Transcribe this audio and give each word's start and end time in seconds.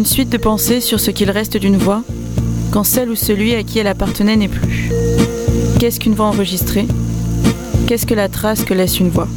Une 0.00 0.06
suite 0.06 0.30
de 0.30 0.38
pensées 0.38 0.80
sur 0.80 0.98
ce 0.98 1.10
qu'il 1.10 1.30
reste 1.30 1.58
d'une 1.58 1.76
voix 1.76 2.02
quand 2.70 2.84
celle 2.84 3.10
ou 3.10 3.14
celui 3.14 3.54
à 3.54 3.62
qui 3.62 3.80
elle 3.80 3.86
appartenait 3.86 4.34
n'est 4.34 4.48
plus. 4.48 4.90
Qu'est-ce 5.78 6.00
qu'une 6.00 6.14
voix 6.14 6.28
enregistrée? 6.28 6.86
Qu'est-ce 7.86 8.06
que 8.06 8.14
la 8.14 8.30
trace 8.30 8.64
que 8.64 8.72
laisse 8.72 8.98
une 8.98 9.10
voix? 9.10 9.28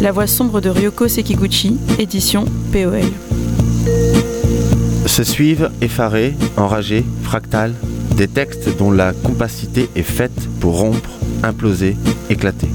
La 0.00 0.10
voix 0.10 0.26
sombre 0.26 0.62
de 0.62 0.70
Ryoko 0.70 1.08
Sekiguchi, 1.08 1.76
édition 1.98 2.46
POL. 2.72 3.02
Se 5.04 5.24
suivent 5.24 5.70
effarés, 5.82 6.36
enragés, 6.56 7.04
fractales, 7.22 7.74
des 8.16 8.28
textes 8.28 8.74
dont 8.78 8.92
la 8.92 9.12
compacité 9.12 9.90
est 9.94 10.02
faite 10.02 10.48
pour 10.58 10.78
rompre, 10.78 11.10
imploser, 11.42 11.98
éclater. 12.30 12.70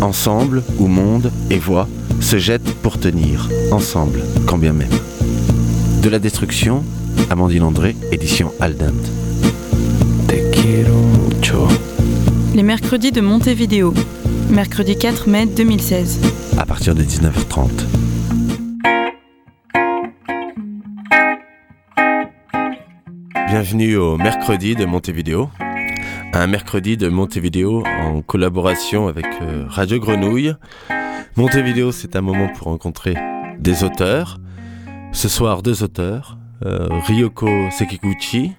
Ensemble, 0.00 0.62
où 0.78 0.86
monde 0.86 1.30
et 1.50 1.58
voix 1.58 1.88
se 2.22 2.38
jettent 2.38 2.72
pour 2.76 2.98
tenir, 2.98 3.50
ensemble, 3.70 4.22
quand 4.46 4.56
bien 4.56 4.72
même. 4.72 4.88
De 6.02 6.08
la 6.08 6.18
destruction, 6.18 6.82
Amandine 7.28 7.62
André, 7.62 7.94
édition 8.10 8.52
Aldent. 8.58 8.94
Les 12.54 12.62
mercredis 12.62 13.12
de 13.12 13.20
Montevideo, 13.20 13.92
mercredi 14.48 14.96
4 14.96 15.28
mai 15.28 15.44
2016. 15.44 16.20
À 16.58 16.64
partir 16.64 16.94
de 16.94 17.02
19h30. 17.02 17.68
Bienvenue 23.48 23.96
au 23.96 24.16
mercredi 24.16 24.74
de 24.74 24.86
Montevideo. 24.86 25.50
Un 26.32 26.46
mercredi 26.46 26.96
de 26.96 27.08
Montevideo 27.08 27.84
en 27.84 28.22
collaboration 28.22 29.06
avec 29.08 29.26
euh, 29.42 29.64
Radio 29.68 30.00
Grenouille. 30.00 30.54
Montevideo, 31.36 31.92
c'est 31.92 32.16
un 32.16 32.22
moment 32.22 32.48
pour 32.48 32.68
rencontrer 32.68 33.16
des 33.58 33.84
auteurs. 33.84 34.38
Ce 35.12 35.28
soir, 35.28 35.62
deux 35.62 35.82
auteurs. 35.82 36.38
Euh, 36.64 36.88
Ryoko 36.90 37.48
Sekiguchi, 37.70 38.52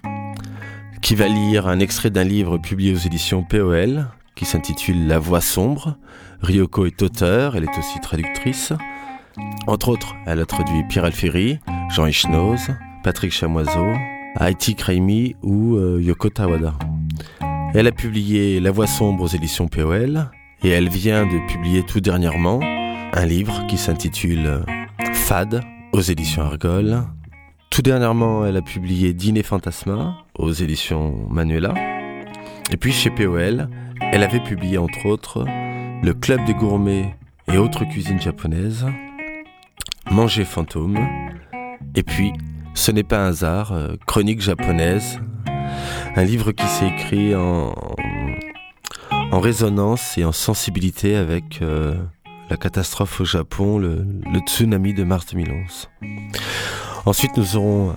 qui 1.00 1.14
va 1.14 1.26
lire 1.26 1.66
un 1.66 1.80
extrait 1.80 2.10
d'un 2.10 2.24
livre 2.24 2.58
publié 2.58 2.92
aux 2.92 2.98
éditions 2.98 3.42
POL, 3.42 4.06
qui 4.34 4.44
s'intitule 4.44 5.06
La 5.06 5.18
voix 5.18 5.40
sombre. 5.40 5.96
Ryoko 6.42 6.86
est 6.86 7.00
auteur, 7.02 7.56
elle 7.56 7.64
est 7.64 7.78
aussi 7.78 8.00
traductrice. 8.00 8.72
Entre 9.66 9.88
autres, 9.88 10.14
elle 10.26 10.40
a 10.40 10.46
traduit 10.46 10.84
Pierre 10.88 11.06
Alferi, 11.06 11.58
Jean 11.90 12.06
Ishnoz, 12.06 12.68
Patrick 13.02 13.32
Chamoiseau, 13.32 13.92
Haiti 14.38 14.74
Kraimi 14.74 15.36
ou 15.42 15.76
euh, 15.76 16.02
Yoko 16.02 16.28
Tawada. 16.28 16.74
Elle 17.74 17.86
a 17.86 17.92
publié 17.92 18.60
La 18.60 18.70
Voix 18.70 18.86
sombre 18.86 19.24
aux 19.24 19.28
éditions 19.28 19.68
POL 19.68 20.28
et 20.62 20.68
elle 20.68 20.90
vient 20.90 21.24
de 21.24 21.46
publier 21.50 21.82
tout 21.82 22.00
dernièrement 22.00 22.60
un 23.14 23.26
livre 23.26 23.66
qui 23.68 23.78
s'intitule 23.78 24.64
Fad 25.14 25.62
aux 25.92 26.00
éditions 26.00 26.42
Argol. 26.42 27.02
Tout 27.70 27.82
dernièrement, 27.82 28.44
elle 28.46 28.56
a 28.56 28.62
publié 28.62 29.12
Dîner 29.12 29.42
Fantasma 29.42 30.16
aux 30.38 30.52
éditions 30.52 31.26
Manuela. 31.30 31.74
Et 32.70 32.76
puis 32.76 32.92
chez 32.92 33.10
POL, 33.10 33.68
elle 34.00 34.22
avait 34.22 34.40
publié 34.40 34.78
entre 34.78 35.06
autres 35.06 35.44
Le 36.02 36.14
Club 36.14 36.44
des 36.46 36.54
gourmets 36.54 37.14
et 37.48 37.58
autres 37.58 37.84
cuisines 37.84 38.20
japonaises, 38.20 38.86
Manger 40.10 40.44
fantôme, 40.44 40.98
et 41.94 42.02
puis 42.02 42.32
ce 42.74 42.90
n'est 42.90 43.02
pas 43.02 43.24
un 43.24 43.28
hasard, 43.28 43.72
euh, 43.72 43.94
Chronique 44.06 44.40
japonaise, 44.40 45.20
un 46.16 46.24
livre 46.24 46.52
qui 46.52 46.66
s'est 46.66 46.88
écrit 46.88 47.34
en, 47.34 47.74
en 49.30 49.40
résonance 49.40 50.18
et 50.18 50.24
en 50.24 50.32
sensibilité 50.32 51.16
avec 51.16 51.60
euh, 51.62 51.94
catastrophe 52.56 53.20
au 53.20 53.24
Japon, 53.24 53.78
le, 53.78 54.06
tsunami 54.46 54.94
de 54.94 55.04
mars 55.04 55.26
2011. 55.26 55.90
Ensuite, 57.06 57.36
nous 57.36 57.56
aurons 57.56 57.96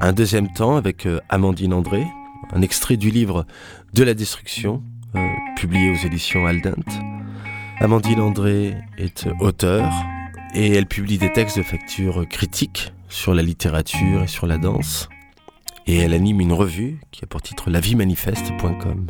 un 0.00 0.12
deuxième 0.12 0.52
temps 0.52 0.76
avec 0.76 1.06
euh, 1.06 1.20
Amandine 1.28 1.72
André, 1.72 2.06
un 2.52 2.62
extrait 2.62 2.96
du 2.96 3.10
livre 3.10 3.46
De 3.94 4.04
la 4.04 4.14
destruction, 4.14 4.82
publié 5.56 5.90
aux 5.90 6.06
éditions 6.06 6.46
Aldent. 6.46 6.84
Amandine 7.80 8.20
André 8.20 8.74
est 8.96 9.28
auteure 9.40 9.92
et 10.54 10.72
elle 10.72 10.86
publie 10.86 11.18
des 11.18 11.32
textes 11.32 11.58
de 11.58 11.62
facture 11.62 12.26
critique 12.28 12.92
sur 13.08 13.34
la 13.34 13.42
littérature 13.42 14.22
et 14.22 14.28
sur 14.28 14.46
la 14.46 14.58
danse. 14.58 15.08
Et 15.86 15.96
elle 15.98 16.12
anime 16.12 16.40
une 16.40 16.52
revue 16.52 17.00
qui 17.10 17.24
a 17.24 17.26
pour 17.26 17.40
titre 17.40 17.70
lavimanifeste.com. 17.70 19.06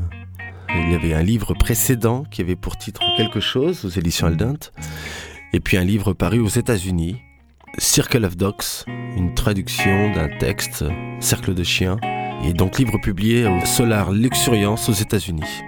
Il 0.74 0.92
y 0.92 0.94
avait 0.94 1.14
un 1.14 1.22
livre 1.22 1.54
précédent 1.54 2.24
qui 2.30 2.42
avait 2.42 2.56
pour 2.56 2.76
titre 2.76 3.00
quelque 3.16 3.40
chose 3.40 3.84
aux 3.84 3.88
éditions 3.88 4.26
Aldent. 4.26 4.58
Et 5.52 5.60
puis 5.60 5.76
un 5.76 5.84
livre 5.84 6.12
paru 6.12 6.40
aux 6.40 6.48
États-Unis, 6.48 7.16
Circle 7.78 8.24
of 8.24 8.36
Dogs, 8.36 8.84
une 8.86 9.34
traduction 9.34 10.12
d'un 10.12 10.28
texte, 10.38 10.84
Cercle 11.20 11.54
de 11.54 11.64
chiens, 11.64 11.96
et 12.44 12.52
donc 12.52 12.78
livre 12.78 12.98
publié 12.98 13.46
au 13.46 13.64
Solar 13.64 14.12
Luxuriance 14.12 14.88
aux 14.88 14.92
États-Unis. 14.92 15.62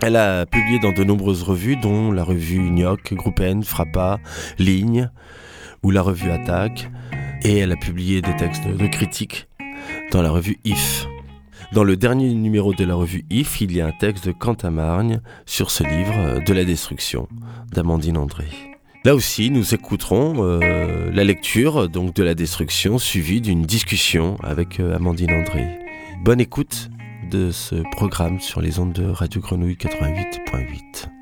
Elle 0.00 0.14
a 0.14 0.46
publié 0.46 0.78
dans 0.78 0.92
de 0.92 1.02
nombreuses 1.02 1.42
revues, 1.42 1.76
dont 1.76 2.12
la 2.12 2.22
revue 2.22 2.70
Gnoc, 2.70 3.12
Groupe 3.14 3.40
N, 3.40 3.64
Frappa, 3.64 4.20
Ligne, 4.58 5.10
ou 5.82 5.90
la 5.90 6.02
revue 6.02 6.30
Attaque, 6.30 6.88
et 7.42 7.58
elle 7.58 7.72
a 7.72 7.76
publié 7.76 8.22
des 8.22 8.36
textes 8.36 8.68
de 8.68 8.86
critique 8.86 9.48
dans 10.12 10.22
la 10.22 10.30
revue 10.30 10.58
If. 10.64 11.07
Dans 11.72 11.84
le 11.84 11.96
dernier 11.96 12.32
numéro 12.32 12.72
de 12.72 12.82
la 12.84 12.94
revue 12.94 13.26
If, 13.28 13.60
il 13.60 13.76
y 13.76 13.82
a 13.82 13.86
un 13.86 13.92
texte 13.92 14.26
de 14.26 14.32
Cantamargne 14.32 15.20
sur 15.44 15.70
ce 15.70 15.84
livre 15.84 16.14
euh, 16.16 16.40
de 16.40 16.54
la 16.54 16.64
destruction 16.64 17.28
d'Amandine 17.72 18.16
André. 18.16 18.46
Là 19.04 19.14
aussi, 19.14 19.50
nous 19.50 19.74
écouterons 19.74 20.36
euh, 20.38 21.10
la 21.12 21.24
lecture 21.24 21.90
donc 21.90 22.14
de 22.14 22.24
la 22.24 22.34
destruction 22.34 22.98
suivie 22.98 23.42
d'une 23.42 23.62
discussion 23.62 24.38
avec 24.42 24.80
euh, 24.80 24.96
Amandine 24.96 25.32
André. 25.32 25.78
Bonne 26.24 26.40
écoute 26.40 26.88
de 27.30 27.50
ce 27.50 27.76
programme 27.92 28.40
sur 28.40 28.62
les 28.62 28.78
ondes 28.78 28.94
de 28.94 29.04
Radio 29.04 29.42
Grenouille 29.42 29.76
88.8. 29.76 31.17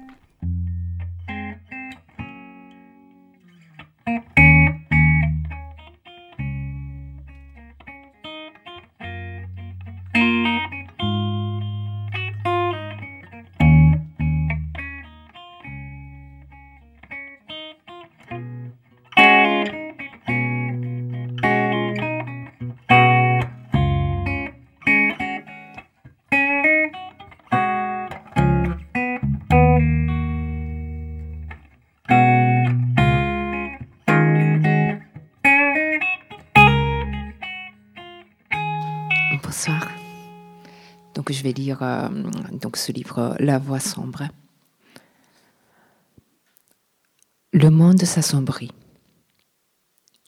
euh, 41.83 42.09
donc 42.53 42.77
ce 42.77 42.93
livre 42.93 43.37
La 43.41 43.59
voix 43.59 43.81
sombre. 43.81 44.25
Le 47.53 47.71
monde 47.71 48.03
s'assombrit. 48.03 48.73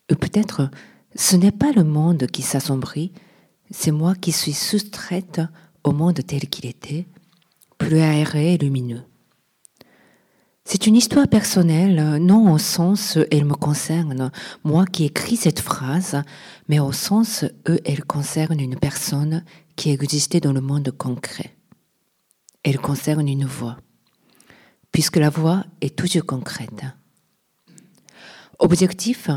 Peut-être 0.09 0.70
ce 1.14 1.36
n'est 1.36 1.53
pas 1.53 1.72
le 1.72 1.84
monde 1.84 2.26
qui 2.26 2.42
s'assombrit, 2.42 3.12
c'est 3.70 3.91
moi 3.91 4.14
qui 4.14 4.32
suis 4.32 4.53
soustraite 4.53 5.41
au 5.84 5.92
monde 5.92 6.20
tel 6.26 6.48
qu'il 6.48 6.66
était, 6.66 7.06
plus 7.76 8.00
aéré 8.00 8.54
et 8.54 8.59
lumineux. 8.59 9.04
C'est 10.71 10.87
une 10.87 10.97
histoire 10.97 11.29
personnelle, 11.29 12.19
non 12.21 12.53
au 12.53 12.59
sens 12.59 13.17
elle 13.31 13.47
me 13.47 13.55
concerne, 13.55 14.31
moi 14.65 14.84
qui 14.84 15.07
écris 15.07 15.37
cette 15.37 15.60
phrase, 15.60 16.22
mais 16.69 16.78
au 16.78 16.92
sens 16.92 17.47
où 17.66 17.72
elle 17.87 18.04
concerne 18.04 18.60
une 18.60 18.77
personne 18.77 19.47
qui 19.77 19.89
existait 19.89 20.41
dans 20.41 20.53
le 20.53 20.60
monde 20.60 20.91
concret. 20.91 21.57
Elle 22.65 22.78
concerne 22.78 23.28
une 23.28 23.47
voix, 23.47 23.78
puisque 24.92 25.16
la 25.16 25.31
voix 25.31 25.65
est 25.81 25.97
toujours 25.97 26.27
concrète. 26.27 26.84
Objectif, 28.59 29.31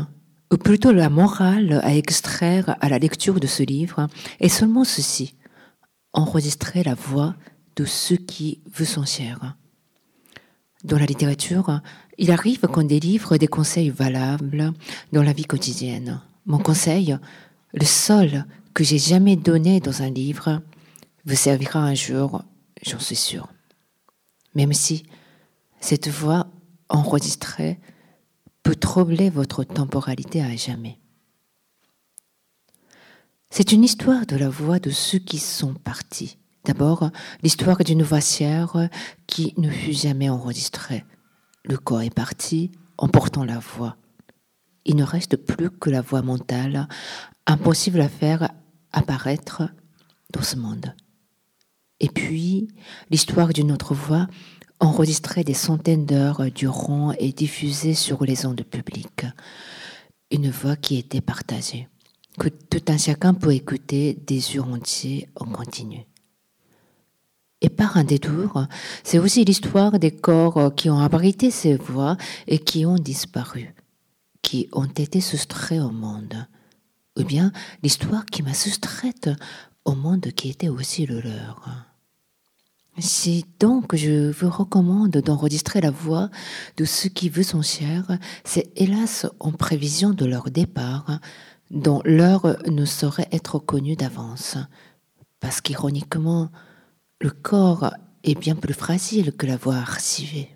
ou 0.52 0.58
plutôt 0.58 0.92
la 0.92 1.08
morale 1.08 1.80
à 1.82 1.96
extraire 1.96 2.76
à 2.82 2.90
la 2.90 2.98
lecture 2.98 3.40
de 3.40 3.46
ce 3.46 3.62
livre, 3.62 4.06
est 4.38 4.50
seulement 4.50 4.84
ceci, 4.84 5.34
enregistrer 6.12 6.82
la 6.82 6.94
voix 6.94 7.36
de 7.76 7.86
ceux 7.86 8.16
qui 8.16 8.60
vous 8.74 8.84
sont 8.84 9.06
chers. 9.06 9.56
Dans 10.84 10.98
la 10.98 11.06
littérature, 11.06 11.80
il 12.18 12.30
arrive 12.30 12.60
qu'on 12.60 12.82
délivre 12.82 13.36
des 13.36 13.46
conseils 13.46 13.90
valables 13.90 14.72
dans 15.12 15.22
la 15.22 15.32
vie 15.32 15.44
quotidienne. 15.44 16.20
Mon 16.46 16.58
conseil, 16.58 17.16
le 17.72 17.84
seul 17.84 18.44
que 18.74 18.82
j'ai 18.82 18.98
jamais 18.98 19.36
donné 19.36 19.80
dans 19.80 20.02
un 20.02 20.10
livre 20.10 20.60
vous 21.24 21.36
servira 21.36 21.80
un 21.80 21.94
jour, 21.94 22.42
j'en 22.82 22.98
suis 22.98 23.16
sûr. 23.16 23.48
Même 24.54 24.72
si 24.72 25.04
cette 25.80 26.08
voix 26.08 26.48
enregistrée 26.88 27.78
peut 28.62 28.74
troubler 28.74 29.30
votre 29.30 29.64
temporalité 29.64 30.42
à 30.42 30.54
jamais. 30.56 30.98
C'est 33.50 33.72
une 33.72 33.84
histoire 33.84 34.26
de 34.26 34.36
la 34.36 34.48
voix 34.48 34.78
de 34.78 34.90
ceux 34.90 35.18
qui 35.18 35.38
sont 35.38 35.74
partis. 35.74 36.38
D'abord, 36.64 37.10
l'histoire 37.42 37.78
d'une 37.78 38.02
voix 38.02 38.20
chère 38.20 38.88
qui 39.26 39.54
ne 39.56 39.70
fut 39.70 39.92
jamais 39.92 40.28
enregistrée. 40.28 41.04
Le 41.64 41.76
corps 41.76 42.02
est 42.02 42.14
parti, 42.14 42.70
emportant 42.98 43.44
la 43.44 43.58
voix. 43.58 43.96
Il 44.84 44.96
ne 44.96 45.04
reste 45.04 45.36
plus 45.36 45.70
que 45.70 45.90
la 45.90 46.00
voix 46.00 46.22
mentale, 46.22 46.88
impossible 47.46 48.00
à 48.00 48.08
faire 48.08 48.50
apparaître 48.92 49.62
dans 50.32 50.42
ce 50.42 50.56
monde. 50.56 50.94
Et 52.00 52.08
puis, 52.08 52.68
l'histoire 53.10 53.52
d'une 53.52 53.72
autre 53.72 53.94
voix, 53.94 54.26
enregistrée 54.80 55.44
des 55.44 55.54
centaines 55.54 56.06
d'heures 56.06 56.50
durant 56.50 57.12
et 57.12 57.32
diffusée 57.32 57.94
sur 57.94 58.24
les 58.24 58.44
ondes 58.46 58.64
publiques. 58.64 59.26
Une 60.32 60.50
voix 60.50 60.76
qui 60.76 60.96
était 60.96 61.20
partagée, 61.20 61.88
que 62.38 62.48
tout 62.48 62.82
un 62.88 62.98
chacun 62.98 63.34
peut 63.34 63.54
écouter 63.54 64.14
des 64.26 64.54
yeux 64.54 64.62
entiers 64.62 65.28
en 65.36 65.44
continu. 65.44 66.06
Et 67.62 67.68
par 67.68 67.96
un 67.96 68.02
détour, 68.02 68.66
c'est 69.04 69.20
aussi 69.20 69.44
l'histoire 69.44 70.00
des 70.00 70.10
corps 70.10 70.74
qui 70.74 70.90
ont 70.90 70.98
abrité 70.98 71.52
ces 71.52 71.76
voix 71.76 72.16
et 72.48 72.58
qui 72.58 72.84
ont 72.84 72.96
disparu, 72.96 73.72
qui 74.42 74.68
ont 74.72 74.86
été 74.86 75.20
soustraits 75.20 75.80
au 75.80 75.90
monde, 75.90 76.48
ou 77.16 77.22
bien 77.22 77.52
l'histoire 77.84 78.26
qui 78.26 78.42
m'a 78.42 78.52
soustraite 78.52 79.30
au 79.84 79.94
monde 79.94 80.26
qui 80.34 80.50
était 80.50 80.68
aussi 80.68 81.06
le 81.06 81.20
leur. 81.20 81.86
Si 82.98 83.46
donc 83.60 83.94
je 83.94 84.32
vous 84.32 84.50
recommande 84.50 85.12
d'enregistrer 85.12 85.80
la 85.80 85.92
voix 85.92 86.30
de 86.76 86.84
ceux 86.84 87.08
qui 87.08 87.28
vous 87.28 87.44
sont 87.44 87.62
chers, 87.62 88.18
c'est 88.44 88.72
hélas 88.76 89.26
en 89.38 89.52
prévision 89.52 90.10
de 90.10 90.26
leur 90.26 90.50
départ, 90.50 91.20
dont 91.70 92.02
l'heure 92.04 92.58
ne 92.68 92.84
saurait 92.84 93.28
être 93.30 93.60
connue 93.60 93.96
d'avance, 93.96 94.58
parce 95.38 95.60
qu'ironiquement, 95.60 96.50
le 97.22 97.30
corps 97.30 97.94
est 98.24 98.34
bien 98.34 98.56
plus 98.56 98.74
fragile 98.74 99.32
que 99.32 99.46
la 99.46 99.56
voix 99.56 99.76
archivée. 99.76 100.48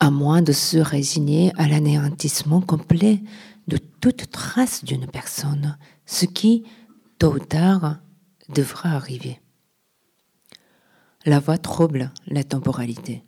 À 0.00 0.10
moins 0.10 0.42
de 0.42 0.52
se 0.52 0.78
résigner 0.78 1.52
à 1.56 1.68
l'anéantissement 1.68 2.60
complet 2.60 3.20
de 3.68 3.78
toute 4.00 4.30
trace 4.30 4.84
d'une 4.84 5.06
personne, 5.06 5.78
ce 6.04 6.26
qui, 6.26 6.64
tôt 7.18 7.34
ou 7.34 7.38
tard, 7.38 7.98
devra 8.48 8.90
arriver. 8.90 9.40
La 11.24 11.38
voix 11.38 11.58
trouble 11.58 12.10
la 12.26 12.42
temporalité. 12.42 13.24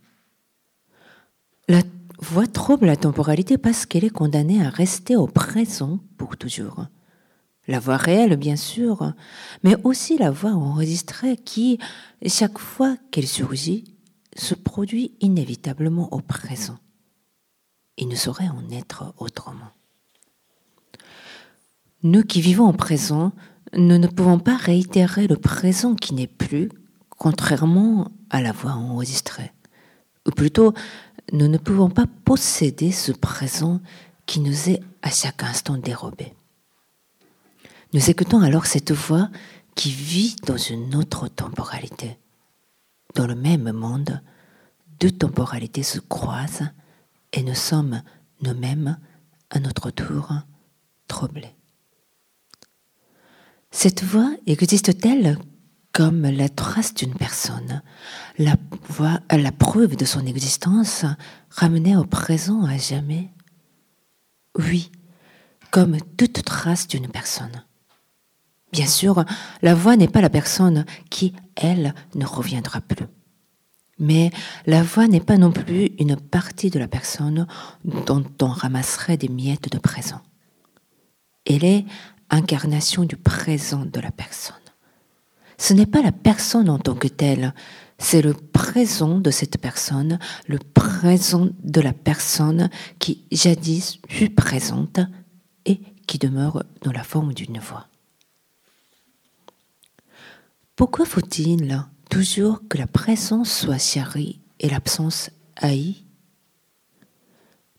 La 1.68 1.82
voix 2.18 2.46
trouble 2.46 2.86
la 2.86 2.96
temporalité 2.96 3.58
parce 3.58 3.86
qu'elle 3.86 4.04
est 4.04 4.10
condamnée 4.10 4.64
à 4.64 4.70
rester 4.70 5.16
au 5.16 5.26
présent 5.26 6.00
pour 6.16 6.36
toujours 6.36 6.86
la 7.70 7.78
voix 7.78 7.96
réelle 7.96 8.36
bien 8.36 8.56
sûr, 8.56 9.12
mais 9.62 9.76
aussi 9.84 10.18
la 10.18 10.32
voix 10.32 10.50
enregistrée 10.50 11.36
qui, 11.36 11.78
chaque 12.26 12.58
fois 12.58 12.96
qu'elle 13.10 13.28
surgit, 13.28 13.84
se 14.36 14.54
produit 14.54 15.12
inévitablement 15.20 16.12
au 16.12 16.20
présent. 16.20 16.78
Il 17.96 18.08
ne 18.08 18.16
saurait 18.16 18.48
en 18.48 18.68
être 18.70 19.14
autrement. 19.18 19.70
Nous 22.02 22.24
qui 22.24 22.40
vivons 22.40 22.68
au 22.68 22.72
présent, 22.72 23.32
nous 23.72 23.98
ne 23.98 24.08
pouvons 24.08 24.40
pas 24.40 24.56
réitérer 24.56 25.28
le 25.28 25.36
présent 25.36 25.94
qui 25.94 26.12
n'est 26.14 26.26
plus, 26.26 26.70
contrairement 27.10 28.10
à 28.30 28.42
la 28.42 28.50
voix 28.50 28.72
enregistrée. 28.72 29.52
Ou 30.26 30.32
plutôt, 30.32 30.74
nous 31.32 31.46
ne 31.46 31.58
pouvons 31.58 31.88
pas 31.90 32.06
posséder 32.24 32.90
ce 32.90 33.12
présent 33.12 33.80
qui 34.26 34.40
nous 34.40 34.70
est 34.70 34.80
à 35.02 35.10
chaque 35.10 35.44
instant 35.44 35.76
dérobé. 35.76 36.32
Nous 37.92 38.08
écoutons 38.08 38.40
alors 38.40 38.66
cette 38.66 38.92
voix 38.92 39.30
qui 39.74 39.90
vit 39.90 40.36
dans 40.46 40.56
une 40.56 40.94
autre 40.94 41.26
temporalité. 41.26 42.20
Dans 43.16 43.26
le 43.26 43.34
même 43.34 43.72
monde, 43.72 44.20
deux 45.00 45.10
temporalités 45.10 45.82
se 45.82 45.98
croisent 45.98 46.70
et 47.32 47.42
nous 47.42 47.54
sommes 47.54 48.02
nous-mêmes, 48.42 48.96
à 49.50 49.58
notre 49.58 49.90
tour, 49.90 50.32
troublés. 51.08 51.56
Cette 53.72 54.04
voix 54.04 54.30
existe-t-elle 54.46 55.38
comme 55.92 56.22
la 56.22 56.48
trace 56.48 56.94
d'une 56.94 57.14
personne, 57.14 57.82
la, 58.38 58.54
voix, 58.88 59.18
la 59.32 59.50
preuve 59.50 59.96
de 59.96 60.04
son 60.04 60.24
existence 60.26 61.04
ramenée 61.50 61.96
au 61.96 62.04
présent 62.04 62.64
à 62.64 62.76
jamais? 62.76 63.30
Oui, 64.56 64.92
comme 65.72 65.98
toute 66.16 66.44
trace 66.44 66.86
d'une 66.86 67.08
personne. 67.08 67.64
Bien 68.72 68.86
sûr, 68.86 69.24
la 69.62 69.74
voix 69.74 69.96
n'est 69.96 70.08
pas 70.08 70.20
la 70.20 70.30
personne 70.30 70.84
qui, 71.10 71.34
elle, 71.56 71.94
ne 72.14 72.24
reviendra 72.24 72.80
plus. 72.80 73.06
Mais 73.98 74.30
la 74.66 74.82
voix 74.82 75.08
n'est 75.08 75.20
pas 75.20 75.36
non 75.36 75.52
plus 75.52 75.90
une 75.98 76.16
partie 76.16 76.70
de 76.70 76.78
la 76.78 76.88
personne 76.88 77.46
dont 77.84 78.24
on 78.40 78.48
ramasserait 78.48 79.18
des 79.18 79.28
miettes 79.28 79.70
de 79.70 79.78
présent. 79.78 80.22
Elle 81.44 81.64
est 81.64 81.84
incarnation 82.30 83.04
du 83.04 83.16
présent 83.16 83.84
de 83.84 84.00
la 84.00 84.10
personne. 84.10 84.56
Ce 85.58 85.74
n'est 85.74 85.86
pas 85.86 86.00
la 86.00 86.12
personne 86.12 86.70
en 86.70 86.78
tant 86.78 86.94
que 86.94 87.08
telle, 87.08 87.54
c'est 87.98 88.22
le 88.22 88.32
présent 88.32 89.18
de 89.18 89.30
cette 89.30 89.58
personne, 89.58 90.18
le 90.46 90.58
présent 90.58 91.48
de 91.62 91.80
la 91.82 91.92
personne 91.92 92.70
qui 92.98 93.26
jadis 93.30 93.98
fut 94.08 94.30
présente 94.30 95.00
et 95.66 95.82
qui 96.06 96.16
demeure 96.16 96.64
dans 96.80 96.92
la 96.92 97.02
forme 97.02 97.34
d'une 97.34 97.58
voix. 97.58 97.89
Pourquoi 100.80 101.04
faut-il 101.04 101.84
toujours 102.08 102.62
que 102.66 102.78
la 102.78 102.86
présence 102.86 103.52
soit 103.52 103.76
chérie 103.76 104.40
et 104.60 104.70
l'absence 104.70 105.28
haïe? 105.56 106.06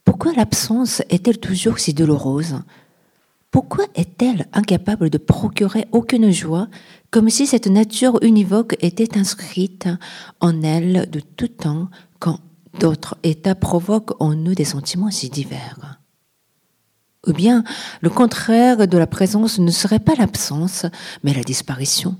Pourquoi 0.05 0.33
l'absence 0.33 1.01
est-elle 1.09 1.39
toujours 1.39 1.79
si 1.79 1.95
douloureuse? 1.95 2.61
Pourquoi 3.49 3.85
est-elle 3.95 4.45
incapable 4.53 5.09
de 5.09 5.17
procurer 5.17 5.87
aucune 5.91 6.29
joie, 6.29 6.67
comme 7.09 7.31
si 7.31 7.47
cette 7.47 7.65
nature 7.65 8.19
univoque 8.21 8.77
était 8.81 9.17
inscrite 9.17 9.89
en 10.39 10.61
elle 10.61 11.09
de 11.09 11.21
tout 11.21 11.47
temps 11.47 11.89
quand 12.19 12.37
d'autres 12.79 13.17
états 13.23 13.55
provoquent 13.55 14.21
en 14.21 14.35
nous 14.35 14.53
des 14.53 14.63
sentiments 14.63 15.09
si 15.09 15.31
divers? 15.31 15.99
Ou 17.25 17.33
bien 17.33 17.63
le 18.01 18.11
contraire 18.11 18.87
de 18.87 18.97
la 18.99 19.07
présence 19.07 19.57
ne 19.57 19.71
serait 19.71 19.97
pas 19.97 20.13
l'absence, 20.13 20.85
mais 21.23 21.33
la 21.33 21.41
disparition? 21.41 22.15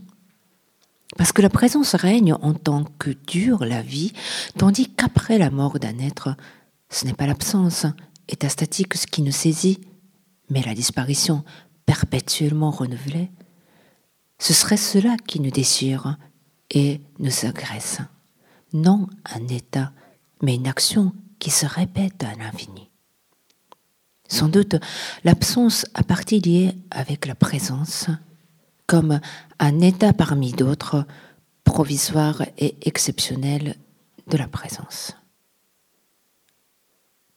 Parce 1.18 1.32
que 1.32 1.42
la 1.42 1.50
présence 1.50 1.96
règne 1.96 2.34
en 2.34 2.54
tant 2.54 2.86
que 3.00 3.12
dure 3.28 3.66
la 3.66 3.82
vie, 3.82 4.14
tandis 4.58 4.90
qu'après 4.90 5.38
la 5.38 5.50
mort 5.50 5.80
d'un 5.80 6.00
être, 6.00 6.36
ce 6.90 7.06
n'est 7.06 7.14
pas 7.14 7.28
l'absence 7.28 7.86
étastatique 8.28 8.96
ce 8.96 9.08
qui 9.08 9.22
nous 9.22 9.32
saisit, 9.32 9.82
mais 10.50 10.62
la 10.62 10.74
disparition 10.74 11.44
perpétuellement 11.86 12.72
renouvelée. 12.72 13.30
Ce 14.40 14.54
serait 14.54 14.78
cela 14.78 15.18
qui 15.28 15.40
nous 15.40 15.52
déchire 15.52 16.18
et 16.70 17.02
nous 17.20 17.46
agresse. 17.46 18.00
Non 18.74 19.08
un 19.26 19.48
état, 19.48 19.92
mais 20.42 20.56
une 20.56 20.68
action 20.68 21.14
qui 21.40 21.52
se 21.52 21.66
répète 21.66 22.24
à 22.24 22.36
l'infini. 22.36 22.90
Sans 24.28 24.48
doute, 24.48 24.76
l'absence 25.26 25.86
a 25.94 26.04
partie 26.04 26.40
liée 26.40 26.74
avec 26.90 27.26
la 27.26 27.36
présence 27.36 28.08
comme 28.92 29.22
un 29.60 29.80
état 29.80 30.12
parmi 30.12 30.52
d'autres, 30.52 31.06
provisoire 31.64 32.42
et 32.58 32.76
exceptionnel 32.82 33.76
de 34.28 34.36
la 34.36 34.50
présence. 34.50 35.16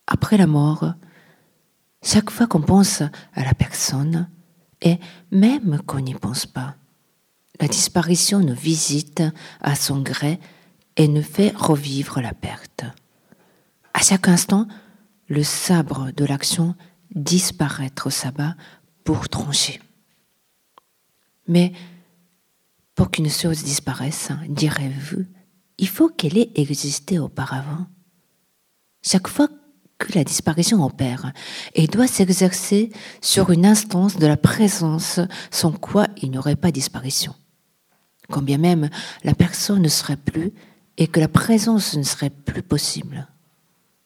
Après 0.08 0.37
la 0.37 0.49
mort, 0.49 0.94
chaque 2.02 2.30
fois 2.30 2.49
qu'on 2.49 2.61
pense 2.61 3.02
à 3.02 3.44
la 3.44 3.54
personne, 3.54 4.28
et 4.82 4.99
même 5.30 5.80
qu'on 5.87 6.00
n'y 6.00 6.14
pense 6.14 6.44
pas, 6.44 6.75
la 7.61 7.68
disparition 7.68 8.40
nous 8.40 8.56
visite 8.56 9.23
à 9.61 9.76
son 9.76 10.00
gré 10.02 10.40
et 10.96 11.06
nous 11.06 11.23
fait 11.23 11.52
revivre 11.54 12.20
la 12.20 12.34
perte. 12.34 12.82
À 13.92 14.00
chaque 14.00 14.26
instant, 14.26 14.66
le 15.28 15.44
sabre 15.44 16.11
de 16.16 16.25
l'action 16.25 16.75
disparaître 17.14 18.08
au 18.08 18.11
sabbat 18.11 18.56
pour 19.04 19.28
trancher. 19.28 19.80
Mais 21.48 21.72
pour 22.94 23.10
qu'une 23.10 23.30
chose 23.30 23.62
disparaisse, 23.64 24.30
direz-vous, 24.48 25.24
il 25.78 25.88
faut 25.88 26.08
qu'elle 26.08 26.38
ait 26.38 26.52
existé 26.54 27.18
auparavant. 27.18 27.86
Chaque 29.02 29.28
fois 29.28 29.48
que 29.98 30.12
la 30.14 30.24
disparition 30.24 30.84
opère, 30.84 31.32
elle 31.74 31.88
doit 31.88 32.06
s'exercer 32.06 32.90
sur 33.20 33.50
une 33.50 33.66
instance 33.66 34.16
de 34.16 34.26
la 34.26 34.36
présence 34.36 35.20
sans 35.50 35.72
quoi 35.72 36.06
il 36.22 36.30
n'y 36.30 36.38
aurait 36.38 36.56
pas 36.56 36.70
disparition. 36.70 37.34
Quand 38.30 38.42
bien 38.42 38.58
même 38.58 38.88
la 39.22 39.34
personne 39.34 39.82
ne 39.82 39.88
serait 39.88 40.16
plus 40.16 40.52
et 40.96 41.06
que 41.06 41.20
la 41.20 41.28
présence 41.28 41.96
ne 41.96 42.02
serait 42.02 42.30
plus 42.30 42.62
possible. 42.62 43.28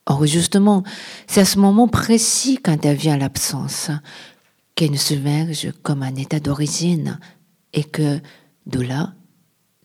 Or, 0.07 0.25
justement, 0.25 0.85
c'est 1.27 1.43
à 1.43 1.45
ce 1.45 1.59
moment 1.59 1.87
précis 1.87 2.59
qu'intervient 2.63 3.19
l'absence, 3.19 3.91
qu'elle 4.79 4.93
ne 4.93 4.97
submerge 4.97 5.73
comme 5.83 6.05
un 6.05 6.15
état 6.15 6.39
d'origine 6.39 7.19
et 7.73 7.83
que, 7.83 8.21
de 8.67 8.81
là, 8.81 9.13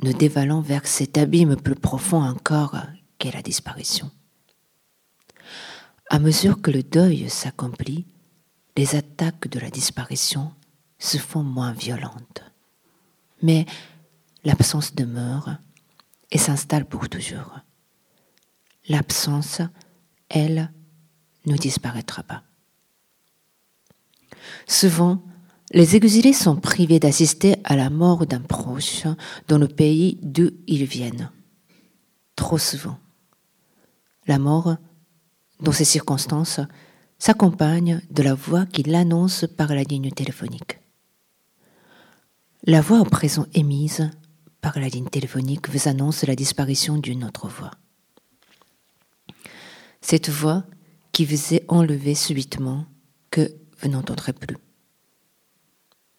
nous 0.04 0.14
dévalons 0.14 0.62
vers 0.62 0.86
cet 0.86 1.18
abîme 1.18 1.56
plus 1.56 1.74
profond 1.74 2.22
encore 2.22 2.76
qu'est 3.18 3.32
la 3.32 3.42
disparition. 3.42 4.12
À 6.12 6.20
mesure 6.20 6.62
que 6.62 6.70
le 6.70 6.84
deuil 6.84 7.28
s'accomplit, 7.28 8.06
les 8.78 8.96
attaques 8.96 9.48
de 9.48 9.60
la 9.60 9.72
disparition 9.72 10.54
se 11.00 11.18
font 11.18 11.42
moins 11.42 11.74
violentes. 11.74 12.44
Mais 13.42 13.66
l'absence 14.44 14.94
demeure 14.94 15.58
et 16.30 16.38
s'installe 16.38 16.86
pour 16.86 17.10
toujours. 17.10 17.62
L'absence, 18.90 19.60
elle, 20.30 20.72
ne 21.48 21.58
disparaîtra 21.58 22.22
pas. 22.22 22.44
Souvent, 24.68 25.24
les 25.72 25.96
exilés 25.96 26.34
sont 26.34 26.56
privés 26.56 27.00
d'assister 27.00 27.56
à 27.64 27.76
la 27.76 27.90
mort 27.90 28.26
d'un 28.26 28.42
proche 28.42 29.06
dans 29.48 29.58
le 29.58 29.68
pays 29.68 30.20
d'où 30.22 30.52
ils 30.68 30.86
viennent. 30.86 31.32
Trop 32.36 32.58
souvent. 32.58 32.98
La 34.28 34.40
mort, 34.40 34.78
dans 35.62 35.72
ces 35.72 35.86
circonstances, 35.86 36.60
s'accompagne 37.18 38.02
de 38.12 38.24
la 38.24 38.34
voix 38.34 38.66
qui 38.66 38.84
l'annonce 38.84 39.46
par 39.58 39.74
la 39.74 39.84
ligne 39.84 40.12
téléphonique. 40.12 40.80
La 42.66 42.82
voix 42.82 43.00
au 43.00 43.06
présent 43.06 43.46
émise 43.54 44.10
par 44.62 44.80
la 44.80 44.88
ligne 44.88 45.10
téléphonique 45.10 45.70
vous 45.70 45.88
annonce 45.90 46.24
la 46.24 46.36
disparition 46.36 46.98
d'une 46.98 47.26
autre 47.26 47.48
voix. 47.48 47.72
Cette 50.02 50.30
voix 50.30 50.64
qui 51.12 51.26
vous 51.26 51.54
est 51.54 51.66
enlevée 51.68 52.16
subitement 52.16 52.86
que 53.32 53.54
vous 53.84 53.90
n'entendrez 53.90 54.34
plus. 54.34 54.58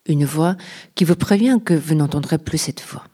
Une 0.07 0.25
voix 0.25 0.57
qui 0.95 1.05
vous 1.05 1.17
prévient 1.17 1.59
que 1.65 1.75
vous 1.75 1.95
n'entendrez 1.95 2.39
plus 2.39 2.59
cette 2.59 2.83
voix. 2.83 3.05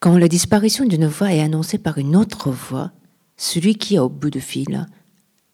Quand 0.00 0.18
la 0.18 0.28
disparition 0.28 0.84
d'une 0.84 1.06
voix 1.06 1.32
est 1.32 1.40
annoncée 1.40 1.78
par 1.78 1.98
une 1.98 2.16
autre 2.16 2.50
voix, 2.50 2.90
celui 3.36 3.76
qui 3.76 3.94
est 3.94 4.00
au 4.00 4.08
bout 4.08 4.30
de 4.30 4.40
fil, 4.40 4.86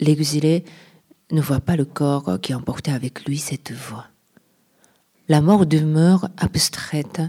l'exilé, 0.00 0.64
ne 1.30 1.42
voit 1.42 1.60
pas 1.60 1.76
le 1.76 1.84
corps 1.84 2.40
qui 2.40 2.54
emportait 2.54 2.92
avec 2.92 3.26
lui 3.26 3.38
cette 3.38 3.72
voix 3.72 4.06
la 5.28 5.40
mort 5.40 5.66
demeure 5.66 6.28
abstraite 6.36 7.20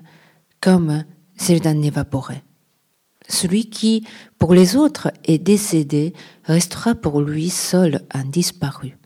comme 0.62 1.04
celle 1.36 1.60
d'un 1.60 1.82
évaporé. 1.82 2.44
Celui 3.28 3.70
qui, 3.70 4.06
pour 4.39 4.54
les 4.54 4.75
autres, 4.75 5.12
est 5.25 5.38
décédé 5.38 6.13
restera 6.46 6.96
pour 6.96 7.22
lui 7.22 7.50
seul 7.50 8.01
un 8.12 8.25
disparu. 8.25 8.98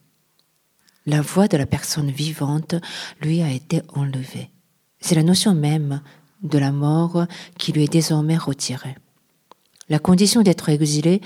La 1.06 1.22
voix 1.22 1.48
de 1.48 1.58
la 1.58 1.66
personne 1.66 2.12
vivante 2.12 2.76
lui 3.22 3.42
a 3.42 3.52
été 3.52 3.82
enlevée. 3.90 4.50
C'est 5.00 5.16
la 5.16 5.24
notion 5.24 5.54
même 5.54 6.02
de 6.44 6.58
la 6.58 6.72
mort 6.72 7.26
qui 7.58 7.74
lui 7.74 7.84
est 7.84 7.92
désormais 7.92 8.38
retirée. 8.38 8.96
La 9.90 10.00
condition 10.00 10.42
d'être 10.42 10.70
exilé 10.70 11.22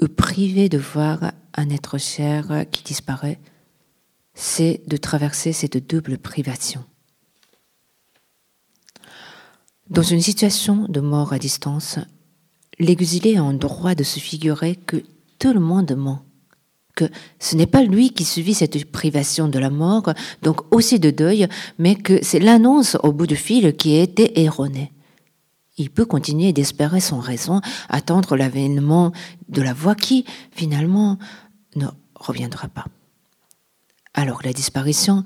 ou 0.00 0.08
privé 0.08 0.68
de 0.68 0.78
voir 0.78 1.32
un 1.54 1.68
être 1.68 1.98
cher 1.98 2.64
qui 2.70 2.82
disparaît, 2.82 3.38
c'est 4.34 4.82
de 4.86 4.96
traverser 4.96 5.52
cette 5.52 5.86
double 5.86 6.16
privation. 6.16 6.84
Dans 9.90 10.02
une 10.02 10.22
situation 10.22 10.86
de 10.88 11.00
mort 11.00 11.32
à 11.32 11.38
distance, 11.38 11.98
l'exilé 12.78 13.36
a 13.36 13.44
en 13.44 13.52
droit 13.52 13.94
de 13.94 14.04
se 14.04 14.20
figurer 14.20 14.76
que 14.76 15.02
tout 15.38 15.52
le 15.52 15.60
monde 15.60 15.92
ment, 15.96 16.24
ce 17.38 17.56
n'est 17.56 17.66
pas 17.66 17.82
lui 17.82 18.10
qui 18.10 18.24
subit 18.24 18.54
cette 18.54 18.90
privation 18.90 19.48
de 19.48 19.58
la 19.58 19.70
mort, 19.70 20.12
donc 20.42 20.74
aussi 20.74 20.98
de 20.98 21.10
deuil, 21.10 21.48
mais 21.78 21.94
que 21.94 22.18
c'est 22.22 22.40
l'annonce 22.40 22.96
au 23.02 23.12
bout 23.12 23.26
du 23.26 23.36
fil 23.36 23.76
qui 23.76 23.98
a 23.98 24.02
été 24.02 24.40
erronée. 24.40 24.92
Il 25.76 25.90
peut 25.90 26.04
continuer 26.04 26.52
d'espérer 26.52 27.00
son 27.00 27.20
raison, 27.20 27.60
attendre 27.88 28.36
l'avènement 28.36 29.12
de 29.48 29.62
la 29.62 29.72
voix 29.72 29.94
qui, 29.94 30.24
finalement, 30.52 31.18
ne 31.76 31.86
reviendra 32.14 32.68
pas. 32.68 32.84
Alors 34.12 34.40
la 34.44 34.52
disparition 34.52 35.24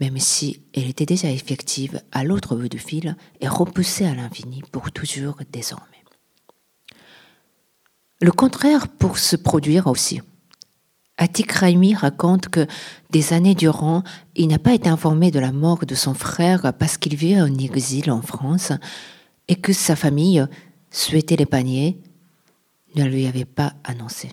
même 0.00 0.18
si 0.18 0.62
elle 0.74 0.88
était 0.88 1.06
déjà 1.06 1.30
effective 1.30 2.02
à 2.12 2.24
l'autre 2.24 2.54
bout 2.56 2.68
du 2.68 2.78
fil, 2.78 3.16
est 3.40 3.48
repoussée 3.48 4.04
à 4.04 4.14
l'infini 4.14 4.62
pour 4.72 4.92
toujours 4.92 5.38
désormais. 5.52 5.84
Le 8.20 8.32
contraire 8.32 8.88
pour 8.88 9.18
se 9.18 9.36
produire 9.36 9.86
aussi. 9.86 10.20
Atik 11.18 11.50
Raimi 11.52 11.94
raconte 11.94 12.48
que 12.48 12.66
des 13.10 13.32
années 13.32 13.54
durant, 13.54 14.02
il 14.34 14.48
n'a 14.48 14.58
pas 14.58 14.74
été 14.74 14.88
informé 14.88 15.30
de 15.30 15.38
la 15.38 15.52
mort 15.52 15.86
de 15.86 15.94
son 15.94 16.12
frère 16.12 16.74
parce 16.78 16.98
qu'il 16.98 17.16
vivait 17.16 17.40
en 17.40 17.54
exil 17.56 18.10
en 18.10 18.20
France 18.20 18.72
et 19.48 19.56
que 19.56 19.72
sa 19.72 19.96
famille 19.96 20.44
souhaitait 20.90 21.36
l'épargner, 21.36 21.98
ne 22.96 23.04
lui 23.04 23.26
avait 23.26 23.44
pas 23.44 23.74
annoncé. 23.84 24.32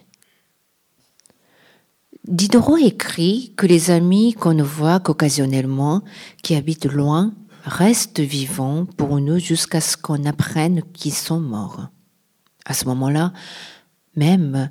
Diderot 2.27 2.77
écrit 2.77 3.53
que 3.57 3.65
les 3.65 3.91
amis 3.91 4.33
qu'on 4.33 4.53
ne 4.53 4.63
voit 4.63 4.99
qu'occasionnellement, 4.99 6.03
qui 6.41 6.55
habitent 6.55 6.85
loin, 6.85 7.33
restent 7.65 8.21
vivants 8.21 8.85
pour 8.85 9.19
nous 9.19 9.39
jusqu'à 9.39 9.81
ce 9.81 9.97
qu'on 9.97 10.25
apprenne 10.25 10.83
qu'ils 10.93 11.13
sont 11.13 11.39
morts. 11.39 11.87
À 12.65 12.73
ce 12.73 12.85
moment-là, 12.85 13.33
même 14.15 14.69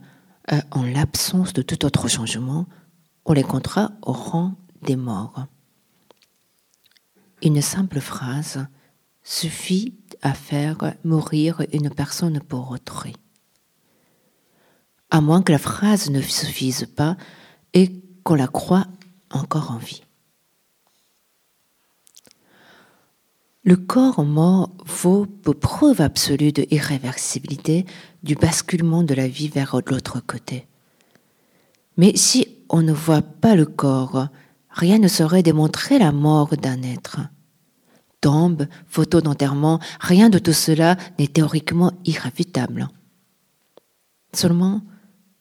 euh, 0.51 0.61
en 0.71 0.83
l'absence 0.83 1.53
de 1.53 1.63
tout 1.63 1.85
autre 1.85 2.09
changement, 2.09 2.67
on 3.25 3.33
les 3.33 3.45
comptera 3.45 3.93
au 4.03 4.13
rang 4.13 4.55
des 4.83 4.97
morts. 4.97 5.47
Une 7.43 7.63
simple 7.63 8.01
phrase 8.01 8.67
suffit 9.23 9.95
à 10.23 10.35
faire 10.35 10.95
mourir 11.05 11.63
une 11.73 11.91
personne 11.91 12.41
pour 12.41 12.71
autrui. 12.71 13.15
À 15.11 15.21
moins 15.21 15.43
que 15.43 15.53
la 15.53 15.59
phrase 15.59 16.11
ne 16.11 16.21
suffise 16.21 16.87
pas, 16.97 17.17
et 17.75 18.03
qu'on 18.25 18.35
la 18.35 18.49
croit 18.49 18.87
encore 19.31 19.71
en 19.71 19.79
vie. 19.79 20.03
Le 23.65 23.77
corps 23.77 24.25
mort 24.25 24.71
vaut 24.85 25.27
pour 25.27 25.55
preuve 25.55 26.01
absolue 26.01 26.53
de 26.53 26.67
irréversibilité 26.71 27.87
du 28.23 28.35
basculement 28.35 29.02
de 29.02 29.14
la 29.14 29.29
vie 29.29 29.49
vers 29.49 29.81
l'autre 29.87 30.21
côté. 30.21 30.67
Mais 31.97 32.17
si 32.17 32.47
on 32.69 32.83
ne 32.83 32.93
voit 32.93 33.23
pas 33.23 33.55
le 33.55 33.67
corps, 33.67 34.29
rien 34.71 34.99
ne 34.99 35.09
saurait 35.09 35.43
démontrer 35.43 35.99
la 35.99 36.12
mort 36.12 36.57
d'un 36.57 36.83
être. 36.83 37.21
Tombe, 38.21 38.67
photo 38.87 39.21
d'enterrement, 39.21 39.81
rien 40.00 40.31
de 40.31 40.38
tout 40.38 40.52
cela 40.52 40.97
n'est 41.19 41.26
théoriquement 41.26 41.93
irréfutable. 42.05 42.88
Seulement, 44.33 44.81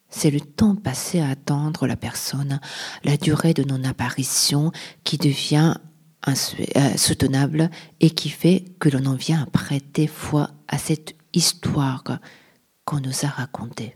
c'est 0.09 0.31
le 0.31 0.41
temps 0.41 0.75
passé 0.75 1.21
à 1.21 1.29
attendre 1.29 1.87
la 1.87 1.95
personne, 1.95 2.59
la 3.03 3.17
durée 3.17 3.53
de 3.53 3.63
non-apparition 3.63 4.71
qui 5.03 5.17
devient 5.17 5.75
insoutenable 6.23 7.61
euh, 7.61 7.67
et 8.01 8.09
qui 8.09 8.29
fait 8.29 8.65
que 8.79 8.89
l'on 8.89 9.05
en 9.05 9.15
vient 9.15 9.43
à 9.43 9.45
prêter 9.45 10.07
foi 10.07 10.51
à 10.67 10.77
cette 10.77 11.15
histoire 11.33 12.19
nous 12.99 13.25
a 13.25 13.27
racontée. 13.27 13.95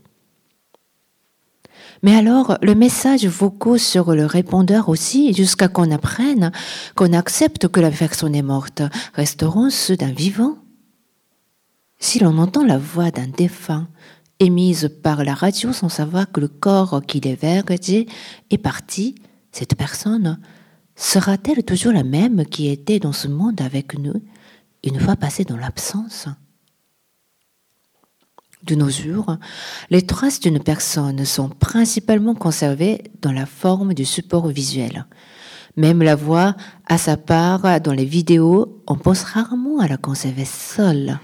Mais 2.04 2.16
alors, 2.16 2.58
le 2.62 2.75
message 2.75 3.25
vocaux 3.25 3.78
sur 3.78 4.14
le 4.14 4.25
répondeur 4.25 4.90
aussi, 4.90 5.34
jusqu'à 5.34 5.68
qu'on 5.68 5.92
apprenne, 5.92 6.52
qu'on 6.96 7.14
accepte 7.14 7.68
que 7.68 7.80
la 7.80 7.92
personne 7.92 8.36
est 8.36 8.42
morte, 8.42 8.82
resteront 9.14 9.70
ceux 9.70 9.98
d'un 9.98 10.12
vivant. 10.12 10.58
Si 12.00 12.20
l'on 12.20 12.38
entend 12.38 12.64
la 12.64 12.78
voix 12.78 13.12
d'un 13.12 13.28
défunt, 13.28 13.88
émise 14.40 14.90
par 15.02 15.24
la 15.24 15.34
radio 15.34 15.72
sans 15.72 15.90
savoir 15.90 16.32
que 16.32 16.42
le 16.42 16.48
corps 16.48 17.02
qui 17.08 17.20
l'hébergeait 17.20 18.06
est 18.50 18.58
parti, 18.58 19.16
cette 19.52 19.75
personne 19.75 20.40
sera-t-elle 20.96 21.64
toujours 21.64 21.94
la 21.94 22.04
même 22.04 22.46
qui 22.46 22.68
était 22.68 23.00
dans 23.00 23.14
ce 23.14 23.28
monde 23.28 23.62
avec 23.62 23.98
nous 23.98 24.22
une 24.84 25.00
fois 25.00 25.16
passée 25.16 25.46
dans 25.46 25.58
l'absence? 25.58 26.28
De 28.65 28.74
nos 28.74 28.89
jours, 28.89 29.38
les 29.91 30.01
traces 30.01 30.39
d'une 30.39 30.60
personne 30.60 31.24
sont 31.24 31.50
principalement 31.50 32.34
conservées 32.34 33.03
dans 33.22 33.31
la 33.31 33.45
forme 33.45 33.93
du 33.93 34.05
support 34.05 34.48
visuel. 34.48 35.05
Même 35.77 36.01
la 36.01 36.15
voix 36.15 36.55
à 36.88 36.98
sa 36.98 37.15
part 37.15 37.79
dans 37.81 37.93
les 37.93 38.05
vidéos, 38.05 38.81
on 38.88 38.95
pense 38.95 39.22
rarement 39.22 39.79
à 39.79 39.88
la 39.88 39.98
conserver 39.98 40.45
seule, 40.45 41.19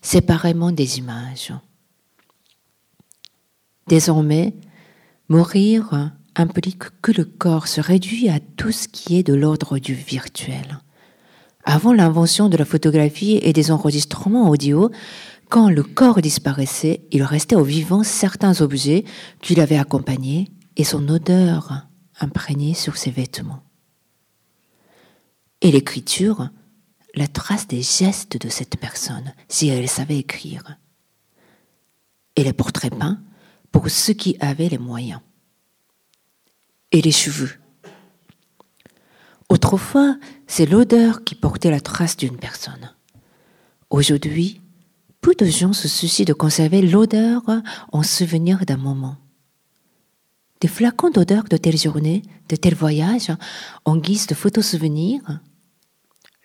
séparément 0.00 0.70
des 0.70 0.98
images. 0.98 1.52
Désormais, 3.88 4.54
mourir 5.28 6.12
implique 6.36 6.84
que 7.02 7.10
le 7.10 7.24
corps 7.24 7.66
se 7.66 7.80
réduit 7.80 8.28
à 8.28 8.38
tout 8.38 8.70
ce 8.70 8.86
qui 8.86 9.16
est 9.16 9.24
de 9.24 9.34
l'ordre 9.34 9.80
du 9.80 9.94
virtuel. 9.94 10.78
Avant 11.64 11.92
l'invention 11.92 12.48
de 12.48 12.56
la 12.56 12.64
photographie 12.64 13.40
et 13.42 13.52
des 13.52 13.72
enregistrements 13.72 14.48
audio, 14.48 14.90
quand 15.50 15.68
le 15.68 15.82
corps 15.82 16.22
disparaissait, 16.22 17.02
il 17.10 17.24
restait 17.24 17.56
au 17.56 17.64
vivant 17.64 18.04
certains 18.04 18.60
objets 18.60 19.04
qui 19.42 19.56
l'avaient 19.56 19.78
accompagné 19.78 20.48
et 20.76 20.84
son 20.84 21.08
odeur 21.08 21.88
imprégnée 22.20 22.72
sur 22.72 22.96
ses 22.96 23.10
vêtements. 23.10 23.62
Et 25.60 25.72
l'écriture, 25.72 26.50
la 27.14 27.26
trace 27.26 27.66
des 27.66 27.82
gestes 27.82 28.40
de 28.40 28.48
cette 28.48 28.78
personne, 28.78 29.34
si 29.48 29.68
elle 29.68 29.88
savait 29.88 30.18
écrire. 30.18 30.78
Et 32.36 32.44
les 32.44 32.52
portraits 32.52 32.94
peints 32.94 33.20
pour 33.72 33.90
ceux 33.90 34.14
qui 34.14 34.36
avaient 34.40 34.68
les 34.68 34.78
moyens. 34.78 35.20
Et 36.92 37.02
les 37.02 37.12
cheveux. 37.12 37.52
Autrefois, 39.48 40.16
c'est 40.46 40.66
l'odeur 40.66 41.24
qui 41.24 41.34
portait 41.34 41.72
la 41.72 41.80
trace 41.80 42.16
d'une 42.16 42.36
personne. 42.36 42.94
Aujourd'hui, 43.90 44.60
peu 45.20 45.34
de 45.34 45.46
gens 45.46 45.72
se 45.72 45.88
soucient 45.88 46.24
de 46.24 46.32
conserver 46.32 46.82
l'odeur 46.82 47.42
en 47.92 48.02
souvenir 48.02 48.64
d'un 48.64 48.76
moment. 48.76 49.16
Des 50.60 50.68
flacons 50.68 51.10
d'odeur 51.10 51.44
de 51.44 51.56
telle 51.56 51.78
journée, 51.78 52.22
de 52.48 52.56
tel 52.56 52.74
voyage, 52.74 53.32
en 53.84 53.96
guise 53.96 54.26
de 54.26 54.34
photos 54.34 54.66
souvenirs. 54.66 55.40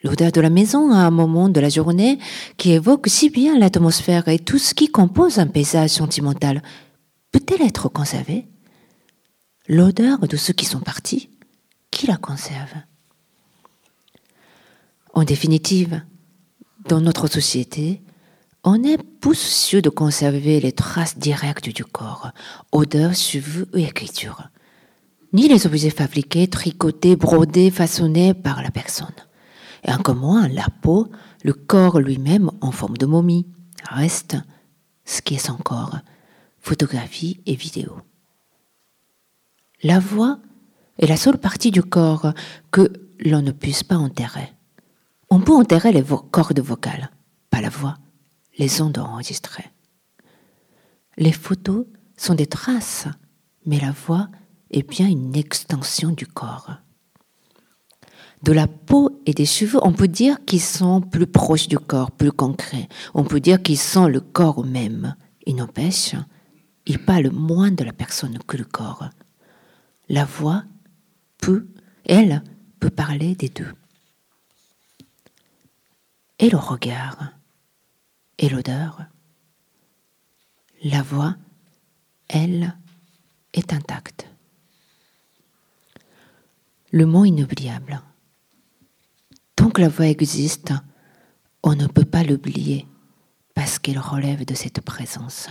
L'odeur 0.04 0.32
de 0.32 0.42
la 0.42 0.50
maison 0.50 0.92
à 0.92 1.00
un 1.00 1.12
moment 1.12 1.50
de 1.50 1.60
la 1.60 1.70
journée 1.70 2.20
qui 2.58 2.72
évoque 2.72 3.08
si 3.08 3.30
bien 3.30 3.58
l'atmosphère 3.58 4.28
et 4.28 4.40
tout 4.40 4.58
ce 4.60 4.74
qui 4.74 4.88
compose 4.88 5.40
un 5.40 5.48
paysage 5.48 5.90
sentimental 5.90 6.62
peut-elle 7.32 7.64
être 7.64 7.90
conservée? 7.90 8.48
L'odeur 9.68 10.20
de 10.20 10.38
ceux 10.38 10.54
qui 10.54 10.66
sont 10.66 10.80
partis, 10.80 11.30
qui 11.92 12.08
la 12.08 12.18
conserve 12.18 12.74
En 15.14 15.24
définitive, 15.24 16.02
dans 16.88 17.02
notre 17.02 17.28
société, 17.28 18.02
on 18.66 18.84
est 18.84 18.98
soucieux 19.34 19.82
de 19.82 19.90
conserver 19.90 20.60
les 20.60 20.72
traces 20.72 21.18
directes 21.18 21.70
du 21.70 21.86
corps, 21.86 22.32
odeur, 22.72 23.14
cheveux 23.14 23.68
et 23.74 23.84
écriture, 23.84 24.50
ni 25.34 25.48
les 25.48 25.66
objets 25.68 25.90
fabriqués, 25.90 26.48
tricotés, 26.48 27.16
brodés, 27.16 27.70
façonnés 27.70 28.34
par 28.34 28.64
la 28.64 28.72
personne. 28.72 29.16
Et 29.84 29.92
encore 29.92 30.16
moins 30.16 30.48
la 30.48 30.68
peau, 30.82 31.10
le 31.44 31.54
corps 31.54 32.00
lui-même 32.00 32.50
en 32.62 32.72
forme 32.72 32.98
de 32.98 33.06
momie. 33.06 33.46
Reste 33.90 34.38
ce 35.04 35.22
qui 35.22 35.36
est 35.36 35.46
son 35.46 35.58
corps, 35.58 36.00
photographie 36.60 37.42
et 37.46 37.56
vidéo. 37.56 37.98
La 39.84 40.00
voix 40.00 40.40
est 40.98 41.08
la 41.08 41.18
seule 41.18 41.38
partie 41.38 41.72
du 41.72 41.84
corps 41.84 42.34
que 42.72 42.92
l'on 43.20 43.42
ne 43.42 43.52
puisse 43.52 43.84
pas 43.84 43.98
enterrer. 43.98 44.54
On 45.30 45.40
peut 45.40 45.54
enterrer 45.54 45.92
les 45.92 46.04
cordes 46.32 46.60
vocales, 46.60 47.12
pas 47.50 47.62
la 47.62 47.70
voix 47.70 47.98
les 48.58 48.82
ondes 48.82 48.98
enregistrées. 48.98 49.72
Les 51.18 51.32
photos 51.32 51.86
sont 52.18 52.36
des 52.36 52.48
traces, 52.48 53.08
mais 53.66 53.80
la 53.80 53.92
voix 53.92 54.30
est 54.72 54.88
bien 54.88 55.08
une 55.08 55.36
extension 55.36 56.12
du 56.12 56.28
corps. 56.28 56.72
De 58.44 58.52
la 58.52 58.68
peau 58.68 59.22
et 59.26 59.34
des 59.34 59.46
cheveux, 59.46 59.80
on 59.84 59.94
peut 59.94 60.08
dire 60.08 60.44
qu'ils 60.46 60.62
sont 60.62 61.02
plus 61.02 61.26
proches 61.26 61.68
du 61.68 61.80
corps, 61.80 62.12
plus 62.12 62.32
concrets. 62.32 62.88
On 63.14 63.24
peut 63.24 63.40
dire 63.40 63.62
qu'ils 63.62 63.80
sont 63.80 64.08
le 64.08 64.20
corps 64.20 64.64
même. 64.66 65.16
Il 65.46 65.56
n'empêche, 65.56 66.16
il 66.86 67.04
parle 67.04 67.30
moins 67.32 67.72
de 67.72 67.84
la 67.84 67.94
personne 67.94 68.38
que 68.46 68.58
le 68.58 68.66
corps. 68.66 69.10
La 70.10 70.26
voix 70.26 70.64
peut, 71.38 71.68
elle, 72.06 72.44
peut 72.80 72.90
parler 72.90 73.36
des 73.36 73.50
deux. 73.50 73.74
Et 76.38 76.50
le 76.50 76.58
regard 76.58 77.35
et 78.38 78.50
l'odeur. 78.50 79.06
La 80.84 81.02
voix, 81.02 81.36
elle, 82.28 82.76
est 83.54 83.74
intacte. 83.74 84.28
Le 86.92 87.06
mot 87.06 87.26
inoubliable. 87.26 88.02
Tant 89.56 89.70
que 89.70 89.82
la 89.82 89.90
voix 89.90 90.08
existe, 90.08 90.74
on 91.64 91.76
ne 91.76 91.88
peut 91.88 92.06
pas 92.06 92.24
l'oublier 92.24 92.88
parce 93.54 93.80
qu'elle 93.80 94.00
relève 94.00 94.46
de 94.46 94.54
cette 94.54 94.82
présence. 94.82 95.50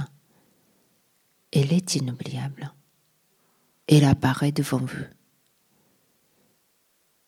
Elle 1.52 1.72
est 1.72 1.96
inoubliable. 1.96 2.72
Elle 3.86 4.04
apparaît 4.04 4.52
devant 4.52 4.78
vous. 4.78 5.04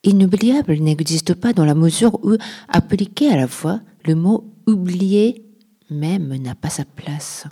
Inoubliable 0.05 0.75
n'existe 0.75 1.35
pas 1.35 1.53
dans 1.53 1.65
la 1.65 1.75
mesure 1.75 2.25
où, 2.25 2.37
appliqué 2.69 3.29
à 3.31 3.37
la 3.37 3.47
voix, 3.47 3.81
le 4.05 4.15
mot 4.15 4.55
oublier 4.67 5.46
même 5.91 6.35
n'a 6.37 6.55
pas 6.55 6.71
sa 6.71 6.85
place. 6.85 7.45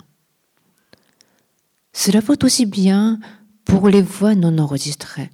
Cela 1.93 2.19
vaut 2.19 2.43
aussi 2.43 2.65
bien 2.65 3.19
pour 3.63 3.89
les 3.89 4.01
voix 4.01 4.35
non 4.35 4.57
enregistrées. 4.57 5.31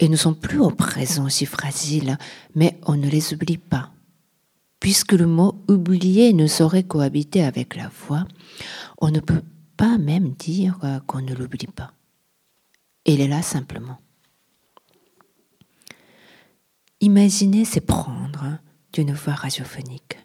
Et 0.00 0.08
ne 0.08 0.16
sont 0.16 0.34
plus 0.34 0.58
au 0.58 0.70
présent 0.70 1.28
si 1.28 1.46
fragiles, 1.46 2.18
mais 2.56 2.80
on 2.82 2.96
ne 2.96 3.08
les 3.08 3.32
oublie 3.32 3.58
pas. 3.58 3.92
Puisque 4.80 5.12
le 5.12 5.26
mot 5.26 5.62
oublier 5.68 6.32
ne 6.32 6.48
saurait 6.48 6.82
cohabiter 6.82 7.44
avec 7.44 7.76
la 7.76 7.88
voix, 7.88 8.26
on 9.00 9.10
ne 9.10 9.20
peut 9.20 9.42
pas 9.76 9.96
même 9.98 10.32
dire 10.32 10.80
qu'on 11.06 11.22
ne 11.22 11.32
l'oublie 11.32 11.68
pas. 11.68 11.92
Elle 13.06 13.20
est 13.20 13.28
là 13.28 13.40
simplement. 13.40 13.98
Imaginez 17.00 17.64
c'est 17.64 17.80
prendre 17.80 18.58
d'une 18.92 19.12
voix 19.12 19.34
radiophonique 19.34 20.23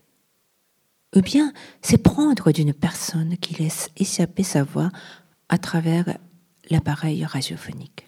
ou 1.16 1.22
bien 1.22 1.54
c'est 1.82 1.98
prendre 1.98 2.52
d'une 2.52 2.74
personne 2.74 3.38
qui 3.38 3.56
laisse 3.56 3.90
échapper 3.98 4.44
sa 4.44 4.64
voix 4.64 4.92
à 5.50 5.58
travers 5.58 6.18
l'appareil 6.70 7.26
radiophonique. 7.26 8.06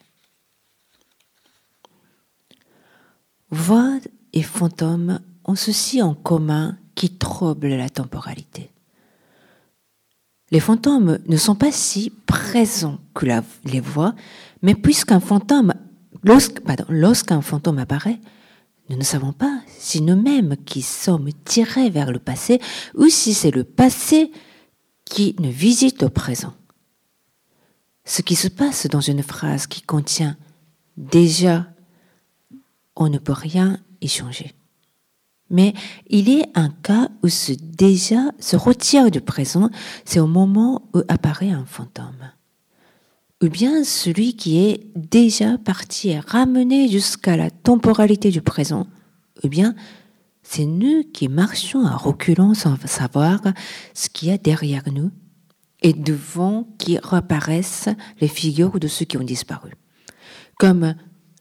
Voix 3.50 3.98
et 4.32 4.42
fantômes 4.42 5.20
ont 5.44 5.56
ceci 5.56 6.00
en 6.00 6.14
commun 6.14 6.78
qui 6.94 7.10
trouble 7.10 7.68
la 7.68 7.90
temporalité. 7.90 8.70
Les 10.50 10.60
fantômes 10.60 11.18
ne 11.26 11.36
sont 11.36 11.54
pas 11.54 11.72
si 11.72 12.12
présents 12.26 12.98
que 13.14 13.26
les 13.64 13.80
voix, 13.80 14.14
mais 14.60 14.74
puisqu'un 14.74 15.20
fantôme, 15.20 15.72
lorsqu'un 16.22 17.40
fantôme 17.40 17.78
apparaît, 17.78 18.20
nous 18.92 18.98
ne 18.98 19.04
savons 19.04 19.32
pas 19.32 19.62
si 19.78 20.02
nous-mêmes 20.02 20.54
qui 20.66 20.82
sommes 20.82 21.30
tirés 21.46 21.88
vers 21.88 22.12
le 22.12 22.18
passé 22.18 22.60
ou 22.94 23.08
si 23.08 23.32
c'est 23.32 23.50
le 23.50 23.64
passé 23.64 24.30
qui 25.06 25.34
nous 25.38 25.50
visite 25.50 26.02
au 26.02 26.10
présent. 26.10 26.52
Ce 28.04 28.20
qui 28.20 28.34
se 28.34 28.48
passe 28.48 28.86
dans 28.88 29.00
une 29.00 29.22
phrase 29.22 29.66
qui 29.66 29.80
contient 29.80 30.36
déjà, 30.98 31.68
on 32.94 33.08
ne 33.08 33.16
peut 33.16 33.32
rien 33.32 33.80
y 34.02 34.08
changer. 34.08 34.52
Mais 35.48 35.72
il 36.08 36.28
y 36.28 36.42
a 36.42 36.46
un 36.54 36.68
cas 36.68 37.08
où 37.22 37.30
ce 37.30 37.52
déjà 37.52 38.30
se 38.38 38.56
retire 38.56 39.10
du 39.10 39.22
présent, 39.22 39.70
c'est 40.04 40.20
au 40.20 40.26
moment 40.26 40.82
où 40.92 41.00
apparaît 41.08 41.50
un 41.50 41.64
fantôme 41.64 42.31
ou 43.42 43.48
bien 43.48 43.82
celui 43.82 44.36
qui 44.36 44.64
est 44.64 44.86
déjà 44.94 45.58
parti 45.58 46.10
et 46.10 46.20
ramené 46.20 46.88
jusqu'à 46.88 47.36
la 47.36 47.50
temporalité 47.50 48.30
du 48.30 48.40
présent, 48.40 48.86
ou 49.42 49.48
bien 49.48 49.74
c'est 50.44 50.64
nous 50.64 51.02
qui 51.02 51.28
marchons 51.28 51.84
à 51.84 51.96
reculons 51.96 52.54
sans 52.54 52.76
savoir 52.86 53.40
ce 53.94 54.08
qu'il 54.08 54.28
y 54.28 54.32
a 54.32 54.38
derrière 54.38 54.84
nous 54.92 55.10
et 55.82 55.92
devant 55.92 56.68
qui 56.78 56.98
reparaissent 56.98 57.88
les 58.20 58.28
figures 58.28 58.78
de 58.78 58.86
ceux 58.86 59.04
qui 59.04 59.18
ont 59.18 59.24
disparu. 59.24 59.72
Comme 60.58 60.94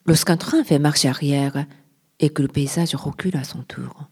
lorsqu'un 0.07 0.37
train 0.37 0.63
fait 0.63 0.79
marche 0.79 1.05
arrière 1.05 1.65
et 2.19 2.29
que 2.29 2.41
le 2.41 2.47
paysage 2.47 2.95
recule 2.95 3.37
à 3.37 3.43
son 3.43 3.61
tour. 3.61 4.07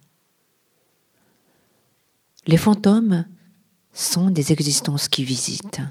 Les 2.45 2.57
fantômes 2.57 3.25
sont 3.93 4.29
des 4.29 4.51
existences 4.51 5.07
qui 5.07 5.23
visitent 5.23 5.81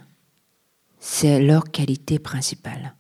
c'est 1.00 1.40
leur 1.40 1.70
qualité 1.70 2.18
principale. 2.18 2.94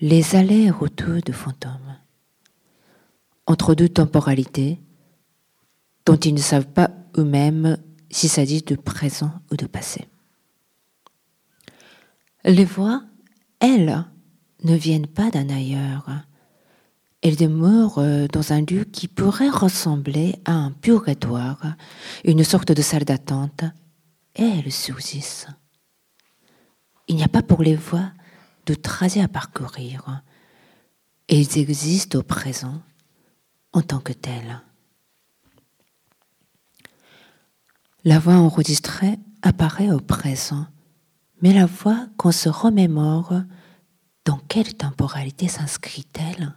Les 0.00 0.34
allers-retours 0.34 1.22
de 1.24 1.32
fantômes 1.32 1.96
entre 3.46 3.74
deux 3.74 3.88
temporalités 3.88 4.80
dont 6.06 6.16
ils 6.16 6.34
ne 6.34 6.40
savent 6.40 6.68
pas 6.68 6.90
eux-mêmes 7.18 7.76
s'il 8.10 8.30
s'agit 8.30 8.62
de 8.62 8.76
présent 8.76 9.32
ou 9.50 9.56
de 9.56 9.66
passé. 9.66 10.08
Les 12.44 12.64
voix, 12.64 13.02
elles, 13.60 14.04
ne 14.64 14.74
viennent 14.74 15.06
pas 15.06 15.30
d'un 15.30 15.48
ailleurs. 15.50 16.08
Elles 17.22 17.36
demeurent 17.36 18.28
dans 18.28 18.52
un 18.52 18.62
lieu 18.62 18.84
qui 18.84 19.08
pourrait 19.08 19.50
ressembler 19.50 20.36
à 20.44 20.52
un 20.52 20.70
purgatoire, 20.70 21.76
une 22.24 22.44
sorte 22.44 22.72
de 22.72 22.82
salle 22.82 23.04
d'attente, 23.04 23.64
et 24.36 24.44
elles 24.44 24.72
surgissent. 24.72 25.46
Il 27.10 27.16
n'y 27.16 27.24
a 27.24 27.28
pas 27.28 27.42
pour 27.42 27.64
les 27.64 27.74
voix 27.74 28.12
de 28.66 28.74
trajet 28.74 29.20
à 29.20 29.26
parcourir. 29.26 30.22
Et 31.26 31.40
ils 31.40 31.58
existent 31.58 32.20
au 32.20 32.22
présent 32.22 32.82
en 33.72 33.82
tant 33.82 33.98
que 33.98 34.12
tels. 34.12 34.62
La 38.04 38.20
voix 38.20 38.34
enregistrée 38.34 39.18
apparaît 39.42 39.90
au 39.90 39.98
présent, 39.98 40.68
mais 41.42 41.52
la 41.52 41.66
voix 41.66 42.06
qu'on 42.16 42.30
se 42.30 42.48
remémore 42.48 43.42
dans 44.24 44.38
quelle 44.46 44.76
temporalité 44.76 45.48
s'inscrit-elle? 45.48 46.54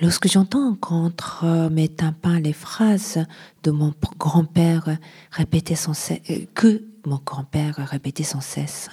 Lorsque 0.00 0.28
j'entends 0.28 0.76
contre 0.76 1.68
mes 1.72 1.88
tympans 1.88 2.38
les 2.38 2.52
phrases 2.52 3.18
de 3.64 3.72
mon 3.72 3.92
grand-père 4.16 4.96
répétées 5.32 5.74
sans 5.74 5.94
cesse, 5.94 6.20
euh, 6.30 6.46
que 6.54 6.84
mon 7.04 7.20
grand-père 7.24 7.76
répétait 7.78 8.22
sans 8.22 8.40
cesse, 8.40 8.90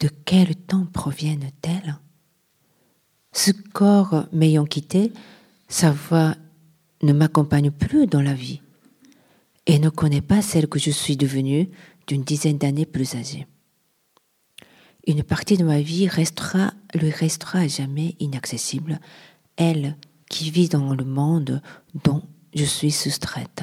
de 0.00 0.08
quel 0.24 0.56
temps 0.56 0.86
proviennent-elles? 0.86 1.98
Ce 3.32 3.50
corps 3.50 4.24
m'ayant 4.32 4.64
quitté, 4.64 5.12
sa 5.68 5.90
voix 5.90 6.34
ne 7.02 7.12
m'accompagne 7.12 7.70
plus 7.70 8.06
dans 8.06 8.22
la 8.22 8.34
vie 8.34 8.62
et 9.66 9.78
ne 9.78 9.90
connaît 9.90 10.22
pas 10.22 10.40
celle 10.40 10.68
que 10.68 10.78
je 10.78 10.90
suis 10.90 11.18
devenue 11.18 11.68
d'une 12.06 12.24
dizaine 12.24 12.58
d'années 12.58 12.86
plus 12.86 13.16
âgée. 13.16 13.46
Une 15.06 15.22
partie 15.22 15.56
de 15.56 15.64
ma 15.64 15.80
vie 15.80 16.08
restera, 16.08 16.72
lui 16.94 17.10
restera 17.10 17.60
à 17.60 17.68
jamais 17.68 18.16
inaccessible 18.18 18.98
elle 19.60 19.96
qui 20.28 20.50
vit 20.50 20.68
dans 20.68 20.94
le 20.94 21.04
monde 21.04 21.62
dont 22.04 22.22
je 22.54 22.64
suis 22.64 22.90
soustraite. 22.90 23.62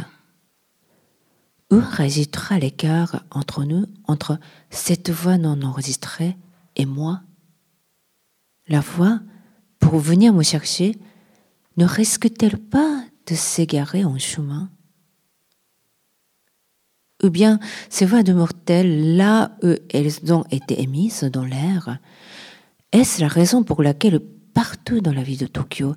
Où 1.72 1.82
résidera 1.82 2.60
l'écart 2.60 3.26
entre 3.32 3.66
nous, 3.66 3.86
entre 4.06 4.40
cette 4.70 5.10
voix 5.10 5.38
non 5.38 5.62
enregistrée 5.64 6.38
et 6.76 6.86
moi? 6.86 7.22
La 8.68 8.80
voix, 8.80 9.20
pour 9.80 9.98
venir 9.98 10.34
me 10.34 10.44
chercher, 10.44 10.98
ne 11.76 11.86
risque-t-elle 11.86 12.58
pas 12.58 13.04
de 13.26 13.36
s'égarer 13.36 14.06
en 14.06 14.18
chemin? 14.18 14.70
Ou 17.24 17.30
bien 17.30 17.60
ces 17.90 18.06
voix 18.06 18.24
de 18.24 18.34
mortelles, 18.34 19.18
là 19.18 19.58
où 19.64 19.74
elles 19.90 20.32
ont 20.32 20.46
été 20.52 20.82
émises 20.82 21.24
dans 21.24 21.44
l'air, 21.44 22.00
est-ce 22.92 23.20
la 23.20 23.28
raison 23.28 23.64
pour 23.64 23.82
laquelle 23.84 24.22
partout 24.58 25.02
dans 25.02 25.13
la 25.13 25.22
ville 25.22 25.38
de 25.38 25.46
Tokyo, 25.46 25.93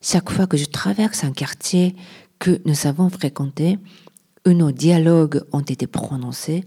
chaque 0.00 0.30
fois 0.30 0.48
que 0.48 0.56
je 0.56 0.64
traverse 0.64 1.22
un 1.22 1.30
quartier 1.30 1.94
que 2.40 2.60
nous 2.64 2.88
avons 2.88 3.08
fréquenté, 3.08 3.78
où 4.44 4.50
nos 4.50 4.72
dialogues 4.72 5.44
ont 5.52 5.60
été 5.60 5.86
prononcés, 5.86 6.64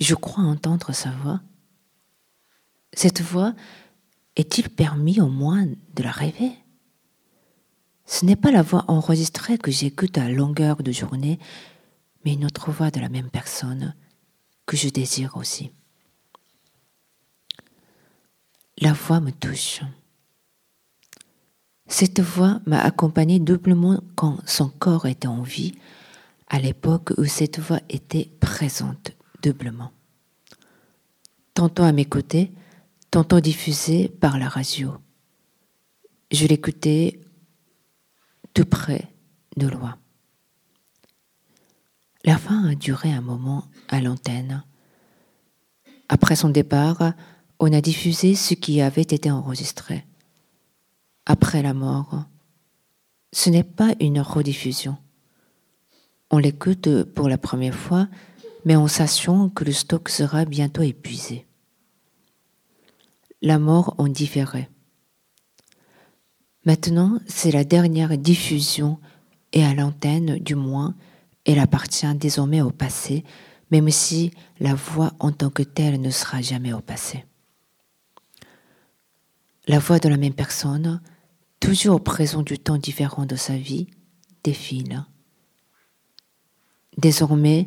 je 0.00 0.16
crois 0.16 0.42
entendre 0.42 0.90
sa 0.90 1.10
voix. 1.10 1.40
Cette 2.92 3.20
voix 3.20 3.54
est-il 4.34 4.68
permis 4.68 5.20
au 5.20 5.28
moins 5.28 5.66
de 5.66 6.02
la 6.02 6.10
rêver? 6.10 6.50
Ce 8.04 8.24
n'est 8.24 8.34
pas 8.34 8.50
la 8.50 8.62
voix 8.62 8.86
enregistrée 8.88 9.58
que 9.58 9.70
j'écoute 9.70 10.18
à 10.18 10.28
longueur 10.28 10.82
de 10.82 10.90
journée, 10.90 11.38
mais 12.24 12.32
une 12.32 12.44
autre 12.44 12.72
voix 12.72 12.90
de 12.90 12.98
la 12.98 13.08
même 13.08 13.30
personne 13.30 13.94
que 14.66 14.76
je 14.76 14.88
désire 14.88 15.36
aussi. 15.36 15.70
La 18.78 18.92
voix 18.92 19.20
me 19.20 19.30
touche. 19.30 19.82
Cette 21.88 22.20
voix 22.20 22.60
m'a 22.66 22.80
accompagné 22.80 23.38
doublement 23.38 24.00
quand 24.16 24.38
son 24.46 24.68
corps 24.68 25.06
était 25.06 25.28
en 25.28 25.42
vie, 25.42 25.74
à 26.48 26.58
l'époque 26.58 27.12
où 27.16 27.24
cette 27.24 27.60
voix 27.60 27.80
était 27.88 28.30
présente 28.40 29.12
doublement. 29.42 29.92
Tantôt 31.54 31.84
à 31.84 31.92
mes 31.92 32.04
côtés, 32.04 32.52
tantôt 33.10 33.40
diffusée 33.40 34.08
par 34.08 34.38
la 34.38 34.48
radio. 34.48 34.94
Je 36.32 36.46
l'écoutais 36.46 37.20
tout 38.52 38.64
près, 38.64 39.08
de 39.56 39.68
loin. 39.68 39.96
La 42.24 42.36
fin 42.36 42.64
a 42.64 42.74
duré 42.74 43.12
un 43.12 43.20
moment 43.20 43.64
à 43.88 44.00
l'antenne. 44.00 44.64
Après 46.08 46.36
son 46.36 46.48
départ, 46.48 47.12
on 47.60 47.72
a 47.72 47.80
diffusé 47.80 48.34
ce 48.34 48.54
qui 48.54 48.80
avait 48.80 49.02
été 49.02 49.30
enregistré 49.30 50.04
après 51.26 51.62
la 51.62 51.74
mort, 51.74 52.24
ce 53.32 53.50
n'est 53.50 53.64
pas 53.64 53.94
une 54.00 54.20
rediffusion. 54.20 54.96
On 56.30 56.38
l'écoute 56.38 57.04
pour 57.04 57.28
la 57.28 57.38
première 57.38 57.74
fois, 57.74 58.08
mais 58.64 58.76
en 58.76 58.88
sachant 58.88 59.48
que 59.48 59.64
le 59.64 59.72
stock 59.72 60.08
sera 60.08 60.44
bientôt 60.44 60.82
épuisé. 60.82 61.46
La 63.42 63.58
mort 63.58 63.94
en 63.98 64.08
différait. 64.08 64.70
Maintenant, 66.64 67.18
c'est 67.26 67.52
la 67.52 67.64
dernière 67.64 68.16
diffusion 68.16 68.98
et 69.52 69.64
à 69.64 69.74
l'antenne, 69.74 70.38
du 70.38 70.54
moins, 70.54 70.94
elle 71.44 71.60
appartient 71.60 72.12
désormais 72.14 72.60
au 72.60 72.70
passé, 72.70 73.24
même 73.70 73.90
si 73.90 74.32
la 74.58 74.74
voix 74.74 75.12
en 75.20 75.32
tant 75.32 75.50
que 75.50 75.62
telle 75.62 76.00
ne 76.00 76.10
sera 76.10 76.40
jamais 76.40 76.72
au 76.72 76.80
passé. 76.80 77.24
La 79.68 79.78
voix 79.78 79.98
de 79.98 80.08
la 80.08 80.16
même 80.16 80.34
personne, 80.34 81.00
toujours 81.66 81.96
au 81.96 81.98
présent 81.98 82.42
du 82.42 82.60
temps 82.60 82.78
différent 82.78 83.26
de 83.26 83.34
sa 83.34 83.56
vie, 83.56 83.88
défile. 84.44 85.04
Désormais, 86.96 87.66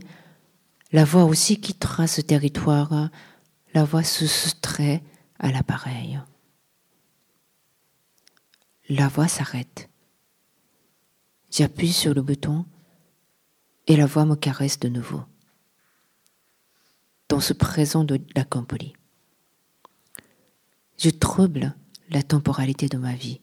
la 0.94 1.04
voix 1.04 1.26
aussi 1.26 1.60
quittera 1.60 2.08
ce 2.08 2.22
territoire, 2.22 3.10
la 3.74 3.84
voix 3.84 4.04
se 4.04 4.26
soustrait 4.26 5.04
à 5.38 5.52
l'appareil. 5.52 6.18
La 8.88 9.10
voix 9.10 9.28
s'arrête. 9.28 9.90
J'appuie 11.52 11.92
sur 11.92 12.14
le 12.14 12.22
bouton 12.22 12.66
et 13.88 13.98
la 13.98 14.06
voix 14.06 14.24
me 14.24 14.36
caresse 14.36 14.80
de 14.80 14.88
nouveau. 14.88 15.24
Dans 17.28 17.42
ce 17.42 17.52
présent 17.52 18.06
de 18.06 18.22
la 18.34 18.46
campolie. 18.46 18.94
Je 20.98 21.10
trouble 21.10 21.76
la 22.10 22.24
temporalité 22.24 22.88
de 22.88 22.98
ma 22.98 23.14
vie 23.14 23.42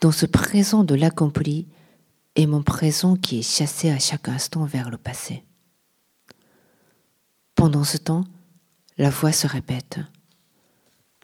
dans 0.00 0.12
ce 0.12 0.26
présent 0.26 0.84
de 0.84 0.94
l'accompli 0.94 1.66
et 2.34 2.46
mon 2.46 2.62
présent 2.62 3.16
qui 3.16 3.38
est 3.38 3.42
chassé 3.42 3.90
à 3.90 3.98
chaque 3.98 4.28
instant 4.28 4.64
vers 4.64 4.90
le 4.90 4.98
passé. 4.98 5.44
Pendant 7.54 7.84
ce 7.84 7.96
temps, 7.96 8.24
la 8.98 9.10
voix 9.10 9.32
se 9.32 9.46
répète. 9.46 9.98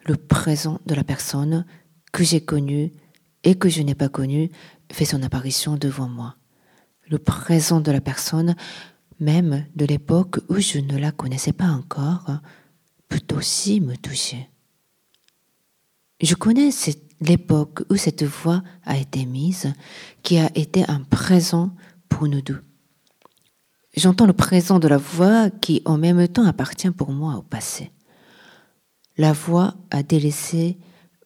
Le 0.05 0.17
présent 0.17 0.81
de 0.87 0.95
la 0.95 1.05
personne 1.05 1.67
que 2.13 2.25
j'ai 2.25 2.43
connue 2.43 2.93
et 3.45 3.55
que 3.57 3.69
je 3.69 3.83
n'ai 3.83 3.95
pas 3.95 4.09
connue 4.09 4.51
fait 4.91 5.05
son 5.05 5.23
apparition 5.23 5.77
devant 5.77 6.09
moi. 6.09 6.37
Le 7.09 7.19
présent 7.19 7.81
de 7.81 7.93
la 7.93 8.01
personne, 8.01 8.57
même 9.21 9.67
de 9.77 9.85
l'époque 9.85 10.39
où 10.49 10.59
je 10.59 10.79
ne 10.79 10.97
la 10.97 11.13
connaissais 11.13 11.53
pas 11.53 11.69
encore, 11.69 12.39
peut 13.09 13.37
aussi 13.37 13.81
me 13.81 13.97
toucher. 13.97 14.49
Je 16.21 16.35
connais 16.35 16.71
cette 16.71 17.12
l'époque 17.29 17.83
où 17.91 17.97
cette 17.97 18.25
voix 18.25 18.63
a 18.85 18.97
été 18.97 19.25
mise, 19.25 19.73
qui 20.23 20.39
a 20.39 20.51
été 20.55 20.89
un 20.89 21.01
présent 21.01 21.71
pour 22.09 22.29
nous 22.29 22.43
deux. 22.43 22.63
J'entends 23.97 24.27
le 24.27 24.33
présent 24.33 24.79
de 24.79 24.89
la 24.89 24.97
voix 24.97 25.51
qui 25.51 25.83
en 25.85 25.99
même 25.99 26.27
temps 26.29 26.47
appartient 26.47 26.91
pour 26.91 27.13
moi 27.13 27.37
au 27.37 27.43
passé. 27.43 27.91
La 29.19 29.33
voix 29.33 29.75
a 29.91 30.03
délaissé 30.03 30.79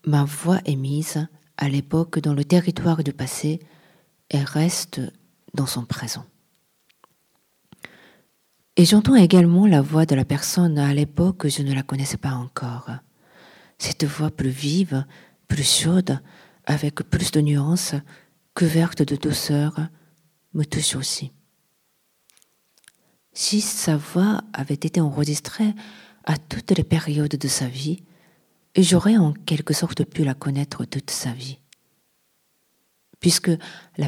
ma 0.04 0.24
voix 0.24 0.58
émise 0.64 1.26
à 1.56 1.68
l'époque 1.68 2.18
dans 2.18 2.34
le 2.34 2.44
territoire 2.44 3.04
du 3.04 3.12
passé 3.12 3.60
et 4.30 4.40
reste 4.40 5.00
dans 5.54 5.66
son 5.66 5.84
présent. 5.84 6.24
Et 8.76 8.84
j'entends 8.84 9.14
également 9.14 9.66
la 9.66 9.80
voix 9.80 10.04
de 10.04 10.14
la 10.14 10.24
personne 10.24 10.78
à 10.78 10.92
l'époque 10.92 11.38
que 11.38 11.48
je 11.48 11.62
ne 11.62 11.72
la 11.72 11.82
connaissais 11.82 12.18
pas 12.18 12.32
encore. 12.32 12.90
Cette 13.78 14.04
voix 14.04 14.30
plus 14.30 14.50
vive, 14.50 15.04
plus 15.48 15.82
chaude, 15.82 16.20
avec 16.64 16.96
plus 17.02 17.30
de 17.30 17.40
nuances, 17.40 17.94
couverte 18.54 19.02
de 19.02 19.16
douceur, 19.16 19.88
me 20.54 20.64
touche 20.64 20.96
aussi. 20.96 21.32
Si 23.32 23.60
sa 23.60 23.96
voix 23.96 24.42
avait 24.52 24.74
été 24.74 25.00
enregistrée 25.00 25.74
à 26.24 26.38
toutes 26.38 26.72
les 26.72 26.84
périodes 26.84 27.36
de 27.36 27.48
sa 27.48 27.68
vie, 27.68 28.02
j'aurais 28.76 29.16
en 29.16 29.32
quelque 29.32 29.74
sorte 29.74 30.04
pu 30.04 30.24
la 30.24 30.34
connaître 30.34 30.84
toute 30.84 31.10
sa 31.10 31.32
vie. 31.32 31.58
Puisque 33.20 33.50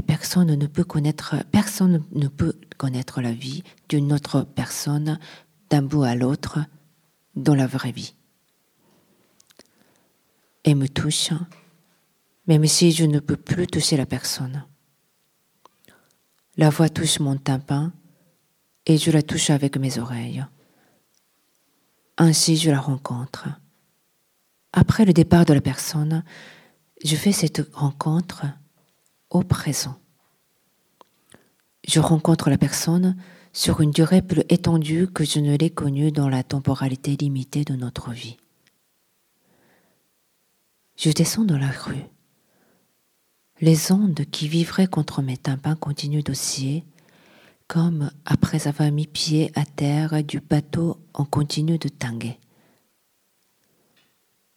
personne 0.06 0.54
ne 0.54 0.66
peut 0.66 0.84
connaître, 0.84 1.36
personne 1.50 2.04
ne 2.12 2.28
peut 2.28 2.54
connaître 2.76 3.20
la 3.20 3.32
vie 3.32 3.62
d'une 3.88 4.12
autre 4.12 4.42
personne 4.42 5.18
d'un 5.70 5.82
bout 5.82 6.02
à 6.02 6.14
l'autre 6.14 6.60
dans 7.34 7.54
la 7.54 7.66
vraie 7.66 7.92
vie 7.92 8.14
et 10.68 10.74
me 10.74 10.86
touche, 10.86 11.30
même 12.46 12.66
si 12.66 12.92
je 12.92 13.06
ne 13.06 13.20
peux 13.20 13.38
plus 13.38 13.66
toucher 13.66 13.96
la 13.96 14.04
personne. 14.04 14.66
La 16.58 16.68
voix 16.68 16.90
touche 16.90 17.20
mon 17.20 17.38
tympan 17.38 17.90
et 18.84 18.98
je 18.98 19.10
la 19.10 19.22
touche 19.22 19.48
avec 19.48 19.78
mes 19.78 19.98
oreilles. 19.98 20.44
Ainsi 22.18 22.58
je 22.58 22.70
la 22.70 22.80
rencontre. 22.80 23.48
Après 24.74 25.06
le 25.06 25.14
départ 25.14 25.46
de 25.46 25.54
la 25.54 25.62
personne, 25.62 26.22
je 27.02 27.16
fais 27.16 27.32
cette 27.32 27.66
rencontre 27.72 28.44
au 29.30 29.42
présent. 29.42 29.98
Je 31.86 32.00
rencontre 32.00 32.50
la 32.50 32.58
personne 32.58 33.16
sur 33.54 33.80
une 33.80 33.90
durée 33.90 34.20
plus 34.20 34.42
étendue 34.50 35.06
que 35.06 35.24
je 35.24 35.40
ne 35.40 35.56
l'ai 35.56 35.70
connue 35.70 36.12
dans 36.12 36.28
la 36.28 36.42
temporalité 36.42 37.16
limitée 37.16 37.64
de 37.64 37.74
notre 37.74 38.10
vie. 38.10 38.36
Je 40.98 41.10
descends 41.12 41.44
dans 41.44 41.58
la 41.58 41.70
rue. 41.70 42.02
Les 43.60 43.92
ondes 43.92 44.24
qui 44.32 44.48
vivraient 44.48 44.88
contre 44.88 45.22
mes 45.22 45.36
tympans 45.36 45.76
continuent 45.76 46.24
d'osciller, 46.24 46.84
comme 47.68 48.10
après 48.24 48.66
avoir 48.66 48.90
mis 48.90 49.06
pied 49.06 49.52
à 49.54 49.64
terre 49.64 50.24
du 50.24 50.40
bateau 50.40 50.98
en 51.14 51.24
continu 51.24 51.78
de 51.78 51.88
tanguer. 51.88 52.38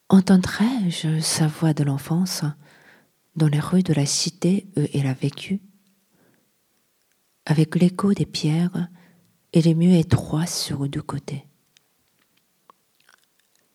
Entendrai-je 0.09 1.19
sa 1.19 1.47
voix 1.47 1.73
de 1.73 1.83
l'enfance 1.83 2.43
dans 3.35 3.47
les 3.47 3.59
rues 3.59 3.83
de 3.83 3.93
la 3.93 4.07
cité 4.07 4.67
où 4.75 4.81
elle 4.93 5.07
a 5.07 5.13
vécu? 5.13 5.61
Avec 7.45 7.75
l'écho 7.75 8.13
des 8.13 8.25
pierres 8.25 8.89
et 9.53 9.61
les 9.61 9.75
murs 9.75 9.95
étroits 9.95 10.47
sur 10.47 10.87
deux 10.89 11.01
côtés. 11.01 11.45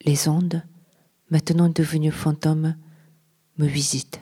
Les 0.05 0.29
ondes, 0.29 0.63
maintenant 1.31 1.69
devenues 1.69 2.13
fantômes, 2.13 2.77
me 3.59 3.67
visitent. 3.67 4.21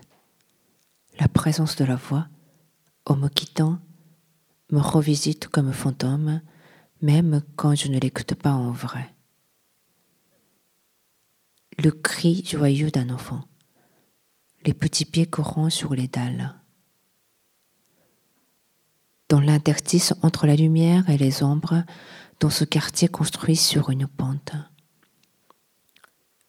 La 1.19 1.29
présence 1.29 1.77
de 1.77 1.85
la 1.85 1.97
voix, 1.97 2.29
en 3.07 3.17
me 3.17 3.29
quittant, 3.29 3.79
me 4.71 4.81
revisite 4.81 5.49
comme 5.49 5.73
fantôme, 5.73 6.41
même 7.03 7.43
quand 7.57 7.75
je 7.75 7.89
ne 7.89 7.99
l'écoute 7.99 8.35
pas 8.35 8.53
en 8.53 8.73
vrai. 8.73 9.15
Le 11.83 11.91
cri 11.91 12.45
joyeux 12.47 12.91
d'un 12.91 13.11
enfant, 13.11 13.45
les 14.65 14.75
petits 14.75 15.05
pieds 15.05 15.27
courant 15.27 15.71
sur 15.71 15.95
les 15.95 16.09
dalles 16.09 16.55
dans 19.35 19.41
l'interstice 19.41 20.15
entre 20.23 20.47
la 20.47 20.55
lumière 20.55 21.09
et 21.11 21.19
les 21.19 21.43
ombres 21.43 21.83
dans 22.41 22.51
ce 22.51 22.65
quartier 22.65 23.09
construit 23.09 23.57
sur 23.57 23.91
une 23.91 24.07
pente. 24.07 24.53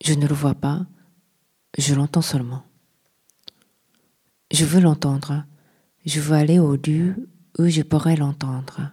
Je 0.03 0.13
ne 0.13 0.27
le 0.27 0.35
vois 0.35 0.55
pas, 0.55 0.85
je 1.77 1.93
l'entends 1.93 2.21
seulement. 2.21 2.63
Je 4.51 4.65
veux 4.65 4.79
l'entendre, 4.79 5.45
je 6.05 6.19
veux 6.19 6.35
aller 6.35 6.59
au 6.59 6.75
lieu 6.75 7.29
où 7.57 7.67
je 7.67 7.81
pourrais 7.81 8.15
l'entendre. 8.15 8.91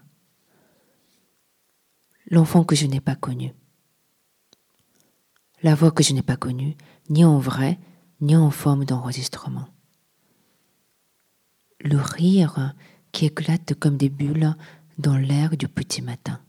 L'enfant 2.31 2.65
que 2.65 2.77
je 2.77 2.87
n'ai 2.87 3.01
pas 3.01 3.17
connu. 3.17 3.53
La 5.63 5.75
voix 5.75 5.91
que 5.91 6.03
je 6.03 6.13
n'ai 6.13 6.23
pas 6.23 6.37
connue, 6.37 6.77
ni 7.11 7.25
en 7.25 7.39
vrai, 7.39 7.79
ni 8.21 8.37
en 8.37 8.51
forme 8.51 8.85
d'enregistrement. 8.85 9.69
Le 11.81 11.99
rire 11.99 12.75
qui 13.11 13.27
éclatent 13.27 13.75
comme 13.75 13.97
des 13.97 14.09
bulles 14.09 14.57
dans 14.99 15.17
l'air 15.17 15.57
du 15.57 15.69
petit 15.69 16.03
matin. 16.03 16.41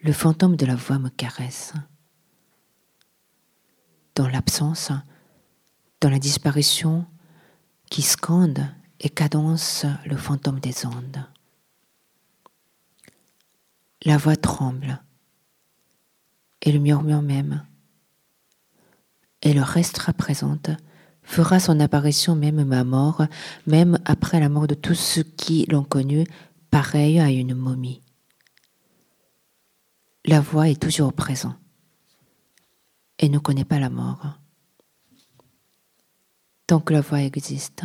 Le 0.00 0.12
fantôme 0.12 0.56
de 0.56 0.66
la 0.66 0.76
voix 0.76 0.98
me 0.98 1.08
caresse. 1.08 1.72
Dans 4.14 4.28
l'absence, 4.28 4.92
dans 6.00 6.10
la 6.10 6.18
disparition 6.18 7.06
qui 7.90 8.02
scande 8.02 8.66
et 9.00 9.10
cadence 9.10 9.86
le 10.04 10.16
fantôme 10.16 10.60
des 10.60 10.86
ondes. 10.86 11.24
La 14.04 14.16
voix 14.16 14.36
tremble 14.36 15.02
et 16.62 16.72
le 16.72 16.78
murmure 16.78 17.22
même. 17.22 17.64
Elle 19.40 19.60
restera 19.60 20.12
présente 20.12 20.70
fera 21.28 21.60
son 21.60 21.78
apparition 21.78 22.34
même 22.34 22.64
ma 22.64 22.84
mort, 22.84 23.26
même 23.66 23.98
après 24.06 24.40
la 24.40 24.48
mort 24.48 24.66
de 24.66 24.74
tous 24.74 24.94
ceux 24.94 25.22
qui 25.22 25.66
l'ont 25.66 25.84
connu, 25.84 26.24
pareil 26.70 27.20
à 27.20 27.30
une 27.30 27.54
momie. 27.54 28.00
La 30.28 30.42
voix 30.42 30.68
est 30.68 30.78
toujours 30.78 31.14
présente 31.14 31.56
et 33.18 33.30
ne 33.30 33.38
connaît 33.38 33.64
pas 33.64 33.78
la 33.78 33.88
mort. 33.88 34.38
Tant 36.66 36.80
que 36.80 36.92
la 36.92 37.00
voix 37.00 37.22
existe, 37.22 37.84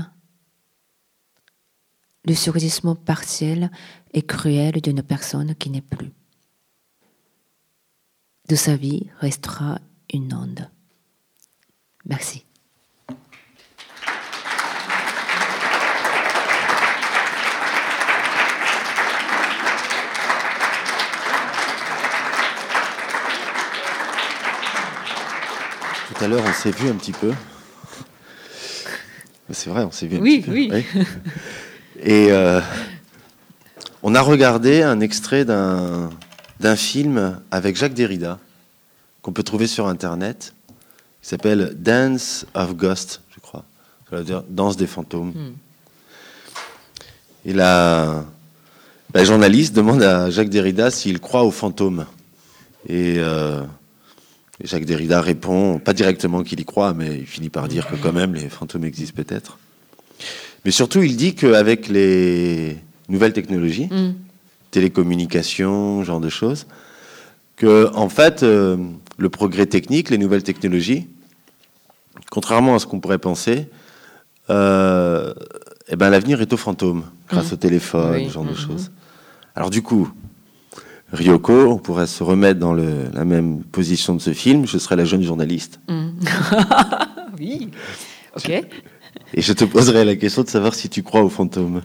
le 2.26 2.36
surgissement 2.36 2.96
partiel 2.96 3.72
et 4.12 4.24
cruel 4.24 4.82
d'une 4.82 5.02
personne 5.02 5.56
qui 5.56 5.70
n'est 5.70 5.80
plus. 5.80 6.12
De 8.50 8.58
sa 8.58 8.76
vie 8.76 9.10
restera 9.22 9.80
une 10.14 10.34
onde. 10.34 10.70
Merci. 12.04 12.46
Tout 26.08 26.24
à 26.24 26.28
l'heure, 26.28 26.44
on 26.46 26.54
s'est 26.54 26.72
vu 26.72 26.90
un 26.90 26.96
petit 26.96 27.14
peu. 27.14 27.32
C'est 29.52 29.70
vrai, 29.70 29.84
on 29.84 29.92
s'est 29.92 30.08
vu 30.08 30.18
un 30.18 30.22
oui, 30.22 30.42
petit 30.42 30.50
peu. 30.50 30.54
Oui, 30.54 30.72
oui. 30.72 31.06
Et 32.02 32.32
euh, 32.32 32.60
on 34.02 34.16
a 34.16 34.22
regardé 34.22 34.82
un 34.82 35.00
extrait 35.00 35.46
d'un, 35.46 36.10
d'un 36.60 36.76
film 36.76 37.40
avec 37.52 37.76
Jacques 37.76 37.94
Derrida, 37.94 38.40
qu'on 39.22 39.32
peut 39.32 39.44
trouver 39.44 39.68
sur 39.68 39.88
Internet, 39.88 40.54
qui 41.22 41.30
s'appelle 41.30 41.74
Dance 41.78 42.46
of 42.54 42.76
Ghosts, 42.76 43.22
je 43.34 43.40
crois. 43.40 43.64
Ça 44.10 44.18
veut 44.18 44.24
dire 44.24 44.44
Danse 44.50 44.76
des 44.76 44.88
fantômes. 44.88 45.30
Hmm. 45.30 45.54
Et 47.46 47.54
la, 47.54 48.26
la 49.14 49.24
journaliste 49.24 49.74
demande 49.74 50.04
à 50.04 50.30
Jacques 50.30 50.50
Derrida 50.50 50.92
s'il 50.92 51.20
croit 51.20 51.44
aux 51.44 51.52
fantômes. 51.52 52.06
Et 52.88 53.16
euh, 53.20 53.62
et 54.64 54.68
Jacques 54.68 54.86
Derrida 54.86 55.20
répond, 55.22 55.78
pas 55.80 55.94
directement 55.94 56.42
qu'il 56.44 56.60
y 56.60 56.66
croit, 56.66 56.94
mais 56.94 57.18
il 57.20 57.26
finit 57.28 57.50
par 57.50 57.68
dire 57.68 57.86
que 57.88 57.96
quand 57.98 58.14
même 58.14 58.34
les 58.34 58.48
fantômes 58.50 58.86
existent 58.86 59.16
peut-être. 59.22 59.58
Mais 60.66 60.72
surtout, 60.72 61.04
il 61.04 61.18
dit 61.18 61.36
qu'avec 61.36 61.90
les 61.90 62.78
nouvelles 63.10 63.34
technologies, 63.34 63.88
Mm. 63.92 64.14
télécommunications, 64.72 66.04
genre 66.04 66.22
de 66.22 66.30
choses, 66.30 66.66
que 67.58 67.90
en 67.94 68.08
fait, 68.10 68.44
euh, 68.44 68.78
le 69.18 69.30
progrès 69.30 69.66
technique, 69.66 70.10
les 70.10 70.18
nouvelles 70.18 70.44
technologies, 70.44 71.08
contrairement 72.32 72.76
à 72.76 72.80
ce 72.80 72.86
qu'on 72.88 73.00
pourrait 73.02 73.18
penser, 73.20 73.68
euh, 74.50 75.34
eh 75.90 75.96
ben, 75.98 76.10
l'avenir 76.10 76.42
est 76.42 76.52
aux 76.54 76.58
fantômes, 76.58 77.04
grâce 77.30 77.52
Mm. 77.52 77.54
au 77.54 77.58
téléphone, 77.58 78.16
Oui. 78.16 78.30
genre 78.30 78.46
de 78.46 78.50
Mhm. 78.52 78.56
choses. 78.56 78.92
Alors 79.56 79.70
du 79.70 79.82
coup, 79.82 80.10
Ryoko, 81.14 81.68
on 81.72 81.78
pourrait 81.78 82.08
se 82.08 82.24
remettre 82.24 82.60
dans 82.60 82.74
le- 82.74 83.10
la 83.14 83.24
même 83.24 83.64
position 83.64 84.16
de 84.16 84.22
ce 84.22 84.34
film, 84.34 84.66
je 84.68 84.78
serais 84.78 84.96
la 84.96 85.06
jeune 85.06 85.22
journaliste. 85.24 85.80
Mm. 85.88 86.10
oui. 87.40 87.70
Ok. 88.36 88.50
Et 89.36 89.42
je 89.42 89.54
te 89.54 89.64
poserai 89.64 90.06
la 90.06 90.16
question 90.16 90.42
de 90.44 90.50
savoir 90.50 90.74
si 90.74 90.90
tu 90.90 91.04
crois 91.04 91.22
aux 91.22 91.30
fantômes. 91.30 91.82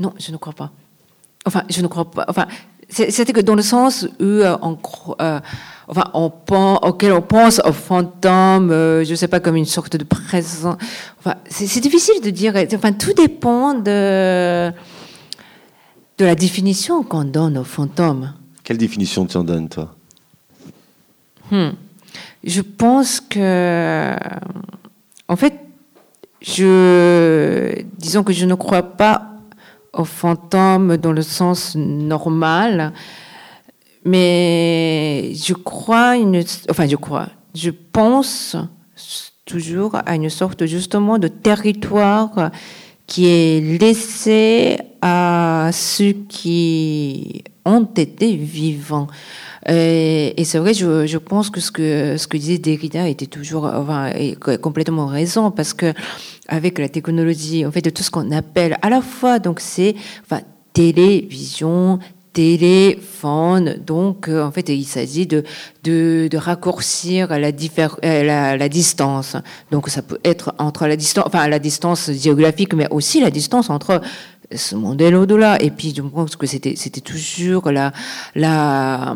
Non, 0.00 0.12
je 0.18 0.30
ne 0.30 0.36
crois 0.36 0.52
pas. 0.52 0.70
Enfin, 1.46 1.62
je 1.70 1.80
ne 1.82 1.86
crois 1.88 2.10
pas. 2.10 2.24
Enfin, 2.28 2.46
c'est- 2.88 3.10
c'était 3.10 3.32
que 3.32 3.40
dans 3.40 3.54
le 3.56 3.62
sens 3.62 4.06
où 4.20 4.24
euh, 4.24 4.56
on, 4.62 4.74
cro- 4.74 5.16
euh, 5.20 5.40
enfin, 5.88 6.04
on 6.14 6.30
pense, 6.30 6.78
auquel 6.82 7.12
on 7.12 7.22
pense 7.22 7.60
aux 7.64 7.72
fantômes, 7.72 8.70
euh, 8.70 9.04
je 9.04 9.10
ne 9.10 9.16
sais 9.16 9.28
pas, 9.28 9.40
comme 9.40 9.56
une 9.56 9.64
sorte 9.64 9.96
de 9.96 10.04
présent. 10.04 10.76
Enfin, 11.18 11.34
c'est 11.48 11.66
c'est 11.66 11.80
difficile 11.80 12.20
de 12.22 12.30
dire. 12.30 12.54
Enfin, 12.74 12.92
tout 12.92 13.12
dépend 13.12 13.74
de 13.74 14.70
de 16.18 16.24
la 16.24 16.34
définition 16.34 17.02
qu'on 17.04 17.24
donne 17.24 17.58
aux 17.58 17.64
fantômes. 17.64 18.34
Quelle 18.64 18.78
définition 18.78 19.24
tu 19.24 19.36
en 19.36 19.44
donnes, 19.44 19.68
toi? 19.68 19.94
Hmm. 21.50 21.70
Je 22.44 22.60
pense 22.60 23.20
que, 23.20 24.16
en 25.28 25.36
fait, 25.36 25.54
je, 26.42 27.82
disons 27.96 28.22
que 28.24 28.32
je 28.32 28.46
ne 28.46 28.54
crois 28.54 28.82
pas 28.82 29.30
aux 29.92 30.04
fantômes 30.04 30.96
dans 30.96 31.12
le 31.12 31.22
sens 31.22 31.74
normal, 31.76 32.92
mais 34.04 35.32
je 35.34 35.54
crois 35.54 36.16
une, 36.16 36.42
enfin, 36.68 36.86
je 36.86 36.96
crois, 36.96 37.28
je 37.54 37.70
pense 37.70 38.56
toujours 39.44 39.96
à 40.04 40.14
une 40.14 40.30
sorte 40.30 40.66
justement 40.66 41.18
de 41.18 41.28
territoire 41.28 42.50
qui 43.08 43.26
est 43.26 43.80
laissé 43.80 44.78
à 45.02 45.70
ceux 45.72 46.12
qui 46.28 47.42
ont 47.64 47.88
été 47.96 48.36
vivants. 48.36 49.08
Et, 49.66 50.44
c'est 50.44 50.58
vrai, 50.58 50.72
je, 50.72 51.06
je 51.06 51.18
pense 51.18 51.50
que 51.50 51.60
ce 51.60 51.70
que 51.70 52.16
ce 52.16 52.26
que 52.26 52.36
disait 52.36 52.58
Derrida 52.58 53.08
était 53.08 53.26
toujours 53.26 53.64
enfin, 53.64 54.12
complètement 54.62 55.06
raison 55.06 55.50
parce 55.50 55.74
que 55.74 55.92
avec 56.46 56.78
la 56.78 56.88
technologie, 56.88 57.66
en 57.66 57.72
fait, 57.72 57.82
de 57.82 57.90
tout 57.90 58.02
ce 58.02 58.10
qu'on 58.10 58.30
appelle 58.30 58.78
à 58.82 58.88
la 58.88 59.02
fois 59.02 59.38
donc 59.38 59.60
c'est 59.60 59.94
enfin, 60.22 60.42
télévision, 60.72 61.98
téléphone. 62.38 63.78
Donc, 63.84 64.28
euh, 64.28 64.44
en 64.44 64.52
fait, 64.52 64.68
il 64.68 64.84
s'agit 64.84 65.26
de, 65.26 65.42
de, 65.82 66.28
de 66.30 66.38
raccourcir 66.38 67.36
la, 67.36 67.48
euh, 67.48 68.22
la, 68.22 68.56
la 68.56 68.68
distance. 68.68 69.34
Donc, 69.72 69.88
ça 69.88 70.02
peut 70.02 70.20
être 70.24 70.54
entre 70.58 70.86
la 70.86 70.94
distance, 70.94 71.24
enfin, 71.26 71.48
la 71.48 71.58
distance 71.58 72.12
géographique, 72.12 72.74
mais 72.74 72.86
aussi 72.92 73.20
la 73.20 73.32
distance 73.32 73.70
entre 73.70 74.00
ce 74.54 74.74
monde 74.76 75.00
et 75.00 75.10
l'au-delà. 75.10 75.62
Et 75.62 75.70
puis, 75.70 75.92
je 75.94 76.02
pense 76.02 76.36
que 76.36 76.46
c'était, 76.46 76.74
c'était 76.76 77.00
toujours 77.00 77.70
la, 77.70 77.92
la, 78.34 79.14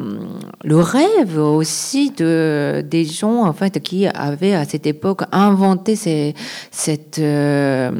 le 0.64 0.76
rêve 0.76 1.38
aussi 1.38 2.10
de, 2.10 2.84
des 2.88 3.04
gens, 3.04 3.44
en 3.44 3.52
fait, 3.52 3.80
qui 3.82 4.06
avaient 4.06 4.54
à 4.54 4.64
cette 4.64 4.86
époque 4.86 5.22
inventé 5.32 5.96
ces, 5.96 6.34
cette 6.70 7.18
euh, 7.18 7.90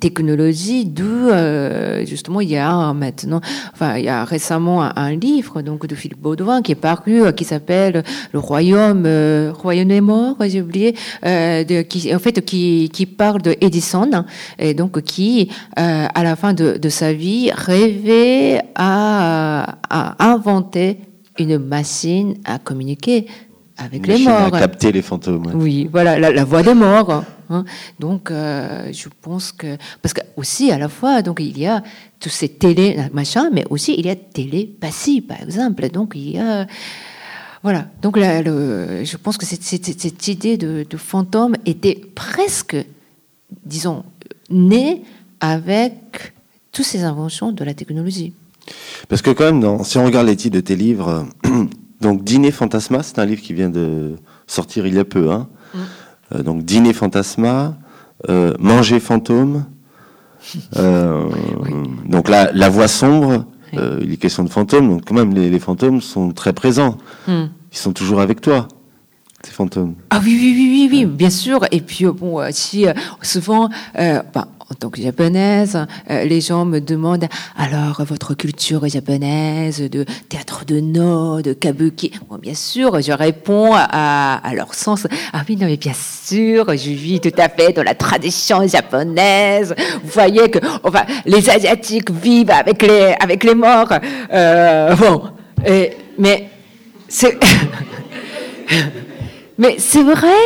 technologie 0.00 0.86
d'où, 0.86 1.04
euh, 1.04 2.04
justement, 2.06 2.40
il 2.40 2.50
y 2.50 2.56
a 2.56 2.92
maintenant, 2.92 3.40
enfin, 3.72 3.96
il 3.96 4.04
y 4.04 4.08
a 4.08 4.24
récemment 4.24 4.82
un, 4.82 5.14
livre, 5.16 5.62
donc, 5.62 5.86
de 5.86 5.94
Philippe 5.94 6.20
Baudouin 6.20 6.62
qui 6.62 6.72
est 6.72 6.74
paru, 6.74 7.22
euh, 7.22 7.32
qui 7.32 7.44
s'appelle 7.44 8.02
Le 8.32 8.38
Royaume, 8.38 9.06
Royaume 9.52 9.88
des 9.88 10.00
morts, 10.00 10.36
j'ai 10.40 10.62
oublié, 10.62 10.94
de, 11.22 11.82
qui, 11.82 12.14
en 12.14 12.18
fait, 12.18 12.44
qui, 12.44 12.90
qui 12.92 13.06
parle 13.06 13.42
de 13.42 13.56
Edison, 13.60 14.24
et 14.58 14.74
donc, 14.74 15.02
qui, 15.02 15.50
à 15.76 16.22
la 16.22 16.36
fin, 16.36 16.45
de, 16.52 16.88
sa 16.88 17.12
vie, 17.12 17.50
rêvait 17.52 18.62
à, 18.74 19.78
inventer 20.18 20.98
une 21.38 21.58
machine 21.58 22.34
à 22.44 22.58
communiquer 22.58 23.26
avec 23.76 24.06
les 24.06 24.18
morts. 24.18 24.54
À 24.54 24.58
capter 24.58 24.92
les 24.92 25.02
fantômes. 25.02 25.52
Oui, 25.54 25.88
voilà, 25.90 26.18
la, 26.18 26.44
voix 26.44 26.62
des 26.62 26.74
morts. 26.74 27.24
Hein. 27.50 27.64
Donc, 27.98 28.30
euh, 28.30 28.90
je 28.92 29.08
pense 29.20 29.52
que. 29.52 29.76
Parce 30.02 30.14
que, 30.14 30.22
aussi, 30.36 30.70
à 30.70 30.78
la 30.78 30.88
fois, 30.88 31.22
donc, 31.22 31.40
il 31.40 31.58
y 31.58 31.66
a 31.66 31.82
tous 32.18 32.30
ces 32.30 32.48
télé, 32.48 32.96
machin, 33.12 33.50
mais 33.52 33.64
aussi, 33.68 33.94
il 33.98 34.06
y 34.06 34.10
a 34.10 34.16
télépathie, 34.16 35.20
par 35.20 35.42
exemple. 35.42 35.88
Donc, 35.90 36.12
il 36.14 36.30
y 36.30 36.38
a. 36.38 36.66
Voilà. 37.62 37.86
Donc, 38.00 38.16
là, 38.16 38.42
je 38.42 39.16
pense 39.16 39.36
que 39.36 39.44
cette, 39.44 39.62
cette, 39.62 40.28
idée 40.28 40.56
de, 40.56 40.86
de, 40.88 40.96
fantôme 40.96 41.56
était 41.66 42.00
presque, 42.14 42.76
disons, 43.64 44.04
née 44.50 45.02
avec 45.40 46.32
toutes 46.76 46.84
ces 46.84 47.04
inventions 47.04 47.52
de 47.52 47.64
la 47.64 47.72
technologie. 47.72 48.34
Parce 49.08 49.22
que 49.22 49.30
quand 49.30 49.50
même, 49.50 49.82
si 49.82 49.96
on 49.96 50.04
regarde 50.04 50.26
les 50.26 50.36
titres 50.36 50.56
de 50.56 50.60
tes 50.60 50.76
livres, 50.76 51.26
donc 52.02 52.22
Dîner 52.22 52.50
Fantasma, 52.50 53.02
c'est 53.02 53.18
un 53.18 53.24
livre 53.24 53.40
qui 53.40 53.54
vient 53.54 53.70
de 53.70 54.16
sortir 54.46 54.86
il 54.86 54.94
y 54.94 54.98
a 54.98 55.04
peu. 55.06 55.30
Hein. 55.30 55.48
Mm. 55.72 55.78
Euh, 56.34 56.42
donc 56.42 56.64
Dîner 56.64 56.92
Fantasma, 56.92 57.78
euh, 58.28 58.52
Manger 58.58 59.00
fantôme. 59.00 59.64
Euh, 60.76 61.28
donc 62.08 62.28
la, 62.28 62.52
la 62.52 62.68
voix 62.68 62.86
sombre, 62.86 63.46
il 63.72 64.12
est 64.12 64.16
question 64.16 64.44
de 64.44 64.48
fantômes. 64.48 64.88
Donc 64.88 65.04
quand 65.04 65.14
même, 65.14 65.34
les, 65.34 65.58
fantômes 65.58 66.00
sont 66.00 66.30
très 66.30 66.52
présents. 66.52 66.98
Mm. 67.26 67.46
Ils 67.72 67.78
sont 67.78 67.92
toujours 67.92 68.20
avec 68.20 68.40
toi. 68.40 68.68
Fantômes. 69.52 69.94
Ah 70.10 70.20
oui, 70.24 70.36
oui, 70.40 70.54
oui, 70.56 70.88
oui, 70.90 71.04
bien 71.04 71.30
sûr. 71.30 71.64
Et 71.70 71.80
puis, 71.80 72.04
bon, 72.06 72.40
si 72.50 72.86
souvent, 73.22 73.68
bah, 73.94 74.48
en 74.68 74.74
tant 74.74 74.90
que 74.90 75.00
japonaise, 75.00 75.86
euh, 76.10 76.24
les 76.24 76.40
gens 76.40 76.64
me 76.64 76.80
demandent 76.80 77.28
alors 77.56 78.02
votre 78.04 78.34
culture 78.34 78.88
japonaise 78.88 79.80
de 79.80 80.04
théâtre 80.28 80.64
de 80.64 80.80
no, 80.80 81.40
de 81.40 81.52
kabuki? 81.52 82.10
Bon, 82.28 82.36
bien 82.36 82.54
sûr, 82.54 83.00
je 83.00 83.12
réponds 83.12 83.70
à, 83.74 84.40
leur 84.54 84.74
sens. 84.74 85.06
Ah 85.32 85.42
oui, 85.48 85.56
non, 85.56 85.66
mais 85.66 85.76
bien 85.76 85.92
sûr, 85.94 86.66
je 86.70 86.90
vis 86.90 87.20
tout 87.20 87.30
à 87.38 87.48
fait 87.48 87.72
dans 87.72 87.84
la 87.84 87.94
tradition 87.94 88.66
japonaise. 88.66 89.72
Vous 90.02 90.10
voyez 90.10 90.50
que, 90.50 90.58
enfin, 90.82 91.04
les 91.24 91.48
asiatiques 91.48 92.10
vivent 92.10 92.50
avec 92.50 92.82
les 92.82 93.14
avec 93.20 93.44
les 93.44 93.54
morts. 93.54 93.92
Euh, 94.32 94.96
bon, 94.96 95.22
mais 96.18 96.48
c'est 97.08 97.38
mais 99.58 99.76
c'est 99.78 100.02
vrai. 100.02 100.36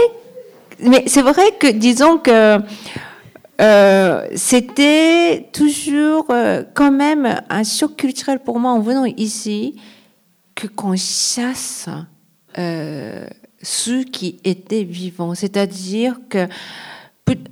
Mais 0.83 1.05
c'est 1.07 1.23
vrai 1.23 1.53
que 1.59 1.67
disons 1.67 2.19
que 2.19 2.59
euh, 3.61 4.29
c'était 4.35 5.49
toujours 5.53 6.27
euh, 6.31 6.63
quand 6.73 6.91
même 6.91 7.43
un 7.51 7.65
choc 7.65 7.97
culturel 7.97 8.39
pour 8.39 8.59
moi 8.59 8.71
en 8.71 8.81
venant 8.81 9.05
ici 9.05 9.77
que 10.55 10.67
qu'on 10.67 10.97
chasse 10.97 11.89
euh, 12.57 13.27
ceux 13.61 14.05
qui 14.05 14.41
étaient 14.45 14.85
vivants. 14.85 15.35
C'est-à-dire 15.35 16.19
que 16.31 16.49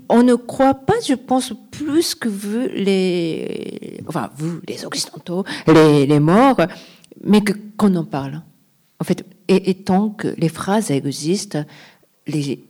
on 0.09 0.23
ne 0.23 0.35
croit 0.35 0.75
pas, 0.75 0.95
je 1.07 1.15
pense, 1.15 1.53
plus 1.71 2.15
que 2.15 2.29
vous, 2.29 2.67
les, 2.75 4.01
enfin, 4.09 4.31
vous, 4.37 4.61
les 4.67 4.85
occidentaux, 4.85 5.45
les, 5.67 6.07
les 6.07 6.21
morts, 6.21 6.61
mais 7.23 7.43
que, 7.43 7.53
qu'on 7.77 7.95
en 7.95 8.05
parle. 8.05 8.43
En 9.01 9.05
fait, 9.05 9.25
et, 9.49 9.71
et 9.71 9.75
tant 9.75 10.11
que 10.11 10.29
les 10.39 10.49
phrases 10.49 10.91
existent, 10.91 11.65
les, 12.27 12.65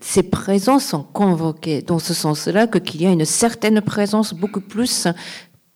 ces 0.00 0.22
présences 0.22 0.86
sont 0.86 1.02
convoquées 1.02 1.82
dans 1.82 1.98
ce 1.98 2.14
sens-là 2.14 2.66
que 2.66 2.78
qu'il 2.78 3.02
y 3.02 3.06
a 3.06 3.10
une 3.10 3.24
certaine 3.24 3.80
présence 3.80 4.34
beaucoup 4.34 4.60
plus 4.60 5.08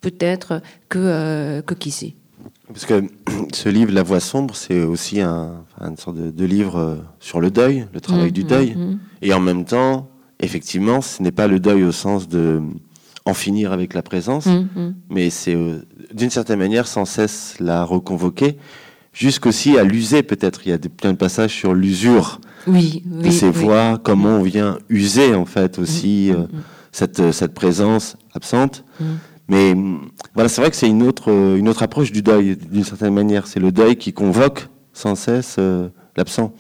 peut-être 0.01 0.63
que 0.89 0.99
euh, 0.99 1.63
que 1.63 1.75
qu'ici. 1.75 2.15
Parce 2.69 2.87
que 2.87 3.05
ce 3.53 3.69
livre, 3.69 3.93
La 3.93 4.03
Voix 4.03 4.21
sombre, 4.21 4.55
c'est 4.57 4.83
aussi 4.83 5.21
un, 5.21 5.65
une 5.81 5.97
sorte 5.97 6.17
de, 6.17 6.45
livre 6.45 6.77
euh, 6.77 6.97
sur 7.21 7.41
le 7.41 7.51
deuil, 7.51 7.87
le 7.93 8.01
travail 8.01 8.33
du 8.33 8.45
mmh, 8.45 8.49
deuil. 8.49 8.75
Mmh, 8.75 8.81
mmh. 8.81 8.99
Et 9.23 9.33
en 9.33 9.41
même 9.41 9.65
temps, 9.65 10.09
effectivement, 10.41 11.01
ce 11.01 11.23
n'est 11.23 11.33
pas 11.33 11.47
le 11.47 11.61
deuil 11.61 11.85
au 11.85 11.93
sens 11.93 12.29
de 12.29 12.61
en 13.25 13.35
finir 13.35 13.73
avec 13.73 13.93
la 13.93 14.03
présence, 14.03 14.47
mais 15.11 15.31
c'est 15.31 15.57
euh, 15.57 15.85
d'une 16.15 16.31
certaine 16.31 16.61
manière 16.61 16.87
sans 16.87 17.05
cesse 17.05 17.57
la 17.59 17.83
reconvoquer, 17.83 18.57
jusqu'aussi 19.17 19.79
à 19.79 19.83
l'user 19.83 20.23
peut-être. 20.23 20.61
Il 20.67 20.71
y 20.71 20.73
a 20.73 20.79
des, 20.79 20.89
plein 20.89 21.13
de 21.13 21.17
passages 21.17 21.53
sur 21.53 21.75
l'usure 21.75 22.41
oui, 22.67 23.03
de 23.07 23.31
ces 23.31 23.51
voix, 23.51 23.99
comment 24.03 24.39
on 24.39 24.43
vient 24.43 24.79
user 24.89 25.35
en 25.35 25.47
fait 25.47 25.79
aussi 25.79 26.31
mm, 26.31 26.37
mm, 26.37 26.37
euh, 26.37 26.43
mm. 26.43 26.63
cette, 26.93 27.21
euh, 27.21 27.33
cette 27.33 27.55
présence 27.55 28.17
absente. 28.35 28.85
Mais 29.49 29.77
voilà, 30.35 30.49
c'est 30.49 30.61
vrai 30.61 30.71
que 30.71 30.77
c'est 30.77 30.89
une 30.89 31.05
autre, 31.05 31.31
euh, 31.31 31.57
une 31.57 31.69
autre 31.69 31.83
approche 31.83 32.13
du 32.13 32.21
deuil 32.23 32.57
d'une 32.57 32.85
certaine 32.85 33.15
manière. 33.15 33.47
C'est 33.47 33.61
le 33.61 33.73
deuil 33.73 33.97
qui 33.97 34.13
convoque 34.13 34.69
sans 34.93 35.15
cesse 35.15 35.59
l'absent. 36.17 36.53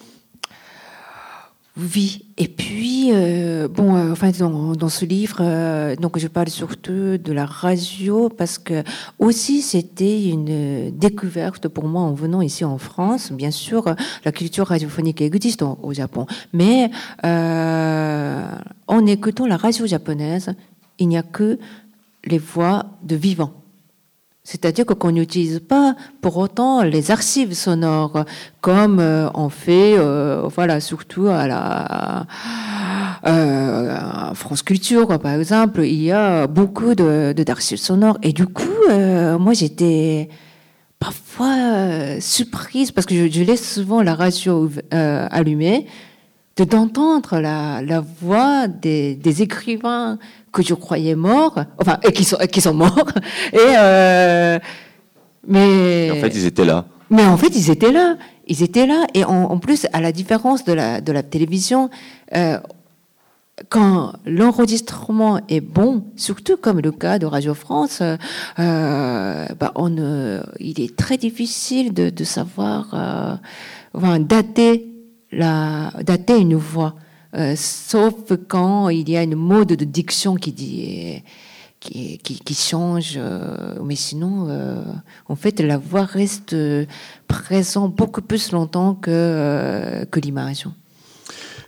Oui, 1.78 2.24
et 2.38 2.48
puis 2.48 3.10
euh, 3.12 3.68
bon, 3.68 3.96
euh, 3.96 4.12
enfin 4.12 4.30
dans, 4.30 4.88
ce 4.88 5.04
livre, 5.04 5.40
euh, 5.42 5.94
donc 5.94 6.18
je 6.18 6.26
parle 6.26 6.48
surtout 6.48 7.18
de 7.18 7.32
la 7.34 7.44
radio 7.44 8.30
parce 8.30 8.56
que 8.56 8.82
aussi 9.18 9.60
c'était 9.60 10.30
une 10.30 10.90
découverte 10.90 11.68
pour 11.68 11.86
moi 11.86 12.00
en 12.00 12.14
venant 12.14 12.40
ici 12.40 12.64
en 12.64 12.78
France. 12.78 13.30
Bien 13.30 13.50
sûr, 13.50 13.94
la 14.24 14.32
culture 14.32 14.68
radiophonique 14.68 15.20
existe 15.20 15.62
au 15.62 15.92
Japon, 15.92 16.24
mais 16.54 16.90
en 17.22 19.06
écoutant 19.06 19.46
la 19.46 19.58
radio 19.58 19.86
japonaise, 19.86 20.54
il 20.98 21.08
n'y 21.08 21.18
a 21.18 21.22
que 21.22 21.58
les 22.24 22.38
voix 22.38 22.86
de 23.02 23.16
vivants. 23.16 23.52
C'est-à-dire 24.46 24.87
qu'on 24.87 25.11
n'utilise 25.11 25.59
pas 25.59 25.96
pour 26.20 26.37
autant 26.37 26.85
les 26.85 27.11
archives 27.11 27.52
sonores 27.52 28.24
comme 28.61 29.00
euh, 29.00 29.28
on 29.35 29.48
fait, 29.48 29.96
euh, 29.98 30.48
voilà, 30.54 30.78
surtout 30.78 31.26
à 31.26 31.48
la 31.48 32.26
euh, 33.26 34.35
France 34.35 34.62
Culture, 34.62 35.18
par 35.18 35.35
exemple, 35.35 35.85
il 35.85 36.00
y 36.00 36.12
a 36.12 36.46
beaucoup 36.46 36.94
de 36.94 37.35
d'archives 37.37 37.80
sonores. 37.80 38.18
Et 38.22 38.32
du 38.32 38.46
coup, 38.46 38.62
moi, 38.88 39.52
j'étais 39.52 40.28
parfois 41.00 42.20
surprise 42.20 42.92
parce 42.92 43.04
que 43.04 43.28
je, 43.28 43.42
laisse 43.42 43.74
souvent 43.74 44.00
la 44.00 44.14
radio 44.14 44.70
allumée 44.92 45.88
de 46.57 46.64
d'entendre 46.64 47.38
la, 47.38 47.83
la 47.83 48.01
voix 48.01 48.66
des, 48.66 49.14
des 49.14 49.42
écrivains 49.42 50.19
que 50.53 50.62
je 50.62 50.75
croyais 50.75 51.14
morts, 51.14 51.64
enfin, 51.79 51.99
et 52.03 52.12
qui 52.12 52.25
sont, 52.25 52.38
qui 52.51 52.61
sont 52.61 52.75
morts. 52.75 53.11
Et 53.53 53.59
euh, 53.79 54.59
mais 55.47 56.11
en 56.11 56.16
fait, 56.16 56.35
ils 56.35 56.47
étaient 56.47 56.64
là. 56.64 56.87
Mais 57.11 57.25
en 57.25 57.37
fait, 57.37 57.55
ils 57.55 57.71
étaient 57.71 57.92
là. 57.92 58.16
Ils 58.49 58.62
étaient 58.62 58.87
là. 58.87 59.07
Et 59.14 59.25
en, 59.25 59.59
plus, 59.59 59.87
à 59.92 60.01
la 60.01 60.12
différence 60.12 60.64
de 60.64 60.73
la, 60.73 61.01
de 61.01 61.12
la 61.12 61.23
télévision, 61.23 61.90
euh, 62.35 62.59
quand 63.69 64.12
l'enregistrement 64.27 65.40
est 65.48 65.61
bon, 65.61 66.04
surtout 66.17 66.57
comme 66.57 66.81
le 66.81 66.92
cas 66.92 67.19
de 67.19 67.27
Radio 67.27 67.54
France, 67.54 68.02
euh, 68.02 69.46
bah 69.59 69.73
on, 69.77 69.96
il 70.61 70.81
est 70.81 70.96
très 70.96 71.17
difficile 71.17 71.94
de, 71.94 72.11
de 72.11 72.25
savoir, 72.25 72.88
euh, 72.92 73.37
enfin, 73.94 74.21
dater, 74.21 74.87
dater 75.33 76.38
une 76.38 76.56
voix. 76.56 76.94
Euh, 77.35 77.54
sauf 77.56 78.14
quand 78.48 78.88
il 78.88 79.10
y 79.10 79.16
a 79.16 79.22
une 79.22 79.35
mode 79.35 79.68
de 79.68 79.85
diction 79.85 80.37
qui 80.37 80.52
dit 80.52 81.22
qui, 81.81 82.18
qui, 82.18 82.54
change, 82.54 83.14
euh, 83.16 83.74
mais 83.85 83.94
sinon, 83.94 84.46
euh, 84.48 84.83
en 85.29 85.37
fait, 85.37 85.60
la 85.60 85.79
voix 85.79 86.04
reste 86.04 86.56
présente 87.29 87.94
beaucoup 87.94 88.22
plus 88.22 88.50
longtemps 88.52 88.94
que 88.94 90.04
que 90.10 90.18
l'image. 90.18 90.66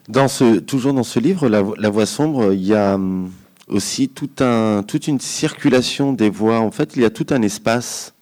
Dans 0.08 0.26
ce, 0.26 0.58
toujours 0.58 0.94
dans 0.94 1.02
ce 1.02 1.20
livre, 1.20 1.48
la, 1.48 1.90
voix 1.90 2.06
sombre, 2.06 2.52
il 2.54 2.64
y 2.64 2.74
a 2.74 2.94
hum, 2.94 3.30
aussi 3.68 4.08
tout 4.08 4.30
un, 4.40 4.82
toute 4.82 5.06
une 5.06 5.20
circulation 5.20 6.14
des 6.14 6.30
voix. 6.30 6.60
En 6.60 6.70
fait, 6.70 6.96
il 6.96 7.02
y 7.02 7.04
a 7.04 7.10
tout 7.10 7.26
un 7.30 7.42
espace, 7.42 8.14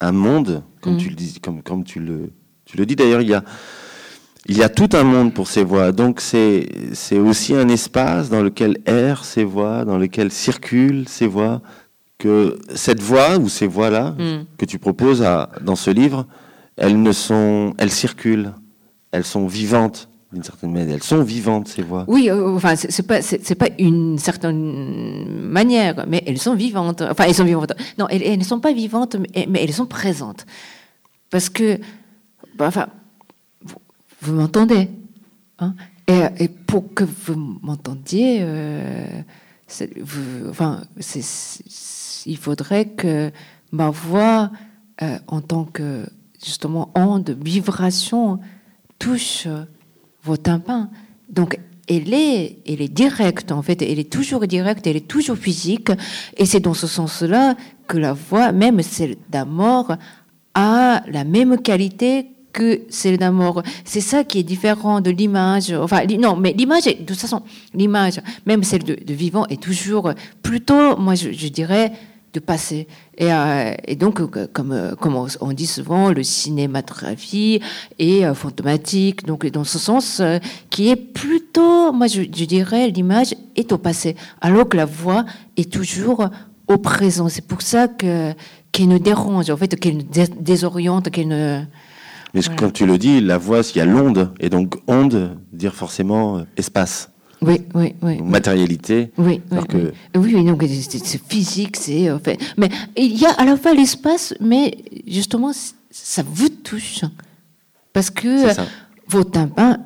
un 0.00 0.12
monde, 0.12 0.62
comme 0.80 0.94
mm. 0.94 0.98
tu 0.98 1.08
le 1.08 1.16
dis, 1.16 1.40
comme, 1.40 1.62
comme 1.62 1.82
tu 1.84 1.98
le, 1.98 2.30
tu 2.64 2.76
le 2.76 2.86
dis. 2.86 2.94
D'ailleurs, 2.94 3.22
il 3.22 3.28
y 3.28 3.34
a 3.34 3.42
il 4.48 4.56
y 4.58 4.62
a 4.62 4.68
tout 4.68 4.88
un 4.92 5.04
monde 5.04 5.32
pour 5.34 5.48
ces 5.48 5.64
voix. 5.64 5.92
Donc 5.92 6.20
c'est 6.20 6.68
c'est 6.94 7.18
aussi 7.18 7.54
un 7.54 7.68
espace 7.68 8.28
dans 8.30 8.42
lequel 8.42 8.78
errent 8.86 9.24
ces 9.24 9.44
voix, 9.44 9.84
dans 9.84 9.98
lequel 9.98 10.30
circulent 10.32 11.06
ces 11.08 11.26
voix, 11.26 11.60
que 12.18 12.58
cette 12.74 13.00
voix 13.00 13.38
ou 13.38 13.48
ces 13.48 13.66
voix-là 13.66 14.14
Mm. 14.18 14.44
que 14.58 14.64
tu 14.64 14.78
proposes 14.78 15.22
à- 15.22 15.50
dans 15.60 15.76
ce 15.76 15.90
livre, 15.90 16.26
elles 16.76 17.00
ne 17.00 17.12
sont, 17.12 17.74
elles 17.78 17.90
circulent, 17.90 18.52
elles 19.12 19.24
sont 19.24 19.46
vivantes 19.46 20.08
d'une 20.32 20.42
certaine 20.42 20.72
manière. 20.72 20.94
Elles 20.94 21.02
sont 21.02 21.22
vivantes 21.22 21.68
ces 21.68 21.82
voix. 21.82 22.04
Oui, 22.08 22.30
euh, 22.30 22.54
enfin, 22.56 22.74
c'est 22.76 23.06
pas, 23.06 23.20
c'est 23.20 23.54
pas 23.54 23.68
une 23.78 24.18
certaine 24.18 25.26
manière, 25.42 26.06
mais 26.08 26.22
elles 26.26 26.38
sont 26.38 26.54
vivantes. 26.54 27.02
Enfin, 27.02 27.24
elles 27.28 27.34
sont 27.34 27.44
vivantes. 27.44 27.72
Non, 27.98 28.06
elles, 28.08 28.22
elles 28.22 28.38
ne 28.38 28.44
sont 28.44 28.58
pas 28.60 28.72
vivantes, 28.72 29.16
mais, 29.16 29.46
mais 29.50 29.62
elles 29.62 29.74
sont 29.74 29.84
présentes. 29.86 30.46
Parce 31.30 31.50
que, 31.50 31.78
bah, 32.56 32.66
enfin, 32.68 32.86
vous, 34.22 34.34
m'entendez. 34.34 34.88
hein? 35.58 35.74
Et, 36.06 36.48
pour 36.48 36.94
que 36.94 37.04
vous 37.04 37.58
m'entendiez, 37.62 38.38
euh, 38.40 39.22
enfin, 40.50 40.82
il 42.26 42.36
faudrait 42.36 42.86
que 42.86 43.30
ma 43.70 43.90
voix, 43.90 44.50
euh, 45.02 45.18
en 45.26 45.40
tant 45.40 45.64
que 45.64 46.06
justement 46.42 46.90
onde, 46.94 47.30
vibration, 47.30 48.40
touche 48.98 49.46
vos 50.22 50.36
tympans. 50.36 50.88
Donc, 51.28 51.58
elle 51.88 52.14
est, 52.14 52.58
elle 52.66 52.80
est 52.80 52.92
directe, 52.92 53.52
en 53.52 53.62
fait. 53.62 53.82
Elle 53.82 53.98
est 53.98 54.10
toujours 54.12 54.46
directe, 54.46 54.86
elle 54.86 54.96
est 54.96 55.08
toujours 55.08 55.36
physique. 55.36 55.90
Et 56.36 56.46
c'est 56.46 56.60
dans 56.60 56.74
ce 56.74 56.86
sens-là 56.86 57.56
que 57.86 57.98
la 57.98 58.12
voix, 58.12 58.52
même 58.52 58.82
celle 58.82 59.16
d'un 59.30 59.44
mort, 59.44 59.96
a 60.54 61.02
la 61.08 61.24
même 61.24 61.60
qualité 61.60 62.28
que 62.52 63.16
d'un 63.16 63.30
mort. 63.30 63.62
C'est 63.84 64.00
ça 64.00 64.24
qui 64.24 64.38
est 64.38 64.42
différent 64.42 65.00
de 65.00 65.10
l'image. 65.10 65.72
Enfin, 65.72 66.02
non, 66.18 66.36
mais 66.36 66.52
l'image, 66.52 66.84
de 66.84 67.04
toute 67.04 67.18
façon, 67.18 67.42
l'image, 67.74 68.20
même 68.46 68.62
celle 68.62 68.84
de, 68.84 69.14
vivant, 69.14 69.46
est 69.46 69.60
toujours 69.60 70.12
plutôt, 70.42 70.96
moi, 70.96 71.14
je, 71.14 71.48
dirais, 71.48 71.92
de 72.32 72.40
passé. 72.40 72.86
Et, 73.18 73.32
euh, 73.32 73.72
donc, 73.98 74.20
euh, 74.20 74.46
comme, 74.52 74.72
euh, 74.72 74.94
on, 75.40 75.52
dit 75.52 75.66
souvent, 75.66 76.10
le 76.10 76.22
cinématographie 76.22 77.60
est 77.98 78.34
fantomatique, 78.34 79.26
donc 79.26 79.46
dans 79.46 79.64
ce 79.64 79.78
sens 79.78 80.22
qui 80.70 80.88
est 80.88 80.96
plutôt, 80.96 81.92
moi 81.92 82.06
je, 82.06 82.22
je 82.22 82.44
dirais, 82.46 82.88
l'image 82.88 83.34
est 83.54 83.70
au 83.72 83.78
passé, 83.78 84.16
alors 84.40 84.66
que 84.66 84.78
la 84.78 84.86
voix 84.86 85.26
est 85.58 85.70
toujours 85.70 86.28
au 86.68 86.78
présent. 86.78 87.28
C'est 87.28 87.46
pour 87.46 87.60
ça 87.60 87.88
que 87.88 88.32
qu'elle 88.72 88.88
nous 88.88 88.98
dérange, 88.98 89.50
en 89.50 89.56
fait, 89.56 89.78
qu'elle 89.78 89.98
nous 89.98 90.02
dé- 90.02 90.26
désoriente, 90.40 91.10
qu'elle 91.10 91.28
ne... 91.28 91.62
Mais 92.34 92.40
Voilà. 92.40 92.56
comme 92.58 92.72
tu 92.72 92.86
le 92.86 92.98
dis, 92.98 93.20
la 93.20 93.38
voix, 93.38 93.60
il 93.74 93.78
y 93.78 93.80
a 93.80 93.84
l'onde, 93.84 94.32
et 94.40 94.48
donc 94.48 94.76
onde, 94.86 95.36
dire 95.52 95.74
forcément 95.74 96.38
euh, 96.38 96.42
espace, 96.56 97.10
Oui, 97.42 97.60
oui, 97.74 97.94
oui. 98.02 98.18
ou 98.20 98.24
matérialité. 98.24 99.10
Oui, 99.18 99.40
oui, 99.50 99.58
que- 99.68 99.92
oui, 100.16 100.34
oui, 100.36 100.44
donc 100.44 100.64
c'est 100.68 101.22
physique, 101.28 101.76
c'est 101.76 102.10
en 102.10 102.18
fait. 102.18 102.38
Mais 102.56 102.70
il 102.96 103.18
y 103.18 103.26
a 103.26 103.32
à 103.32 103.44
la 103.44 103.56
fois 103.56 103.74
l'espace, 103.74 104.32
mais 104.40 104.76
justement, 105.06 105.52
ça 105.90 106.22
vous 106.26 106.48
touche 106.48 107.02
parce 107.92 108.08
que 108.10 108.50
ça. 108.52 108.64
vos 109.08 109.24
tympans 109.24 109.76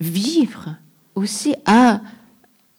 vivent 0.00 0.74
aussi 1.14 1.54
à, 1.66 2.00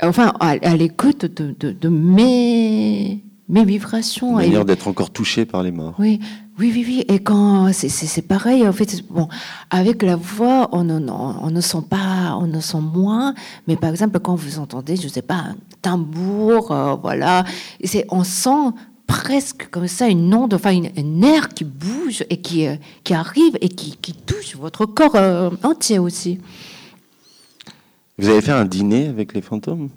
enfin, 0.02 0.34
à, 0.42 0.50
à 0.50 0.76
l'écoute 0.76 1.26
de, 1.26 1.56
de, 1.58 1.72
de 1.72 1.88
mes 1.90 3.20
mes 3.50 3.66
vibrations. 3.66 4.40
Une 4.40 4.46
Et- 4.46 4.48
manière 4.48 4.66
d'être 4.66 4.88
encore 4.88 5.10
touché 5.12 5.46
par 5.46 5.64
les 5.64 5.72
morts. 5.72 5.96
oui, 6.00 6.20
oui, 6.60 6.72
oui, 6.74 6.84
oui. 6.88 7.06
Et 7.08 7.20
quand 7.20 7.72
c'est- 7.74 8.22
pareil, 8.28 8.68
en 8.68 8.74
fait, 8.74 9.04
bon, 9.10 9.28
avec 9.70 10.02
la 10.04 10.16
voix, 10.16 10.70
on 10.72 10.84
ne, 10.84 11.00
on, 11.10 11.36
on 11.44 11.50
ne 11.52 11.62
sent 11.62 11.84
pas, 11.90 12.38
on 12.40 12.48
ne 12.48 12.60
sent 12.60 12.80
moins. 12.82 13.34
Mais 13.68 13.76
par 13.76 13.90
exemple, 13.90 14.20
quand 14.20 14.36
vous 14.36 14.60
entendez, 14.60 14.96
je 14.96 15.08
sais 15.08 15.22
pas, 15.24 15.36
un 15.36 15.56
tambour, 15.82 16.72
euh, 16.72 16.96
voilà, 16.96 17.44
c'est, 17.84 18.06
on 18.10 18.24
sent 18.24 18.72
presque 19.08 19.68
comme 19.70 19.88
ça 19.88 20.08
une 20.08 20.34
onde, 20.34 20.54
enfin 20.54 20.72
une, 20.72 20.90
un 20.98 21.22
air 21.28 21.50
qui 21.50 21.66
bouge 21.66 22.24
et 22.30 22.38
qui, 22.38 22.66
euh, 22.68 22.76
qui 23.04 23.14
arrive 23.14 23.58
et 23.62 23.70
qui, 23.70 23.98
qui 24.02 24.14
touche 24.14 24.56
votre 24.56 24.86
corps 24.86 25.16
euh, 25.16 25.50
entier 25.64 26.00
aussi. 26.00 26.40
Vous 28.18 28.30
avez 28.30 28.42
fait 28.42 28.52
un 28.52 28.66
dîner 28.66 29.08
avec 29.08 29.34
les 29.34 29.42
fantômes? 29.42 29.90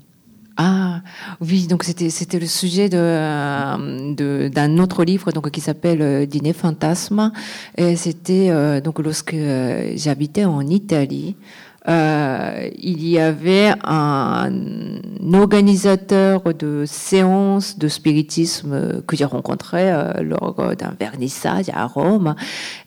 Ah 0.58 1.00
oui, 1.42 1.66
donc 1.66 1.84
c'était 1.84 2.08
c'était 2.08 2.38
le 2.38 2.46
sujet 2.46 2.88
de 2.88 2.96
euh, 2.98 4.48
d'un 4.48 4.78
autre 4.78 5.04
livre 5.04 5.30
donc 5.30 5.50
qui 5.50 5.60
s'appelle 5.60 6.00
euh, 6.00 6.24
Dîner 6.24 6.54
fantasme. 6.54 7.30
Et 7.76 7.94
c'était 7.96 8.48
euh, 8.48 8.80
donc 8.80 8.98
lorsque 9.00 9.34
euh, 9.34 9.92
j'habitais 9.96 10.46
en 10.46 10.62
Italie. 10.66 11.36
euh, 11.88 12.68
il 12.78 13.06
y 13.06 13.18
avait 13.18 13.72
un 13.84 14.50
organisateur 15.34 16.42
de 16.54 16.84
séances 16.86 17.78
de 17.78 17.86
spiritisme 17.88 19.02
que 19.06 19.14
j'ai 19.16 19.24
rencontré 19.26 19.92
lors 20.22 20.74
d'un 20.76 20.94
vernissage 20.98 21.66
à 21.72 21.86
Rome 21.86 22.34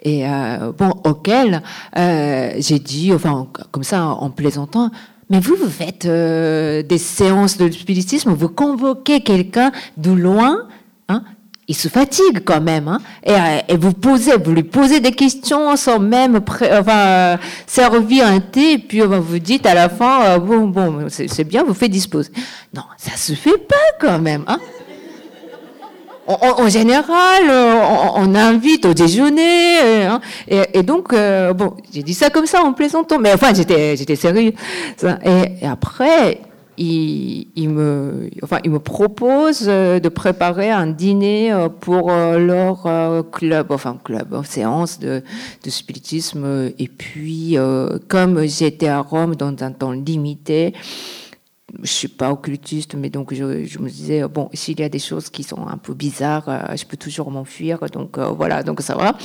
et 0.04 0.26
bon 0.78 0.92
auquel 1.06 1.62
j'ai 1.96 2.80
dit 2.80 3.14
enfin 3.14 3.48
comme 3.72 3.84
ça 3.84 4.06
en 4.06 4.30
plaisantant 4.32 4.92
mais 5.30 5.40
vous, 5.40 5.56
vous 5.56 5.70
faites 5.70 6.06
euh, 6.06 6.82
des 6.82 6.98
séances 6.98 7.58
de 7.58 7.70
spiritisme, 7.72 8.34
vous 8.34 8.50
convoquez 8.50 9.22
quelqu'un 9.22 9.72
de 9.98 10.12
loin, 10.12 10.68
hein, 11.08 11.24
il 11.68 11.76
se 11.76 11.88
fatigue 11.88 12.42
quand 12.44 12.62
même, 12.62 12.88
hein, 12.88 13.00
et, 13.24 13.34
euh, 13.34 13.60
et 13.68 13.78
vous 13.78 13.94
posez, 13.94 14.38
vous 14.38 14.54
lui 14.54 14.64
posez 14.64 15.00
des 15.00 15.12
questions 15.12 15.76
sans 15.76 16.00
même 16.00 16.38
enfin, 16.38 16.98
euh, 16.98 17.38
servir 17.68 18.26
un 18.26 18.40
thé, 18.40 18.74
et 18.74 18.78
puis 18.80 19.02
euh, 19.02 19.20
vous 19.20 19.40
dites 19.40 19.66
à 19.66 19.76
la 19.76 19.90
fin, 19.90 20.40
bon, 20.40 20.68
bon, 20.68 21.06
c'est 21.10 21.28
c'est 21.28 21.44
bien, 21.44 21.64
vous 21.64 21.76
faites 21.76 21.92
disposer. 21.92 22.32
Non, 22.74 22.84
ça 22.98 23.16
se 23.16 23.34
fait 23.34 23.58
pas 23.58 23.76
quand 24.00 24.20
même, 24.20 24.44
hein. 24.48 24.58
En, 26.30 26.70
général, 26.70 27.50
euh, 27.50 27.74
on, 28.16 28.36
invite 28.36 28.86
au 28.86 28.94
déjeuner, 28.94 29.80
euh, 29.84 30.10
hein, 30.12 30.22
et, 30.48 30.84
donc 30.84 31.12
euh, 31.12 31.54
bon, 31.54 31.74
j'ai 31.92 32.04
dit 32.04 32.14
ça 32.14 32.30
comme 32.30 32.46
ça 32.46 32.62
en 32.62 32.74
plaisantant, 32.74 33.18
mais 33.18 33.34
enfin 33.34 33.52
j'étais 33.52 33.98
j'étais 33.98 34.16
sérieux. 34.16 34.54
Et, 35.26 35.66
après, 35.66 36.42
il, 36.78 37.48
me 37.58 38.30
enfin 38.44 38.60
il 38.64 38.70
me 38.70 38.78
propose 38.78 39.62
de 39.62 40.10
préparer 40.10 40.70
un 40.70 40.86
dîner 40.86 41.52
pour 41.80 42.12
leur 42.12 42.88
club, 43.32 43.72
enfin 43.72 43.98
club, 44.04 44.40
séance 44.46 45.00
de, 45.00 45.24
spiritisme. 45.68 46.70
Et 46.78 46.90
puis 46.90 47.58
comme 48.08 48.46
j'étais 48.46 48.88
à 48.88 49.00
Rome 49.00 49.36
dans 49.36 49.56
un 49.64 49.72
temps 49.72 49.94
limité 49.94 50.76
je 51.84 51.92
suis 51.92 52.08
pas 52.08 52.32
occultiste, 52.32 52.96
mais 52.96 53.10
donc 53.10 53.34
je, 53.34 53.44
me 53.44 53.90
disais 53.90 54.28
bon, 54.28 54.50
s'il 54.54 54.80
y 54.80 54.84
a 54.84 54.90
des 54.90 55.00
choses 55.00 55.30
qui 55.30 55.44
sont 55.44 55.68
un 55.68 55.78
peu 55.78 55.94
bizarres, 55.94 56.48
euh, 56.48 56.76
je 56.76 56.86
peux 56.86 56.98
toujours 56.98 57.32
m'enfuir, 57.32 57.80
donc 57.92 58.18
euh, 58.18 58.26
voilà, 58.28 58.64
donc 58.64 58.82
ça 58.82 58.96
va. 58.96 59.18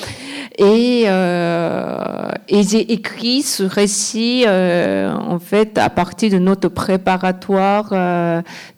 Et, 0.58 1.04
euh, 1.06 2.30
et 2.48 2.62
j'ai 2.62 2.92
écrit 2.92 3.42
ce 3.42 3.62
récit 3.62 4.44
en 4.46 5.38
fait 5.38 5.78
à 5.78 5.90
partir 5.90 6.30
de 6.30 6.38
notre 6.38 6.68
préparatoire 6.68 7.90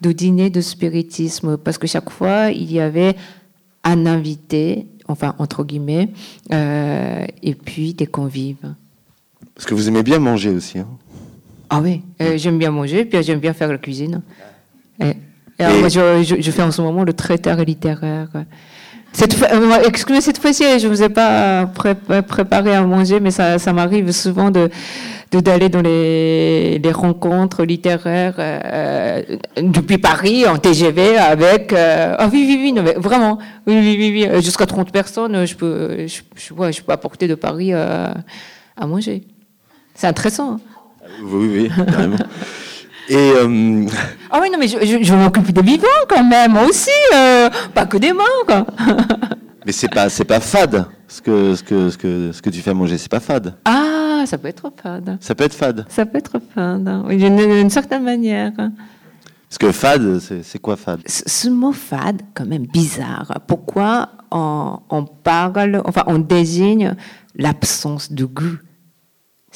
de 0.00 0.12
dîner 0.12 0.50
de 0.50 0.60
spiritisme, 0.60 1.56
parce 1.56 1.78
que 1.78 1.86
chaque 1.86 2.10
fois 2.10 2.50
il 2.50 2.72
y 2.72 2.80
avait 2.80 3.16
un 3.84 4.06
invité, 4.06 4.86
enfin 5.08 5.34
entre 5.38 5.64
guillemets, 5.64 6.08
et 6.50 7.54
puis 7.54 7.94
des 7.94 8.06
convives. 8.06 8.74
Parce 9.54 9.66
que 9.66 9.74
vous 9.74 9.88
aimez 9.88 10.02
bien 10.02 10.18
manger 10.18 10.50
aussi. 10.50 10.78
Hein 10.78 10.88
Ah 11.70 11.80
oui, 11.82 12.02
euh, 12.22 12.36
j'aime 12.36 12.58
bien 12.58 12.70
manger, 12.70 13.04
puis 13.04 13.22
j'aime 13.22 13.40
bien 13.40 13.52
faire 13.52 13.68
la 13.72 13.78
cuisine. 13.78 14.22
Et, 15.00 15.14
et 15.58 15.64
alors, 15.64 15.78
moi, 15.80 15.88
je, 15.88 16.22
je- 16.22 16.40
je 16.40 16.50
fais 16.50 16.62
en 16.62 16.70
ce 16.70 16.80
moment 16.80 17.02
le 17.04 17.12
traiteur 17.12 17.56
littéraire. 17.64 18.28
Cette 19.12 19.40
euh, 19.42 19.78
excusez 19.86 20.20
cette 20.20 20.38
fois-ci, 20.38 20.62
je 20.78 20.86
ne 20.86 20.92
vous 20.92 21.02
ai 21.02 21.08
pas 21.08 21.66
pré- 21.66 21.94
préparé 22.26 22.74
à 22.74 22.82
manger, 22.82 23.18
mais 23.18 23.30
ça, 23.30 23.58
ça 23.58 23.72
m'arrive 23.72 24.12
souvent 24.12 24.50
de 24.50 24.68
d'aller 25.32 25.68
dans 25.68 25.82
les, 25.82 26.78
les 26.78 26.92
rencontres 26.92 27.64
littéraires 27.64 28.36
euh, 28.38 29.22
depuis 29.60 29.98
Paris 29.98 30.46
en 30.46 30.56
TGV 30.56 31.18
avec 31.18 31.74
euh, 31.74 32.14
ah 32.18 32.28
oui 32.32 32.46
oui 32.48 32.58
oui 32.62 32.72
non, 32.72 32.82
mais 32.82 32.94
vraiment 32.94 33.36
oui 33.66 33.74
oui 33.78 33.96
oui, 33.98 34.10
oui 34.12 34.26
euh, 34.26 34.40
jusqu'à 34.40 34.64
30 34.64 34.90
personnes 34.92 35.44
je 35.44 35.54
peux 35.54 36.06
je, 36.06 36.22
je, 36.36 36.54
ouais, 36.54 36.72
je 36.72 36.80
peux 36.82 36.92
apporter 36.92 37.28
de 37.28 37.34
Paris 37.34 37.74
euh, 37.74 38.06
à 38.78 38.86
manger 38.86 39.24
c'est 39.94 40.06
intéressant 40.06 40.52
hein. 40.54 40.60
Oui, 41.22 41.48
oui, 41.70 41.84
carrément. 41.86 42.16
Et 43.08 43.14
euh, 43.36 43.86
Ah 44.30 44.40
oui, 44.42 44.50
non, 44.50 44.58
mais 44.58 44.66
je, 44.66 44.78
je, 44.84 45.02
je 45.02 45.14
m'occupe 45.14 45.52
des 45.52 45.62
vivants 45.62 45.86
quand 46.08 46.24
même, 46.24 46.56
aussi, 46.56 46.90
euh, 47.14 47.48
pas 47.72 47.86
que 47.86 47.98
des 47.98 48.12
morts. 48.12 48.44
quoi. 48.46 48.66
mais 49.64 49.70
c'est 49.72 49.88
pas 49.88 50.08
c'est 50.08 50.24
pas 50.24 50.40
fade 50.40 50.86
ce 51.06 51.22
que 51.22 51.54
ce 51.54 51.62
que 51.62 51.90
ce 51.90 51.96
que 51.98 52.32
ce 52.32 52.42
que 52.42 52.50
tu 52.50 52.60
fais 52.60 52.70
à 52.70 52.74
manger, 52.74 52.98
c'est 52.98 53.08
pas 53.10 53.20
fade. 53.20 53.54
Ah, 53.64 54.24
ça 54.26 54.38
peut 54.38 54.48
être 54.48 54.72
fade. 54.82 55.18
Ça 55.20 55.34
peut 55.36 55.44
être 55.44 55.54
fade. 55.54 55.86
Ça 55.88 56.04
peut 56.04 56.18
être 56.18 56.40
fade, 56.52 57.02
oui, 57.06 57.16
d'une 57.18 57.70
certaine 57.70 58.02
manière. 58.02 58.50
Parce 58.56 59.58
que 59.58 59.70
fade, 59.70 60.18
c'est 60.18 60.42
c'est 60.42 60.58
quoi 60.58 60.74
fade? 60.76 61.00
Ce, 61.06 61.22
ce 61.26 61.48
mot 61.48 61.70
fade, 61.70 62.22
quand 62.34 62.46
même 62.46 62.66
bizarre. 62.66 63.38
Pourquoi 63.46 64.08
on, 64.32 64.78
on 64.90 65.04
parle, 65.04 65.80
enfin, 65.84 66.02
on 66.08 66.18
désigne 66.18 66.96
l'absence 67.36 68.10
de 68.10 68.24
goût? 68.24 68.56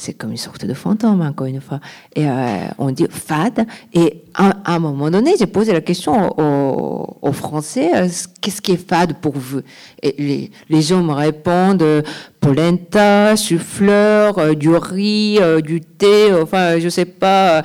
C'est 0.01 0.15
comme 0.15 0.31
une 0.31 0.39
sorte 0.39 0.65
de 0.65 0.73
fantôme, 0.73 1.21
encore 1.21 1.47
une 1.47 1.61
fois. 1.61 1.79
Et 2.17 2.27
euh, 2.27 2.67
on 2.79 2.91
dit 2.91 3.07
fade. 3.11 3.67
Et 3.93 4.25
à, 4.35 4.75
un 4.75 4.79
moment 4.79 5.11
donné, 5.11 5.35
j'ai 5.39 5.47
posé 5.47 5.73
la 5.73 5.83
question 5.83 6.35
aux, 6.39 7.33
Français 7.33 7.91
euh, 7.95 8.09
qu'est-ce 8.41 8.61
qui 8.61 8.73
est 8.73 8.89
fade 8.89 9.15
pour 9.21 9.37
vous? 9.37 9.61
Et 10.03 10.15
les, 10.19 10.51
les, 10.69 10.83
gens 10.83 11.03
me 11.03 11.13
répondent 11.13 12.03
polenta, 12.41 13.37
chou-fleur, 13.37 14.39
euh, 14.39 14.55
du 14.55 14.71
riz, 14.71 15.39
du 15.63 15.81
thé, 15.81 16.33
enfin, 16.33 16.79
je 16.79 16.89
sais 16.89 17.05
pas, 17.05 17.63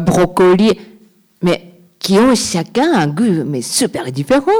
brocoli. 0.00 0.72
Mais 1.42 1.72
qui 1.98 2.18
ont 2.18 2.34
chacun 2.34 2.94
un 2.94 3.06
goût 3.06 3.44
mais 3.46 3.62
super 3.62 4.10
différent. 4.10 4.50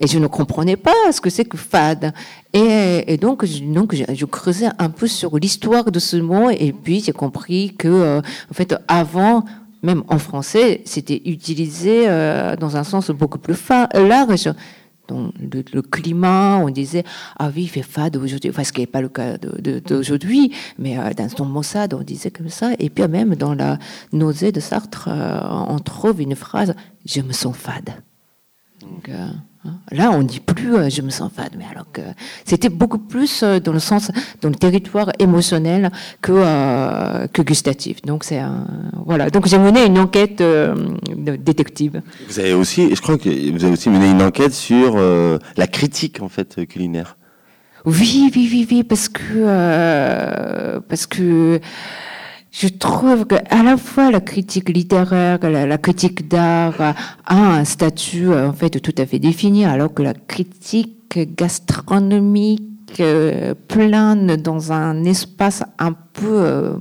Et 0.00 0.06
je 0.06 0.18
ne 0.18 0.26
comprenais 0.26 0.76
pas 0.76 1.12
ce 1.12 1.20
que 1.20 1.28
c'est 1.28 1.44
que 1.44 1.58
fade. 1.58 2.12
Et, 2.54 3.18
donc, 3.18 3.44
donc 3.72 3.94
je, 3.94 4.24
creusais 4.24 4.68
un 4.78 4.88
peu 4.88 5.06
sur 5.06 5.38
l'histoire 5.38 5.92
de 5.92 5.98
ce 5.98 6.16
mot, 6.16 6.48
et 6.48 6.72
puis 6.72 7.00
j'ai 7.00 7.12
compris 7.12 7.74
que, 7.78 7.88
euh, 7.88 8.22
en 8.50 8.54
fait, 8.54 8.74
avant, 8.88 9.44
même 9.82 10.02
en 10.08 10.18
français, 10.18 10.80
c'était 10.86 11.20
utilisé 11.26 12.08
euh, 12.08 12.56
dans 12.56 12.78
un 12.78 12.84
sens 12.84 13.10
beaucoup 13.10 13.38
plus 13.38 13.56
large. 13.92 14.50
Dans 15.06 15.32
le, 15.40 15.82
climat, 15.82 16.58
on 16.58 16.70
disait 16.70 17.02
ah 17.36 17.50
oui, 17.54 17.64
il 17.64 17.68
fait 17.68 17.82
fade 17.82 18.16
aujourd'hui, 18.16 18.48
enfin, 18.50 18.62
ce 18.62 18.72
qui 18.72 18.80
n'est 18.80 18.86
pas 18.86 19.00
le 19.00 19.08
cas 19.08 19.38
d'aujourd'hui, 19.38 20.52
mais 20.78 20.98
euh, 20.98 21.10
dans 21.14 21.28
son 21.28 21.44
Mossad, 21.44 21.92
on 21.94 22.02
disait 22.02 22.30
comme 22.30 22.48
ça. 22.48 22.70
Et 22.78 22.90
puis 22.90 23.06
même 23.08 23.34
dans 23.34 23.54
la 23.54 23.78
nausée 24.12 24.52
de 24.52 24.60
Sartre, 24.60 25.08
on 25.68 25.78
trouve 25.80 26.22
une 26.22 26.36
phrase 26.36 26.74
je 27.04 27.20
me 27.22 27.32
sens 27.32 27.56
fade. 27.56 27.90
Donc? 28.80 29.10
Là, 29.92 30.10
on 30.10 30.22
dit 30.22 30.40
plus 30.40 30.74
euh, 30.74 30.88
je 30.88 31.02
me 31.02 31.10
sens 31.10 31.30
fade, 31.34 31.54
mais 31.58 31.66
alors 31.70 31.84
que 31.92 32.00
c'était 32.46 32.70
beaucoup 32.70 32.98
plus 32.98 33.42
euh, 33.42 33.60
dans 33.60 33.72
le 33.72 33.78
sens, 33.78 34.10
dans 34.40 34.48
le 34.48 34.54
territoire 34.54 35.12
émotionnel 35.18 35.90
que 36.22 36.32
euh, 36.34 37.26
que 37.26 37.42
gustatif. 37.42 38.00
Donc 38.02 38.24
c'est 38.24 38.40
voilà. 39.04 39.28
Donc 39.28 39.46
j'ai 39.46 39.58
mené 39.58 39.84
une 39.84 39.98
enquête 39.98 40.42
détective. 41.38 42.00
Vous 42.26 42.38
avez 42.38 42.54
aussi, 42.54 42.94
je 42.94 43.00
crois 43.02 43.18
que 43.18 43.28
vous 43.28 43.64
avez 43.64 43.74
aussi 43.74 43.90
mené 43.90 44.10
une 44.10 44.22
enquête 44.22 44.54
sur 44.54 44.96
la 44.96 45.66
critique 45.66 46.22
en 46.22 46.28
fait 46.28 46.66
culinaire. 46.66 47.18
Oui, 47.84 48.30
oui, 48.34 48.48
oui, 48.52 48.66
oui, 48.70 48.84
parce 48.84 49.08
que 49.08 50.78
parce 50.88 51.06
que 51.06 51.60
je 52.52 52.68
trouve 52.68 53.26
que 53.26 53.36
à 53.48 53.62
la 53.62 53.76
fois 53.76 54.10
la 54.10 54.20
critique 54.20 54.68
littéraire, 54.70 55.38
la, 55.42 55.78
critique 55.78 56.28
d'art 56.28 56.80
a 56.80 56.94
un 57.36 57.64
statut 57.64 58.28
euh, 58.28 58.48
en 58.48 58.52
fait 58.52 58.80
tout 58.80 58.94
à 58.98 59.06
fait 59.06 59.18
défini, 59.18 59.64
alors 59.64 59.94
que 59.94 60.02
la 60.02 60.14
critique 60.14 61.36
gastronomique 61.36 62.62
euh, 62.98 63.54
plane 63.68 64.36
dans 64.36 64.72
un 64.72 65.04
espace 65.04 65.62
un 65.78 65.92
peu 65.92 66.26
euh, 66.26 66.74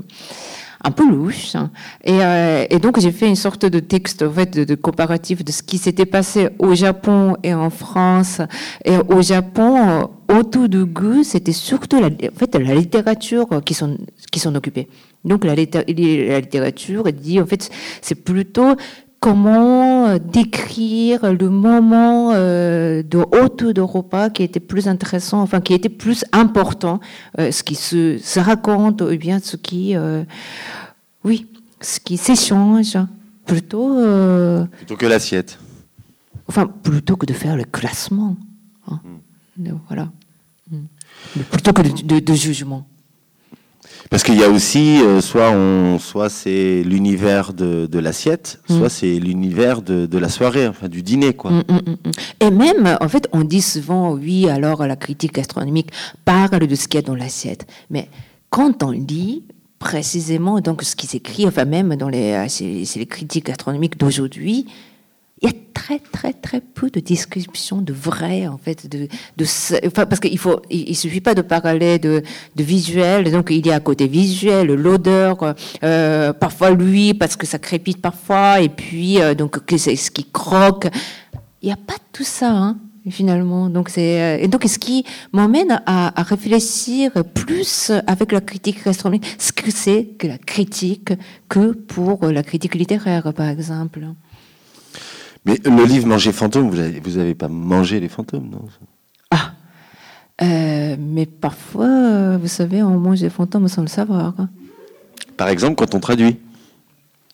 un 0.84 0.91
peu 0.91 1.07
louche. 1.07 1.55
Et, 2.03 2.80
donc 2.80 2.99
j'ai 2.99 3.11
fait 3.11 3.28
une 3.28 3.36
sorte 3.36 3.65
de 3.65 3.80
texte 3.80 4.24
en 4.24 4.32
fait 4.32 4.57
de, 4.57 4.76
comparatif 4.76 5.43
de 5.43 5.51
ce 5.51 5.61
qui 5.61 5.78
s'était 5.78 6.05
passé 6.05 6.49
au 6.57 6.74
Japon 6.74 7.36
et 7.43 7.53
en 7.53 7.70
France. 7.70 8.41
Et 8.86 8.95
au 9.09 9.22
Japon, 9.22 10.09
autour 10.30 10.67
du 10.67 10.86
goût, 10.86 11.24
c'était 11.24 11.51
surtout 11.51 11.99
la, 11.99 12.07
en 12.07 12.36
fait 12.36 12.55
la 12.55 12.74
littérature 12.74 13.47
qui 13.63 13.74
s'en 13.76 13.97
qui 14.32 14.39
s'en 14.39 14.55
occupait. 14.55 14.88
Donc 15.26 15.43
la, 15.43 15.55
littérature 15.55 17.11
dit 17.11 17.41
en 17.41 17.45
fait 17.45 17.70
c'est 18.01 18.15
plutôt 18.15 18.76
comment 19.20 20.07
euh, 20.07 20.17
décrire 20.20 21.34
le 21.34 21.49
moment 21.49 22.32
euh, 22.34 23.03
de 23.03 23.17
haute 23.17 23.63
de 23.63 23.82
repas 23.82 24.30
qui 24.30 24.43
était 24.43 24.59
plus 24.59 24.88
intéressant, 24.88 25.41
enfin 25.41 25.61
qui 25.61 25.74
était 25.74 25.89
plus 25.89 26.24
important, 26.32 26.99
euh, 27.38 27.51
ce 27.51 27.63
qui 27.63 27.76
se, 27.76 28.17
se, 28.17 28.39
raconte 28.39 29.01
ou 29.01 29.17
bien 29.17 29.39
ce 29.39 29.57
qui, 29.57 29.95
oui, 31.24 31.47
ce 31.82 31.99
qui 31.99 32.17
s'échange 32.17 32.97
plutôt. 33.45 33.95
plutôt 34.78 34.95
que 34.95 35.05
l'assiette. 35.05 35.59
Enfin, 36.47 36.65
plutôt 36.65 37.15
que 37.15 37.28
de 37.28 37.34
faire 37.34 37.55
le 37.55 37.63
classement. 37.63 38.36
Hein. 38.88 38.99
Hmm. 39.57 39.70
Voilà. 39.88 40.09
Hmm. 40.72 40.86
Plutôt 41.51 41.74
que 41.74 41.82
de, 41.82 42.20
de 42.20 42.34
jugement. 42.34 42.88
Parce 44.10 44.24
qu'il 44.24 44.36
y 44.40 44.44
a 44.44 44.50
aussi, 44.50 45.02
euh, 45.02 45.22
soit, 45.22 45.52
on, 45.52 46.00
soit 46.00 46.30
c'est 46.30 46.84
l'univers 46.84 47.54
de, 47.54 47.86
de 47.86 48.00
l'assiette, 48.00 48.60
mm. 48.70 48.78
soit 48.78 48.90
c'est 48.90 49.20
l'univers 49.20 49.82
de, 49.82 50.06
de, 50.06 50.18
la 50.18 50.30
soirée, 50.30 50.68
enfin 50.68 50.88
du 50.88 51.04
dîner, 51.04 51.34
quoi. 51.34 51.52
Mm, 51.52 51.64
mm, 51.70 52.12
Et 52.40 52.52
même, 52.52 52.98
en 53.00 53.08
fait, 53.08 53.28
on 53.34 53.44
dit 53.44 53.62
souvent, 53.62 54.14
oui, 54.14 54.50
alors 54.50 54.86
la 54.88 54.96
critique 54.96 55.34
gastronomique 55.34 55.92
parle 56.26 56.66
de 56.66 56.76
ce 56.76 56.88
qu'il 56.88 57.00
y 57.00 57.04
a 57.04 57.06
dans 57.06 57.16
l'assiette. 57.16 57.68
Mais 57.90 58.10
quand 58.50 58.84
on 58.84 58.92
lit, 58.92 59.44
précisément 59.80 60.60
donc 60.60 60.84
ce 60.84 60.96
qui 60.96 61.08
s'écrit, 61.08 61.48
enfin 61.48 61.66
même 61.66 61.96
dans 61.96 62.10
les, 62.10 62.34
euh, 62.34 62.46
c'est 62.50 63.00
les 63.00 63.06
critiques 63.06 63.46
gastronomiques 63.46 63.98
d'aujourd'hui, 63.98 64.68
il 65.42 65.50
y 65.50 65.52
a 65.52 65.56
très 65.74 66.00
très 66.00 66.34
très 66.34 66.60
peu 66.60 66.90
de 66.90 67.00
descriptions 67.00 67.82
de 67.82 67.94
vrai 67.94 68.48
en 68.48 68.58
fait 68.58 68.88
de, 68.88 69.08
de 69.38 69.46
enfin, 69.88 70.06
parce 70.06 70.20
qu'il 70.20 70.38
faut 70.38 70.62
il, 70.70 70.96
suffit 70.96 71.22
pas 71.22 71.34
de 71.34 71.42
parler 71.42 71.98
de, 71.98 72.22
de 72.56 72.64
visuel. 72.64 73.32
Donc 73.32 73.48
il 73.50 73.66
y 73.66 73.72
a 73.72 73.76
à 73.76 73.80
côté 73.80 74.08
visuel 74.08 74.68
l'odeur 74.68 75.56
euh, 75.84 76.34
parfois 76.34 76.72
lui 76.72 77.14
parce 77.14 77.36
que 77.36 77.46
ça 77.46 77.60
crépite 77.60 78.02
parfois 78.02 78.62
et 78.62 78.70
puis 78.70 79.22
euh, 79.22 79.34
donc 79.34 79.60
c'est 79.78 79.96
ce 79.96 80.12
qui 80.12 80.26
croque. 80.26 80.88
Il 81.62 81.68
n'y 81.68 81.74
a 81.74 81.78
pas 81.78 81.98
tout 82.12 82.24
ça 82.24 82.52
hein, 82.52 82.78
finalement. 83.10 83.70
Donc 83.70 83.90
c'est 83.90 84.22
euh, 84.22 84.44
et 84.44 84.48
donc 84.50 84.66
ce 84.66 84.78
qui 84.78 85.06
m'emmène 85.32 85.82
à, 85.86 86.20
à, 86.20 86.24
réfléchir 86.24 87.12
plus 87.34 87.92
avec 88.08 88.34
la 88.34 88.42
critique 88.42 88.84
gastronomique 88.84 89.26
ce 89.38 89.54
que 89.54 89.72
c'est 89.72 90.06
que 90.18 90.28
la 90.28 90.38
critique 90.38 91.14
que 91.48 91.72
pour 91.72 92.26
la 92.26 92.44
critique 92.44 92.76
littéraire 92.76 93.34
par 93.34 93.48
exemple 93.48 94.02
mais 95.46 95.60
le 95.64 95.86
livre 95.86 96.08
Manger 96.08 96.32
fantôme, 96.32 96.70
vous 96.70 97.18
n'avez 97.18 97.36
pas 97.36 97.48
mangé 97.48 98.00
les 98.00 98.10
fantômes, 98.10 98.50
non? 98.50 98.66
Ah 99.32 99.54
euh, 100.42 100.96
Mais 101.00 101.26
parfois, 101.26 101.88
euh, 101.88 102.38
vous 102.40 102.48
savez, 102.48 102.84
on 102.84 103.00
mange 103.00 103.22
des 103.22 103.30
fantômes 103.30 103.68
sans 103.68 103.82
le 103.82 103.88
savoir. 103.88 104.34
Par 105.38 105.50
exemple, 105.50 105.76
quand 105.76 105.96
on 105.96 106.00
traduit. 106.00 106.38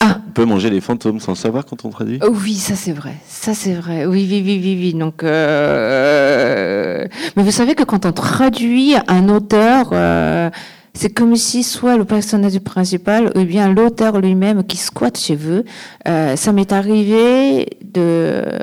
Ah. 0.01 0.20
On 0.28 0.32
peut 0.32 0.45
manger 0.45 0.70
les 0.70 0.82
fantômes 0.82 1.20
sans 1.20 1.32
le 1.32 1.38
savoir 1.38 1.66
quand 1.66 1.86
on 1.86 1.89
traduit? 1.89 2.20
Oh 2.22 2.30
Oui, 2.32 2.56
ça 2.56 2.76
c'est 2.76 2.91
vrai. 2.91 3.16
Ça 3.28 3.53
c'est 3.53 3.74
vrai. 3.74 4.06
Oui, 4.06 4.28
oui, 4.30 4.43
oui, 4.45 4.60
oui, 4.62 4.78
oui. 4.80 4.93
Donc, 4.93 5.24
euh, 5.24 7.08
mais 7.36 7.43
vous 7.43 7.51
savez 7.51 7.76
que 7.76 7.84
quand 7.84 8.06
on 8.06 8.12
traduit 8.12 8.95
un 9.08 9.30
auteur, 9.30 9.89
c'est 10.96 11.10
comme 11.14 11.36
si 11.36 11.62
soit 11.62 11.98
le 11.98 12.06
personnage 12.06 12.58
principal 12.60 13.32
ou 13.36 13.43
bien 13.43 13.72
l'auteur 13.72 14.20
lui-même 14.20 14.64
qui 14.64 14.78
squatte 14.78 15.20
chez 15.20 15.36
vous. 15.36 15.64
Euh, 16.08 16.36
ça 16.38 16.54
m'est 16.54 16.72
arrivé 16.72 17.68
de 17.84 18.02
euh, 18.02 18.60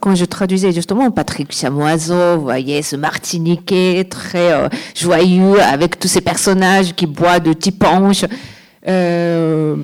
quand 0.00 0.14
je 0.14 0.24
traduisais 0.24 0.72
justement 0.72 1.10
Patrick 1.10 1.52
Chamoiseau, 1.52 2.36
vous 2.36 2.42
voyez, 2.42 2.82
ce 2.82 2.94
Martiniquais 2.94 4.06
très 4.08 4.52
euh, 4.52 4.68
joyeux 4.94 5.60
avec 5.60 5.98
tous 5.98 6.08
ces 6.08 6.20
personnages 6.20 6.94
qui 6.94 7.06
boivent 7.06 7.42
de 7.42 7.52
petits. 7.52 7.76
Euh, 8.88 9.76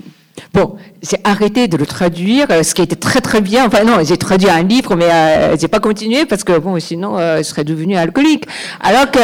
Bon, 0.54 0.76
j'ai 1.02 1.18
arrêté 1.22 1.68
de 1.68 1.76
le 1.76 1.84
traduire, 1.84 2.46
ce 2.64 2.74
qui 2.74 2.80
était 2.80 2.96
très 2.96 3.20
très 3.20 3.42
bien. 3.42 3.66
Enfin 3.66 3.84
non, 3.84 3.98
j'ai 4.02 4.16
traduit 4.16 4.48
un 4.48 4.62
livre, 4.62 4.96
mais 4.96 5.10
euh, 5.10 5.56
j'ai 5.58 5.68
pas 5.68 5.80
continué 5.80 6.24
parce 6.24 6.44
que 6.44 6.56
bon, 6.58 6.80
sinon 6.80 7.18
je 7.18 7.42
serais 7.42 7.62
devenu 7.62 7.96
alcoolique. 7.96 8.46
Alors 8.80 9.10
que 9.10 9.18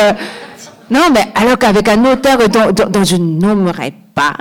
non, 0.90 1.08
mais 1.12 1.26
alors 1.34 1.58
qu'avec 1.58 1.88
un 1.88 2.04
auteur 2.04 2.38
dont, 2.48 3.04
je 3.04 3.16
ne 3.16 3.40
nommerai 3.40 3.92
pas, 4.14 4.36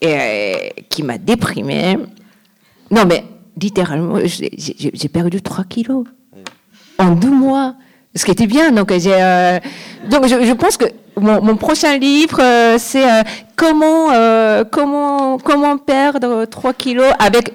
et, 0.00 0.72
qui 0.88 1.02
m'a 1.02 1.18
déprimé, 1.18 1.98
non, 2.90 3.04
mais 3.06 3.24
littéralement, 3.60 4.18
j'ai 4.24 5.08
perdu 5.08 5.42
3 5.42 5.64
kilos 5.64 6.04
en 6.98 7.12
deux 7.12 7.30
mois. 7.30 7.74
Ce 8.14 8.24
qui 8.24 8.30
était 8.30 8.46
bien. 8.46 8.72
Donc, 8.72 8.90
euh, 8.90 9.60
je, 10.10 10.52
pense 10.54 10.76
que 10.76 10.86
mon, 11.16 11.56
prochain 11.56 11.98
livre, 11.98 12.40
euh, 12.42 12.76
c'est 12.78 13.04
euh, 13.04 13.22
comment, 13.54 14.08
comment, 14.70 15.38
comment 15.38 15.78
perdre 15.78 16.44
3 16.46 16.74
kilos 16.74 17.12
avec 17.18 17.52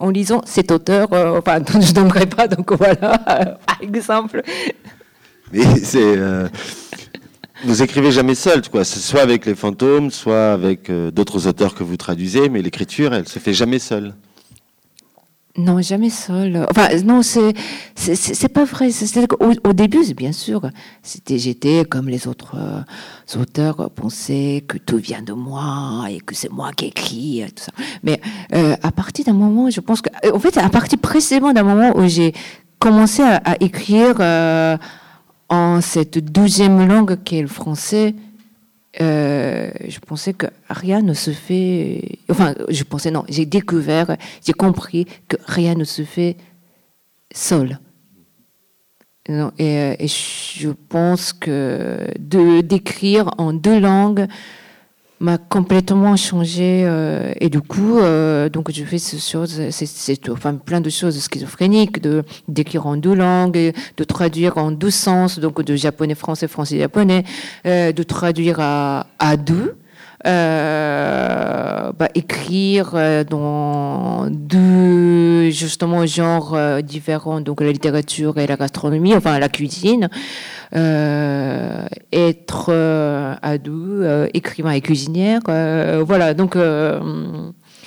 en 0.00 0.10
lisant 0.10 0.40
cet 0.44 0.72
auteur, 0.72 1.08
enfin, 1.12 1.58
je 1.68 1.92
ne 1.92 2.00
nommerai 2.00 2.26
pas, 2.26 2.48
donc 2.48 2.72
voilà, 2.72 3.58
exemple. 3.80 4.42
Mais 5.52 5.64
c'est 5.76 6.16
vous 7.62 7.82
écrivez 7.82 8.10
jamais 8.10 8.34
seul, 8.34 8.68
quoi. 8.68 8.84
Soit 8.84 9.22
avec 9.22 9.46
les 9.46 9.54
fantômes, 9.54 10.10
soit 10.10 10.52
avec 10.52 10.90
euh, 10.90 11.10
d'autres 11.10 11.46
auteurs 11.46 11.74
que 11.74 11.84
vous 11.84 11.96
traduisez, 11.96 12.48
mais 12.48 12.62
l'écriture, 12.62 13.14
elle 13.14 13.28
se 13.28 13.38
fait 13.38 13.54
jamais 13.54 13.78
seule. 13.78 14.14
Non, 15.56 15.80
jamais 15.80 16.10
seul. 16.10 16.66
Enfin, 16.68 16.88
non, 17.04 17.22
c'est 17.22 17.54
c'est 17.94 18.48
pas 18.48 18.64
vrai. 18.64 18.88
Au, 19.38 19.68
au, 19.68 19.72
début, 19.72 20.02
bien 20.12 20.32
sûr, 20.32 20.68
c'était 21.04 21.38
j'étais 21.38 21.84
comme 21.84 22.08
les 22.08 22.26
autres 22.26 22.56
euh, 22.58 23.40
auteurs 23.40 23.88
pensaient 23.90 24.64
que 24.66 24.78
tout 24.78 24.96
vient 24.96 25.22
de 25.22 25.32
moi 25.32 26.06
et 26.10 26.18
que 26.18 26.34
c'est 26.34 26.50
moi 26.50 26.72
qui 26.72 26.86
écris 26.86 27.44
tout 27.54 27.62
ça. 27.62 27.72
Mais 28.02 28.20
euh, 28.52 28.74
à 28.82 28.90
partir 28.90 29.26
d'un 29.26 29.32
moment, 29.32 29.70
je 29.70 29.80
pense 29.80 30.02
que, 30.02 30.10
en 30.28 30.40
fait, 30.40 30.58
à 30.58 30.68
partir 30.70 30.98
précisément 30.98 31.52
d'un 31.52 31.62
moment 31.62 31.96
où 31.96 32.08
j'ai 32.08 32.32
commencé 32.80 33.22
à 33.22 33.54
écrire 33.60 34.16
en 35.48 35.80
cette 35.80 36.18
douzième 36.18 36.86
langue 36.86 37.22
qu'est 37.22 37.42
le 37.42 37.48
français, 37.48 38.14
je 38.98 39.98
pensais 40.00 40.32
que 40.32 40.46
rien 40.68 41.02
ne 41.02 41.14
se 41.14 41.30
fait. 41.30 42.18
Enfin, 42.30 42.54
je 42.68 42.84
pensais 42.84 43.10
non, 43.10 43.24
j'ai 43.28 43.46
découvert, 43.46 44.16
j'ai 44.44 44.52
compris 44.52 45.06
que 45.28 45.36
rien 45.46 45.74
ne 45.74 45.84
se 45.84 46.02
fait 46.02 46.36
seul. 47.32 47.78
Et, 49.58 50.04
et, 50.04 50.06
je 50.06 50.68
pense 50.68 51.32
que 51.32 52.06
d'écrire 52.18 53.30
en 53.38 53.54
deux 53.54 53.80
langues, 53.80 54.26
m'a 55.24 55.38
complètement 55.38 56.16
changé 56.16 56.84
euh, 56.84 57.32
et 57.40 57.48
du 57.48 57.60
coup 57.60 57.98
euh, 57.98 58.50
donc 58.50 58.70
je 58.70 58.84
fais 58.84 58.98
ce 58.98 59.16
chose 59.16 59.58
c'est 59.70 60.28
enfin 60.28 60.54
plein 60.54 60.82
de 60.82 60.90
choses 60.90 61.18
schizophréniques 61.18 62.00
de 62.02 62.24
d'écrire 62.46 62.86
en 62.86 62.96
deux 62.96 63.14
langues 63.14 63.72
de 63.96 64.04
traduire 64.04 64.58
en 64.58 64.70
deux 64.70 64.90
sens 64.90 65.38
donc 65.38 65.62
de 65.62 65.76
japonais 65.76 66.14
français 66.14 66.46
français 66.46 66.78
japonais 66.78 67.24
euh, 67.66 67.92
de 67.92 68.02
traduire 68.02 68.60
à 68.60 69.06
à 69.18 69.36
deux 69.38 69.76
euh, 70.26 71.92
bah, 71.98 72.08
écrire 72.14 72.92
euh, 72.94 73.24
dans 73.24 74.26
deux 74.30 75.50
justement 75.50 76.06
genres 76.06 76.54
euh, 76.54 76.80
différents, 76.80 77.40
donc 77.40 77.60
la 77.60 77.70
littérature 77.70 78.38
et 78.38 78.46
la 78.46 78.56
gastronomie, 78.56 79.14
enfin 79.14 79.38
la 79.38 79.48
cuisine, 79.48 80.08
euh, 80.74 81.86
être 82.12 82.66
euh, 82.70 83.34
ado, 83.42 84.02
écrivain 84.32 84.72
et 84.72 84.80
cuisinière, 84.80 85.40
voilà. 86.06 86.34
Donc 86.34 86.56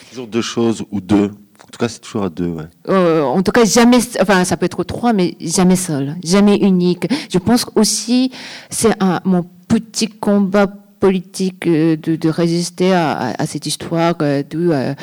toujours 0.10 0.28
deux 0.28 0.42
choses 0.42 0.84
ou 0.92 1.02
deux. 1.02 1.32
En 1.64 1.70
tout 1.70 1.80
cas, 1.80 1.90
c'est 1.90 2.00
toujours 2.00 2.24
à 2.24 2.30
deux. 2.30 2.48
Ouais. 2.48 3.22
en 3.22 3.42
tout 3.42 3.52
cas, 3.52 3.66
jamais, 3.66 3.98
enfin, 4.22 4.46
ça 4.46 4.56
peut 4.58 4.66
être 4.68 4.84
trois, 4.84 5.12
mais 5.12 5.36
jamais 5.42 5.76
seul, 5.76 6.16
jamais 6.24 6.56
unique. 6.58 7.08
Je 7.30 7.40
pense 7.40 7.66
aussi, 7.76 8.32
c'est 8.70 8.94
un 9.02 9.20
mon 9.26 9.44
petit 9.68 10.08
combat 10.08 10.68
politique 11.00 11.68
euh, 11.68 11.96
de, 11.96 12.16
de 12.16 12.30
résister 12.30 12.94
à, 12.94 13.34
à, 13.38 13.46
cette 13.46 13.66
histoire 13.66 14.16
euh, 14.22 14.44
de 14.44 14.70
euh, 14.72 14.94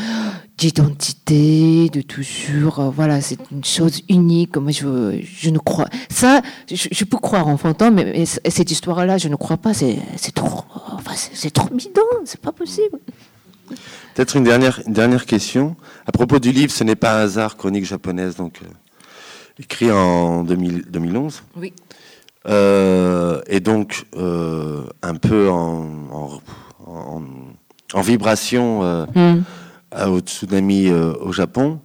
d'identité, 0.56 1.88
de 1.88 2.00
toujours, 2.00 2.92
voilà, 2.94 3.20
c'est 3.20 3.38
une 3.50 3.64
chose 3.64 4.02
unique. 4.08 4.56
Moi, 4.56 4.70
je, 4.70 5.20
je 5.22 5.50
ne 5.50 5.58
crois 5.58 5.88
ça. 6.08 6.42
Je, 6.70 6.88
je 6.92 7.04
peux 7.04 7.18
croire 7.18 7.48
en 7.48 7.56
fantôme, 7.56 7.94
mais, 7.94 8.04
mais 8.04 8.24
cette 8.24 8.70
histoire-là, 8.70 9.18
je 9.18 9.28
ne 9.28 9.34
crois 9.34 9.56
pas. 9.56 9.74
C'est, 9.74 9.98
c'est 10.16 10.32
trop, 10.32 10.64
enfin, 10.92 11.12
c'est 11.14 11.52
trop 11.52 11.68
bidon. 11.74 12.02
C'est 12.24 12.40
pas 12.40 12.52
possible. 12.52 12.98
Peut-être 14.14 14.36
une 14.36 14.44
dernière, 14.44 14.80
une 14.86 14.92
dernière 14.92 15.26
question 15.26 15.74
à 16.06 16.12
propos 16.12 16.38
du 16.38 16.52
livre. 16.52 16.72
Ce 16.72 16.84
n'est 16.84 16.96
pas 16.96 17.18
un 17.18 17.24
hasard, 17.24 17.56
chronique 17.56 17.84
japonaise, 17.84 18.36
donc 18.36 18.60
euh, 18.62 18.66
écrit 19.58 19.90
en 19.90 20.44
2000, 20.44 20.84
2011. 20.88 21.42
Oui. 21.56 21.72
Euh, 22.46 23.40
et 23.46 23.60
donc 23.60 24.04
euh, 24.16 24.84
un 25.02 25.14
peu 25.14 25.48
en, 25.48 25.88
en, 26.12 26.40
en, 26.86 27.22
en 27.94 28.00
vibration 28.02 29.06
mm. 29.14 29.42
au 30.06 30.20
tsunami 30.20 30.90
au 30.90 31.32
Japon. 31.32 31.80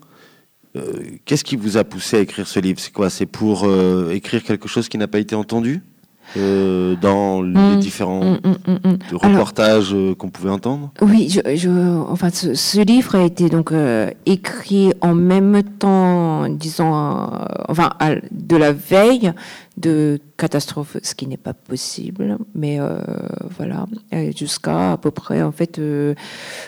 Qu'est-ce 1.26 1.44
qui 1.44 1.56
vous 1.56 1.78
a 1.78 1.84
poussé 1.84 2.18
à 2.18 2.20
écrire 2.20 2.48
ce 2.48 2.60
livre? 2.60 2.80
C'est 2.80 2.94
quoi? 2.94 3.10
C'est 3.10 3.26
pour 3.26 3.68
écrire 4.12 4.44
quelque 4.44 4.68
chose 4.68 4.88
qui 4.90 4.98
n'a 4.98 5.08
pas 5.08 5.20
été 5.20 5.36
entendu? 5.36 5.82
Euh, 6.38 6.96
dans 7.02 7.42
mmh, 7.42 7.54
les 7.54 7.78
différents 7.78 8.24
mmh, 8.24 8.40
mmh, 8.68 9.16
reportages 9.16 9.94
Alors, 9.94 10.18
qu'on 10.18 10.30
pouvait 10.30 10.52
entendre 10.52 10.92
Oui, 11.02 11.30
je, 11.30 11.56
je, 11.56 11.70
enfin, 12.10 12.30
ce, 12.30 12.54
ce, 12.54 12.80
livre 12.82 13.16
a 13.16 13.24
été 13.24 13.50
donc 13.50 13.72
euh, 13.72 14.12
écrit 14.26 14.94
en 15.02 15.16
même 15.16 15.64
temps, 15.64 16.48
disons, 16.50 16.94
euh, 16.94 17.26
enfin, 17.68 17.92
à, 18.00 18.16
de 18.32 18.56
la 18.56 18.72
veille 18.74 19.34
de 19.78 20.20
catastrophe, 20.38 20.98
ce 21.02 21.16
qui 21.16 21.26
n'est 21.26 21.38
pas 21.38 21.54
possible, 21.54 22.38
mais 22.54 22.80
euh, 22.80 23.00
voilà, 23.58 23.86
jusqu'à 24.36 24.94
à 24.94 24.98
peu 24.98 25.10
près 25.10 25.42
en 25.42 25.52
fait 25.52 25.80
euh, 25.80 26.14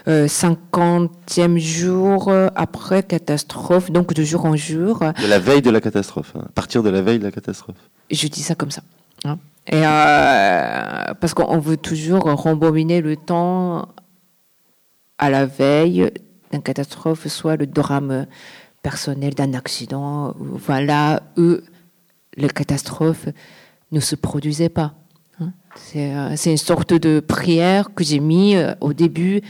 50e 0.07 1.57
jour 1.57 2.31
après 2.55 3.03
catastrophe, 3.03 3.91
donc 3.91 4.13
de 4.13 4.23
jour 4.23 4.45
en 4.45 4.55
jour. 4.55 4.99
De 4.99 5.27
la 5.27 5.39
veille 5.39 5.61
de 5.61 5.69
la 5.69 5.81
catastrophe, 5.81 6.33
hein, 6.35 6.45
à 6.47 6.51
partir 6.51 6.83
de 6.83 6.89
la 6.89 7.01
veille 7.01 7.19
de 7.19 7.25
la 7.25 7.31
catastrophe. 7.31 7.75
Je 8.09 8.27
dis 8.27 8.41
ça 8.41 8.55
comme 8.55 8.71
ça. 8.71 8.81
Et 9.67 9.85
euh, 9.85 11.13
parce 11.19 11.33
qu'on 11.33 11.59
veut 11.59 11.77
toujours 11.77 12.23
rembobiner 12.23 13.01
le 13.01 13.15
temps 13.15 13.89
à 15.17 15.29
la 15.29 15.45
veille 15.45 16.11
d'une 16.51 16.61
catastrophe, 16.61 17.27
soit 17.27 17.55
le 17.55 17.67
drame 17.67 18.25
personnel 18.81 19.35
d'un 19.35 19.53
accident. 19.53 20.35
Enfin, 20.55 20.81
là, 20.81 21.21
eux, 21.37 21.63
les 22.35 22.49
catastrophes 22.49 23.27
ne 23.91 23.99
se 23.99 24.15
produisaient 24.15 24.69
pas. 24.69 24.93
Hein. 25.39 25.53
Euh, 25.95 26.33
c'est 26.35 26.51
une 26.51 26.57
sorte 26.57 26.93
de 26.93 27.19
prière 27.19 27.93
que 27.93 28.03
j'ai 28.03 28.19
mis 28.19 28.55
euh, 28.55 28.73
au 28.81 28.93
début 28.93 29.41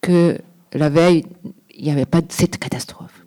que 0.00 0.38
la 0.72 0.88
veille, 0.88 1.26
il 1.74 1.84
n'y 1.84 1.90
avait 1.90 2.06
pas 2.06 2.20
cette 2.28 2.58
catastrophe. 2.58 3.17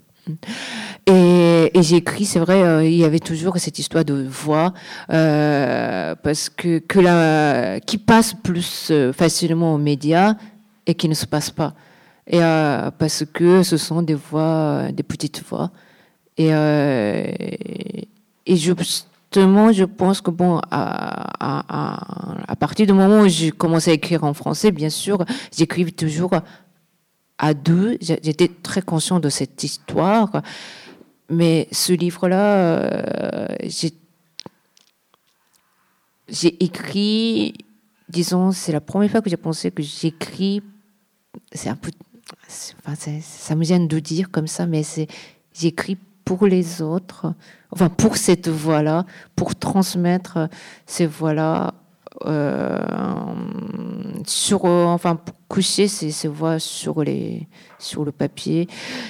Et, 1.08 1.72
et 1.74 1.84
j'ai 1.84 1.98
écrit, 1.98 2.26
c'est 2.26 2.40
vrai, 2.40 2.62
euh, 2.62 2.84
il 2.86 2.96
y 2.96 3.04
avait 3.04 3.20
toujours 3.20 3.58
cette 3.58 3.80
histoire 3.80 4.06
de 4.06 4.26
voix, 4.28 4.74
euh, 5.12 6.16
parce 6.22 6.50
que, 6.50 6.80
qui 7.80 7.98
passe 7.98 8.34
plus 8.34 8.90
euh, 8.92 9.12
facilement 9.14 9.74
aux 9.74 9.78
médias 9.78 10.36
et 10.86 10.94
qui 10.94 11.10
ne 11.10 11.14
se 11.14 11.26
passe 11.26 11.50
pas. 11.50 11.74
Et 12.28 12.40
parce 12.40 13.26
que 13.34 13.64
ce 13.64 13.76
sont 13.78 14.02
des 14.04 14.14
voix, 14.14 14.86
des 14.94 15.04
petites 15.04 15.44
voix. 15.44 15.72
Et, 16.38 16.50
justement, 18.48 19.74
je 19.74 19.84
pense 19.84 20.22
que 20.22 20.32
bon, 20.32 20.62
à, 20.72 21.34
à, 21.40 22.44
à 22.48 22.56
partir 22.56 22.86
du 22.86 22.94
moment 22.94 23.22
où 23.22 23.28
j'ai 23.28 23.52
commencé 23.52 23.92
à 23.92 23.94
écrire 23.96 24.24
en 24.24 24.34
français, 24.34 24.72
bien 24.72 24.90
sûr, 24.90 25.26
j'écrivais 25.58 25.92
toujours 25.92 26.32
à 27.42 27.54
deux. 27.56 27.98
J'étais 28.00 28.48
très 28.48 28.82
conscient 28.82 29.20
de 29.20 29.28
cette 29.28 29.62
histoire. 29.64 30.42
Mais 31.30 31.68
ce 31.72 31.92
livre-là, 31.92 32.56
euh, 32.58 33.48
j'ai 36.30 36.64
écrit, 36.64 37.54
disons, 38.08 38.52
c'est 38.52 38.72
la 38.72 38.80
première 38.80 39.10
fois 39.10 39.22
que 39.22 39.30
j'ai 39.30 39.38
pensé 39.38 39.72
que 39.72 39.82
j'écris. 39.82 40.62
C'est 41.52 41.70
un 41.70 41.76
peu. 41.76 41.92
Enfin, 42.86 42.96
ça 43.22 43.56
me 43.56 43.64
gêne 43.64 43.88
de 43.88 44.00
dire 44.00 44.30
comme 44.30 44.48
ça, 44.48 44.68
mais 44.68 44.84
c'est 44.84 45.08
j'écris 45.54 45.98
pour 46.24 46.46
les 46.46 46.82
autres, 46.82 47.34
enfin 47.72 47.90
pour 47.90 48.18
cette 48.18 48.48
voix-là, 48.48 49.06
pour 49.36 49.56
transmettre 49.56 50.48
ces 50.86 51.06
voix-là 51.06 51.74
euh, 52.26 53.34
sur, 54.28 54.66
euh, 54.66 54.86
enfin, 54.86 55.16
pour 55.16 55.36
coucher 55.48 55.88
ces, 55.88 56.12
ces 56.12 56.28
voix 56.28 56.60
sur 56.60 57.04
les, 57.04 57.48
sur 57.80 58.06
le 58.06 58.12
papier. 58.12 58.68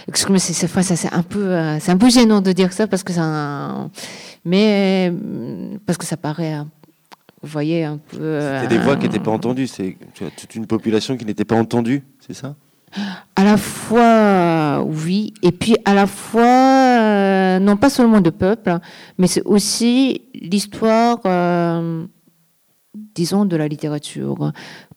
Excusez-moi, 0.07 0.39
c'est, 0.39 0.53
c'est, 0.53 0.95
c'est 0.95 1.13
un 1.13 1.23
peu, 1.23 1.45
euh, 1.45 1.79
c'est 1.79 1.91
un 1.91 1.97
peu 1.97 2.09
gênant 2.09 2.41
de 2.41 2.51
dire 2.51 2.73
ça 2.73 2.87
parce 2.87 3.03
que 3.03 3.13
ça, 3.13 3.89
mais 4.45 5.13
parce 5.85 5.97
que 5.97 6.05
ça 6.05 6.17
paraît, 6.17 6.57
vous 7.41 7.49
voyez, 7.49 7.83
un 7.83 7.97
peu. 7.97 8.39
C'était 8.61 8.75
des 8.75 8.81
voix 8.83 8.95
qui 8.95 9.03
n'étaient 9.07 9.19
pas 9.19 9.31
entendues. 9.31 9.67
C'est 9.67 9.97
toute 10.15 10.55
une 10.55 10.67
population 10.67 11.17
qui 11.17 11.25
n'était 11.25 11.45
pas 11.45 11.55
entendue, 11.55 12.03
c'est 12.25 12.33
ça? 12.33 12.55
À 13.37 13.45
la 13.45 13.55
fois, 13.55 14.83
oui, 14.83 15.33
et 15.41 15.53
puis 15.53 15.77
à 15.85 15.93
la 15.93 16.07
fois, 16.07 16.41
euh, 16.41 17.59
non 17.59 17.77
pas 17.77 17.89
seulement 17.89 18.19
de 18.19 18.29
peuple, 18.29 18.77
mais 19.17 19.27
c'est 19.27 19.43
aussi 19.43 20.23
l'histoire 20.33 21.19
euh, 21.25 22.05
disons, 23.15 23.45
de 23.45 23.55
la 23.55 23.67
littérature. 23.67 24.51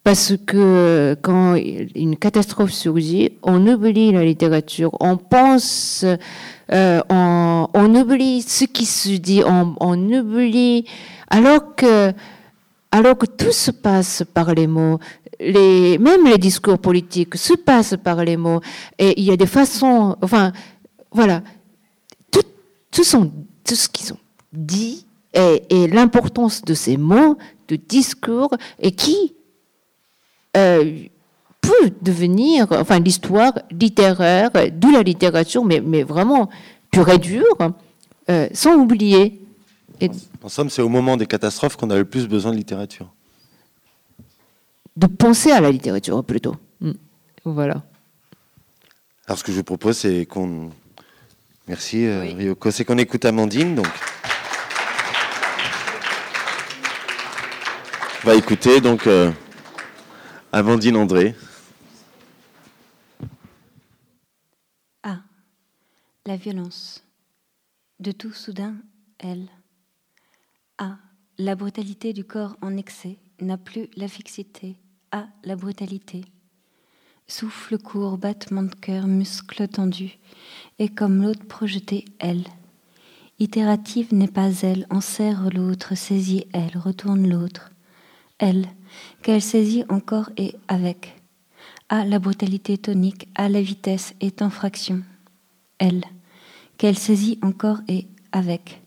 Parce 0.05 0.33
que 0.45 1.17
quand 1.23 1.55
une 1.55 2.15
catastrophe 2.15 2.71
surgit, 2.71 3.31
on 3.41 3.65
oublie 3.65 4.11
la 4.11 4.23
littérature, 4.23 4.91
on 4.99 5.17
pense, 5.17 6.05
euh, 6.71 7.01
on, 7.09 7.67
on, 7.73 7.95
oublie 7.95 8.43
ce 8.43 8.65
qui 8.65 8.85
se 8.85 9.17
dit, 9.17 9.41
on, 9.43 9.75
on, 9.79 9.97
oublie, 10.11 10.85
alors 11.27 11.73
que, 11.75 12.13
alors 12.91 13.17
que 13.17 13.25
tout 13.25 13.51
se 13.51 13.71
passe 13.71 14.23
par 14.31 14.53
les 14.53 14.67
mots. 14.67 14.99
Les, 15.39 15.97
même 15.97 16.27
les 16.27 16.37
discours 16.37 16.77
politiques 16.77 17.35
se 17.35 17.53
passent 17.55 17.97
par 17.97 18.23
les 18.23 18.37
mots. 18.37 18.61
Et 18.99 19.19
il 19.19 19.25
y 19.25 19.31
a 19.31 19.37
des 19.37 19.47
façons, 19.47 20.15
enfin, 20.21 20.51
voilà, 21.11 21.41
tout, 22.29 22.43
tout, 22.91 23.03
sont, 23.03 23.31
tout 23.63 23.73
ce 23.73 23.89
qu'ils 23.89 24.13
ont 24.13 24.19
dit 24.53 25.03
et, 25.33 25.63
et 25.67 25.87
l'importance 25.87 26.61
de 26.61 26.75
ces 26.75 26.95
mots, 26.95 27.39
de 27.67 27.75
discours 27.75 28.51
et 28.79 28.91
qui 28.91 29.17
euh, 29.17 29.34
peut 31.61 31.91
devenir, 32.01 32.67
enfin, 32.71 32.99
l'histoire 32.99 33.53
littéraire, 33.71 34.51
de 34.51 34.93
la 34.93 35.01
littérature, 35.01 35.65
mais, 35.65 35.81
mais 35.81 36.03
vraiment 36.03 36.49
pure 36.91 37.09
et 37.09 37.17
dure, 37.17 37.57
euh, 38.29 38.47
sans 38.53 38.75
oublier. 38.75 39.41
Et 40.01 40.09
en 40.43 40.49
somme, 40.49 40.69
c'est 40.69 40.81
au 40.81 40.89
moment 40.89 41.17
des 41.17 41.25
catastrophes 41.25 41.75
qu'on 41.75 41.89
a 41.89 41.97
le 41.97 42.05
plus 42.05 42.27
besoin 42.27 42.51
de 42.51 42.57
littérature. 42.57 43.11
De 44.95 45.07
penser 45.07 45.51
à 45.51 45.61
la 45.61 45.71
littérature, 45.71 46.23
plutôt. 46.23 46.55
Mm. 46.81 46.91
Voilà. 47.45 47.83
Alors, 49.27 49.37
ce 49.37 49.43
que 49.43 49.51
je 49.51 49.57
vous 49.57 49.63
propose, 49.63 49.97
c'est 49.97 50.25
qu'on. 50.25 50.69
Merci, 51.67 52.05
euh, 52.05 52.21
oui. 52.21 52.33
Ryoko. 52.33 52.71
C'est 52.71 52.85
qu'on 52.85 52.97
écoute 52.97 53.25
Amandine, 53.25 53.75
donc. 53.75 53.87
va 58.23 58.33
écouter 58.33 58.81
donc 58.81 59.05
euh, 59.05 59.31
Amandine 60.57 60.95
André. 60.95 61.35
A. 65.03 65.17
La 66.25 66.37
violence. 66.37 67.03
De 67.99 68.13
tout 68.13 68.31
soudain, 68.31 68.75
elle. 69.19 69.49
A. 70.77 70.95
La 71.37 71.55
brutalité 71.55 72.13
du 72.13 72.23
corps 72.23 72.55
en 72.61 72.77
excès 72.77 73.17
n'a 73.41 73.57
plus 73.57 73.89
la 73.97 74.07
fixité. 74.07 74.77
A. 75.11 75.27
La 75.43 75.57
brutalité. 75.57 76.23
Souffle 77.27 77.77
court, 77.77 78.17
battement 78.17 78.63
de 78.63 78.75
cœur, 78.75 79.07
muscle 79.07 79.67
tendu, 79.67 80.17
et 80.79 80.87
comme 80.87 81.21
l'autre 81.21 81.45
projeté, 81.45 82.05
elle. 82.17 82.45
Itérative 83.39 84.13
n'est 84.13 84.29
pas 84.29 84.61
elle, 84.61 84.87
enserre 84.89 85.49
l'autre, 85.53 85.95
saisit 85.95 86.47
elle, 86.53 86.77
retourne 86.77 87.27
l'autre. 87.27 87.71
Elle, 88.37 88.69
qu'elle 89.21 89.41
saisit 89.41 89.83
encore 89.89 90.29
et 90.37 90.55
avec. 90.67 91.21
A 91.89 92.05
la 92.05 92.19
brutalité 92.19 92.77
tonique, 92.77 93.27
à 93.35 93.49
la 93.49 93.61
vitesse 93.61 94.15
est 94.21 94.41
en 94.41 94.49
fraction. 94.49 95.01
Elle, 95.77 96.03
qu'elle 96.77 96.97
saisit 96.97 97.39
encore 97.41 97.79
et 97.87 98.07
avec. 98.31 98.81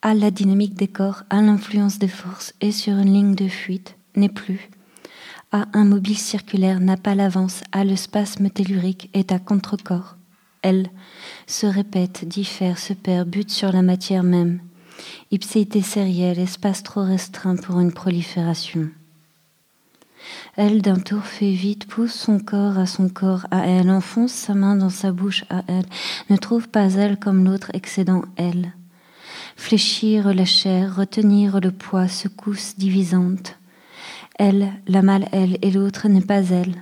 A 0.00 0.14
la 0.14 0.30
dynamique 0.30 0.74
des 0.74 0.88
corps, 0.88 1.22
à 1.30 1.42
l'influence 1.42 1.98
des 1.98 2.08
forces 2.08 2.54
et 2.60 2.72
sur 2.72 2.94
une 2.94 3.12
ligne 3.12 3.34
de 3.34 3.48
fuite, 3.48 3.96
n'est 4.16 4.28
plus. 4.28 4.70
A 5.52 5.66
un 5.74 5.84
mobile 5.84 6.18
circulaire, 6.18 6.80
n'a 6.80 6.96
pas 6.96 7.14
l'avance, 7.14 7.62
à 7.72 7.84
le 7.84 7.94
spasme 7.94 8.48
tellurique 8.48 9.10
est 9.12 9.32
à 9.32 9.38
contre-corps. 9.38 10.16
Elle 10.62 10.88
se 11.46 11.66
répète, 11.66 12.26
diffère, 12.26 12.78
se 12.78 12.94
perd, 12.94 13.28
bute 13.28 13.50
sur 13.50 13.70
la 13.70 13.82
matière 13.82 14.22
même. 14.22 14.60
Ipséité 15.30 15.82
sérielle, 15.82 16.38
espace 16.38 16.82
trop 16.82 17.02
restreint 17.02 17.56
pour 17.56 17.80
une 17.80 17.92
prolifération. 17.92 18.88
Elle 20.56 20.82
d'un 20.82 20.98
tour 20.98 21.24
fait 21.24 21.52
vite, 21.52 21.86
pousse 21.86 22.14
son 22.14 22.38
corps 22.38 22.78
à 22.78 22.86
son 22.86 23.08
corps 23.08 23.46
à 23.50 23.66
elle, 23.66 23.90
enfonce 23.90 24.32
sa 24.32 24.54
main 24.54 24.76
dans 24.76 24.90
sa 24.90 25.12
bouche 25.12 25.44
à 25.50 25.62
elle, 25.66 25.86
ne 26.30 26.36
trouve 26.36 26.68
pas 26.68 26.92
elle 26.92 27.18
comme 27.18 27.44
l'autre 27.44 27.70
excédant 27.74 28.22
elle. 28.36 28.72
Fléchir 29.56 30.32
la 30.34 30.44
chair, 30.44 30.96
retenir 30.96 31.60
le 31.60 31.70
poids, 31.70 32.08
secousse 32.08 32.76
divisante. 32.76 33.58
Elle, 34.38 34.72
la 34.86 35.02
mal 35.02 35.28
elle, 35.32 35.58
et 35.62 35.70
l'autre 35.70 36.08
n'est 36.08 36.20
pas 36.20 36.42
elle. 36.42 36.74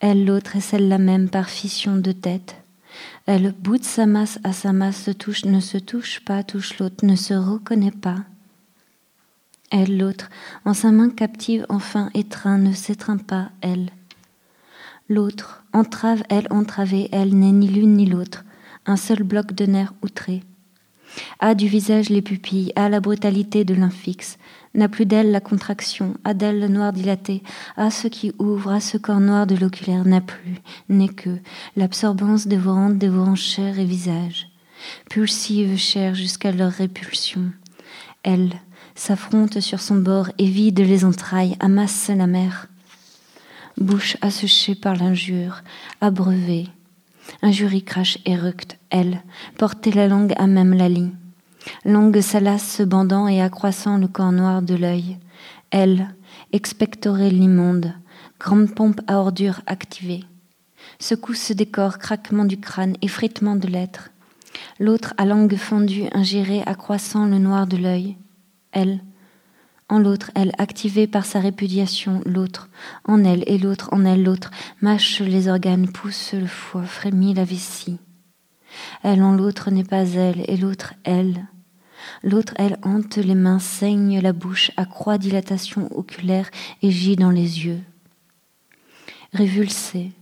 Elle, 0.00 0.24
l'autre 0.24 0.56
est 0.56 0.60
celle-là 0.60 0.98
même 0.98 1.28
par 1.28 1.48
fission 1.48 1.96
de 1.96 2.12
tête. 2.12 2.56
Elle 3.26 3.52
bout 3.52 3.82
sa 3.82 4.06
masse 4.06 4.38
à 4.44 4.52
sa 4.52 4.72
masse, 4.72 5.04
se 5.04 5.10
touche, 5.10 5.44
ne 5.44 5.60
se 5.60 5.78
touche 5.78 6.20
pas, 6.20 6.42
touche 6.42 6.78
l'autre, 6.78 7.04
ne 7.04 7.16
se 7.16 7.34
reconnaît 7.34 7.90
pas. 7.90 8.18
Elle, 9.70 9.98
l'autre, 9.98 10.30
en 10.64 10.74
sa 10.74 10.92
main 10.92 11.10
captive, 11.10 11.66
enfin 11.68 12.10
étreint, 12.14 12.58
ne 12.58 12.72
s'étreint 12.72 13.16
pas, 13.16 13.50
elle. 13.60 13.90
L'autre, 15.08 15.64
entrave, 15.72 16.22
elle, 16.28 16.46
entravée, 16.50 17.08
elle 17.12 17.36
n'est 17.36 17.52
ni 17.52 17.68
l'une 17.68 17.94
ni 17.94 18.06
l'autre, 18.06 18.44
un 18.86 18.96
seul 18.96 19.22
bloc 19.22 19.52
de 19.52 19.66
nerfs 19.66 19.94
outré. 20.02 20.42
A 21.40 21.54
du 21.54 21.66
visage 21.66 22.08
les 22.10 22.22
pupilles, 22.22 22.72
a 22.76 22.88
la 22.88 23.00
brutalité 23.00 23.64
de 23.64 23.74
l'infixe, 23.74 24.38
n'a 24.76 24.88
plus 24.88 25.06
d'elle 25.06 25.32
la 25.32 25.40
contraction, 25.40 26.14
a 26.24 26.34
d'elle 26.34 26.60
le 26.60 26.68
noir 26.68 26.92
dilaté, 26.92 27.42
a 27.76 27.90
ce 27.90 28.08
qui 28.08 28.32
ouvre, 28.38 28.70
à 28.70 28.80
ce 28.80 28.98
corps 28.98 29.20
noir 29.20 29.46
de 29.46 29.56
l'oculaire, 29.56 30.04
n'a 30.04 30.20
plus, 30.20 30.60
n'est 30.88 31.08
que 31.08 31.38
l'absorbance 31.76 32.46
dévorante 32.46 32.98
dévorant 32.98 33.34
chair 33.34 33.78
et 33.78 33.84
visage, 33.84 34.48
pulsive 35.10 35.76
chair 35.76 36.14
jusqu'à 36.14 36.52
leur 36.52 36.70
répulsion. 36.70 37.50
Elle 38.22 38.50
s'affronte 38.94 39.60
sur 39.60 39.80
son 39.80 39.96
bord 39.96 40.30
et 40.38 40.46
vide 40.46 40.80
les 40.80 41.04
entrailles, 41.04 41.56
amasse 41.60 42.08
la 42.08 42.26
mer. 42.26 42.68
Bouche 43.78 44.16
asséchée 44.20 44.74
par 44.74 44.96
l'injure, 44.96 45.62
abreuvée. 46.00 46.68
Injurie 47.42 47.82
crache 47.82 48.18
éructe, 48.24 48.78
elle, 48.90 49.22
portait 49.58 49.90
la 49.90 50.06
langue 50.06 50.32
à 50.36 50.46
même 50.46 50.74
la 50.74 50.88
lie 50.88 51.12
longue 51.84 52.20
salace 52.20 52.76
se 52.76 52.82
bandant 52.82 53.28
et 53.28 53.40
accroissant 53.40 53.98
le 53.98 54.08
corps 54.08 54.32
noir 54.32 54.62
de 54.62 54.74
l'œil. 54.74 55.18
Elle, 55.70 56.14
expectorait 56.52 57.30
l'immonde, 57.30 57.92
grande 58.38 58.74
pompe 58.74 59.00
à 59.06 59.18
ordures 59.18 59.60
activée. 59.66 60.24
Secousse 60.98 61.52
des 61.52 61.66
corps, 61.66 61.98
craquement 61.98 62.44
du 62.44 62.58
crâne, 62.58 62.96
effritement 63.02 63.56
de 63.56 63.66
l'être. 63.66 64.10
L'autre 64.78 65.14
à 65.18 65.26
langue 65.26 65.56
fondue, 65.56 66.06
ingérée, 66.12 66.62
accroissant 66.64 67.26
le 67.26 67.38
noir 67.38 67.66
de 67.66 67.76
l'œil. 67.76 68.16
Elle, 68.72 69.00
en 69.88 70.00
l'autre, 70.00 70.30
elle, 70.34 70.52
activée 70.58 71.06
par 71.06 71.24
sa 71.24 71.38
répudiation, 71.38 72.20
l'autre, 72.26 72.68
en 73.04 73.22
elle 73.22 73.44
et 73.46 73.56
l'autre, 73.56 73.88
en 73.92 74.04
elle, 74.04 74.24
l'autre, 74.24 74.50
mâche 74.80 75.20
les 75.20 75.48
organes, 75.48 75.88
pousse 75.88 76.32
le 76.32 76.46
foie, 76.46 76.82
frémit 76.82 77.34
la 77.34 77.44
vessie. 77.44 77.98
Elle 79.02 79.22
en 79.22 79.32
l'autre 79.32 79.70
n'est 79.70 79.84
pas 79.84 80.04
elle, 80.04 80.44
et 80.48 80.56
l'autre 80.56 80.94
elle. 81.04 81.46
L'autre, 82.22 82.54
elle, 82.56 82.78
hante 82.82 83.16
les 83.16 83.34
mains, 83.34 83.58
saigne 83.58 84.20
la 84.20 84.32
bouche, 84.32 84.70
accroît 84.76 85.18
dilatation 85.18 85.88
oculaire 85.96 86.50
et 86.82 86.90
gît 86.90 87.16
dans 87.16 87.30
les 87.30 87.64
yeux. 87.64 87.80
Révulsée, 89.32 90.12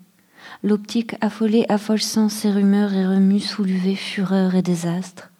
l'optique 0.63 1.15
affolée 1.21 1.67
sans 1.99 2.29
ses 2.29 2.51
rumeurs 2.51 2.95
et 2.95 3.07
remue 3.07 3.41
soulevée 3.41 3.97
fureur 3.97 4.55
et 4.55 4.63
désastre. 4.63 5.31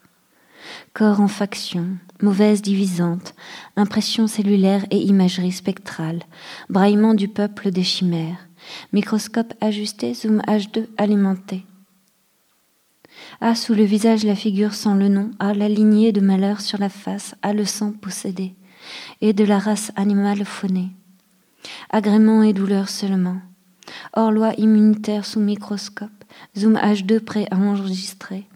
Corps 0.93 1.19
en 1.19 1.27
faction, 1.27 1.87
mauvaise 2.21 2.61
divisante, 2.61 3.35
impression 3.75 4.27
cellulaire 4.27 4.85
et 4.91 4.97
imagerie 4.97 5.51
spectrale, 5.51 6.23
braillement 6.69 7.13
du 7.13 7.27
peuple 7.27 7.71
des 7.71 7.83
chimères, 7.83 8.47
microscope 8.93 9.53
ajusté, 9.61 10.13
zoom 10.13 10.41
H2 10.47 10.87
alimenté, 10.97 11.65
a 13.41 13.55
sous 13.55 13.73
le 13.73 13.83
visage 13.83 14.23
la 14.23 14.35
figure 14.35 14.73
sans 14.73 14.95
le 14.95 15.07
nom, 15.07 15.31
a 15.39 15.53
la 15.53 15.69
lignée 15.69 16.11
de 16.11 16.21
malheur 16.21 16.61
sur 16.61 16.79
la 16.79 16.89
face, 16.89 17.35
a 17.41 17.53
le 17.53 17.65
sang 17.65 17.91
possédé, 17.91 18.53
et 19.21 19.33
de 19.33 19.43
la 19.43 19.59
race 19.59 19.91
animale 19.95 20.45
faunée. 20.45 20.89
Agrément 21.89 22.43
et 22.43 22.53
douleur 22.53 22.89
seulement. 22.89 23.37
Hors 24.13 24.31
immunitaire 24.57 25.25
sous 25.25 25.39
microscope, 25.39 26.23
zoom 26.57 26.75
H2 26.75 27.19
prêt 27.19 27.47
à 27.51 27.57
enregistrer. 27.57 28.47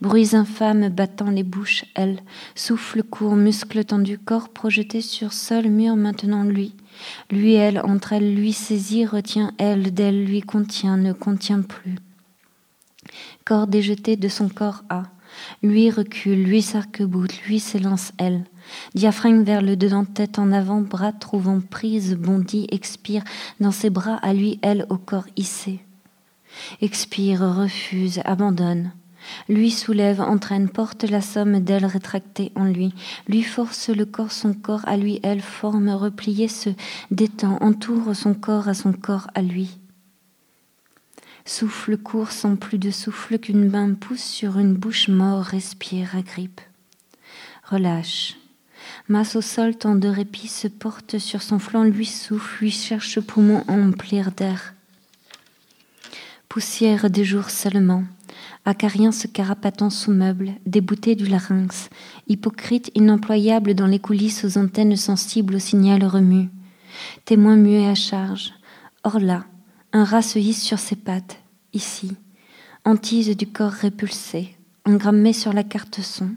Bruits 0.00 0.34
infâmes 0.34 0.88
battant 0.88 1.30
les 1.30 1.44
bouches, 1.44 1.84
elle, 1.94 2.20
souffle 2.54 3.02
court, 3.02 3.36
muscle 3.36 3.84
tendu, 3.84 4.18
corps 4.18 4.48
projeté 4.48 5.00
sur 5.00 5.32
seul 5.32 5.70
mur 5.70 5.94
maintenant 5.96 6.42
lui. 6.42 6.74
Lui, 7.30 7.54
elle, 7.54 7.80
entre 7.80 8.14
elle, 8.14 8.34
lui 8.34 8.52
saisit, 8.52 9.06
retient 9.06 9.52
elle, 9.58 9.94
d'elle, 9.94 10.24
lui 10.24 10.40
contient, 10.40 10.96
ne 10.96 11.12
contient 11.12 11.62
plus 11.62 11.96
corps 13.48 13.66
déjeté 13.66 14.16
de 14.16 14.28
son 14.28 14.50
corps 14.50 14.84
à. 14.90 15.04
Lui 15.62 15.90
recule, 15.90 16.44
lui 16.44 16.60
s'arc-boute, 16.60 17.32
lui 17.46 17.60
s'élance 17.60 18.12
elle. 18.18 18.44
Diaphragme 18.94 19.42
vers 19.42 19.62
le 19.62 19.74
dedans, 19.74 20.04
tête 20.04 20.38
en 20.38 20.52
avant, 20.52 20.82
bras 20.82 21.12
trouvant 21.12 21.58
prise, 21.60 22.14
bondit, 22.14 22.66
expire, 22.70 23.24
dans 23.58 23.70
ses 23.70 23.88
bras 23.88 24.16
à 24.16 24.34
lui, 24.34 24.58
elle, 24.60 24.84
au 24.90 24.98
corps 24.98 25.26
hissé. 25.36 25.80
Expire, 26.82 27.40
refuse, 27.40 28.20
abandonne. 28.26 28.92
Lui 29.48 29.70
soulève, 29.70 30.20
entraîne, 30.20 30.68
porte 30.68 31.04
la 31.04 31.22
somme 31.22 31.60
d'elle 31.60 31.86
rétractée 31.86 32.52
en 32.54 32.64
lui. 32.64 32.92
Lui 33.28 33.42
force 33.42 33.88
le 33.88 34.04
corps, 34.04 34.32
son 34.32 34.52
corps 34.52 34.86
à 34.86 34.98
lui, 34.98 35.20
elle 35.22 35.40
forme, 35.40 35.88
repliée, 35.88 36.48
se 36.48 36.68
détend, 37.10 37.56
entoure 37.62 38.14
son 38.14 38.34
corps 38.34 38.68
à 38.68 38.74
son 38.74 38.92
corps 38.92 39.28
à 39.34 39.40
lui. 39.40 39.78
Souffle 41.48 41.96
court 41.96 42.30
sans 42.30 42.56
plus 42.56 42.76
de 42.76 42.90
souffle 42.90 43.38
qu'une 43.38 43.70
main 43.70 43.94
pousse 43.94 44.22
sur 44.22 44.58
une 44.58 44.74
bouche 44.74 45.08
mort, 45.08 45.42
respire, 45.42 46.14
agrippe. 46.14 46.60
Relâche. 47.64 48.36
Masse 49.08 49.34
au 49.34 49.40
sol, 49.40 49.74
tant 49.74 49.94
de 49.94 50.08
répit 50.08 50.46
se 50.46 50.68
porte 50.68 51.18
sur 51.18 51.40
son 51.40 51.58
flanc, 51.58 51.84
lui 51.84 52.04
souffle, 52.04 52.64
lui 52.64 52.70
cherche 52.70 53.18
poumon 53.20 53.64
à 53.66 53.72
emplir 53.72 54.30
d'air. 54.32 54.74
Poussière 56.50 57.08
des 57.08 57.24
jours 57.24 57.48
seulement, 57.48 58.04
acarien 58.66 59.10
se 59.10 59.26
carapatant 59.26 59.88
sous 59.88 60.12
meuble, 60.12 60.52
débouté 60.66 61.14
du 61.14 61.24
larynx, 61.24 61.88
hypocrite 62.28 62.90
inemployable 62.94 63.74
dans 63.74 63.86
les 63.86 64.00
coulisses 64.00 64.44
aux 64.44 64.58
antennes 64.58 64.96
sensibles 64.96 65.54
au 65.54 65.60
signal 65.60 66.04
remue, 66.04 66.50
témoin 67.24 67.56
muet 67.56 67.86
à 67.86 67.94
charge. 67.94 68.52
Or 69.02 69.18
là, 69.18 69.46
un 69.92 70.04
rat 70.04 70.22
se 70.22 70.38
hisse 70.38 70.62
sur 70.62 70.78
ses 70.78 70.96
pattes, 70.96 71.38
ici, 71.72 72.16
hantise 72.84 73.36
du 73.36 73.46
corps 73.46 73.72
répulsé, 73.72 74.56
engrammé 74.84 75.32
sur 75.32 75.52
la 75.52 75.64
carte 75.64 76.00
son. 76.00 76.30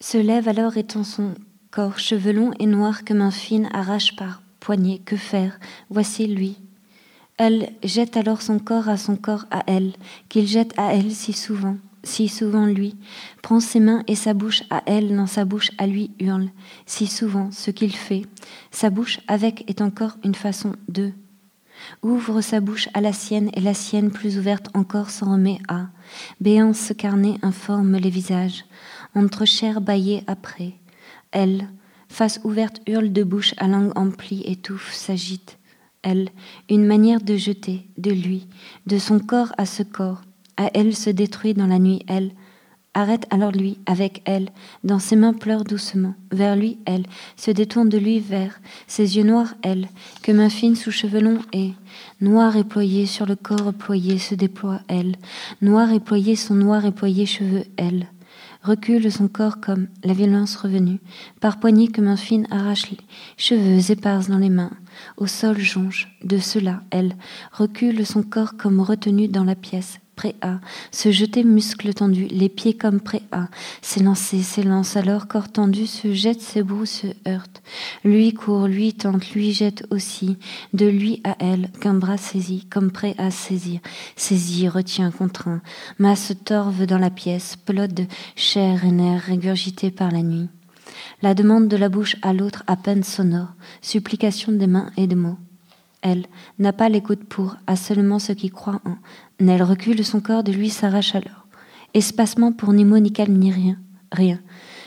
Se 0.00 0.18
lève 0.18 0.48
alors 0.48 0.76
étant 0.76 1.04
son 1.04 1.34
corps 1.70 1.98
chevelon 1.98 2.52
et 2.58 2.66
noir 2.66 3.04
que 3.04 3.14
main 3.14 3.30
fine 3.30 3.68
arrache 3.72 4.14
par 4.16 4.42
poignée. 4.60 5.00
Que 5.04 5.16
faire? 5.16 5.58
Voici 5.90 6.26
lui. 6.26 6.58
Elle 7.38 7.72
jette 7.82 8.16
alors 8.16 8.42
son 8.42 8.58
corps 8.58 8.88
à 8.88 8.96
son 8.96 9.16
corps 9.16 9.46
à 9.50 9.62
elle, 9.66 9.94
qu'il 10.28 10.46
jette 10.46 10.78
à 10.78 10.94
elle 10.94 11.12
si 11.12 11.32
souvent. 11.32 11.76
Si 12.04 12.28
souvent 12.28 12.66
lui, 12.66 12.96
prend 13.42 13.60
ses 13.60 13.80
mains 13.80 14.02
et 14.06 14.14
sa 14.14 14.34
bouche 14.34 14.62
à 14.70 14.82
elle 14.86 15.14
dans 15.14 15.26
sa 15.26 15.44
bouche 15.44 15.70
à 15.78 15.86
lui 15.86 16.10
hurle, 16.18 16.50
si 16.86 17.06
souvent 17.06 17.50
ce 17.50 17.70
qu'il 17.70 17.94
fait, 17.94 18.22
sa 18.70 18.90
bouche 18.90 19.20
avec 19.28 19.68
est 19.68 19.80
encore 19.80 20.16
une 20.24 20.34
façon 20.34 20.74
de. 20.88 21.12
Ouvre 22.02 22.40
sa 22.40 22.60
bouche 22.60 22.88
à 22.94 23.00
la 23.00 23.12
sienne 23.12 23.50
et 23.54 23.60
la 23.60 23.74
sienne 23.74 24.10
plus 24.10 24.38
ouverte 24.38 24.68
encore 24.74 25.10
s'en 25.10 25.32
remet 25.32 25.58
à. 25.68 25.88
Béance 26.40 26.92
carnée 26.96 27.38
informe 27.42 27.96
les 27.96 28.10
visages, 28.10 28.64
entre 29.14 29.44
chair 29.44 29.80
baillée 29.80 30.22
après. 30.26 30.74
Elle, 31.30 31.68
face 32.08 32.40
ouverte, 32.44 32.80
hurle 32.86 33.12
de 33.12 33.24
bouche 33.24 33.54
à 33.56 33.68
langue 33.68 33.92
emplie, 33.96 34.42
étouffe, 34.44 34.92
s'agite. 34.92 35.58
Elle, 36.02 36.30
une 36.68 36.84
manière 36.84 37.20
de 37.20 37.36
jeter, 37.36 37.88
de 37.96 38.10
lui, 38.10 38.48
de 38.86 38.98
son 38.98 39.20
corps 39.20 39.52
à 39.56 39.66
ce 39.66 39.82
corps, 39.82 40.22
à 40.56 40.70
elle 40.74 40.94
se 40.94 41.10
détruit 41.10 41.54
dans 41.54 41.66
la 41.66 41.78
nuit, 41.78 42.04
elle. 42.08 42.32
Arrête 42.94 43.26
alors 43.30 43.52
lui, 43.52 43.78
avec 43.86 44.20
elle, 44.26 44.50
dans 44.84 44.98
ses 44.98 45.16
mains 45.16 45.32
pleure 45.32 45.64
doucement, 45.64 46.14
vers 46.30 46.56
lui, 46.56 46.76
elle, 46.84 47.06
se 47.36 47.50
détourne 47.50 47.88
de 47.88 47.96
lui 47.96 48.20
vers 48.20 48.60
ses 48.86 49.16
yeux 49.16 49.22
noirs, 49.22 49.54
elle, 49.62 49.88
que 50.22 50.30
main 50.30 50.50
fine 50.50 50.76
sous 50.76 50.90
cheveux 50.90 51.20
longs 51.20 51.40
et, 51.54 51.72
noir 52.20 52.54
et 52.58 52.64
ployé 52.64 53.06
sur 53.06 53.24
le 53.24 53.34
corps 53.34 53.72
ployé 53.72 54.18
se 54.18 54.34
déploie, 54.34 54.80
elle, 54.88 55.16
noir 55.62 55.90
et 55.90 56.00
ployé 56.00 56.36
son 56.36 56.54
noir 56.54 56.84
et 56.84 56.92
ployé 56.92 57.24
cheveux, 57.24 57.64
elle. 57.78 58.08
Recule 58.62 59.10
son 59.10 59.26
corps 59.26 59.58
comme 59.58 59.88
la 60.04 60.12
violence 60.12 60.54
revenue, 60.54 61.00
par 61.40 61.60
poignées 61.60 61.88
que 61.88 62.02
main 62.02 62.18
fine 62.18 62.46
arrache 62.50 62.90
les 62.90 62.98
cheveux 63.38 63.90
épars 63.90 64.26
dans 64.28 64.38
les 64.38 64.50
mains, 64.50 64.70
au 65.16 65.26
sol 65.26 65.58
jonge, 65.58 66.14
de 66.22 66.36
cela, 66.36 66.82
elle, 66.90 67.16
recule 67.52 68.04
son 68.04 68.22
corps 68.22 68.58
comme 68.58 68.80
retenu 68.80 69.28
dans 69.28 69.44
la 69.44 69.54
pièce, 69.54 69.98
à 70.40 70.60
se 70.90 71.10
jeter 71.10 71.42
muscles 71.44 71.94
tendus, 71.94 72.28
les 72.30 72.48
pieds 72.48 72.74
comme 72.74 73.00
à 73.32 73.48
s'élancer, 73.80 74.42
s'élance 74.42 74.96
alors 74.96 75.26
corps 75.26 75.50
tendu, 75.50 75.86
se 75.86 76.12
jette, 76.12 76.40
s'ébroue, 76.40 76.86
se 76.86 77.08
heurte. 77.26 77.62
Lui 78.04 78.32
court, 78.32 78.68
lui 78.68 78.92
tente, 78.94 79.32
lui 79.32 79.52
jette 79.52 79.84
aussi, 79.90 80.36
de 80.72 80.86
lui 80.86 81.20
à 81.24 81.36
elle, 81.40 81.70
qu'un 81.80 81.94
bras 81.94 82.18
saisit, 82.18 82.66
comme 82.70 82.90
prêt 82.90 83.14
à 83.18 83.30
saisir, 83.30 83.80
saisit, 84.16 84.68
retient, 84.68 85.10
contraint, 85.10 85.60
masse 85.98 86.32
torve 86.44 86.86
dans 86.86 86.98
la 86.98 87.10
pièce, 87.10 87.56
pelote 87.56 87.94
de 87.94 88.04
chair 88.36 88.84
et 88.84 88.92
nerfs 88.92 89.22
régurgités 89.22 89.90
par 89.90 90.10
la 90.10 90.22
nuit. 90.22 90.48
La 91.22 91.34
demande 91.34 91.68
de 91.68 91.76
la 91.76 91.88
bouche 91.88 92.16
à 92.22 92.32
l'autre 92.32 92.62
à 92.66 92.76
peine 92.76 93.02
sonore, 93.02 93.54
supplication 93.80 94.52
des 94.52 94.66
mains 94.66 94.90
et 94.96 95.06
des 95.06 95.14
mots. 95.14 95.38
Elle 96.02 96.26
n'a 96.58 96.72
pas 96.72 96.88
l'écoute 96.88 97.24
pour, 97.24 97.56
à 97.66 97.76
seulement 97.76 98.18
ceux 98.18 98.34
qui 98.34 98.50
croient 98.50 98.82
en. 98.84 98.96
Elle 99.38 99.62
recule 99.62 100.04
son 100.04 100.20
corps 100.20 100.44
de 100.44 100.52
lui 100.52 100.68
s'arrache 100.68 101.14
alors. 101.14 101.46
Espacement 101.94 102.52
pour 102.52 102.72
ni 102.72 102.84
mot 102.84 102.98
ni 102.98 103.12
calme 103.12 103.36
ni 103.36 103.52
rien, 103.52 103.76
rien. 104.10 104.40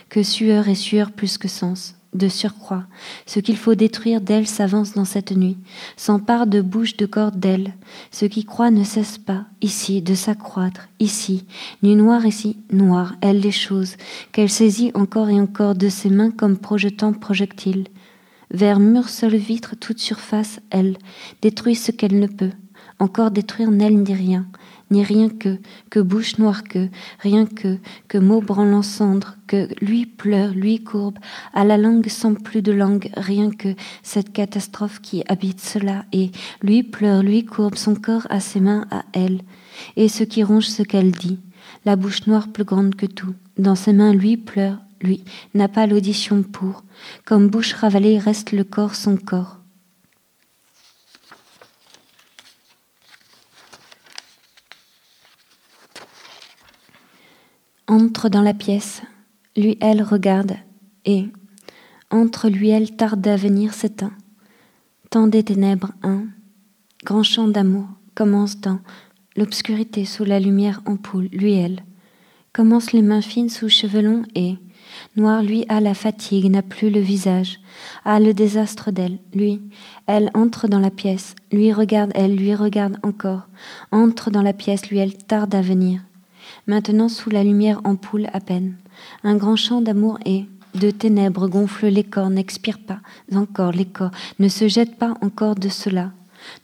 Que 0.10 0.24
sueur 0.24 0.68
et 0.68 0.76
sueur 0.76 1.12
plus 1.12 1.38
que 1.38 1.48
sens. 1.48 1.96
De 2.14 2.30
surcroît, 2.30 2.86
ce 3.26 3.42
qu'il 3.42 3.58
faut 3.58 3.76
détruire 3.76 4.22
d'elle 4.22 4.48
s'avance 4.48 4.94
dans 4.94 5.04
cette 5.04 5.36
nuit, 5.36 5.58
s'empare 5.98 6.48
de 6.48 6.62
bouche 6.62 6.96
de 6.96 7.06
corps 7.06 7.34
d'elle. 7.34 7.74
Ce 8.10 8.26
qui 8.26 8.46
croit 8.46 8.72
ne 8.72 8.86
cesse 8.86 9.18
pas, 9.18 9.44
ici, 9.62 10.02
de 10.02 10.16
s'accroître, 10.16 10.88
ici, 11.02 11.44
nu 11.84 11.94
noir 11.94 12.26
ici, 12.26 12.56
noir, 12.72 13.16
elle 13.20 13.42
les 13.42 13.52
choses, 13.52 13.98
qu'elle 14.32 14.50
saisit 14.50 14.92
encore 14.94 15.28
et 15.28 15.42
encore 15.42 15.76
de 15.76 15.90
ses 15.90 16.10
mains 16.10 16.32
comme 16.32 16.58
projetant 16.58 17.12
projectile. 17.12 17.84
Vers 18.52 18.80
mur 18.80 19.10
seul 19.10 19.36
vitre, 19.36 19.76
toute 19.76 20.00
surface, 20.00 20.60
elle, 20.70 20.98
détruit 21.42 21.76
ce 21.76 21.92
qu'elle 21.92 22.20
ne 22.20 22.28
peut, 22.28 22.52
encore 23.00 23.32
détruire 23.32 23.72
n'elle 23.72 23.98
ni 23.98 24.14
rien, 24.14 24.48
ni 24.92 25.04
rien 25.04 25.30
que, 25.30 25.60
que 25.90 26.00
bouche 26.00 26.38
noire 26.38 26.64
que, 26.64 26.90
rien 27.20 27.46
que, 27.46 27.78
que 28.08 28.18
mots 28.18 28.42
branlant 28.42 28.84
cendre, 28.84 29.36
que 29.48 29.68
lui 29.84 30.06
pleure, 30.06 30.52
lui 30.52 30.84
courbe, 30.84 31.18
à 31.54 31.64
la 31.64 31.78
langue 31.78 32.08
sans 32.08 32.36
plus 32.36 32.62
de 32.62 32.72
langue, 32.72 33.10
rien 33.18 33.50
que 33.50 33.76
cette 34.04 34.32
catastrophe 34.32 35.02
qui 35.02 35.24
habite 35.28 35.62
cela, 35.62 36.06
et 36.12 36.32
lui 36.62 36.84
pleure, 36.84 37.24
lui 37.24 37.46
courbe 37.46 37.76
son 37.76 37.96
corps 37.96 38.28
à 38.30 38.40
ses 38.40 38.60
mains 38.60 38.86
à 38.92 39.04
elle, 39.14 39.42
et 39.96 40.08
ce 40.08 40.24
qui 40.24 40.44
ronge 40.44 40.68
ce 40.68 40.84
qu'elle 40.84 41.12
dit, 41.12 41.40
la 41.84 41.96
bouche 41.96 42.28
noire 42.28 42.48
plus 42.48 42.64
grande 42.64 42.96
que 42.96 43.06
tout, 43.06 43.34
dans 43.58 43.76
ses 43.76 43.94
mains 43.94 44.14
lui 44.14 44.38
pleure, 44.38 44.78
lui, 45.02 45.24
n'a 45.54 45.68
pas 45.68 45.88
l'audition 45.88 46.44
pour. 46.44 46.84
Comme 47.26 47.48
bouche 47.48 47.74
ravalée 47.74 48.18
reste 48.18 48.52
le 48.52 48.64
corps 48.64 48.96
son 48.96 49.18
corps. 49.18 49.60
Entre 57.88 58.30
dans 58.30 58.42
la 58.42 58.54
pièce, 58.54 59.04
lui 59.56 59.78
elle 59.80 60.02
regarde, 60.02 60.58
et, 61.06 61.30
entre 62.10 62.50
lui 62.50 62.70
elle 62.70 62.96
tarde 62.96 63.26
à 63.28 63.36
venir 63.36 63.74
s'éteint. 63.74 64.14
Tant 65.12 65.28
des 65.28 65.44
ténèbres, 65.44 65.92
un 66.02 66.26
grand 67.04 67.24
champ 67.24 67.48
d'amour 67.48 67.88
commence 68.16 68.60
dans 68.60 68.80
l'obscurité 69.38 70.04
sous 70.06 70.26
la 70.26 70.40
lumière 70.40 70.82
ampoule, 70.86 71.30
lui 71.32 71.54
elle. 71.54 71.84
Commence 72.54 72.92
les 72.92 73.02
mains 73.02 73.22
fines 73.22 73.50
sous 73.50 73.70
cheveux 73.70 74.02
longs 74.02 74.24
et, 74.34 74.56
Noir, 75.16 75.44
lui, 75.44 75.66
a 75.70 75.80
la 75.80 75.94
fatigue, 75.94 76.50
n'a 76.50 76.62
plus 76.62 76.90
le 76.90 77.00
visage, 77.00 77.60
a 78.04 78.20
le 78.20 78.34
désastre 78.34 78.92
d'elle. 78.92 79.18
Lui, 79.34 79.62
elle 80.08 80.30
entre 80.34 80.68
dans 80.68 80.80
la 80.80 80.90
pièce, 80.90 81.36
lui 81.52 81.72
regarde, 81.72 82.12
elle 82.16 82.36
lui 82.36 82.54
regarde 82.54 82.98
encore, 83.04 83.48
entre 83.92 84.30
dans 84.32 84.42
la 84.42 84.54
pièce, 84.54 84.90
lui, 84.90 84.98
elle 84.98 85.16
tarde 85.16 85.56
à 85.56 85.62
venir. 85.62 86.02
Maintenant, 86.68 87.10
sous 87.10 87.30
la 87.30 87.44
lumière 87.44 87.82
ampoule 87.84 88.28
à 88.34 88.40
peine, 88.40 88.76
un 89.24 89.36
grand 89.36 89.56
champ 89.56 89.82
d'amour 89.82 90.20
est, 90.26 90.46
de 90.76 90.92
ténèbres 90.92 91.48
gonfle 91.48 91.88
les 91.88 92.04
corps, 92.04 92.30
n'expire 92.30 92.80
pas 92.80 93.00
encore 93.34 93.72
les 93.72 93.86
corps, 93.86 94.12
ne 94.40 94.50
se 94.50 94.68
jette 94.68 94.98
pas 94.98 95.16
encore 95.22 95.56
de 95.56 95.70
cela, 95.70 96.12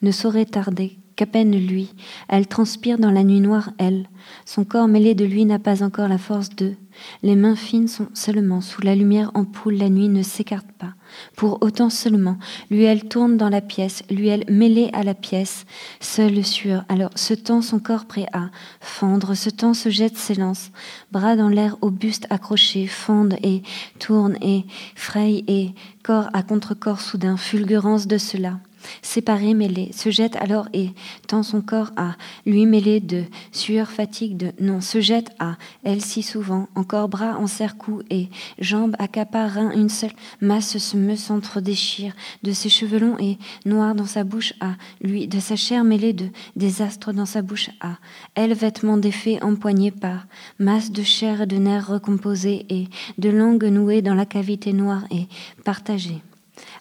ne 0.02 0.12
saurait 0.12 0.46
tarder, 0.46 0.98
qu'à 1.16 1.26
peine 1.26 1.56
lui, 1.56 1.94
elle 2.30 2.48
transpire 2.48 2.98
dans 2.98 3.12
la 3.12 3.24
nuit 3.24 3.40
noire, 3.40 3.72
elle, 3.78 4.08
son 4.46 4.64
corps 4.64 4.88
mêlé 4.88 5.16
de 5.16 5.26
lui 5.26 5.46
n'a 5.46 5.60
pas 5.60 5.84
encore 5.84 6.08
la 6.08 6.18
force 6.18 6.50
de, 6.50 6.76
les 7.24 7.36
mains 7.36 7.56
fines 7.56 7.88
sont 7.88 8.08
seulement 8.14 8.62
sous 8.62 8.82
la 8.82 8.96
lumière 8.96 9.32
ampoule, 9.34 9.76
la 9.76 9.90
nuit 9.90 10.10
ne 10.10 10.24
s'écarte 10.24 10.72
pas. 10.78 10.94
Pour 11.36 11.62
autant 11.62 11.90
seulement, 11.90 12.38
lui 12.70 12.84
elle 12.84 13.08
tourne 13.08 13.38
dans 13.38 13.50
la 13.50 13.62
pièce, 13.62 14.04
lui 14.10 14.28
elle 14.28 14.46
mêlée 14.50 14.90
à 14.94 15.04
la 15.04 15.14
pièce, 15.14 15.66
seule 16.00 16.44
sueur. 16.44 16.86
Alors 16.90 17.12
ce 17.16 17.34
temps 17.34 17.62
son 17.62 17.80
corps 17.80 18.06
prêt 18.06 18.28
à 18.34 18.50
fendre, 18.80 19.34
ce 19.34 19.50
temps 19.50 19.74
se 19.74 19.90
jette, 19.90 20.18
s'élance, 20.18 20.72
bras 21.12 21.36
dans 21.36 21.50
l'air 21.50 21.78
au 21.82 21.92
buste 21.92 22.28
accroché, 22.30 22.88
fonde 22.88 23.36
et 23.44 23.62
tourne 24.00 24.38
et 24.42 24.66
fraye 24.96 25.44
et 25.48 25.72
corps 26.04 26.30
à 26.34 26.44
contre-corps 26.44 27.02
soudain, 27.02 27.38
fulgurance 27.38 28.08
de 28.08 28.18
cela 28.18 28.60
séparé, 29.02 29.54
mêlé, 29.54 29.92
se 29.94 30.10
jette 30.10 30.36
alors 30.36 30.68
et 30.74 30.92
tend 31.28 31.44
son 31.44 31.62
corps 31.62 31.92
à 31.96 32.16
lui 32.46 32.66
mêler 32.66 33.00
de 33.00 33.24
sueur, 33.52 33.90
fatigue, 33.90 34.38
de 34.38 34.52
non, 34.60 34.82
se 34.82 35.02
jette 35.02 35.32
à 35.40 35.58
elle 35.84 36.02
si 36.02 36.24
souvent, 36.24 36.68
encore 36.76 37.10
bras 37.10 37.38
en 37.38 37.48
serre-cou 37.48 38.02
et 38.10 38.30
jambes 38.60 38.96
accapare 39.00 39.58
une 39.58 39.90
seule 39.90 40.12
masse 40.40 40.78
se 40.78 40.98
me 40.98 41.16
s'entre-déchire 41.16 42.14
de 42.44 42.52
ses 42.52 42.70
cheveux 42.70 43.00
longs 43.00 43.18
et 43.20 43.38
noirs 43.66 43.96
dans 43.96 44.06
sa 44.06 44.24
bouche 44.24 44.54
à 44.60 44.76
lui, 45.02 45.28
de 45.28 45.40
sa 45.40 45.56
chair 45.56 45.84
mêlée 45.84 46.14
de 46.14 46.28
désastres 46.56 47.14
dans 47.14 47.26
sa 47.26 47.42
bouche 47.42 47.70
à 47.82 47.98
elle, 48.36 48.54
vêtements 48.54 48.98
défaits 48.98 49.44
empoignés 49.44 49.92
par 49.92 50.26
masse 50.60 50.92
de 50.92 51.04
chair 51.04 51.42
et 51.42 51.48
de 51.48 51.58
nerfs 51.58 51.88
recomposés 51.88 52.66
et 52.70 52.88
de 53.18 53.30
langues 53.30 53.66
nouées 53.66 54.02
dans 54.02 54.16
la 54.16 54.26
cavité 54.26 54.74
noire 54.74 55.04
et 55.12 55.28
partagée. 55.64 56.22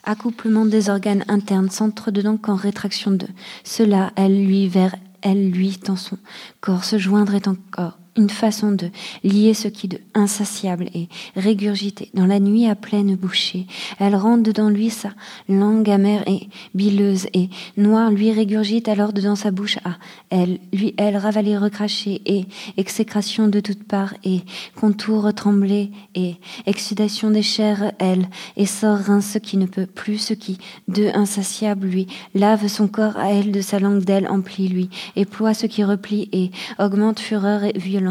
Accouplement 0.05 0.65
des 0.65 0.89
organes 0.89 1.25
internes, 1.29 1.71
centre 1.71 2.11
dedans 2.11 2.37
qu'en 2.37 2.55
rétraction 2.55 3.11
de 3.11 3.27
cela, 3.65 4.13
elle 4.17 4.45
lui 4.47 4.69
vers 4.69 4.95
elle 5.23 5.51
lui 5.51 5.79
dans 5.85 5.97
son 5.97 6.17
corps 6.61 6.85
se 6.85 6.99
joindre 6.99 7.35
est 7.35 7.49
encore 7.49 7.99
une 8.21 8.31
façon 8.31 8.73
de 8.73 8.91
lier 9.25 9.55
ce 9.55 9.69
qui 9.69 9.89
de 9.89 9.99
insatiable 10.15 10.89
et 10.95 11.09
régurgité 11.37 12.11
dans 12.15 12.27
la 12.27 12.39
nuit 12.39 12.67
à 12.67 12.75
pleine 12.75 13.17
bouchée. 13.17 13.67
Elle 13.99 14.15
rentre 14.15 14.43
dedans 14.43 14.69
lui 14.69 14.91
sa 14.91 15.11
langue 15.49 15.89
amère 15.89 16.23
et 16.29 16.49
bileuse 16.75 17.27
et 17.33 17.49
noire 17.77 18.11
lui 18.11 18.31
régurgite 18.33 18.89
alors 18.89 19.13
dedans 19.13 19.37
sa 19.37 19.51
bouche 19.51 19.79
à 19.85 19.97
elle, 20.31 20.59
lui 20.73 20.95
elle 20.99 21.17
ravalée 21.17 21.57
recrachée 21.57 22.21
et 22.27 22.45
exécration 22.77 23.49
de 23.49 23.61
toutes 23.61 23.85
parts 23.85 24.15
et 24.25 24.41
contour 24.77 25.33
tremblé 25.35 25.91
et 26.15 26.37
exsudation 26.67 27.31
des 27.31 27.43
chairs. 27.43 27.93
Elle 27.99 28.29
et 28.57 28.67
sort 28.67 29.01
ce 29.21 29.39
qui 29.39 29.57
ne 29.57 29.67
peut 29.67 29.87
plus 29.87 30.19
ce 30.19 30.35
qui 30.35 30.59
de 30.89 31.09
insatiable 31.15 31.87
lui 31.87 32.07
lave 32.35 32.67
son 32.69 32.87
corps 32.87 33.17
à 33.17 33.33
elle 33.33 33.51
de 33.51 33.61
sa 33.61 33.79
langue 33.79 34.05
d'elle 34.05 34.29
emplit 34.29 34.69
lui 34.69 34.91
et 35.17 35.25
ploie 35.25 35.55
ce 35.55 35.67
qui 35.67 35.85
replie 35.85 36.29
et 36.33 36.51
augmente 36.79 37.19
fureur 37.19 37.65
et 37.65 37.73
violence 37.77 38.10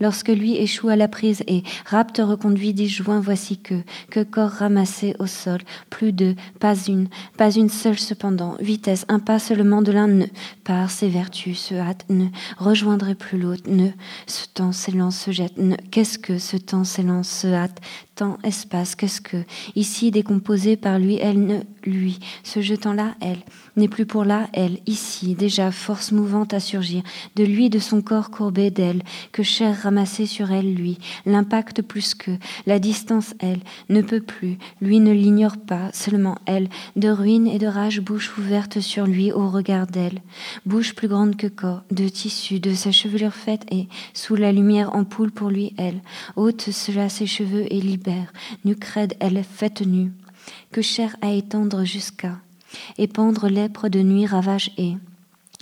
Lorsque 0.00 0.28
lui 0.28 0.56
échoue 0.56 0.88
à 0.88 0.96
la 0.96 1.08
prise 1.08 1.42
et 1.46 1.62
rapte 1.86 2.20
reconduit 2.22 2.74
disjoint, 2.74 3.20
voici 3.20 3.58
que, 3.58 3.74
que 4.10 4.22
corps 4.22 4.50
ramassé 4.50 5.14
au 5.18 5.26
sol, 5.26 5.60
plus 5.90 6.12
de, 6.12 6.34
pas 6.60 6.74
une, 6.74 7.08
pas 7.36 7.50
une 7.50 7.68
seule 7.68 7.98
cependant, 7.98 8.56
vitesse, 8.60 9.04
un 9.08 9.18
pas 9.18 9.38
seulement 9.38 9.82
de 9.82 9.92
l'un 9.92 10.06
ne, 10.06 10.26
par 10.64 10.90
ses 10.90 11.08
vertus 11.08 11.58
se 11.58 11.74
hâte, 11.74 12.04
ne 12.08 12.26
rejoindrait 12.58 13.14
plus 13.14 13.38
l'autre, 13.38 13.64
ne, 13.66 13.90
ce 14.26 14.46
temps 14.52 14.72
s'élance, 14.72 15.18
se 15.18 15.30
jette, 15.30 15.58
ne, 15.58 15.76
qu'est-ce 15.90 16.18
que 16.18 16.38
ce 16.38 16.56
temps 16.56 16.84
s'élance, 16.84 17.28
se 17.28 17.48
hâte, 17.48 17.80
temps, 18.14 18.38
espace, 18.44 18.94
qu'est-ce 18.94 19.20
que, 19.20 19.36
ici 19.74 20.10
décomposé 20.10 20.76
par 20.76 20.98
lui, 20.98 21.16
elle 21.16 21.44
ne, 21.44 21.60
lui, 21.84 22.18
se 22.42 22.60
jetant 22.60 22.92
là, 22.92 23.14
elle, 23.20 23.38
n'est 23.76 23.88
plus 23.88 24.06
pour 24.06 24.24
là, 24.24 24.48
elle, 24.52 24.78
ici, 24.86 25.34
déjà 25.34 25.72
force 25.72 26.12
mouvante 26.12 26.54
à 26.54 26.60
surgir, 26.60 27.02
de 27.36 27.44
lui, 27.44 27.70
de 27.70 27.78
son 27.78 28.02
corps 28.02 28.30
courbé 28.30 28.70
d'elle, 28.70 29.02
que 29.32 29.42
chair 29.42 29.76
ramassée 29.82 30.26
sur 30.26 30.52
elle, 30.52 30.74
lui, 30.74 30.98
l'impact 31.26 31.82
plus 31.82 32.14
que, 32.14 32.30
la 32.66 32.78
distance, 32.78 33.34
elle, 33.40 33.60
ne 33.88 34.02
peut 34.02 34.20
plus, 34.20 34.58
lui 34.80 35.00
ne 35.00 35.12
l'ignore 35.12 35.56
pas, 35.56 35.90
seulement 35.92 36.38
elle, 36.46 36.68
de 36.96 37.08
ruine 37.08 37.46
et 37.46 37.58
de 37.58 37.66
rage, 37.66 38.00
bouche 38.00 38.36
ouverte 38.38 38.80
sur 38.80 39.06
lui 39.06 39.32
au 39.32 39.48
regard 39.48 39.86
d'elle, 39.86 40.20
bouche 40.66 40.94
plus 40.94 41.08
grande 41.08 41.36
que 41.36 41.46
corps, 41.46 41.82
de 41.90 42.08
tissu, 42.08 42.60
de 42.60 42.74
sa 42.74 42.92
chevelure 42.92 43.34
faite 43.34 43.66
et, 43.70 43.88
sous 44.12 44.36
la 44.36 44.52
lumière 44.52 44.94
ampoule 44.94 45.32
pour 45.32 45.50
lui, 45.50 45.74
elle, 45.78 46.00
ôte 46.36 46.70
cela 46.70 47.08
ses 47.08 47.26
cheveux 47.26 47.66
et 47.72 47.80
libère, 47.80 48.03
nu 48.64 48.76
crède, 48.76 49.14
elle, 49.20 49.42
faite 49.44 49.82
nue, 49.82 50.12
que 50.72 50.82
chair 50.82 51.16
à 51.22 51.32
étendre 51.32 51.84
jusqu'à, 51.84 52.38
épandre 52.98 53.48
lèpre 53.48 53.88
de 53.88 54.00
nuit 54.00 54.26
ravage 54.26 54.72
et 54.78 54.94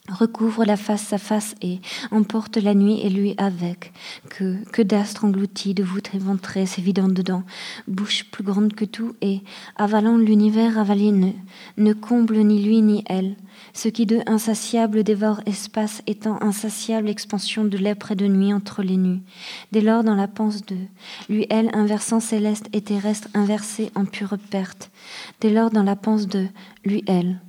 recouvre 0.09 0.65
la 0.65 0.77
face 0.77 1.03
sa 1.03 1.19
face 1.19 1.55
et 1.63 1.81
emporte 2.11 2.57
la 2.57 2.75
nuit 2.75 3.01
et 3.01 3.09
lui 3.09 3.35
avec. 3.39 3.93
Que 4.29 4.57
que 4.71 4.83
d'astres 4.83 5.25
engloutis 5.25 5.75
de 5.75 5.85
voûtes 5.85 6.15
éventrées 6.15 6.67
s'évident 6.67 7.09
dedans. 7.09 7.45
Bouche 7.87 8.25
plus 8.31 8.43
grande 8.43 8.75
que 8.75 8.85
tout 8.85 9.15
et 9.21 9.43
avalant 9.77 10.17
l'univers 10.17 10.79
avalé 10.79 11.13
ne, 11.13 11.31
ne 11.77 11.93
comble 11.93 12.39
ni 12.39 12.63
lui 12.63 12.83
ni 12.83 13.05
elle. 13.07 13.37
Ce 13.75 13.89
qui 13.89 14.07
de 14.07 14.21
insatiable 14.27 15.05
dévore 15.05 15.41
espace 15.47 16.03
étant 16.07 16.43
insatiable 16.43 17.09
expansion 17.09 17.65
de 17.65 17.79
lèpre 17.79 18.13
et 18.13 18.17
de 18.17 18.27
nuit 18.27 18.53
entre 18.53 18.83
les 18.83 18.97
nues 18.97 19.21
dès 19.71 19.81
lors 19.81 20.03
dans 20.03 20.15
la 20.15 20.29
panse 20.29 20.67
de 20.67 20.77
lui 21.29 21.47
elle 21.49 21.71
inversant 21.75 22.21
céleste 22.21 22.67
et 22.73 22.81
terrestre 22.81 23.29
inversé 23.35 23.91
en 23.95 24.05
pure 24.05 24.37
perte. 24.51 24.91
Dès 25.41 25.51
lors 25.51 25.71
dans 25.71 25.85
la 25.85 25.97
panse 25.97 26.27
de 26.27 26.47
lui 26.85 27.05
elle 27.07 27.41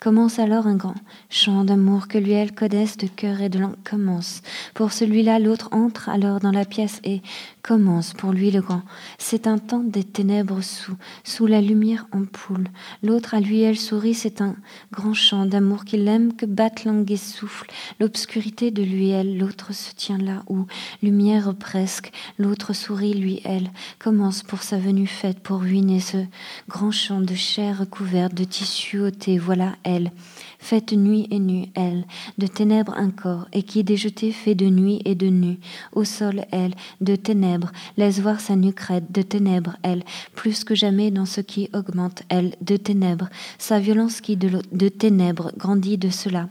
Commence 0.00 0.38
alors 0.38 0.68
un 0.68 0.76
grand 0.76 0.94
chant 1.28 1.64
d'amour 1.64 2.06
que 2.06 2.18
lui 2.18 2.30
elle 2.30 2.54
codesse 2.54 2.96
de 2.98 3.08
cœur 3.08 3.40
et 3.40 3.48
de 3.48 3.58
langue 3.58 3.82
commence. 3.82 4.42
Pour 4.74 4.92
celui-là, 4.92 5.40
l'autre 5.40 5.70
entre 5.72 6.08
alors 6.08 6.38
dans 6.38 6.52
la 6.52 6.64
pièce 6.64 7.00
et 7.02 7.20
commence 7.68 8.14
pour 8.14 8.32
lui 8.32 8.50
le 8.50 8.62
grand. 8.62 8.80
C'est 9.18 9.46
un 9.46 9.58
temps 9.58 9.84
des 9.84 10.02
ténèbres 10.02 10.62
sous, 10.62 10.96
sous 11.22 11.46
la 11.46 11.60
lumière 11.60 12.06
en 12.12 12.24
poule. 12.24 12.68
L'autre 13.02 13.34
à 13.34 13.40
lui 13.40 13.60
elle 13.60 13.76
sourit, 13.76 14.14
c'est 14.14 14.40
un 14.40 14.56
grand 14.90 15.12
chant 15.12 15.44
d'amour 15.44 15.84
qu'il 15.84 16.08
aime 16.08 16.34
que 16.34 16.46
batte 16.46 16.86
langue 16.86 17.12
et 17.12 17.18
souffle. 17.18 17.70
L'obscurité 18.00 18.70
de 18.70 18.82
lui 18.82 19.10
elle, 19.10 19.36
l'autre 19.36 19.74
se 19.74 19.94
tient 19.94 20.16
là 20.16 20.44
où, 20.48 20.64
lumière 21.02 21.54
presque, 21.54 22.10
l'autre 22.38 22.72
sourit 22.72 23.12
lui 23.12 23.42
elle, 23.44 23.70
commence 23.98 24.42
pour 24.42 24.62
sa 24.62 24.78
venue 24.78 25.06
faite 25.06 25.40
pour 25.40 25.60
ruiner 25.60 26.00
ce 26.00 26.24
grand 26.70 26.90
champ 26.90 27.20
de 27.20 27.34
chair 27.34 27.80
recouverte 27.80 28.32
de 28.32 28.44
tissu 28.44 28.98
ôté. 29.00 29.36
Voilà 29.36 29.74
elle, 29.82 30.10
faite 30.58 30.92
nuit 30.92 31.26
et 31.30 31.38
nue, 31.38 31.66
elle, 31.74 32.04
de 32.38 32.46
ténèbres 32.46 32.94
un 32.96 33.10
corps, 33.10 33.48
et 33.52 33.62
qui 33.62 33.84
déjeté 33.84 34.32
fait 34.32 34.54
de 34.54 34.66
nuit 34.66 35.00
et 35.04 35.14
de 35.14 35.28
nu, 35.28 35.58
au 35.92 36.04
sol, 36.04 36.44
elle, 36.50 36.74
de 37.00 37.16
ténèbres, 37.16 37.72
laisse 37.96 38.20
voir 38.20 38.40
sa 38.40 38.56
nuque 38.56 38.78
de 39.10 39.22
ténèbres, 39.22 39.76
elle, 39.82 40.04
plus 40.34 40.64
que 40.64 40.74
jamais 40.74 41.10
dans 41.10 41.26
ce 41.26 41.40
qui 41.40 41.70
augmente, 41.72 42.22
elle, 42.28 42.54
de 42.60 42.76
ténèbres, 42.76 43.28
sa 43.58 43.78
violence 43.78 44.20
qui 44.20 44.36
de, 44.36 44.60
de 44.72 44.88
ténèbres 44.88 45.52
grandit 45.56 45.98
de 45.98 46.10
cela. 46.10 46.48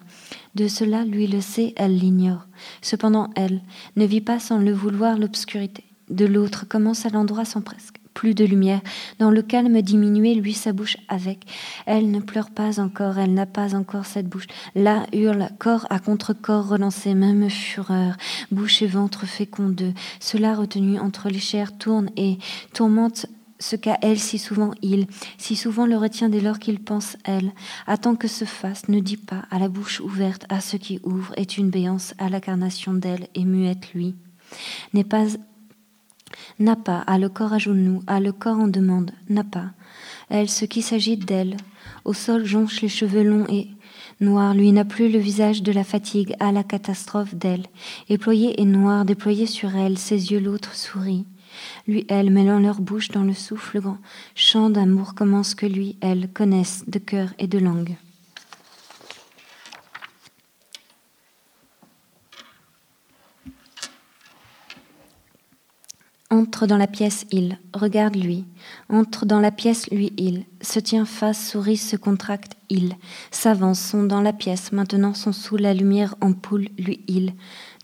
De 0.55 0.68
cela, 0.68 1.05
lui 1.05 1.28
le 1.28 1.41
sait, 1.41 1.74
elle 1.76 1.97
l'ignore. 1.97 2.47
Cependant, 2.82 3.30
elle 3.36 3.62
ne 3.95 4.05
vit 4.05 4.22
pas 4.22 4.39
sans 4.39 4.58
le 4.58 4.74
vouloir 4.74 5.18
l'obscurité. 5.18 5.84
De 6.10 6.26
l'autre 6.26 6.66
commence 6.68 7.05
à 7.05 7.10
l'endroit 7.10 7.45
sans 7.45 7.62
presque 7.62 7.97
plus 8.18 8.34
de 8.34 8.45
lumière. 8.45 8.82
Dans 9.20 9.30
le 9.30 9.43
calme 9.43 9.80
diminué, 9.84 10.34
lui 10.34 10.53
sa 10.53 10.74
bouche 10.74 10.97
avec. 11.07 11.45
Elle 11.86 12.09
ne 12.09 12.20
pleure 12.20 12.49
pas 12.49 12.80
encore, 12.80 13.20
elle 13.20 13.36
n'a 13.36 13.45
pas 13.45 13.76
encore 13.76 14.07
cette 14.07 14.28
bouche. 14.28 14.47
Là 14.74 15.05
hurle, 15.13 15.49
corps 15.59 15.86
à 15.91 15.99
contre-corps 15.99 16.68
relancé, 16.68 17.13
même 17.13 17.47
fureur. 17.47 18.18
Bouche 18.49 18.82
et 18.82 18.88
ventre 18.88 19.28
fécondeux. 19.28 19.93
Cela 20.20 20.55
retenu 20.55 20.97
entre 20.97 21.30
les 21.30 21.38
chairs 21.39 21.78
tourne 21.78 22.09
et 22.18 22.39
tourmente 22.74 23.28
ce 23.59 23.76
qu'à 23.76 23.99
elle 24.01 24.20
si 24.20 24.39
souvent 24.39 24.72
il, 24.82 25.05
si 25.38 25.55
souvent 25.55 25.86
le 25.86 25.95
retient 25.95 26.30
dès 26.30 26.41
lors 26.41 26.57
qu'il 26.57 26.80
pense 26.80 27.18
elle. 27.24 27.51
Attend 27.86 28.15
que 28.15 28.28
se 28.28 28.45
fasse, 28.45 28.89
ne 28.89 28.99
dit 28.99 29.18
pas, 29.18 29.43
à 29.51 29.59
la 29.59 29.70
bouche 29.70 29.99
ouverte, 29.99 30.47
à 30.49 30.59
ce 30.59 30.76
qui 30.76 30.99
ouvre, 31.03 31.34
est 31.38 31.59
une 31.59 31.70
béance 31.70 32.15
à 32.18 32.30
l'incarnation 32.30 32.95
d'elle 32.95 33.28
et 33.36 33.45
muette 33.45 33.93
lui. 33.93 34.15
N'est 34.95 35.03
pas 35.03 35.26
n'a 36.59 36.75
pas, 36.75 36.99
a 36.99 37.17
le 37.17 37.30
corps 37.30 37.53
à 37.53 37.57
genoux, 37.57 38.01
a 38.07 38.19
le 38.19 38.32
corps 38.32 38.59
en 38.59 38.67
demande, 38.67 39.11
n'a 39.30 39.43
pas. 39.43 39.71
Elle, 40.30 40.49
ce 40.49 40.65
qui 40.65 40.82
s'agit 40.82 41.17
d'elle, 41.17 41.57
au 42.05 42.13
sol 42.13 42.45
jonche 42.45 42.82
les 42.82 42.89
cheveux 42.89 43.23
longs 43.23 43.45
et 43.49 43.67
noirs, 44.19 44.53
lui 44.53 44.71
n'a 44.71 44.86
plus 44.86 45.09
le 45.09 45.19
visage 45.19 45.63
de 45.63 45.71
la 45.71 45.84
fatigue, 45.84 46.36
à 46.39 46.51
la 46.51 46.63
catastrophe 46.63 47.36
d'elle. 47.36 47.65
Éployé 48.09 48.59
et 48.61 48.65
noir, 48.65 49.05
déployé 49.05 49.45
sur 49.45 49.75
elle, 49.75 49.97
ses 49.97 50.32
yeux 50.32 50.39
l'autre 50.39 50.75
sourit. 50.75 51.25
Lui, 51.88 52.05
elle, 52.09 52.30
mêlant 52.30 52.59
leur 52.59 52.82
bouche 52.82 53.09
dans 53.09 53.23
le 53.23 53.34
souffle 53.34 53.80
grand, 53.80 53.97
chant 54.36 54.69
d'amour 54.69 55.15
commence 55.15 55.55
que 55.55 55.65
lui, 55.65 55.97
elle, 56.01 56.30
connaissent 56.32 56.84
de 56.88 56.99
cœur 56.99 57.30
et 57.39 57.47
de 57.47 57.57
langue. 57.57 57.95
Entre 66.30 66.67
dans 66.67 66.78
la 66.78 66.88
pièce, 66.88 67.25
il, 67.32 67.57
regarde 67.73 68.15
lui. 68.17 68.43
Entre 68.89 69.26
dans 69.26 69.39
la 69.39 69.51
pièce, 69.51 69.89
lui, 69.91 70.13
il. 70.18 70.45
Se 70.61 70.80
tient 70.80 71.05
face, 71.05 71.49
sourit, 71.49 71.78
se 71.78 71.95
contracte, 71.95 72.53
il. 72.70 72.93
S'avance, 73.32 73.80
sont 73.80 74.03
dans 74.03 74.22
la 74.22 74.34
pièce, 74.34 74.72
maintenant 74.72 75.13
sont 75.13 75.34
sous 75.34 75.57
la 75.57 75.74
lumière 75.74 76.15
ampoule, 76.22 76.70
lui, 76.78 77.01
il. 77.07 77.34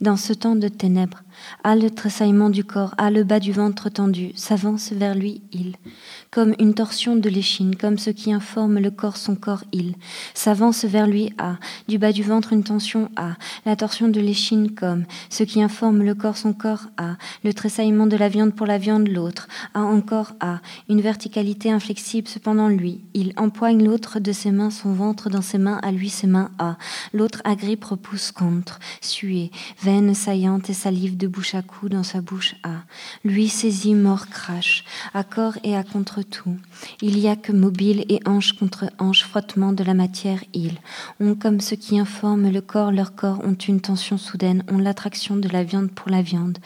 Dans 0.00 0.16
ce 0.16 0.32
temps 0.32 0.56
de 0.56 0.68
ténèbres, 0.68 1.22
a 1.62 1.76
le 1.76 1.88
tressaillement 1.88 2.50
du 2.50 2.64
corps, 2.64 2.94
a 2.98 3.10
le 3.10 3.22
bas 3.22 3.38
du 3.38 3.52
ventre 3.52 3.88
tendu, 3.88 4.32
s'avance 4.34 4.92
vers 4.92 5.14
lui, 5.14 5.42
il. 5.52 5.76
Comme 6.30 6.54
une 6.58 6.74
torsion 6.74 7.16
de 7.16 7.28
l'échine, 7.28 7.76
comme 7.76 7.96
ce 7.96 8.10
qui 8.10 8.32
informe 8.32 8.80
le 8.80 8.90
corps, 8.90 9.16
son 9.16 9.36
corps, 9.36 9.62
il. 9.72 9.94
S'avance 10.34 10.84
vers 10.84 11.06
lui, 11.06 11.32
a. 11.38 11.56
Du 11.86 11.98
bas 11.98 12.12
du 12.12 12.22
ventre, 12.22 12.52
une 12.52 12.64
tension, 12.64 13.08
a. 13.16 13.34
La 13.66 13.76
torsion 13.76 14.08
de 14.08 14.20
l'échine, 14.20 14.74
comme 14.74 15.04
ce 15.30 15.44
qui 15.44 15.62
informe 15.62 16.02
le 16.02 16.14
corps, 16.14 16.36
son 16.36 16.52
corps, 16.52 16.86
a. 16.96 17.16
Le 17.44 17.54
tressaillement 17.54 18.06
de 18.06 18.16
la 18.16 18.28
viande 18.28 18.54
pour 18.54 18.66
la 18.66 18.78
viande, 18.78 19.08
l'autre, 19.08 19.48
a 19.74 19.82
encore, 19.82 20.32
a. 20.40 20.60
Une 20.88 21.00
verticalité 21.00 21.70
inflexible, 21.70 22.28
cependant, 22.28 22.68
lui. 22.68 23.00
Il 23.14 23.32
empoigne 23.36 23.84
l'autre 23.84 24.20
de 24.20 24.32
ses 24.32 24.50
mains, 24.50 24.70
son 24.70 24.92
ventre 24.92 25.30
dans 25.30 25.42
ses 25.42 25.58
mains, 25.58 25.78
à 25.82 25.92
lui 25.92 26.08
ses 26.08 26.26
mains, 26.26 26.50
a. 26.58 26.76
L'autre 27.12 27.40
agrippe, 27.44 27.84
repousse 27.84 28.32
contre, 28.32 28.78
suée, 29.00 29.50
veine 29.82 30.14
saillante 30.14 30.70
et 30.70 30.74
salive 30.74 31.16
de 31.16 31.26
bouche 31.26 31.54
à 31.54 31.62
cou 31.62 31.88
dans 31.88 32.02
sa 32.02 32.20
bouche 32.20 32.56
a. 32.62 32.82
Lui 33.24 33.48
saisi, 33.48 33.94
mort, 33.94 34.28
crache, 34.28 34.84
à 35.12 35.24
corps 35.24 35.58
et 35.64 35.76
à 35.76 35.82
contre 35.82 36.22
tout. 36.22 36.56
Il 37.00 37.18
y 37.18 37.28
a 37.28 37.36
que 37.36 37.52
mobile 37.52 38.04
et 38.08 38.20
hanche 38.26 38.52
contre 38.52 38.86
hanche, 38.98 39.24
frottement 39.24 39.72
de 39.72 39.84
la 39.84 39.94
matière, 39.94 40.42
ils 40.52 40.78
ont 41.20 41.34
comme 41.34 41.60
ce 41.60 41.74
qui 41.74 41.98
informe 41.98 42.50
le 42.50 42.60
corps, 42.60 42.92
leur 42.92 43.14
corps 43.14 43.40
ont 43.44 43.54
une 43.54 43.80
tension 43.80 44.18
soudaine, 44.18 44.64
ont 44.70 44.78
l'attraction 44.78 45.36
de 45.36 45.48
la 45.48 45.64
viande 45.64 45.90
pour 45.90 46.10
la 46.10 46.22
viande. 46.22 46.58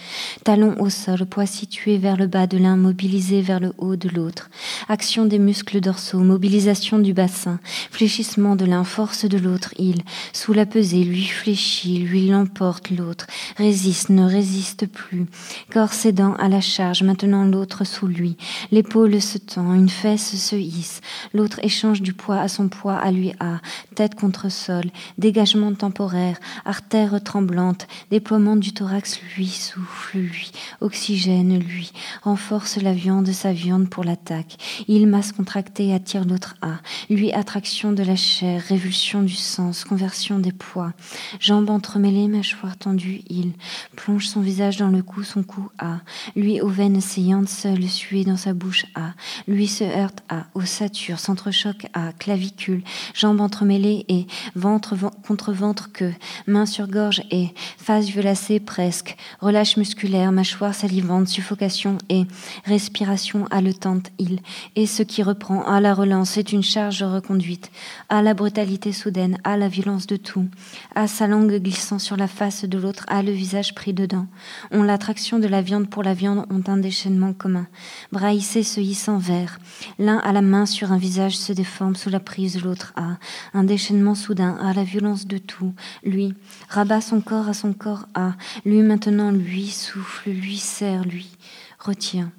Talon 0.45 0.77
au 0.81 0.91
sol, 0.91 1.27
poids 1.27 1.47
situé 1.47 1.99
vers 1.99 2.17
le 2.17 2.27
bas 2.27 2.47
de 2.47 2.59
l'un, 2.59 2.77
mobilisé 2.77 3.41
vers 3.43 3.61
le 3.61 3.73
haut 3.79 3.88
de 3.97 4.09
l'autre. 4.09 4.51
Action 4.89 5.25
des 5.25 5.39
muscles 5.39 5.81
dorsaux, 5.81 6.21
mobilisation 6.21 6.99
du 6.99 7.13
bassin, 7.13 7.61
fléchissement 7.91 8.57
de 8.57 8.65
l'un, 8.65 8.85
force 8.85 9.25
de 9.25 9.39
l'autre, 9.39 9.75
il, 9.79 10.03
sous 10.33 10.53
la 10.53 10.67
pesée, 10.67 11.05
lui 11.05 11.25
fléchit, 11.25 11.99
lui 11.99 12.29
l'emporte 12.29 12.91
l'autre, 12.91 13.27
résiste, 13.57 14.11
ne 14.11 14.25
résiste 14.25 14.87
plus. 14.87 15.27
Corps 15.73 15.93
cédant 15.93 16.35
à 16.35 16.49
la 16.49 16.61
charge, 16.61 17.03
maintenant 17.03 17.45
l'autre 17.45 17.85
sous 17.85 18.07
lui. 18.07 18.37
L'épaule 18.71 19.21
se 19.21 19.39
tend, 19.39 19.75
une 19.75 19.89
fesse 19.89 20.37
se 20.37 20.57
hisse, 20.57 21.01
l'autre 21.35 21.61
échange 21.63 22.03
du 22.03 22.13
poids 22.13 22.41
à 22.41 22.49
son 22.49 22.69
poids, 22.69 22.97
à 22.97 23.11
lui 23.11 23.33
à, 23.41 23.61
tête 23.95 24.15
contre 24.15 24.51
sol, 24.51 24.85
dégagement 25.19 25.73
temporaire, 25.75 26.39
artère 26.65 27.23
tremblante, 27.23 27.87
déploiement 28.11 28.57
du 28.57 28.73
thorax, 28.73 29.21
lui 29.37 29.49
souffle, 29.49 30.19
lui, 30.19 30.51
oxygène, 30.81 31.59
lui, 31.59 31.93
renforce 32.23 32.77
la 32.77 32.93
viande, 32.93 33.31
sa 33.31 33.53
viande 33.53 33.78
pour 33.87 34.05
l'attaque. 34.05 34.57
Il 34.89 35.07
masse 35.07 35.33
contracté, 35.33 35.93
attire 35.95 36.25
l'autre 36.25 36.57
à, 36.63 36.79
lui 37.11 37.33
attraction 37.33 37.93
de 37.93 38.03
la 38.03 38.17
chair, 38.17 38.63
révulsion 38.69 39.23
du 39.23 39.35
sens, 39.35 39.85
conversion 39.85 40.39
des 40.39 40.53
poids. 40.53 40.93
Jambes 41.41 41.71
entremêlées, 41.71 42.29
mâchoire 42.29 42.77
tendue, 42.77 43.23
il 43.29 43.53
plonge 43.97 44.27
son 44.27 44.41
visage 44.41 44.77
dans 44.77 44.89
le 44.89 45.03
cou, 45.03 45.23
son 45.23 45.43
cou 45.43 45.71
à. 45.79 46.01
Lui 46.35 46.61
aux 46.61 46.69
veines 46.69 47.01
saillantes, 47.01 47.49
seul 47.49 47.85
sué 47.85 48.25
dans 48.25 48.37
sa 48.37 48.55
bouche 48.55 48.87
à. 48.95 49.13
Lui 49.47 49.67
se 49.67 49.85
heurte 49.85 50.23
à 50.29 50.47
ossature, 50.55 51.19
s'entrechoque 51.19 51.87
à 51.95 52.13
clavicule, 52.13 52.83
jambes 53.15 53.41
entremêlées 53.41 54.05
et 54.09 54.27
ventre 54.55 54.95
contre 55.27 55.53
ventre 55.53 55.93
que, 55.93 56.11
main 56.47 56.67
sur 56.67 56.89
gorge 56.89 57.23
et 57.31 57.49
face 57.77 58.07
violacée 58.07 58.61
presque, 58.61 59.17
relâche 59.41 59.77
musculaire, 59.77 60.33
mâchoire 60.33 60.75
salivante, 60.75 61.29
suffocation 61.29 61.99
et 62.09 62.25
respiration 62.65 63.47
haletante. 63.69 64.11
Il 64.19 64.41
et 64.77 64.87
ce 64.87 65.03
qui 65.03 65.23
reprend 65.23 65.63
à 65.65 65.81
la 65.81 65.95
relance 65.95 66.37
est 66.37 66.53
une 66.53 66.63
charge 66.63 67.03
reconduite, 67.03 67.71
à 68.09 68.23
la 68.23 68.35
brutalité 68.35 68.93
soudaine, 68.93 69.39
à 69.45 69.57
la 69.57 69.69
violence 69.69 70.07
de 70.07 70.17
tout, 70.17 70.47
à 70.95 71.07
sa 71.07 71.27
langue 71.27 71.57
glissant 71.57 71.99
sur 71.99 72.17
la 72.17 72.29
face 72.29 72.65
de 72.65 72.79
l'autre, 72.79 73.05
à 73.09 73.23
le 73.23 73.33
visage 73.33 73.75
pris 73.75 73.93
dedans. 73.93 74.27
On 74.71 74.83
l'attraction 74.83 75.39
de 75.39 75.49
la 75.49 75.63
viande 75.63 75.89
pour 75.89 76.03
la 76.03 76.15
viande 76.15 76.47
ont 76.51 76.63
un 76.71 76.79
déchaînement 76.79 77.33
commun. 77.33 77.67
Braïssé 78.13 78.63
se 78.63 78.81
hissant 78.81 79.19
vers. 79.19 79.59
L'un 79.99 80.19
à 80.19 80.33
la 80.33 80.43
main 80.43 80.67
sur 80.67 80.93
un 80.93 80.99
visage 80.99 81.37
se 81.37 81.53
déforme 81.53 81.97
sous 81.97 82.11
la 82.11 82.21
prise 82.21 82.63
l'autre 82.63 82.93
à 82.97 83.19
un 83.55 83.65
déchaînement 83.65 84.15
soudain, 84.15 84.57
à 84.63 84.73
la 84.73 84.85
violence 84.85 85.27
de 85.27 85.39
tout. 85.39 85.75
Lui 86.05 86.35
rabat 86.69 87.01
son 87.01 87.21
corps 87.21 87.49
à 87.49 87.55
son 87.55 87.73
corps 87.73 88.07
à 88.15 88.33
lui 88.65 88.83
maintenant 88.83 89.31
lui 89.31 89.69
souffle, 89.69 90.31
lui 90.31 90.57
serre, 90.57 91.05
lui 91.05 91.31
retient. 91.79 92.31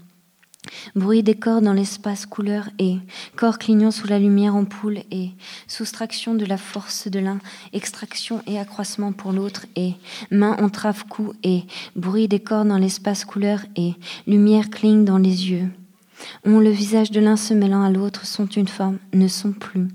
Bruit 0.96 1.24
des 1.24 1.36
corps 1.36 1.62
dans 1.62 1.74
l'espace 1.74 2.26
couleur 2.26 2.70
et 2.80 2.98
corps 3.36 3.60
clignant 3.60 3.92
sous 3.92 4.08
la 4.08 4.20
lumière 4.20 4.56
ampoule 4.56 5.00
et 5.12 5.30
soustraction 5.68 6.36
de 6.36 6.46
la 6.46 6.58
force 6.58 7.08
de 7.08 7.20
l'un, 7.20 7.40
extraction 7.74 8.42
et 8.48 8.60
accroissement 8.60 9.12
pour 9.12 9.32
l'autre 9.32 9.66
et 9.76 9.94
main 10.32 10.58
entrave 10.58 11.06
cou 11.08 11.34
et 11.44 11.64
bruit 11.96 12.28
des 12.28 12.40
corps 12.40 12.66
dans 12.66 12.78
l'espace 12.78 13.24
couleur 13.24 13.62
et 13.76 13.94
lumière 14.28 14.70
cligne 14.70 15.06
dans 15.06 15.18
les 15.18 15.50
yeux. 15.50 15.70
On 16.44 16.60
le 16.60 16.70
visage 16.70 17.12
de 17.12 17.22
l'un 17.22 17.38
se 17.38 17.54
mêlant 17.54 17.84
à 17.84 17.90
l'autre 17.90 18.26
sont 18.26 18.48
une 18.48 18.68
forme, 18.68 18.98
ne 19.14 19.28
sont 19.28 19.54
plus. 19.54 19.88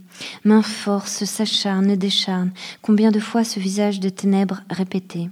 Main 0.45 0.62
force 0.62 1.25
s'acharne, 1.25 1.97
décharne. 1.97 2.53
Combien 2.81 3.11
de 3.11 3.21
fois 3.21 3.45
ce 3.45 3.61
visage 3.61 4.01
de 4.01 4.09
ténèbres 4.09 4.62
répété? 4.71 5.29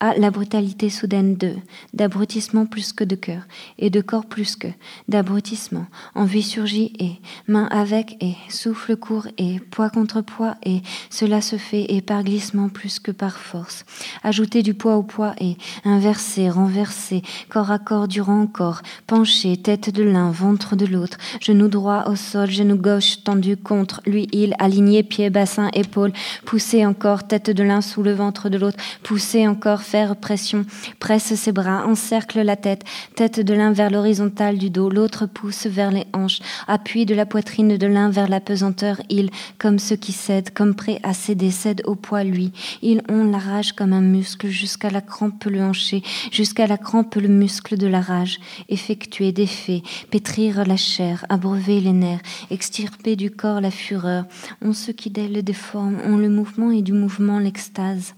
À 0.00 0.14
la 0.16 0.30
brutalité 0.30 0.90
soudaine 0.90 1.36
de, 1.36 1.54
d'abrutissement 1.94 2.66
plus 2.66 2.92
que 2.92 3.04
de 3.04 3.16
cœur, 3.16 3.42
et 3.78 3.90
de 3.90 4.00
corps 4.00 4.26
plus 4.26 4.56
que, 4.56 4.68
d'abrutissement, 5.08 5.86
envie 6.14 6.42
surgit 6.42 6.92
et, 6.98 7.20
main 7.46 7.66
avec 7.70 8.16
et, 8.20 8.34
souffle 8.48 8.96
court 8.96 9.28
et, 9.38 9.60
poids 9.60 9.90
contre 9.90 10.20
poids 10.20 10.56
et, 10.64 10.82
cela 11.10 11.40
se 11.40 11.56
fait 11.56 11.86
et 11.88 12.00
par 12.00 12.24
glissement 12.24 12.68
plus 12.68 12.98
que 12.98 13.10
par 13.10 13.38
force. 13.38 13.84
Ajouter 14.22 14.62
du 14.62 14.74
poids 14.74 14.96
au 14.96 15.02
poids 15.02 15.34
et, 15.40 15.56
inverser, 15.84 16.50
renverser, 16.50 17.22
corps 17.48 17.70
à 17.70 17.78
corps 17.78 18.08
durant 18.08 18.46
corps, 18.46 18.82
pencher, 19.06 19.56
tête 19.56 19.90
de 19.90 20.02
l'un, 20.02 20.30
ventre 20.30 20.76
de 20.76 20.86
l'autre, 20.86 21.18
genou 21.40 21.68
droit 21.68 22.04
au 22.06 22.16
sol, 22.16 22.50
genou 22.50 22.76
gauche 22.76 23.22
tendu 23.24 23.56
contre, 23.56 24.00
lui, 24.06 24.28
il, 24.32 24.54
aligné, 24.58 25.02
pied, 25.02 25.30
bassin, 25.30 25.70
épaule, 25.74 26.12
pousser 26.44 26.86
encore, 26.86 27.26
tête 27.26 27.50
de 27.50 27.62
l'un 27.62 27.80
sous 27.80 28.02
le 28.02 28.12
ventre 28.12 28.48
de 28.48 28.58
l'autre, 28.58 28.78
pousser 29.02 29.46
encore, 29.46 29.59
corps 29.60 29.82
faire 29.82 30.16
pression, 30.16 30.64
presse 30.98 31.34
ses 31.34 31.52
bras, 31.52 31.86
encercle 31.86 32.40
la 32.40 32.56
tête, 32.56 32.84
tête 33.14 33.38
de 33.38 33.54
l'un 33.54 33.72
vers 33.72 33.90
l'horizontale 33.90 34.58
du 34.58 34.70
dos, 34.70 34.90
l'autre 34.90 35.26
pousse 35.26 35.66
vers 35.66 35.92
les 35.92 36.06
hanches, 36.12 36.40
appui 36.66 37.06
de 37.06 37.14
la 37.14 37.26
poitrine 37.26 37.76
de 37.76 37.86
l'un 37.86 38.10
vers 38.10 38.28
la 38.28 38.40
pesanteur, 38.40 39.00
il, 39.08 39.30
comme 39.58 39.78
ceux 39.78 39.96
qui 39.96 40.12
cèdent, 40.12 40.52
comme 40.52 40.74
prêt 40.74 40.98
à 41.02 41.14
céder, 41.14 41.50
cède 41.50 41.82
au 41.84 41.94
poids 41.94 42.24
lui. 42.24 42.52
Ils 42.82 43.02
ont 43.08 43.24
la 43.24 43.38
rage 43.38 43.72
comme 43.72 43.92
un 43.92 44.00
muscle, 44.00 44.48
jusqu'à 44.48 44.90
la 44.90 45.00
crampe 45.00 45.44
le 45.44 45.62
hancher, 45.62 46.02
jusqu'à 46.32 46.66
la 46.66 46.78
crampe 46.78 47.14
le 47.14 47.28
muscle 47.28 47.76
de 47.76 47.86
la 47.86 48.00
rage, 48.00 48.40
effectuer 48.68 49.32
des 49.32 49.46
faits, 49.46 49.82
pétrir 50.10 50.64
la 50.66 50.76
chair, 50.76 51.24
abreuver 51.28 51.80
les 51.80 51.92
nerfs, 51.92 52.20
extirper 52.50 53.14
du 53.14 53.30
corps 53.30 53.60
la 53.60 53.70
fureur, 53.70 54.24
ont 54.62 54.72
ce 54.72 54.90
qui 54.90 55.10
d'elle 55.10 55.42
déforme, 55.44 55.98
ont 56.06 56.16
le 56.16 56.30
mouvement 56.30 56.70
et 56.70 56.82
du 56.82 56.92
mouvement 56.92 57.38
l'extase. 57.38 58.14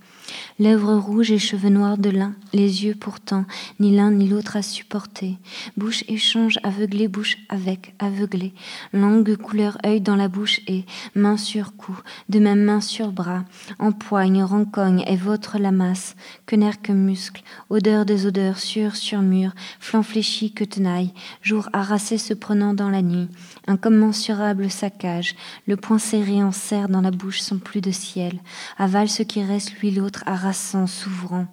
Lèvres 0.59 0.95
rouges 0.95 1.31
et 1.31 1.39
cheveux 1.39 1.71
noirs 1.71 1.99
de 1.99 2.11
l'un, 2.11 2.35
les 2.53 2.85
yeux 2.85 2.95
pourtant, 2.95 3.45
ni 3.81 3.95
l'un 3.95 4.11
ni 4.11 4.29
l'autre 4.29 4.57
à 4.57 4.63
supporter. 4.63 5.39
Bouche 5.77 6.05
échange 6.09 6.59
aveuglé, 6.63 7.09
bouche 7.09 7.39
avec, 7.49 7.95
aveuglé. 7.99 8.53
Langue 8.93 9.37
couleur 9.37 9.79
œil 9.85 10.01
dans 10.01 10.17
la 10.17 10.29
bouche 10.29 10.61
et 10.67 10.85
main 11.15 11.37
sur 11.37 11.77
cou, 11.77 11.99
de 12.29 12.39
même 12.39 12.63
main 12.63 12.81
sur 12.81 13.13
bras. 13.13 13.45
Empoigne, 13.79 14.43
rencogne 14.43 15.05
et 15.07 15.17
votre 15.17 15.59
la 15.59 15.73
masse, 15.73 16.17
que 16.47 16.57
nerf 16.57 16.81
que 16.83 16.93
muscle, 16.93 17.43
odeur 17.71 18.05
des 18.05 18.27
odeurs, 18.27 18.59
sur 18.59 18.97
sur 18.97 19.21
mur, 19.21 19.53
flanc 19.81 20.03
fléchi 20.03 20.53
que 20.53 20.65
tenaille, 20.65 21.13
jour 21.43 21.69
harassé 21.73 22.19
se 22.19 22.35
prenant 22.35 22.75
dans 22.75 22.91
la 22.91 23.03
nuit. 23.03 23.29
Incommensurable 23.67 24.71
saccage, 24.71 25.37
le 25.67 25.77
poing 25.77 25.99
serré 25.99 26.43
en 26.43 26.53
serre 26.53 26.89
dans 26.89 27.01
la 27.01 27.13
bouche 27.13 27.41
sans 27.41 27.59
plus 27.59 27.81
de 27.81 27.93
ciel. 27.93 28.41
Avale 28.77 29.09
ce 29.09 29.23
qui 29.23 29.43
reste 29.43 29.79
lui 29.79 29.91
l'autre 29.93 30.25
harassant, 30.27 30.87
s'ouvrant. 30.87 31.47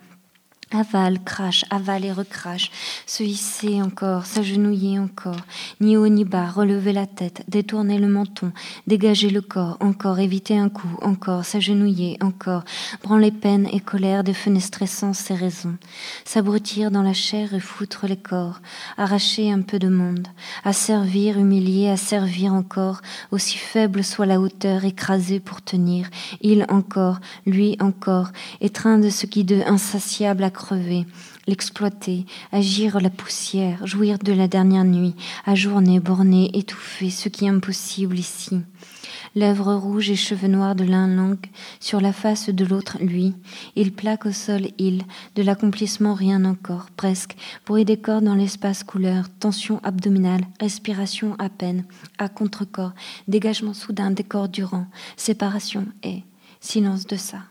Avale, 0.72 1.18
crache, 1.26 1.66
avale 1.72 2.06
et 2.06 2.12
recrache, 2.12 2.70
se 3.08 3.24
hisser 3.24 3.82
encore, 3.82 4.28
s'agenouiller 4.28 5.00
encore, 5.00 5.42
ni 5.82 5.98
haut 5.98 6.08
ni 6.08 6.26
bas, 6.26 6.48
relever 6.48 6.94
la 6.94 7.08
tête, 7.08 7.44
détourner 7.48 7.98
le 7.98 8.08
menton, 8.08 8.52
dégager 8.86 9.32
le 9.32 9.42
corps, 9.42 9.78
encore, 9.80 10.20
éviter 10.20 10.60
un 10.60 10.70
coup, 10.70 10.96
encore, 11.02 11.44
s'agenouiller, 11.44 12.20
encore, 12.22 12.66
branler 13.02 13.32
peine 13.32 13.68
et 13.74 13.80
colère, 13.80 14.24
défenestrer 14.24 14.86
sans 14.86 15.14
ses 15.14 15.34
raisons, 15.34 15.76
s'abrutir 16.24 16.92
dans 16.92 17.02
la 17.02 17.14
chair 17.14 17.56
et 17.56 17.60
foutre 17.60 18.06
les 18.06 18.18
corps, 18.18 18.62
arracher 18.96 19.52
un 19.52 19.62
peu 19.62 19.80
de 19.80 19.90
monde, 19.90 20.28
asservir, 20.64 21.40
humilier, 21.40 21.90
asservir 21.90 22.54
encore, 22.54 23.02
aussi 23.32 23.58
faible 23.58 24.04
soit 24.04 24.28
la 24.28 24.40
hauteur, 24.40 24.86
écrasé 24.86 25.40
pour 25.40 25.64
tenir, 25.64 26.12
il 26.42 26.68
encore, 26.70 27.20
lui 27.48 27.76
encore, 27.80 28.30
étreindre 28.62 29.10
ce 29.10 29.26
qui 29.26 29.44
de 29.44 29.64
insatiable 29.66 30.44
crever, 30.60 31.05
l'exploiter, 31.47 32.26
agir 32.51 32.99
la 32.99 33.10
poussière, 33.10 33.88
jouir 33.88 34.20
de 34.20 34.34
la 34.34 34.49
dernière 34.49 34.84
nuit, 34.84 35.16
ajourner, 35.45 36.01
borner, 36.01 36.51
étouffer, 36.53 37.10
ce 37.10 37.30
qui 37.30 37.45
est 37.45 37.49
impossible 37.49 38.20
ici. 38.20 38.60
Lèvres 39.36 39.74
rouges 39.74 40.10
et 40.10 40.16
cheveux 40.16 40.49
noirs 40.49 40.76
de 40.76 40.84
l'un 40.84 41.07
langue, 41.07 41.45
sur 41.80 42.01
la 42.01 42.12
face 42.12 42.49
de 42.49 42.66
l'autre 42.66 42.97
lui. 42.99 43.34
Il 43.76 43.93
plaque 43.93 44.26
au 44.26 44.32
sol, 44.32 44.68
il, 44.78 45.03
de 45.36 45.43
l'accomplissement 45.43 46.14
rien 46.14 46.43
encore, 46.45 46.88
presque. 46.97 47.38
Bruit 47.66 47.86
des 47.86 47.97
corps 47.97 48.22
dans 48.22 48.36
l'espace 48.36 48.84
couleur, 48.84 49.30
tension 49.39 49.80
abdominale, 49.84 50.41
respiration 50.60 51.36
à 51.39 51.49
peine, 51.49 51.86
à 52.18 52.28
contre-corps, 52.28 52.93
dégagement 53.28 53.74
soudain 53.74 54.12
des 54.12 54.24
corps 54.24 54.49
durant, 54.49 54.88
séparation 55.16 55.86
et 56.03 56.24
silence 56.60 57.07
de 57.07 57.16
ça. 57.16 57.49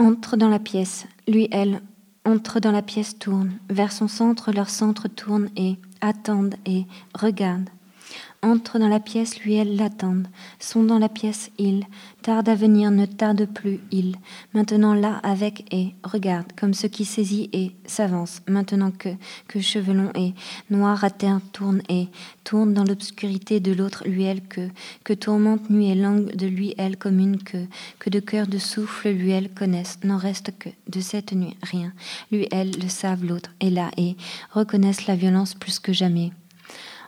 Entre 0.00 0.38
dans 0.38 0.48
la 0.48 0.58
pièce, 0.58 1.06
lui, 1.28 1.46
elle, 1.52 1.82
entre 2.24 2.58
dans 2.58 2.72
la 2.72 2.80
pièce, 2.80 3.18
tourne, 3.18 3.52
vers 3.68 3.92
son 3.92 4.08
centre, 4.08 4.50
leur 4.50 4.70
centre 4.70 5.08
tourne 5.08 5.50
et 5.56 5.76
attendent 6.00 6.54
et 6.64 6.86
regardent. 7.14 7.68
Entre 8.42 8.78
dans 8.78 8.88
la 8.88 9.00
pièce, 9.00 9.38
lui, 9.40 9.52
elle 9.56 9.76
l'attendent. 9.76 10.26
Sont 10.58 10.82
dans 10.82 10.98
la 10.98 11.10
pièce, 11.10 11.50
il. 11.58 11.84
Tarde 12.22 12.48
à 12.48 12.54
venir, 12.54 12.90
ne 12.90 13.04
tarde 13.04 13.44
plus, 13.44 13.80
il. 13.90 14.16
Maintenant 14.54 14.94
là, 14.94 15.20
avec 15.22 15.70
et. 15.74 15.94
Regarde, 16.04 16.46
comme 16.58 16.72
ce 16.72 16.86
qui 16.86 17.04
saisit 17.04 17.50
et 17.52 17.72
s'avance. 17.84 18.40
Maintenant 18.48 18.92
que, 18.92 19.10
que 19.46 19.60
chevelon 19.60 20.10
et. 20.14 20.32
Noir 20.70 21.04
à 21.04 21.10
terre 21.10 21.40
tourne 21.52 21.82
et. 21.90 22.08
Tourne 22.42 22.72
dans 22.72 22.84
l'obscurité 22.84 23.60
de 23.60 23.72
l'autre, 23.72 24.04
lui, 24.06 24.22
elle, 24.22 24.40
que. 24.40 24.70
Que 25.04 25.12
tourmente 25.12 25.68
nuit 25.68 25.90
et 25.90 25.94
langue 25.94 26.34
de 26.34 26.46
lui, 26.46 26.74
elle, 26.78 26.96
commune 26.96 27.42
que. 27.42 27.58
Que 27.98 28.08
de 28.08 28.20
cœur 28.20 28.46
de 28.46 28.56
souffle, 28.56 29.10
lui, 29.10 29.32
elle, 29.32 29.52
connaissent. 29.52 29.98
N'en 30.02 30.16
reste 30.16 30.56
que, 30.58 30.70
de 30.88 31.00
cette 31.00 31.34
nuit, 31.34 31.58
rien. 31.62 31.92
Lui, 32.32 32.48
elle, 32.52 32.70
le 32.70 32.88
savent, 32.88 33.22
l'autre, 33.22 33.50
est 33.60 33.68
là 33.68 33.90
et. 33.98 34.16
Reconnaissent 34.50 35.06
la 35.06 35.16
violence 35.16 35.52
plus 35.52 35.78
que 35.78 35.92
jamais 35.92 36.32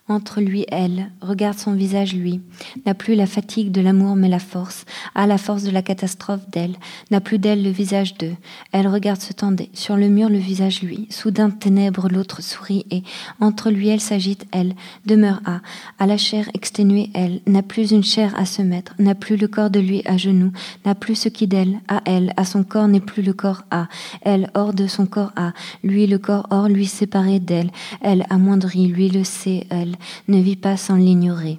entre 0.08 0.40
lui 0.40 0.64
elle, 0.68 1.10
regarde 1.20 1.58
son 1.58 1.72
visage 1.72 2.14
lui, 2.14 2.40
n'a 2.86 2.94
plus 2.94 3.14
la 3.14 3.26
fatigue 3.26 3.70
de 3.70 3.80
l'amour 3.80 4.16
mais 4.16 4.28
la 4.28 4.38
force, 4.38 4.84
a 5.14 5.26
la 5.26 5.38
force 5.38 5.62
de 5.62 5.70
la 5.70 5.82
catastrophe 5.82 6.48
d'elle, 6.50 6.74
n'a 7.10 7.20
plus 7.20 7.38
d'elle 7.38 7.62
le 7.62 7.70
visage 7.70 8.14
d'eux, 8.18 8.34
elle 8.72 8.88
regarde 8.88 9.20
se 9.20 9.32
tendait, 9.32 9.70
sur 9.72 9.96
le 9.96 10.08
mur 10.08 10.28
le 10.28 10.38
visage 10.38 10.82
lui, 10.82 11.06
soudain 11.10 11.50
ténèbres 11.50 12.08
l'autre 12.08 12.42
sourit 12.42 12.84
et, 12.90 13.02
entre 13.40 13.70
lui 13.70 13.88
elle 13.88 14.00
s'agite 14.00 14.46
elle, 14.52 14.74
demeure 15.06 15.40
à, 15.44 15.60
à 15.98 16.06
la 16.06 16.16
chair 16.16 16.48
exténuée 16.54 17.10
elle, 17.14 17.40
n'a 17.46 17.62
plus 17.62 17.92
une 17.92 18.04
chair 18.04 18.34
à 18.36 18.44
se 18.44 18.62
mettre, 18.62 18.94
n'a 18.98 19.14
plus 19.14 19.36
le 19.36 19.48
corps 19.48 19.70
de 19.70 19.80
lui 19.80 20.02
à 20.04 20.16
genoux, 20.16 20.52
n'a 20.84 20.94
plus 20.94 21.14
ce 21.14 21.28
qui 21.28 21.46
d'elle, 21.46 21.80
à 21.88 22.02
elle, 22.06 22.32
à 22.36 22.44
son 22.44 22.64
corps 22.64 22.88
n'est 22.88 23.00
plus 23.00 23.22
le 23.22 23.32
corps 23.32 23.62
à, 23.70 23.86
elle 24.22 24.50
hors 24.54 24.74
de 24.74 24.86
son 24.86 25.06
corps 25.06 25.32
à, 25.36 25.52
lui 25.84 26.06
le 26.06 26.18
corps 26.18 26.48
hors 26.50 26.68
lui 26.68 26.86
séparé 26.86 27.38
d'elle, 27.38 27.70
elle 28.00 28.26
amoindrie, 28.30 28.88
lui 28.88 29.08
le 29.08 29.24
sait, 29.24 29.66
elle, 29.70 29.91
ne 30.28 30.40
vit 30.40 30.56
pas 30.56 30.76
sans 30.76 30.96
l'ignorer. 30.96 31.58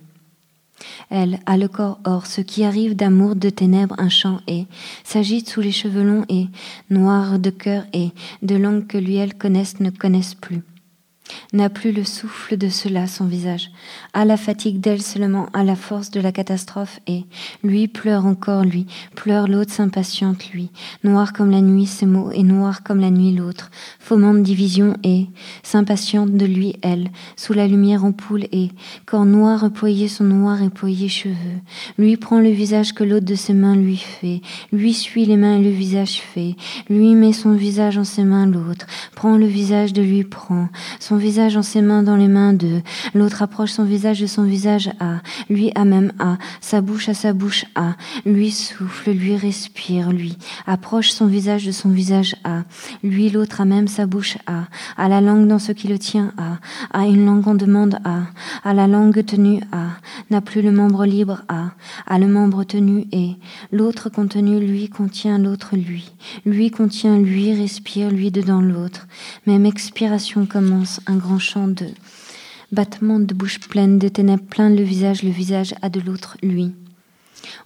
Elle 1.09 1.39
a 1.45 1.57
le 1.57 1.67
corps 1.67 1.99
or, 2.03 2.25
ce 2.25 2.41
qui 2.41 2.63
arrive 2.63 2.95
d'amour, 2.95 3.35
de 3.35 3.49
ténèbres, 3.49 3.95
un 3.97 4.09
chant 4.09 4.41
et 4.47 4.65
s'agite 5.03 5.49
sous 5.49 5.61
les 5.61 5.71
cheveux 5.71 6.03
longs 6.03 6.25
et 6.29 6.47
noir 6.89 7.39
de 7.39 7.49
cœur 7.49 7.85
et 7.93 8.09
de 8.41 8.55
langue 8.55 8.87
que 8.87 8.97
lui 8.97 9.15
elle 9.15 9.35
connaissent 9.35 9.79
ne 9.79 9.89
connaissent 9.89 10.35
plus 10.35 10.61
n'a 11.53 11.69
plus 11.69 11.91
le 11.91 12.03
souffle 12.03 12.57
de 12.57 12.69
cela 12.69 13.07
son 13.07 13.25
visage, 13.25 13.71
à 14.13 14.25
la 14.25 14.37
fatigue 14.37 14.79
d'elle 14.79 15.01
seulement, 15.01 15.47
à 15.53 15.63
la 15.63 15.75
force 15.75 16.11
de 16.11 16.19
la 16.19 16.31
catastrophe, 16.31 16.99
et 17.07 17.25
lui 17.63 17.87
pleure 17.87 18.25
encore, 18.25 18.63
lui, 18.63 18.85
pleure 19.15 19.47
l'autre 19.47 19.71
s'impatiente, 19.71 20.49
lui, 20.51 20.69
noir 21.03 21.33
comme 21.33 21.51
la 21.51 21.61
nuit 21.61 21.85
ses 21.85 22.05
mots, 22.05 22.31
et 22.31 22.43
noir 22.43 22.83
comme 22.83 22.99
la 22.99 23.11
nuit 23.11 23.33
l'autre, 23.33 23.71
fomente 23.99 24.43
division, 24.43 24.95
et 25.03 25.27
s'impatiente 25.63 26.35
de 26.35 26.45
lui, 26.45 26.75
elle, 26.81 27.09
sous 27.35 27.53
la 27.53 27.67
lumière 27.67 28.05
ampoule, 28.05 28.45
et, 28.51 28.69
corps 29.05 29.25
noir 29.25 29.61
reployé 29.61 30.07
son 30.07 30.23
noir 30.23 30.61
éployé 30.61 31.09
cheveux, 31.09 31.35
lui 31.97 32.17
prend 32.17 32.39
le 32.39 32.49
visage 32.49 32.93
que 32.93 33.03
l'autre 33.03 33.25
de 33.25 33.35
ses 33.35 33.53
mains 33.53 33.75
lui 33.75 33.97
fait, 33.97 34.41
lui 34.71 34.93
suit 34.93 35.25
les 35.25 35.37
mains 35.37 35.57
et 35.57 35.63
le 35.63 35.69
visage 35.69 36.21
fait, 36.21 36.55
lui 36.89 37.15
met 37.15 37.33
son 37.33 37.53
visage 37.53 37.97
en 37.97 38.03
ses 38.03 38.23
mains 38.23 38.45
l'autre, 38.45 38.85
prend 39.15 39.37
le 39.37 39.45
visage 39.45 39.93
de 39.93 40.01
lui 40.01 40.23
prend, 40.23 40.69
son 40.99 41.17
visage 41.23 41.55
en 41.55 41.63
ses 41.63 41.81
mains 41.81 42.03
dans 42.03 42.17
les 42.17 42.27
mains 42.27 42.53
d'eux. 42.53 42.81
L'autre 43.13 43.41
approche 43.41 43.71
son 43.71 43.85
visage 43.85 44.19
de 44.19 44.27
son 44.27 44.43
visage 44.43 44.91
à, 44.99 45.21
lui 45.49 45.71
à 45.73 45.85
même 45.85 46.11
à, 46.19 46.37
sa 46.59 46.81
bouche 46.81 47.07
à 47.07 47.13
sa 47.13 47.31
bouche 47.31 47.65
à, 47.75 47.95
lui 48.25 48.51
souffle, 48.51 49.11
lui 49.11 49.37
respire, 49.37 50.11
lui 50.11 50.37
approche 50.67 51.11
son 51.11 51.27
visage 51.27 51.65
de 51.65 51.71
son 51.71 51.89
visage 51.89 52.35
à, 52.43 52.63
lui 53.03 53.29
l'autre 53.29 53.61
à 53.61 53.65
même 53.65 53.87
sa 53.87 54.05
bouche 54.05 54.37
à, 54.47 54.65
à 54.97 55.07
la 55.07 55.21
langue 55.21 55.47
dans 55.47 55.59
ce 55.59 55.71
qui 55.71 55.87
le 55.87 55.97
tient 55.97 56.33
à, 56.37 56.59
à 56.91 57.05
une 57.05 57.25
langue 57.25 57.47
en 57.47 57.55
demande 57.55 57.95
à, 58.03 58.23
à 58.63 58.73
la 58.73 58.87
langue 58.87 59.23
tenue 59.25 59.61
à, 59.71 59.87
n'a 60.29 60.41
plus 60.41 60.61
le 60.61 60.71
membre 60.73 61.05
libre 61.05 61.43
à, 61.47 61.71
à 62.05 62.19
le 62.19 62.27
membre 62.27 62.65
tenu 62.65 63.07
et, 63.13 63.37
l'autre 63.71 64.09
contenu 64.09 64.59
lui 64.59 64.89
contient 64.89 65.37
l'autre 65.37 65.77
lui, 65.77 66.11
lui 66.45 66.69
contient 66.69 67.17
lui 67.17 67.53
respire 67.53 68.11
lui 68.11 68.29
dedans 68.29 68.61
l'autre, 68.61 69.07
même 69.47 69.65
expiration 69.65 70.45
commence 70.45 70.99
grand 71.15 71.39
chant 71.39 71.67
de 71.67 71.87
battements 72.71 73.19
de 73.19 73.33
bouche 73.33 73.59
pleine, 73.59 73.99
de 73.99 74.07
ténèbres 74.07 74.43
plein 74.43 74.69
le 74.69 74.83
visage, 74.83 75.23
le 75.23 75.29
visage 75.29 75.75
à 75.81 75.89
de 75.89 75.99
l'autre, 75.99 76.37
lui. 76.41 76.73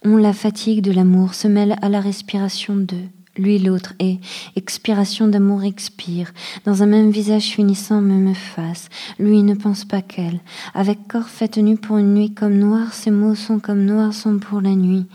On 0.03 0.17
la 0.17 0.33
fatigue 0.33 0.81
de 0.81 0.91
l'amour 0.91 1.33
se 1.33 1.47
mêle 1.47 1.75
à 1.81 1.89
la 1.89 2.01
respiration 2.01 2.75
de 2.75 2.97
lui 3.37 3.59
l'autre, 3.59 3.93
et 3.99 4.19
expiration 4.55 5.27
d'amour 5.27 5.63
expire, 5.63 6.33
dans 6.65 6.83
un 6.83 6.85
même 6.87 7.11
visage 7.11 7.45
finissant, 7.45 8.01
même 8.01 8.33
face. 8.35 8.89
Lui 9.19 9.43
ne 9.43 9.53
pense 9.53 9.85
pas 9.85 10.01
qu'elle. 10.01 10.39
Avec 10.73 11.07
corps 11.07 11.29
fait 11.29 11.47
tenu 11.47 11.77
pour 11.77 11.97
une 11.97 12.13
nuit 12.13 12.33
comme 12.33 12.57
noir, 12.57 12.93
ses 12.93 13.11
mots 13.11 13.35
sont 13.35 13.59
comme 13.59 13.85
noirs 13.85 14.13
sont 14.13 14.39
pour 14.39 14.61
la 14.61 14.75
nuit. 14.75 15.05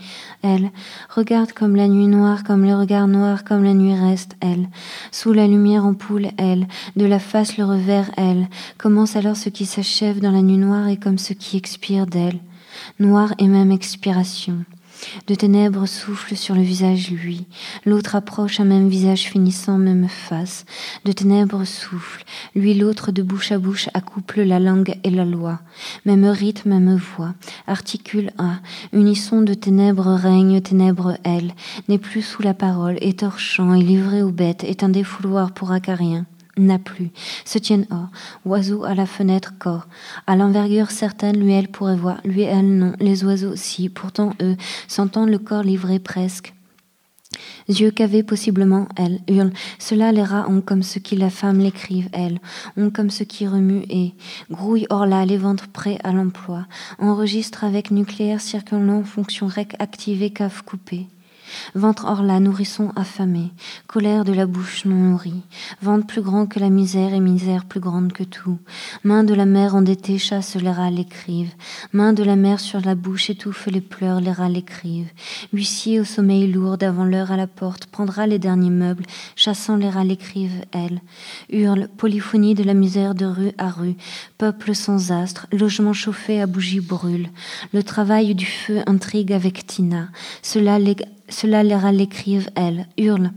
Elle 0.41 0.71
regarde 1.09 1.53
comme 1.53 1.75
la 1.75 1.87
nuit 1.87 2.07
noire, 2.07 2.43
comme 2.43 2.65
le 2.65 2.75
regard 2.75 3.07
noir, 3.07 3.43
comme 3.43 3.63
la 3.63 3.73
nuit 3.73 3.95
reste, 3.95 4.35
elle. 4.39 4.67
Sous 5.11 5.33
la 5.33 5.47
lumière 5.47 5.85
ampoule, 5.85 6.29
elle. 6.37 6.67
De 6.95 7.05
la 7.05 7.19
face 7.19 7.57
le 7.57 7.65
revers, 7.65 8.11
elle. 8.17 8.47
Commence 8.77 9.15
alors 9.15 9.37
ce 9.37 9.49
qui 9.49 9.65
s'achève 9.65 10.19
dans 10.19 10.31
la 10.31 10.41
nuit 10.41 10.57
noire 10.57 10.87
et 10.87 10.97
comme 10.97 11.17
ce 11.17 11.33
qui 11.33 11.57
expire 11.57 12.07
d'elle. 12.07 12.39
Noir 12.99 13.33
et 13.37 13.47
même 13.47 13.71
expiration. 13.71 14.65
De 15.27 15.35
ténèbres 15.35 15.87
souffle 15.87 16.35
sur 16.35 16.55
le 16.55 16.61
visage 16.61 17.11
lui, 17.11 17.45
l'autre 17.85 18.15
approche 18.15 18.59
un 18.59 18.65
même 18.65 18.89
visage 18.89 19.23
finissant 19.23 19.77
même 19.77 20.07
face. 20.07 20.65
De 21.05 21.11
ténèbres 21.11 21.65
souffle, 21.65 22.23
lui 22.55 22.73
l'autre 22.73 23.11
de 23.11 23.21
bouche 23.21 23.51
à 23.51 23.57
bouche 23.57 23.89
accouple 23.93 24.41
la 24.41 24.59
langue 24.59 24.95
et 25.03 25.09
la 25.09 25.25
loi. 25.25 25.59
Même 26.05 26.25
rythme, 26.25 26.69
même 26.69 26.95
voix, 26.95 27.33
articule 27.67 28.31
un, 28.37 28.59
unisson 28.91 29.41
de 29.41 29.53
ténèbres 29.53 30.13
règne, 30.13 30.61
ténèbres 30.61 31.17
elle, 31.23 31.53
n'est 31.87 31.97
plus 31.97 32.21
sous 32.21 32.41
la 32.41 32.53
parole, 32.53 32.97
étorchant 33.01 33.73
et 33.73 33.81
livré 33.81 34.21
aux 34.21 34.31
bêtes, 34.31 34.63
est 34.63 34.83
un 34.83 34.89
défouloir 34.89 35.51
pour 35.51 35.71
Acarien 35.71 36.25
n'a 36.57 36.79
plus, 36.79 37.09
se 37.45 37.57
tiennent 37.57 37.87
hors, 37.89 38.09
oiseaux 38.45 38.83
à 38.83 38.93
la 38.93 39.05
fenêtre 39.05 39.53
corps, 39.57 39.87
à 40.27 40.35
l'envergure 40.35 40.91
certaine, 40.91 41.39
lui 41.39 41.53
elle 41.53 41.67
pourrait 41.67 41.95
voir, 41.95 42.19
lui 42.23 42.41
elle 42.41 42.77
non, 42.77 42.93
les 42.99 43.23
oiseaux 43.23 43.55
si, 43.55 43.89
pourtant 43.89 44.33
eux, 44.41 44.55
s'entendent 44.87 45.29
le 45.29 45.39
corps 45.39 45.63
livré 45.63 45.99
presque. 45.99 46.53
Yeux 47.67 47.91
cavés 47.91 48.23
possiblement, 48.23 48.87
elle 48.95 49.21
hurle. 49.27 49.51
Cela 49.79 50.11
les 50.11 50.23
rats 50.23 50.47
ont 50.49 50.61
comme 50.61 50.83
ce 50.83 50.99
qui 50.99 51.15
la 51.15 51.29
femme 51.29 51.59
l'écrive, 51.59 52.09
elle, 52.11 52.39
ont 52.77 52.89
comme 52.89 53.09
ce 53.09 53.23
qui 53.23 53.47
remue 53.47 53.83
et 53.89 54.13
grouille 54.51 54.85
hors 54.89 55.05
là 55.05 55.25
les 55.25 55.37
ventres 55.37 55.67
prêts 55.67 55.97
à 56.03 56.11
l'emploi, 56.11 56.65
enregistre 56.99 57.63
avec 57.63 57.91
nucléaire 57.91 58.41
circulant 58.41 59.03
fonction 59.03 59.47
rec 59.47 59.75
activée 59.79 60.31
cave 60.31 60.63
coupée. 60.63 61.07
Ventre 61.75 62.05
hors 62.05 62.23
là, 62.23 62.39
nourrisson 62.39 62.91
affamé, 62.95 63.51
colère 63.87 64.23
de 64.23 64.33
la 64.33 64.45
bouche 64.45 64.85
non 64.85 64.95
nourrie, 64.95 65.41
ventre 65.81 66.07
plus 66.07 66.21
grand 66.21 66.45
que 66.45 66.59
la 66.59 66.69
misère 66.69 67.13
et 67.13 67.19
misère 67.19 67.65
plus 67.65 67.79
grande 67.79 68.13
que 68.13 68.23
tout. 68.23 68.59
Main 69.03 69.23
de 69.23 69.33
la 69.33 69.45
mère 69.45 69.75
endettée 69.75 70.17
chasse 70.17 70.55
les 70.55 70.71
rats 70.71 70.91
l'écrivent, 70.91 71.53
main 71.91 72.13
de 72.13 72.23
la 72.23 72.35
mère 72.35 72.59
sur 72.59 72.81
la 72.81 72.95
bouche 72.95 73.29
étouffe 73.29 73.67
les 73.67 73.81
pleurs, 73.81 74.21
les 74.21 74.31
rats 74.31 74.49
l'écrivent. 74.49 75.11
Huissier 75.51 75.99
au 75.99 76.03
sommeil 76.03 76.51
lourd 76.51 76.77
avant 76.81 77.05
l'heure 77.05 77.31
à 77.31 77.37
la 77.37 77.47
porte 77.47 77.85
prendra 77.87 78.27
les 78.27 78.39
derniers 78.39 78.69
meubles, 78.69 79.05
chassant 79.35 79.75
les 79.75 79.89
rats 79.89 80.03
l'écrivent, 80.03 80.63
elle. 80.71 81.01
Hurle, 81.49 81.87
polyphonie 81.97 82.55
de 82.55 82.63
la 82.63 82.73
misère 82.73 83.15
de 83.15 83.25
rue 83.25 83.51
à 83.57 83.69
rue, 83.69 83.95
peuple 84.37 84.75
sans 84.75 85.11
astre, 85.11 85.47
logement 85.51 85.93
chauffé 85.93 86.41
à 86.41 86.47
bougie 86.47 86.79
brûle. 86.79 87.29
Le 87.73 87.83
travail 87.83 88.35
du 88.35 88.45
feu 88.45 88.81
intrigue 88.85 89.33
avec 89.33 89.65
Tina. 89.65 90.09
Cela 90.41 90.79
cela 91.33 91.63
les 91.63 91.75
râles 91.75 91.97
l'écrivent, 91.97 92.49
elle, 92.55 92.87
hurle. 92.97 93.31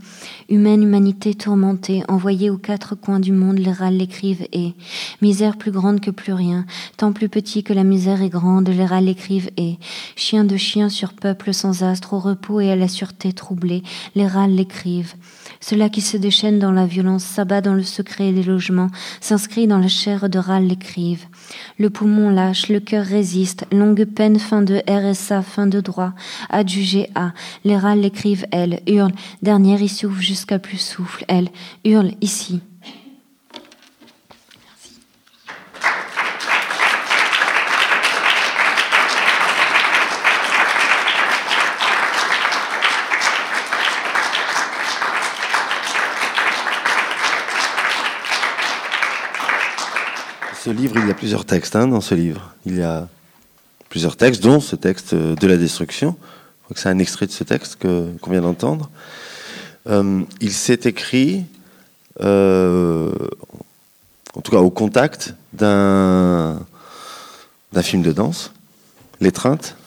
Humaine 0.49 0.83
humanité 0.83 1.33
tourmentée, 1.33 2.03
envoyée 2.07 2.49
aux 2.49 2.57
quatre 2.57 2.95
coins 2.95 3.19
du 3.19 3.31
monde, 3.31 3.57
les 3.57 3.71
râles 3.71 3.97
l'écrivent 3.97 4.47
et 4.53 4.73
misère 5.21 5.57
plus 5.57 5.71
grande 5.71 5.99
que 5.99 6.11
plus 6.11 6.33
rien, 6.33 6.65
tant 6.95 7.11
plus 7.11 7.27
petit 7.27 7.63
que 7.63 7.73
la 7.73 7.83
misère 7.83 8.21
est 8.21 8.29
grande, 8.29 8.69
les 8.69 8.85
râles 8.85 9.05
l'écrivent 9.05 9.49
et 9.57 9.77
chien 10.15 10.45
de 10.45 10.57
chien 10.57 10.89
sur 10.89 11.13
peuple 11.13 11.53
sans 11.53 11.83
astre, 11.83 12.13
au 12.13 12.19
repos 12.19 12.59
et 12.59 12.71
à 12.71 12.75
la 12.75 12.87
sûreté 12.87 13.33
troublée, 13.33 13.83
les 14.15 14.27
râles 14.27 14.55
l'écrivent. 14.55 15.15
Cela 15.59 15.89
qui 15.89 16.01
se 16.01 16.17
déchaîne 16.17 16.59
dans 16.59 16.71
la 16.71 16.85
violence, 16.85 17.23
s'abat 17.23 17.61
dans 17.61 17.73
le 17.73 17.83
secret 17.83 18.31
des 18.31 18.43
logements, 18.43 18.89
s'inscrit 19.21 19.67
dans 19.67 19.79
la 19.79 19.87
chair 19.87 20.29
de 20.29 20.39
râle 20.39 20.67
l'écrivent. 20.67 21.27
Le 21.77 21.89
poumon 21.89 22.29
lâche, 22.29 22.69
le 22.69 22.79
cœur 22.79 23.05
résiste, 23.05 23.65
longue 23.71 24.05
peine, 24.05 24.39
fin 24.39 24.61
de 24.61 24.81
RSA, 24.89 25.41
fin 25.41 25.67
de 25.67 25.81
droit, 25.81 26.13
adjugé 26.49 27.09
à, 27.15 27.33
les 27.63 27.77
râles 27.77 28.01
l'écrivent, 28.01 28.45
elle, 28.51 28.81
hurle, 28.87 29.13
dernière 29.41 29.77
souffle 29.89 30.21
jusqu'à 30.21 30.59
plus 30.59 30.77
souffle, 30.77 31.25
elle, 31.27 31.49
hurle 31.85 32.11
ici. 32.21 32.61
Ce 50.67 50.73
livre, 50.73 50.97
il 50.97 51.07
y 51.07 51.11
a 51.11 51.13
plusieurs 51.13 51.45
textes 51.45 51.77
hein, 51.77 51.87
dans 51.87 52.01
ce 52.01 52.13
livre. 52.13 52.53
Il 52.65 52.75
y 52.75 52.83
a 52.83 53.07
plusieurs 53.87 54.17
textes, 54.17 54.43
dont 54.43 54.59
ce 54.59 54.75
texte 54.75 55.15
de 55.15 55.47
la 55.47 55.55
destruction 55.55 56.17
que 56.73 56.77
c'est 56.77 56.89
un 56.89 56.99
extrait 56.99 57.25
de 57.25 57.31
ce 57.31 57.45
texte 57.45 57.77
qu'on 57.77 58.31
vient 58.31 58.41
d'entendre. 58.41 58.89
Euh, 59.87 60.23
il 60.41 60.51
s'est 60.51 60.81
écrit, 60.83 61.45
euh, 62.19 63.13
en 64.35 64.41
tout 64.41 64.51
cas 64.51 64.57
au 64.57 64.69
contact 64.69 65.35
d'un 65.53 66.59
d'un 67.71 67.81
film 67.81 68.01
de 68.01 68.11
danse, 68.11 68.51
L'étreinte. 69.21 69.77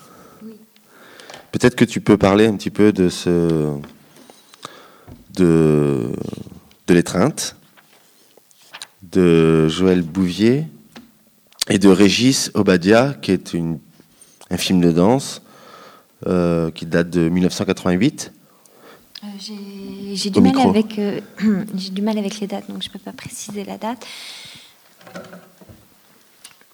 Peut-être 1.52 1.76
que 1.76 1.84
tu 1.84 2.00
peux 2.00 2.16
parler 2.16 2.46
un 2.46 2.56
petit 2.56 2.70
peu 2.70 2.90
de 2.90 3.10
ce 3.10 3.70
de 5.34 6.10
de 6.86 6.94
l'étreinte 6.94 7.54
de 9.12 9.68
Joël 9.68 10.02
Bouvier 10.02 10.66
et 11.68 11.78
de 11.78 11.88
Régis 11.88 12.50
Obadia, 12.54 13.14
qui 13.20 13.32
est 13.32 13.54
une, 13.54 13.78
un 14.50 14.56
film 14.56 14.80
de 14.80 14.92
danse 14.92 15.42
euh, 16.26 16.70
qui 16.70 16.86
date 16.86 17.10
de 17.10 17.28
1988. 17.28 18.32
Euh, 19.22 19.26
j'ai 20.12 20.30
du, 20.30 20.40
mal 20.40 20.68
avec, 20.68 20.98
euh, 20.98 21.20
du 21.92 22.02
mal 22.02 22.18
avec 22.18 22.40
les 22.40 22.46
dates, 22.46 22.68
donc 22.68 22.82
je 22.82 22.88
ne 22.88 22.92
peux 22.92 22.98
pas 22.98 23.12
préciser 23.12 23.64
la 23.64 23.78
date. 23.78 24.04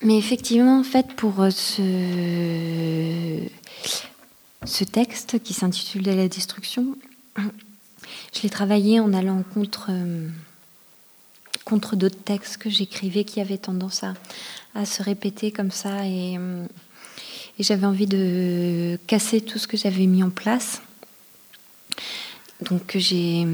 Mais 0.03 0.17
effectivement, 0.19 0.79
en 0.79 0.85
fait, 0.85 1.15
pour 1.15 1.35
ce, 1.51 3.41
ce 4.65 4.85
texte 4.85 5.43
qui 5.43 5.55
s'intitule 5.55 6.03
De 6.03 6.13
la 6.13 6.29
destruction, 6.29 6.97
je 8.35 8.43
l'ai 8.43 8.51
travaillé 8.51 9.01
en 9.01 9.13
allant 9.13 9.43
contre, 9.55 9.91
contre 11.66 11.97
d'autres 11.97 12.22
textes 12.24 12.56
que 12.56 12.70
j'écrivais 12.70 13.24
qui 13.24 13.43
avaient 13.43 13.59
tendance 13.59 14.02
à, 14.02 14.14
à, 14.74 14.86
se 14.86 15.02
répéter 15.02 15.52
comme 15.52 15.70
ça 15.70 16.06
et 16.06 16.38
et 17.59 17.62
j'avais 17.62 17.86
envie 17.86 18.06
de 18.06 18.98
casser 19.06 19.40
tout 19.40 19.59
ce 19.59 19.66
que 19.66 19.76
j'avais 19.76 20.06
mis 20.06 20.22
en 20.22 20.30
place. 20.30 20.82
Donc 22.68 22.97
j'ai 22.97 23.47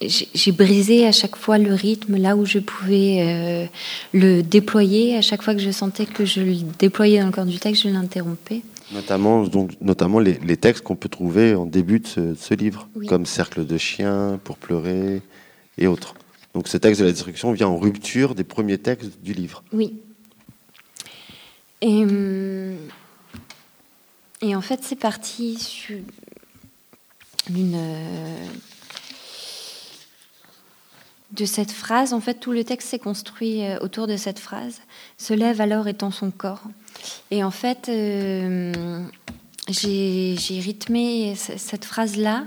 j'ai 0.00 0.50
brisé 0.50 1.06
à 1.06 1.12
chaque 1.12 1.36
fois 1.36 1.58
le 1.58 1.74
rythme 1.74 2.16
là 2.16 2.34
où 2.34 2.44
je 2.44 2.58
pouvais 2.58 3.18
euh, 3.20 3.66
le 4.12 4.42
déployer. 4.42 5.16
À 5.16 5.22
chaque 5.22 5.42
fois 5.42 5.54
que 5.54 5.60
je 5.60 5.70
sentais 5.70 6.06
que 6.06 6.24
je 6.24 6.40
le 6.40 6.54
déployais 6.78 7.20
dans 7.20 7.26
le 7.26 7.32
corps 7.32 7.46
du 7.46 7.60
texte, 7.60 7.84
je 7.84 7.88
l'interrompais. 7.88 8.62
Notamment, 8.92 9.44
donc, 9.44 9.70
notamment 9.80 10.18
les, 10.18 10.56
textes 10.56 10.82
qu'on 10.82 10.96
peut 10.96 11.08
trouver 11.08 11.54
en 11.54 11.66
début 11.66 12.00
de 12.00 12.08
ce, 12.08 12.54
livre, 12.54 12.88
comme 13.08 13.26
Cercle 13.26 13.64
de 13.64 13.78
chiens, 13.78 14.40
Pour 14.42 14.56
pleurer 14.56 15.22
et 15.78 15.86
autres. 15.86 16.14
Donc 16.54 16.68
ce 16.68 16.76
texte 16.76 17.00
de 17.00 17.06
la 17.06 17.12
destruction 17.12 17.52
vient 17.52 17.68
en 17.68 17.78
rupture 17.78 18.34
des 18.34 18.44
premiers 18.44 18.78
textes 18.78 19.20
du 19.22 19.32
livre. 19.32 19.62
Oui. 19.72 19.98
Et, 21.80 22.04
hum, 22.04 22.76
et 24.42 24.56
en 24.56 24.60
fait, 24.60 24.80
c'est 24.82 24.96
parti 24.96 25.86
d'une 27.48 27.74
euh, 27.76 28.46
de 31.30 31.44
cette 31.44 31.70
phrase. 31.70 32.12
En 32.12 32.20
fait, 32.20 32.34
tout 32.34 32.52
le 32.52 32.64
texte 32.64 32.88
s'est 32.88 32.98
construit 32.98 33.64
euh, 33.64 33.78
autour 33.80 34.06
de 34.06 34.16
cette 34.16 34.38
phrase. 34.40 34.80
Se 35.16 35.32
lève 35.32 35.60
alors 35.60 35.86
étant 35.88 36.10
son 36.10 36.30
corps. 36.30 36.62
Et 37.30 37.42
en 37.44 37.52
fait, 37.52 37.88
euh, 37.88 39.04
j'ai 39.68 40.36
rythmé 40.60 41.34
cette 41.36 41.84
phrase-là. 41.84 42.44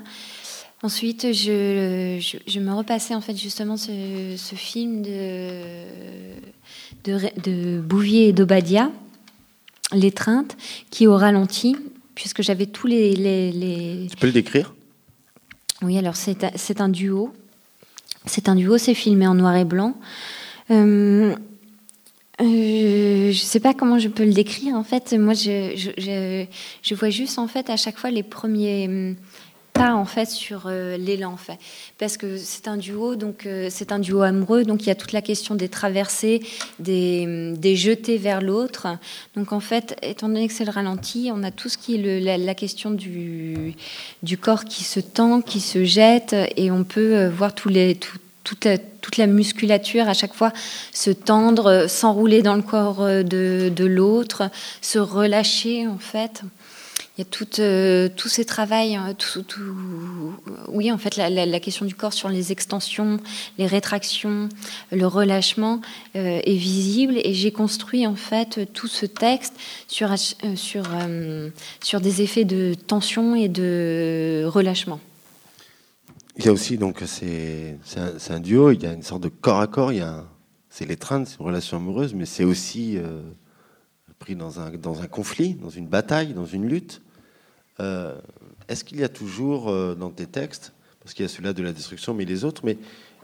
Ensuite, 0.85 1.33
je, 1.33 2.19
je, 2.45 2.59
me 2.59 2.71
repassais 2.71 3.15
en 3.15 3.21
fait 3.21 3.35
justement 3.35 3.75
ce, 3.75 4.35
film 4.55 5.01
de, 5.01 5.81
de, 7.03 7.79
Bouvier 7.79 8.27
et 8.27 8.33
d'Obadia, 8.33 8.91
L'étreinte, 9.93 10.55
qui 10.91 11.05
est 11.05 11.07
au 11.07 11.17
ralenti, 11.17 11.75
puisque 12.13 12.43
j'avais 12.43 12.67
tous 12.67 12.85
les, 12.85 13.15
les, 13.15 14.05
Tu 14.11 14.17
peux 14.17 14.27
le 14.27 14.33
décrire? 14.33 14.75
Oui, 15.81 15.97
alors 15.97 16.15
c'est 16.15 16.81
un 16.81 16.89
duo 16.89 17.33
c'est 18.27 18.47
un 18.47 18.55
duo, 18.55 18.77
c'est 18.77 18.93
filmé 18.93 19.25
en 19.25 19.33
noir 19.33 19.55
et 19.55 19.65
blanc. 19.65 19.95
Euh, 20.69 21.35
euh, 22.41 23.31
je 23.31 23.41
ne 23.41 23.45
sais 23.45 23.59
pas 23.59 23.73
comment 23.73 23.97
je 23.97 24.07
peux 24.07 24.25
le 24.25 24.33
décrire. 24.33 24.75
En 24.75 24.83
fait, 24.83 25.13
moi, 25.13 25.33
je, 25.33 26.47
je, 26.83 26.95
vois 26.95 27.09
juste 27.09 27.39
en 27.39 27.47
fait 27.47 27.71
à 27.71 27.77
chaque 27.77 27.97
fois 27.97 28.11
les 28.11 28.23
premiers 28.23 29.15
pas 29.75 29.93
en 29.93 30.05
fait 30.05 30.29
sur 30.29 30.63
euh, 30.65 30.97
l'élan 30.97 31.33
en 31.33 31.37
fait. 31.37 31.59
Parce 31.99 32.17
que 32.17 32.37
c'est 32.37 32.67
un 32.67 32.77
duo 32.77 33.15
donc 33.15 33.45
euh, 33.45 33.67
c'est 33.69 33.91
un 33.91 33.99
duo 33.99 34.21
amoureux 34.21 34.63
donc 34.63 34.83
il 34.83 34.87
y 34.87 34.91
a 34.91 34.95
toute 34.95 35.11
la 35.11 35.21
question 35.21 35.53
des 35.53 35.69
traversées 35.69 36.41
des, 36.79 37.53
des 37.55 37.75
jetés 37.75 38.17
vers 38.17 38.41
l'autre. 38.41 38.87
Donc 39.35 39.51
en 39.51 39.59
fait 39.59 39.97
étant 40.01 40.29
donné 40.29 40.47
que 40.47 40.53
c'est 40.53 40.65
le 40.65 40.71
ralenti 40.71 41.29
on 41.33 41.43
a 41.43 41.51
tout 41.51 41.69
ce 41.69 41.77
qui 41.77 41.95
est 41.95 42.37
la, 42.37 42.55
question 42.55 42.91
du, 42.91 43.75
du 44.23 44.37
corps 44.37 44.63
qui 44.63 44.83
se 44.83 45.01
tend 45.01 45.41
qui 45.41 45.59
se 45.59 45.83
jette 45.83 46.35
et 46.55 46.71
on 46.71 46.83
peut 46.83 47.15
euh, 47.15 47.29
voir 47.29 47.53
tous 47.53 47.69
les 47.69 47.99
toute, 48.43 48.65
la, 48.65 48.77
toute 48.77 49.17
la 49.17 49.27
musculature 49.27 50.07
à 50.07 50.13
chaque 50.13 50.35
fois 50.35 50.53
se 50.93 51.09
tendre, 51.09 51.87
s'enrouler 51.89 52.43
dans 52.43 52.55
le 52.55 52.61
corps 52.61 53.03
de, 53.03 53.71
de 53.75 53.85
l'autre, 53.85 54.49
se 54.81 54.99
relâcher 54.99 55.87
en 55.87 55.97
fait 55.97 56.43
il 57.17 57.21
y 57.21 57.23
a 57.23 57.25
tout, 57.25 57.47
euh, 57.59 58.09
tous 58.13 58.27
ces 58.27 58.43
travaux, 58.43 58.73
hein, 58.75 59.15
oui, 60.67 60.91
en 60.91 60.97
fait, 60.97 61.15
la, 61.15 61.59
question 61.61 61.85
du 61.85 61.95
corps 61.95 62.11
sur 62.11 62.27
les 62.27 62.51
extensions, 62.51 63.21
les 63.57 63.67
rétractions, 63.67 64.49
le 64.91 65.07
relâchement 65.07 65.79
euh, 66.17 66.41
est 66.43 66.57
visible. 66.57 67.15
Et 67.23 67.33
j'ai 67.33 67.51
construit 67.51 68.05
en 68.05 68.15
fait 68.15 68.69
tout 68.73 68.87
ce 68.87 69.05
texte 69.05 69.53
sur, 69.87 70.11
euh, 70.11 70.55
sur, 70.55 70.83
sur 71.81 72.01
des 72.01 72.21
effets 72.21 72.43
de 72.43 72.73
tension 72.73 73.33
et 73.33 73.47
de 73.47 74.43
relâchement. 74.45 74.99
Il 76.37 76.45
y 76.45 76.49
a 76.49 76.51
aussi, 76.51 76.77
donc, 76.77 77.01
c'est 77.05 77.77
un, 77.95 78.35
un, 78.35 78.39
duo, 78.41 78.71
il 78.71 78.83
y 78.83 78.87
a 78.87 78.91
une 78.91 79.03
sorte 79.03 79.23
de 79.23 79.29
corps 79.29 79.61
à 79.61 79.67
corps, 79.67 79.93
c'est 80.69 80.85
l'étreinte, 80.85 81.27
c'est 81.27 81.39
une 81.39 81.45
relation 81.45 81.77
amoureuse, 81.77 82.13
mais 82.13 82.25
c'est 82.25 82.43
aussi 82.43 82.97
pris 84.19 84.35
dans 84.35 84.59
un, 84.59 84.71
dans 84.71 85.01
un 85.01 85.07
conflit, 85.07 85.53
dans 85.53 85.69
une 85.69 85.87
bataille, 85.87 86.33
dans 86.33 86.45
une 86.45 86.67
lutte. 86.67 87.01
Euh, 87.79 88.15
est-ce 88.67 88.83
qu'il 88.83 88.99
y 88.99 89.03
a 89.03 89.09
toujours 89.09 89.69
euh, 89.69 89.95
dans 89.95 90.09
tes 90.09 90.25
textes, 90.25 90.73
parce 91.01 91.13
qu'il 91.13 91.23
y 91.23 91.25
a 91.25 91.29
celui-là 91.29 91.53
de 91.53 91.63
la 91.63 91.73
destruction, 91.73 92.13
mais 92.13 92.25
les 92.25 92.43
autres, 92.43 92.61
mais 92.65 92.77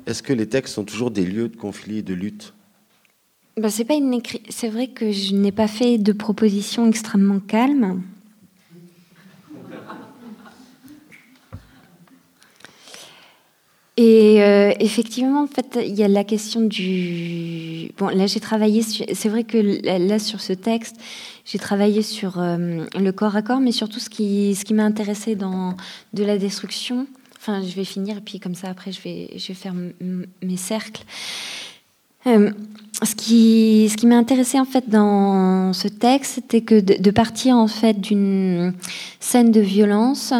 est-ce 0.06 0.23
que 0.23 0.34
les 0.34 0.48
textes 0.48 0.76
sont 0.76 0.84
toujours 0.84 1.11
des 1.11 1.26
lieux 1.26 1.49
de 1.49 1.56
conflit 1.56 1.99
et 1.99 2.03
de 2.03 2.14
lutte? 2.14 2.53
Bah, 3.57 3.69
c'est 3.69 3.86
pas 3.86 3.95
une 3.95 4.22
C'est 4.49 4.69
vrai 4.69 4.88
que 4.88 5.11
je 5.11 5.36
n'ai 5.36 5.52
pas 5.52 5.68
fait 5.68 5.98
de 5.98 6.14
propositions 6.14 6.88
extrêmement 6.88 7.40
calmes. 7.40 8.02
Et 14.03 14.41
euh, 14.41 14.73
effectivement, 14.80 15.44
en 15.44 15.48
fait, 15.48 15.78
il 15.80 15.94
y 15.94 16.03
a 16.03 16.07
la 16.07 16.23
question 16.23 16.61
du. 16.61 17.91
Bon, 17.99 18.07
là, 18.07 18.26
j'ai 18.26 18.40
travaillé. 18.40 18.82
C'est 18.82 19.30
vrai 19.30 19.44
que 19.44 19.60
là, 19.60 20.18
sur 20.18 20.41
ce 20.41 20.53
texte, 20.53 20.95
j'ai 21.45 21.60
travaillé 21.60 22.02
sur 22.02 22.40
euh, 22.40 22.86
le 22.99 23.11
corps 23.11 23.36
à 23.36 23.44
corps, 23.44 23.60
mais 23.60 23.72
surtout 23.72 23.99
ce 23.99 24.10
qui, 24.10 24.56
ce 24.56 24.65
qui 24.65 24.73
m'a 24.73 24.86
intéressé 24.86 25.36
dans 25.36 25.76
de 26.14 26.23
la 26.23 26.40
destruction. 26.40 27.06
Enfin, 27.38 27.61
je 27.61 27.76
vais 27.76 27.84
finir, 27.84 28.18
et 28.18 28.22
puis 28.22 28.40
comme 28.40 28.56
ça, 28.56 28.69
après, 28.69 28.91
je 28.91 29.02
vais, 29.02 29.30
je 29.36 29.48
vais 29.49 29.53
faire 29.53 29.76
mes 30.41 30.57
cercles. 30.57 31.03
Euh, 32.26 32.49
ce 33.03 33.14
qui, 33.14 33.88
ce 33.88 33.98
qui 33.98 34.07
m'a 34.07 34.18
intéressé 34.18 34.60
en 34.60 34.65
fait 34.65 34.90
dans 34.90 35.73
ce 35.73 35.88
texte, 35.88 36.34
c'était 36.36 36.61
que 36.61 36.80
de, 36.80 37.02
de, 37.02 37.11
partir 37.11 37.56
en 37.56 37.68
fait 37.68 37.99
d'une 37.99 38.73
scène 39.19 39.52
de 39.52 39.60
violence 39.60 40.34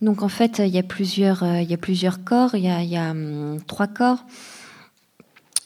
donc 0.00 0.22
en 0.22 0.28
fait, 0.28 0.58
il 0.58 0.68
y 0.68 0.78
a 0.78 0.82
plusieurs, 0.82 1.42
euh, 1.42 1.60
il 1.60 1.70
y 1.70 1.74
a 1.74 1.78
plusieurs 1.78 2.22
corps, 2.24 2.54
il 2.54 2.64
y 2.64 2.96
a, 2.96 3.10
hum, 3.10 3.58
trois 3.66 3.86
corps. 3.86 4.24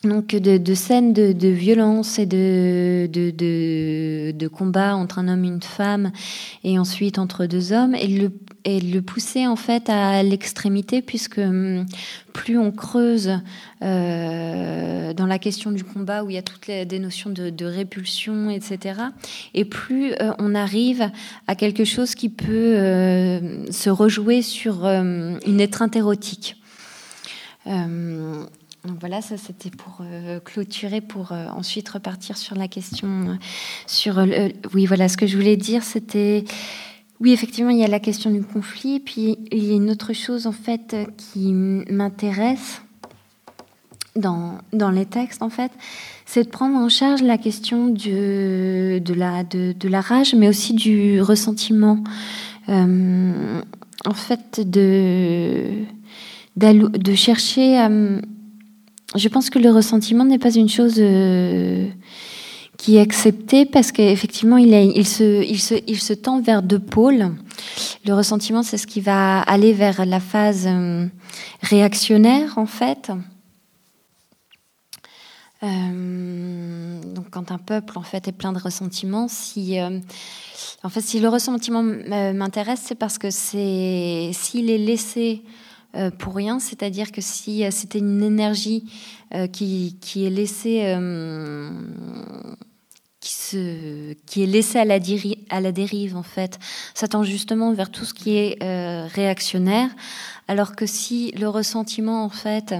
Donc 0.05 0.35
de, 0.35 0.59
de 0.59 0.75
scènes 0.75 1.13
de, 1.13 1.33
de, 1.33 1.47
violence 1.47 2.19
et 2.19 2.27
de, 2.27 3.09
de, 3.13 4.33
de, 4.33 4.49
combat 4.49 4.97
entre 4.97 5.21
un 5.21 5.29
homme 5.29 5.45
et 5.45 5.49
une 5.49 5.63
femme, 5.63 6.11
et 6.65 6.77
ensuite 6.77 7.21
entre 7.21 7.47
deux 7.47 7.73
hommes, 7.73 7.95
et 7.95 8.09
le, 8.09 8.33
et 8.65 8.81
le 8.81 9.01
pousser 9.01 9.47
en 9.47 9.55
fait 9.55 9.89
à 9.89 10.25
l'extrémité, 10.25 11.03
puisque 11.03 11.39
hum, 11.39 11.87
plus 12.33 12.59
on 12.59 12.73
creuse 12.73 13.39
euh, 13.83 15.13
dans 15.15 15.27
la 15.27 15.39
question 15.39 15.71
du 15.71 15.85
combat, 15.85 16.25
où 16.25 16.31
il 16.31 16.35
y 16.35 16.39
a 16.39 16.43
toutes 16.43 16.67
les, 16.67 16.85
des 16.85 16.99
notions 16.99 17.31
de, 17.31 17.65
répulsion, 17.65 18.51
etc., 18.51 19.01
et 19.55 19.65
plus 19.65 20.15
euh, 20.15 20.33
on 20.41 20.57
arrive 20.57 21.13
à 21.47 21.55
quelque 21.55 21.85
chose 21.85 22.17
qui 22.17 22.29
peut 22.29 22.75
euh, 22.77 23.71
se 23.71 23.89
rejouer 23.89 24.43
sur 24.43 24.85
euh, 24.85 25.39
une 25.47 25.61
étreinte 25.61 25.95
érotique. 25.95 26.57
Donc 28.85 28.97
voilà, 28.99 29.23
ça 29.23 29.37
c'était 29.37 29.71
pour 29.71 29.99
euh, 30.01 30.41
clôturer, 30.41 31.01
pour 31.01 31.31
euh, 31.31 31.47
ensuite 31.51 31.89
repartir 31.89 32.37
sur 32.37 32.57
la 32.57 32.67
question. 32.67 33.09
Euh, 33.29 33.35
sur 33.87 34.25
oui, 34.75 34.87
voilà, 34.87 35.09
ce 35.09 35.17
que 35.17 35.29
je 35.29 35.37
voulais 35.37 35.57
dire, 35.57 35.85
c'était 35.85 36.45
oui, 37.21 37.33
effectivement, 37.33 37.71
il 37.71 37.79
y 37.79 37.85
a 37.85 37.89
la 37.89 38.01
question 38.01 38.33
du 38.33 38.43
conflit, 38.43 38.99
puis 38.99 39.39
il 39.53 39.65
y 39.65 39.71
a 39.71 39.77
une 39.77 39.89
autre 39.91 40.13
chose 40.13 40.49
en 40.49 40.53
fait 40.53 40.97
qui 41.17 41.53
m'intéresse 41.53 42.83
dans, 44.17 44.59
les 44.91 45.07
textes 45.07 45.43
en 45.43 45.49
fait, 45.49 45.71
c'est 46.27 46.43
de 46.43 46.49
prendre 46.49 46.77
en 46.77 46.89
charge 46.89 47.23
la 47.23 47.39
question 47.39 47.87
de, 47.87 49.01
la, 49.15 50.01
rage, 50.01 50.35
mais 50.35 50.49
aussi 50.49 50.75
du 50.75 51.23
ressentiment. 51.23 52.03
en 52.67 54.15
fait, 54.15 54.61
de, 54.69 55.85
chercher 57.15 57.79
je 59.15 59.29
pense 59.29 59.51
que 59.51 59.59
le 59.59 59.71
ressentiment 59.71 60.25
n'est 60.25 60.39
pas 60.39 60.55
une 60.55 60.69
chose 60.69 60.95
euh, 60.99 61.89
qui 62.79 62.97
est 62.97 63.01
acceptée 63.01 63.67
parce 63.67 63.93
qu'effectivement, 63.93 64.57
il, 64.57 64.73
il, 64.73 65.07
se, 65.07 65.45
il, 65.45 65.61
se, 65.61 65.75
il 65.87 66.01
se 66.01 66.13
tend 66.13 66.41
vers 66.41 66.63
deux 66.63 66.79
pôles. 66.79 67.35
Le 68.07 68.15
ressentiment, 68.15 68.63
c'est 68.63 68.79
ce 68.79 68.87
qui 68.87 69.01
va 69.01 69.41
aller 69.41 69.73
vers 69.73 70.07
la 70.07 70.21
phase 70.21 70.65
euh, 70.67 71.07
réactionnaire, 71.63 72.57
en 72.57 72.67
fait. 72.67 73.13
Euh, 75.63 77.01
donc, 77.15 77.27
quand 77.31 77.53
un 77.53 77.59
peuple 77.59 77.97
en 77.97 78.03
fait 78.03 78.27
est 78.27 78.33
plein 78.33 78.53
de 78.53 78.59
ressentiments, 78.59 79.29
si 79.29 79.79
en 80.83 80.89
fait 80.89 81.01
si 81.03 81.21
le 81.21 81.29
ressentiment 81.29 81.85
m'intéresse, 81.85 82.81
c'est 82.85 82.97
parce 82.97 83.17
que 83.17 83.31
c'est 83.31 84.31
s'il 84.33 84.71
est 84.71 84.79
laissé 84.79 85.43
pour 86.19 86.35
rien, 86.35 86.59
c'est-à-dire 86.59 87.13
que 87.13 87.21
si 87.21 87.65
euh, 87.65 87.71
c'était 87.71 87.99
une 87.99 88.23
énergie 88.23 88.85
euh, 89.35 89.47
qui, 89.47 89.99
est 90.17 90.31
laissée 90.31 90.97
qui, 93.21 94.43
est 94.43 94.77
à 94.77 94.85
la, 94.85 94.99
à 95.51 95.61
la 95.61 95.73
dérive 95.73 96.17
en 96.17 96.23
fait, 96.23 96.59
ça 96.95 97.09
tend 97.09 97.23
justement 97.23 97.73
vers 97.73 97.91
tout 97.91 98.05
ce 98.05 98.15
qui 98.15 98.37
est 98.37 98.59
réactionnaire, 99.15 99.91
alors 100.49 100.75
que 100.75 100.87
si 100.87 101.33
le 101.33 101.49
ressentiment 101.49 102.25
en 102.25 102.31
fait 102.31 102.75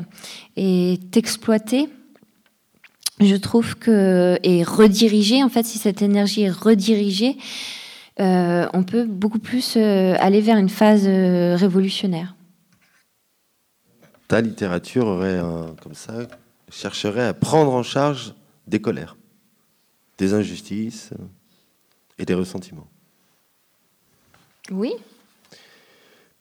est 0.57 1.17
exploité, 1.17 1.89
je 3.21 3.37
trouve 3.37 3.77
que 3.77 4.39
et 4.43 4.65
redirigée, 4.65 5.45
en 5.45 5.49
fait, 5.49 5.65
si 5.65 5.79
cette 5.79 6.03
énergie 6.03 6.43
est 6.43 6.51
redirigée, 6.51 7.37
euh, 8.21 8.67
on 8.73 8.83
peut 8.83 9.05
beaucoup 9.05 9.39
plus 9.39 9.75
euh, 9.77 10.15
aller 10.19 10.41
vers 10.41 10.59
une 10.59 10.69
phase 10.69 11.05
euh, 11.07 11.57
révolutionnaire. 11.57 12.35
Ta 14.33 14.41
littérature 14.41 15.07
aurait, 15.09 15.37
un, 15.37 15.77
comme 15.83 15.93
ça, 15.93 16.27
chercherait 16.71 17.27
à 17.27 17.35
prendre 17.35 17.71
en 17.75 17.83
charge 17.83 18.35
des 18.67 18.81
colères, 18.81 19.19
des 20.17 20.33
injustices 20.33 21.11
et 22.17 22.25
des 22.25 22.33
ressentiments. 22.33 22.89
Oui. 24.71 24.95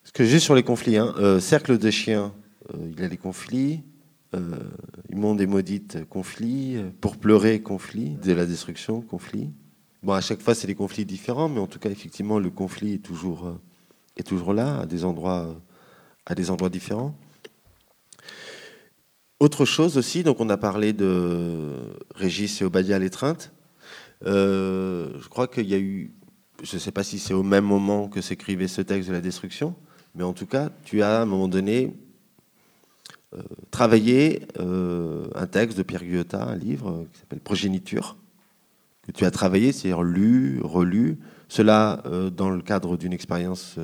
Parce 0.03 0.13
que 0.13 0.23
juste 0.23 0.45
sur 0.45 0.55
les 0.55 0.63
conflits, 0.63 0.95
hein, 0.95 1.13
cercle 1.41 1.77
des 1.77 1.91
chiens, 1.91 2.34
il 2.80 2.97
y 2.97 3.03
a 3.03 3.09
des 3.09 3.18
conflits. 3.18 3.81
Euh, 4.35 4.39
immonde 5.09 5.41
et 5.41 5.45
maudite, 5.45 6.05
conflit. 6.07 6.81
Pour 7.01 7.18
pleurer, 7.18 7.61
conflit. 7.61 8.11
De 8.23 8.31
la 8.31 8.45
destruction, 8.45 9.01
conflit. 9.01 9.49
Bon, 10.01 10.13
à 10.13 10.22
chaque 10.22 10.39
fois, 10.39 10.55
c'est 10.55 10.68
des 10.68 10.76
conflits 10.76 11.03
différents, 11.03 11.49
mais 11.49 11.59
en 11.59 11.68
tout 11.68 11.80
cas, 11.80 11.89
effectivement, 11.89 12.39
le 12.39 12.51
conflit 12.51 12.93
est 12.93 13.03
toujours, 13.03 13.47
euh, 13.47 13.59
est 14.15 14.23
toujours 14.23 14.53
là, 14.53 14.80
à 14.80 14.85
des 14.85 15.03
endroits, 15.03 15.41
euh, 15.41 15.53
à 16.26 16.35
des 16.35 16.51
endroits 16.51 16.69
différents. 16.69 17.13
Autre 19.41 19.65
chose 19.65 19.97
aussi, 19.97 20.22
donc 20.22 20.39
on 20.39 20.49
a 20.49 20.57
parlé 20.57 20.93
de 20.93 21.73
Régis 22.13 22.61
et 22.61 22.63
Obadia 22.63 22.99
l'étreinte. 22.99 23.51
Euh, 24.27 25.09
je 25.19 25.27
crois 25.30 25.47
qu'il 25.47 25.68
y 25.68 25.73
a 25.73 25.80
eu, 25.80 26.11
je 26.61 26.76
ne 26.76 26.80
sais 26.80 26.91
pas 26.91 27.01
si 27.01 27.18
c'est 27.18 27.34
au 27.34 27.41
même 27.41 27.65
moment 27.65 28.07
que 28.07 28.22
s'écrivait 28.22 28.68
ce 28.68 28.84
texte 28.84 29.09
de 29.09 29.15
la 29.15 29.19
destruction, 29.19 29.73
mais 30.13 30.23
en 30.23 30.34
tout 30.34 30.45
cas, 30.45 30.69
tu 30.84 31.01
as 31.01 31.18
à 31.18 31.22
un 31.23 31.26
moment 31.26 31.47
donné 31.47 31.95
euh, 33.34 33.41
travaillé 33.72 34.43
euh, 34.59 35.26
un 35.34 35.47
texte 35.47 35.76
de 35.76 35.81
Pierre 35.81 36.03
Guyotat, 36.03 36.43
un 36.43 36.55
livre 36.55 37.07
qui 37.11 37.19
s'appelle 37.22 37.39
Progéniture, 37.39 38.18
que 39.07 39.11
tu 39.11 39.26
as 39.26 39.31
travaillé, 39.31 39.72
c'est-à-dire 39.72 40.03
lu, 40.03 40.59
relu, 40.63 41.18
cela 41.49 42.03
dans 42.38 42.51
le 42.51 42.61
cadre 42.61 42.95
d'une 42.95 43.11
expérience 43.11 43.77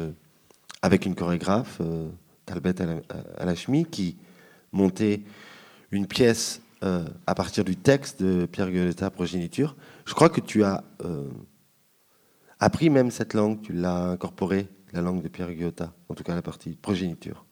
avec 0.83 1.07
une 1.07 1.15
chorégraphe, 1.15 1.81
Talbet 2.45 2.75
Alachmi, 3.39 3.85
qui 3.85 4.17
montait 4.71 5.23
une 5.91 6.07
pièce 6.07 6.61
à 6.81 7.35
partir 7.35 7.63
du 7.63 7.75
texte 7.75 8.21
de 8.21 8.45
Pierre 8.45 8.69
Guyotat, 8.69 9.09
Progéniture. 9.09 9.75
Je 10.05 10.13
crois 10.13 10.29
que 10.29 10.41
tu 10.41 10.63
as 10.63 10.83
appris 12.59 12.89
même 12.89 13.11
cette 13.11 13.33
langue, 13.33 13.61
tu 13.61 13.73
l'as 13.73 14.09
incorporée, 14.09 14.67
la 14.93 15.01
langue 15.01 15.21
de 15.21 15.27
Pierre 15.27 15.53
Guyotat, 15.53 15.93
en 16.09 16.15
tout 16.15 16.23
cas 16.23 16.35
la 16.35 16.41
partie 16.41 16.71
progéniture. 16.71 17.45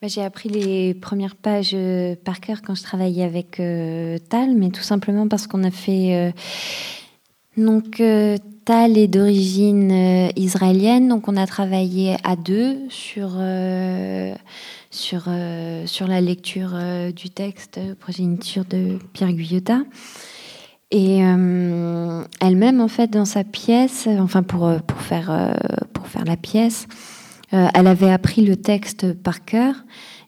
Bah, 0.00 0.08
j'ai 0.08 0.22
appris 0.22 0.48
les 0.48 0.94
premières 0.94 1.36
pages 1.36 1.72
euh, 1.74 2.16
par 2.16 2.40
cœur 2.40 2.62
quand 2.62 2.74
je 2.74 2.82
travaillais 2.82 3.24
avec 3.24 3.60
euh, 3.60 4.16
Tal, 4.30 4.54
mais 4.54 4.70
tout 4.70 4.82
simplement 4.82 5.28
parce 5.28 5.46
qu'on 5.46 5.62
a 5.62 5.70
fait. 5.70 6.32
Euh, 7.58 7.64
donc, 7.64 8.02
Tal 8.64 8.98
est 8.98 9.08
d'origine 9.08 10.30
israélienne, 10.36 11.08
donc 11.08 11.28
on 11.28 11.36
a 11.36 11.46
travaillé 11.46 12.16
à 12.22 12.36
deux 12.36 12.78
sur, 12.88 13.30
sur, 14.90 15.28
sur 15.86 16.06
la 16.06 16.20
lecture 16.20 16.78
du 17.16 17.30
texte 17.30 17.80
Progéniture 17.98 18.64
de 18.66 18.98
Pierre 19.12 19.32
Guyotat. 19.32 19.80
Et 20.92 21.18
elle-même, 21.18 22.80
en 22.80 22.88
fait, 22.88 23.08
dans 23.08 23.24
sa 23.24 23.42
pièce, 23.42 24.08
enfin 24.20 24.42
pour, 24.42 24.70
faire, 24.98 25.56
pour 25.92 26.06
faire 26.06 26.24
la 26.24 26.36
pièce, 26.36 26.86
euh, 27.52 27.66
elle 27.74 27.86
avait 27.86 28.10
appris 28.10 28.44
le 28.44 28.56
texte 28.56 29.12
par 29.12 29.44
cœur. 29.44 29.74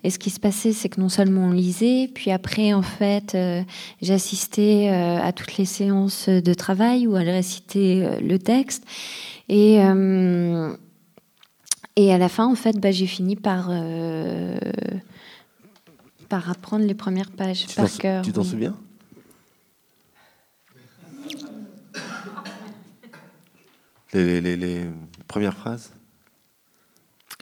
Et 0.04 0.10
ce 0.10 0.18
qui 0.18 0.30
se 0.30 0.40
passait, 0.40 0.72
c'est 0.72 0.88
que 0.88 1.00
non 1.00 1.08
seulement 1.08 1.46
on 1.46 1.52
lisait, 1.52 2.10
puis 2.12 2.30
après, 2.30 2.72
en 2.72 2.82
fait, 2.82 3.34
euh, 3.34 3.62
j'assistais 4.00 4.88
euh, 4.90 5.22
à 5.22 5.32
toutes 5.32 5.56
les 5.56 5.64
séances 5.64 6.28
de 6.28 6.54
travail 6.54 7.06
où 7.06 7.16
elle 7.16 7.30
récitait 7.30 8.20
le 8.20 8.38
texte. 8.38 8.84
Et, 9.48 9.74
et 11.96 12.12
à 12.12 12.18
la 12.18 12.28
fin, 12.28 12.46
en 12.46 12.54
fait, 12.54 12.78
bah, 12.78 12.90
j'ai 12.90 13.06
fini 13.06 13.36
par, 13.36 13.70
par 16.28 16.50
apprendre 16.50 16.86
les 16.86 16.94
premières 16.94 17.30
pages 17.30 17.66
par 17.74 17.90
cœur. 17.92 18.22
Tu 18.24 18.32
t'en 18.32 18.44
souviens? 18.44 18.74
Les, 24.14 24.40
les, 24.40 24.56
les 24.56 24.86
premières 25.26 25.54
phrases? 25.54 25.92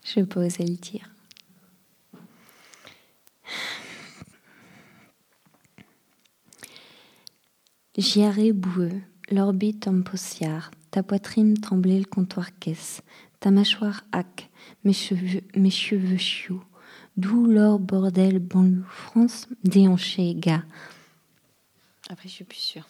Je 0.05 0.21
peux 0.21 0.45
oser 0.45 0.65
le 0.65 0.77
dire. 0.77 1.10
Giaré 7.97 8.53
boueux, 8.53 9.01
l'orbite 9.31 9.87
en 9.87 10.03
poussière, 10.03 10.71
ta 10.91 11.03
poitrine 11.03 11.59
tremblait 11.59 11.99
le 11.99 12.05
comptoir 12.05 12.59
caisse, 12.59 13.03
ta 13.41 13.51
mâchoire 13.51 14.05
hack, 14.13 14.51
mes 14.85 14.93
cheveux, 14.93 15.43
mes 15.55 15.71
cheveux 15.71 16.17
chiots, 16.17 16.63
d'où 17.17 17.47
l'or 17.47 17.79
bordel 17.79 18.39
banlieue 18.39 18.85
France, 18.89 19.49
déhanché 19.65 20.35
gars. 20.35 20.65
Après, 22.09 22.29
je 22.29 22.35
suis 22.35 22.45
plus 22.45 22.59
sûre. 22.59 22.89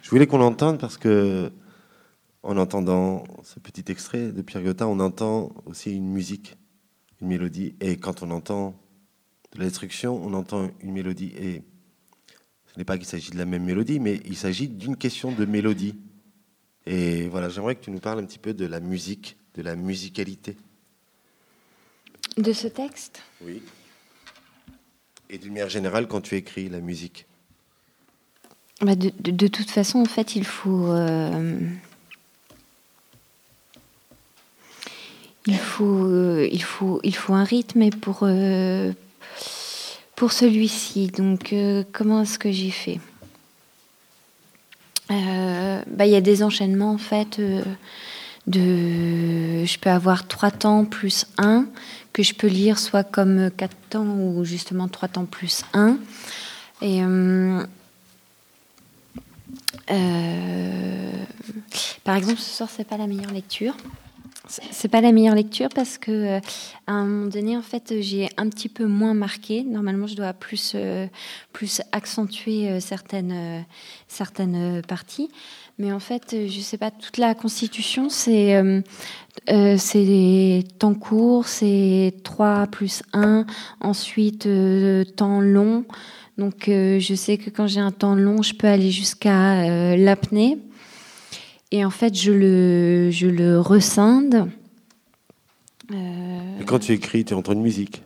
Je 0.00 0.10
voulais 0.10 0.26
qu'on 0.26 0.38
l'entende 0.38 0.78
parce 0.78 0.96
que 0.96 1.50
en 2.42 2.58
entendant 2.58 3.24
ce 3.42 3.58
petit 3.58 3.90
extrait 3.90 4.30
de 4.30 4.42
Pierre 4.42 4.62
Gotha, 4.62 4.86
on 4.86 5.00
entend 5.00 5.50
aussi 5.64 5.92
une 5.92 6.10
musique, 6.10 6.56
une 7.24 7.30
mélodie. 7.30 7.74
Et 7.80 7.96
quand 7.96 8.22
on 8.22 8.30
entend 8.30 8.78
de 9.52 9.58
la 9.58 9.64
destruction, 9.64 10.16
on 10.24 10.34
entend 10.34 10.70
une 10.80 10.92
mélodie. 10.92 11.32
Et 11.36 11.62
ce 12.66 12.78
n'est 12.78 12.84
pas 12.84 12.96
qu'il 12.96 13.06
s'agit 13.06 13.30
de 13.30 13.38
la 13.38 13.46
même 13.46 13.64
mélodie, 13.64 13.98
mais 13.98 14.20
il 14.24 14.36
s'agit 14.36 14.68
d'une 14.68 14.96
question 14.96 15.32
de 15.32 15.44
mélodie. 15.44 15.96
Et 16.86 17.28
voilà, 17.28 17.48
j'aimerais 17.48 17.76
que 17.76 17.84
tu 17.84 17.90
nous 17.90 17.98
parles 17.98 18.20
un 18.20 18.24
petit 18.24 18.38
peu 18.38 18.52
de 18.52 18.66
la 18.66 18.80
musique, 18.80 19.38
de 19.54 19.62
la 19.62 19.74
musicalité. 19.74 20.56
De 22.36 22.52
ce 22.52 22.68
texte? 22.68 23.22
Oui. 23.42 23.62
Et 25.30 25.38
d'une 25.38 25.52
manière 25.52 25.70
générale, 25.70 26.06
quand 26.06 26.20
tu 26.20 26.36
écris 26.36 26.68
la 26.68 26.80
musique? 26.80 27.26
Bah, 28.80 28.96
de, 28.96 29.46
toute 29.46 29.70
façon, 29.70 30.00
en 30.00 30.04
fait, 30.04 30.36
il 30.36 30.44
faut. 30.44 30.88
Euh, 30.88 31.58
Il 35.46 35.58
faut, 35.58 36.06
euh, 36.06 36.48
il 36.50 36.62
faut, 36.62 37.00
il 37.02 37.14
faut 37.14 37.34
un 37.34 37.44
rythme 37.44 37.90
pour, 37.90 38.20
euh, 38.22 38.92
pour 40.16 40.32
celui-ci. 40.32 41.08
Donc, 41.08 41.52
euh, 41.52 41.84
comment 41.92 42.22
est-ce 42.22 42.38
que 42.38 42.50
j'ai 42.50 42.70
fait? 42.70 42.98
Bah, 45.08 46.06
Il 46.06 46.12
y 46.12 46.16
a 46.16 46.22
des 46.22 46.42
enchaînements, 46.42 46.92
en 46.92 46.98
fait, 46.98 47.40
de... 48.46 49.64
Je 49.64 49.78
peux 49.78 49.90
avoir 49.90 50.26
trois 50.26 50.50
temps 50.50 50.86
plus 50.86 51.26
un, 51.36 51.66
que 52.12 52.22
je 52.22 52.34
peux 52.34 52.46
lire 52.46 52.78
soit 52.78 53.04
comme 53.04 53.50
quatre 53.50 53.76
temps 53.90 54.06
ou 54.06 54.44
justement 54.44 54.88
trois 54.88 55.08
temps 55.08 55.26
plus 55.26 55.62
un. 55.74 55.98
Par 62.02 62.16
exemple, 62.16 62.40
ce 62.40 62.50
soir, 62.56 62.70
c'est 62.74 62.84
pas 62.84 62.96
la 62.96 63.06
meilleure 63.06 63.32
lecture. 63.32 63.76
C'est 64.46 64.88
pas 64.88 65.00
la 65.00 65.10
meilleure 65.10 65.34
lecture 65.34 65.70
parce 65.74 65.96
que 65.96 66.10
euh, 66.10 66.40
à 66.86 66.92
un 66.92 67.06
moment 67.06 67.30
donné, 67.30 67.56
en 67.56 67.62
fait, 67.62 67.94
j'ai 68.00 68.28
un 68.36 68.50
petit 68.50 68.68
peu 68.68 68.84
moins 68.84 69.14
marqué. 69.14 69.64
Normalement, 69.64 70.06
je 70.06 70.16
dois 70.16 70.34
plus 70.34 70.72
euh, 70.74 71.06
plus 71.54 71.80
accentuer 71.92 72.68
euh, 72.68 72.78
certaines 72.78 73.64
certaines 74.06 74.82
parties. 74.86 75.30
Mais 75.78 75.92
en 75.92 75.98
fait, 75.98 76.36
je 76.46 76.60
sais 76.60 76.76
pas. 76.76 76.90
Toute 76.90 77.16
la 77.16 77.34
Constitution, 77.34 78.10
c'est 78.10 78.62
c'est 79.78 80.64
temps 80.78 80.94
court, 80.94 81.48
c'est 81.48 82.14
3 82.22 82.66
plus 82.66 83.02
1. 83.14 83.46
Ensuite, 83.80 84.46
temps 85.16 85.40
long. 85.40 85.84
Donc, 86.36 86.64
je 86.66 87.14
sais 87.16 87.38
que 87.38 87.48
quand 87.48 87.66
j'ai 87.66 87.80
un 87.80 87.92
temps 87.92 88.14
long, 88.14 88.42
je 88.42 88.54
peux 88.54 88.68
aller 88.68 88.90
jusqu'à 88.90 89.96
l'apnée. 89.96 90.58
Et 91.74 91.84
en 91.84 91.90
fait, 91.90 92.14
je 92.14 92.30
le, 92.30 93.10
je 93.10 93.26
le 93.26 93.58
rescinde. 93.58 94.48
Euh... 95.90 96.62
quand 96.66 96.78
tu 96.78 96.92
écris, 96.92 97.24
tu 97.24 97.34
entends 97.34 97.52
une 97.52 97.62
musique 97.62 98.02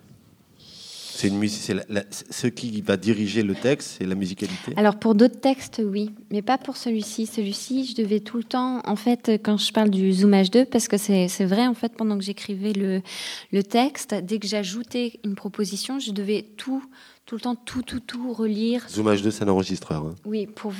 c'est 1.19 1.27
une 1.27 1.39
musique, 1.39 1.61
c'est 1.65 2.31
ce 2.31 2.47
qui 2.47 2.81
va 2.81 2.97
diriger 2.97 3.43
le 3.43 3.57
texte, 3.57 3.97
c'est 3.99 4.07
la 4.07 4.15
musicalité. 4.15 4.73
Alors 4.77 5.01
pour 5.01 5.17
d'autres 5.17 5.41
textes, 5.41 5.83
oui, 5.85 6.13
mais 6.31 6.43
pas 6.43 6.59
pour 6.59 6.77
celui-ci. 6.77 7.27
Celui-ci, 7.27 7.87
je 7.87 8.01
devais 8.01 8.21
tout 8.21 8.37
le 8.37 8.45
temps, 8.45 8.81
en 8.85 8.95
fait, 8.95 9.33
quand 9.43 9.57
je 9.57 9.73
parle 9.73 9.91
du 9.91 10.13
zoomage 10.13 10.53
2, 10.53 10.67
parce 10.67 10.87
que 10.87 10.97
c'est 10.97 11.27
vrai, 11.45 11.67
en 11.67 11.75
fait, 11.75 11.95
pendant 11.97 12.17
que 12.17 12.23
j'écrivais 12.23 12.73
le, 12.73 13.03
le 13.51 13.63
texte, 13.65 14.15
dès 14.15 14.39
que 14.39 14.47
j'ajoutais 14.47 15.19
une 15.25 15.35
proposition, 15.35 15.99
je 15.99 16.13
devais 16.13 16.47
tout, 16.57 16.85
tout 17.27 17.35
le 17.35 17.41
temps, 17.41 17.57
tout, 17.57 17.83
tout, 17.83 17.99
tout 17.99 18.33
relire. 18.33 18.89
Zoomage 18.89 19.21
2, 19.23 19.33
c'est 19.33 19.43
un 19.43 19.49
enregistreur. 19.49 20.05
Hein. 20.05 20.15
Oui, 20.25 20.47
pour, 20.47 20.73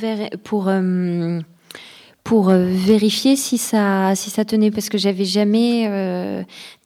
pour 0.45 0.69
euh, 0.69 1.41
pour 2.29 2.51
euh, 2.51 2.67
vérifier 2.67 3.37
si 3.37 3.57
ça, 3.57 4.15
si 4.15 4.29
ça 4.29 4.45
tenait, 4.45 4.71
parce 4.71 4.91
que 4.91 4.99
j'avais 4.99 5.25
jamais 5.25 5.89
euh, 5.89 6.43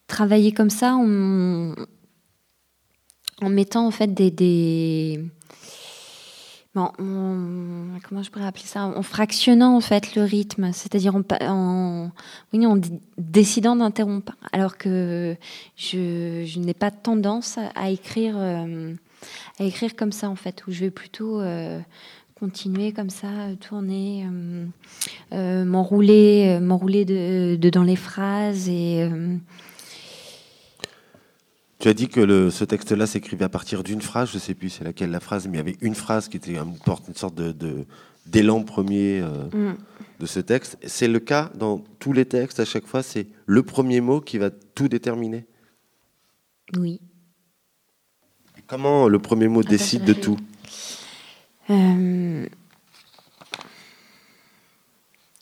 travaillé 0.06 0.52
comme 0.52 0.70
ça 0.70 0.94
en, 0.94 1.74
mettant 3.42 3.88
en 3.88 3.90
fait 3.90 4.14
des, 4.14 5.20
comment 6.74 8.22
je 8.22 8.30
pourrais 8.30 8.46
appeler 8.46 8.66
ça 8.66 8.84
En 8.84 9.02
fractionnant 9.02 9.76
en 9.76 9.80
fait 9.80 10.14
le 10.14 10.22
rythme, 10.22 10.70
c'est-à-dire 10.72 11.16
en, 11.16 12.12
oui, 12.52 12.64
en 12.64 12.78
décidant 13.18 13.74
d'interrompre, 13.74 14.36
alors 14.52 14.78
que 14.78 15.36
je, 15.74 16.44
je 16.46 16.60
n'ai 16.60 16.74
pas 16.74 16.92
tendance 16.92 17.58
à 17.74 17.90
écrire, 17.90 18.36
euh, 18.36 18.94
à 19.58 19.64
écrire 19.64 19.96
comme 19.96 20.12
ça 20.12 20.30
en 20.30 20.36
fait, 20.36 20.64
où 20.68 20.70
je 20.70 20.84
vais 20.84 20.92
plutôt 20.92 21.40
continuer 22.42 22.92
comme 22.92 23.08
ça, 23.08 23.28
tourner, 23.60 24.26
euh, 25.32 25.64
m'enrouler, 25.64 26.58
m'enrouler 26.60 27.04
de, 27.04 27.70
dans 27.70 27.84
les 27.84 27.94
phrases 27.94 28.68
et 28.68 29.08
tu 31.78 31.88
as 31.88 31.94
dit 31.94 32.08
que 32.08 32.50
ce 32.50 32.64
texte-là 32.64 33.06
s'écrivait 33.06 33.44
à 33.44 33.48
partir 33.48 33.84
d'une 33.84 34.00
phrase, 34.00 34.30
je 34.30 34.34
ne 34.34 34.40
sais 34.40 34.54
plus 34.54 34.70
c'est 34.70 34.82
laquelle 34.82 35.10
la 35.10 35.20
phrase, 35.20 35.46
mais 35.46 35.54
il 35.54 35.56
y 35.56 35.60
avait 35.60 35.76
une 35.80 35.94
phrase 35.94 36.28
qui 36.28 36.36
était 36.36 36.52
une, 36.52 36.76
une 37.08 37.14
sorte 37.14 37.34
de, 37.36 37.86
d'élan 38.26 38.62
premier 38.62 39.20
euh, 39.20 39.46
mm. 39.52 39.76
de 40.18 40.26
ce 40.26 40.40
texte. 40.40 40.78
C'est 40.84 41.08
le 41.08 41.20
cas 41.20 41.50
dans 41.54 41.82
tous 42.00 42.12
les 42.12 42.24
textes, 42.24 42.58
à 42.58 42.64
chaque 42.64 42.86
fois, 42.86 43.04
c'est 43.04 43.28
le 43.46 43.62
premier 43.62 44.00
mot 44.00 44.20
qui 44.20 44.38
va 44.38 44.50
tout 44.50 44.88
déterminer? 44.88 45.44
Oui. 46.76 47.00
comment 48.66 49.08
le 49.08 49.18
premier 49.20 49.46
mot 49.48 49.62
décide 49.62 50.04
de 50.04 50.12
tout? 50.12 50.38
Euh, 51.72 52.48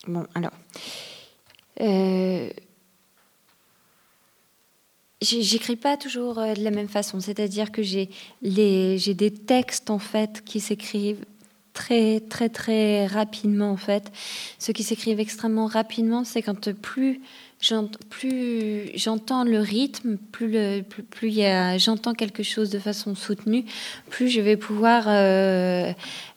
Bon, 0.07 0.27
alors. 0.35 0.53
Euh, 1.81 2.51
J'écris 5.23 5.77
pas 5.77 5.99
toujours 5.99 6.39
euh, 6.39 6.55
de 6.55 6.65
la 6.65 6.71
même 6.71 6.89
façon, 6.89 7.21
c'est-à-dire 7.21 7.71
que 7.71 7.83
j'ai 7.83 8.09
des 8.43 9.31
textes 9.31 9.91
en 9.91 9.99
fait 9.99 10.43
qui 10.45 10.61
s'écrivent 10.61 11.27
très 11.75 12.21
très 12.21 12.49
très 12.49 13.07
rapidement 13.07 13.71
en 13.71 13.77
fait. 13.77 14.11
Ceux 14.59 14.73
qui 14.73 14.83
s'écrivent 14.83 15.21
extrêmement 15.21 15.67
rapidement, 15.67 16.25
c'est 16.25 16.41
quand 16.41 16.73
plus 16.73 17.21
j'entends 17.61 19.45
le 19.45 19.61
rythme, 19.61 20.17
plus, 20.33 20.83
plus, 21.11 21.35
j'entends 21.79 22.15
quelque 22.15 22.43
chose 22.43 22.71
de 22.71 22.79
façon 22.79 23.15
soutenue, 23.15 23.65
plus 24.09 24.29
je 24.29 24.41
vais 24.41 24.57
pouvoir 24.57 25.05
euh, 25.07 25.93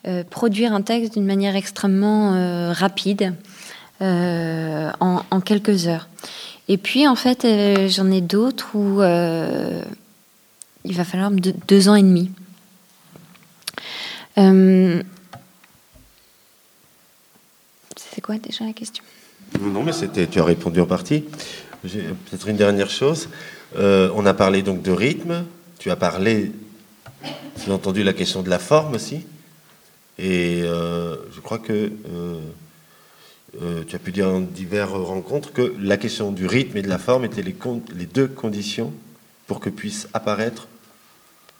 euh, 0.08 0.24
produire 0.24 0.74
un 0.74 0.82
texte 0.82 1.14
d'une 1.14 1.26
manière 1.26 1.56
extrêmement 1.56 2.74
rapide 2.74 3.34
en, 4.02 5.42
quelques 5.46 5.88
heures. 5.88 6.08
Et 6.68 6.78
puis, 6.78 7.08
en 7.08 7.16
fait, 7.16 7.46
euh, 7.46 7.88
j'en 7.90 8.10
ai 8.10 8.22
d'autres 8.22 8.76
où 8.76 9.02
euh, 9.02 9.84
il 10.86 10.96
va 10.96 11.04
falloir 11.04 11.32
deux, 11.32 11.90
ans 11.90 11.96
et 11.96 12.02
demi. 12.02 12.32
Euh, 14.38 15.04
c'est 17.96 18.22
quoi 18.22 18.38
déjà 18.38 18.66
la 18.66 18.74
question? 18.74 19.04
Non, 19.62 19.84
mais 19.84 19.94
c'était, 19.94 20.28
tu 20.28 20.40
as 20.40 20.44
répondu 20.44 20.80
en 20.82 20.86
partie. 20.86 21.26
Peut-être 21.82 22.48
une 22.48 22.58
dernière 22.58 22.90
chose. 22.90 23.30
on 23.78 24.26
a 24.26 24.34
parlé 24.34 24.62
donc 24.62 24.82
de 24.82 24.92
rythme. 24.92 25.46
Tu 25.80 25.90
as 25.92 25.96
parlé, 25.96 26.52
j'ai 27.66 27.72
entendu 27.72 28.04
la 28.04 28.14
question 28.14 28.42
de 28.42 28.50
la 28.50 28.60
forme 28.60 28.96
aussi. 28.96 29.26
Et 30.18 30.62
je 30.64 31.40
crois 31.42 31.60
que 31.60 31.92
euh, 33.62 33.84
tu 33.88 33.96
as 33.96 34.00
pu 34.00 34.12
dire 34.12 34.28
en 34.28 34.40
diverses 34.40 34.92
rencontres 34.92 35.54
que 35.54 35.76
la 35.80 35.98
question 35.98 36.32
du 36.32 36.48
rythme 36.48 36.78
et 36.78 36.82
de 36.82 36.90
la 36.90 36.98
forme 36.98 37.26
étaient 37.26 37.44
les, 37.44 37.56
les 37.96 38.06
deux 38.06 38.28
conditions 38.28 38.92
pour 39.46 39.60
que 39.60 39.70
puisse 39.70 40.08
apparaître 40.14 40.68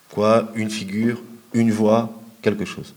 quoi 0.10 0.50
Une 0.56 0.72
figure, 0.72 1.22
une 1.54 1.72
voix, 1.72 2.12
quelque 2.42 2.66
chose. 2.66 2.96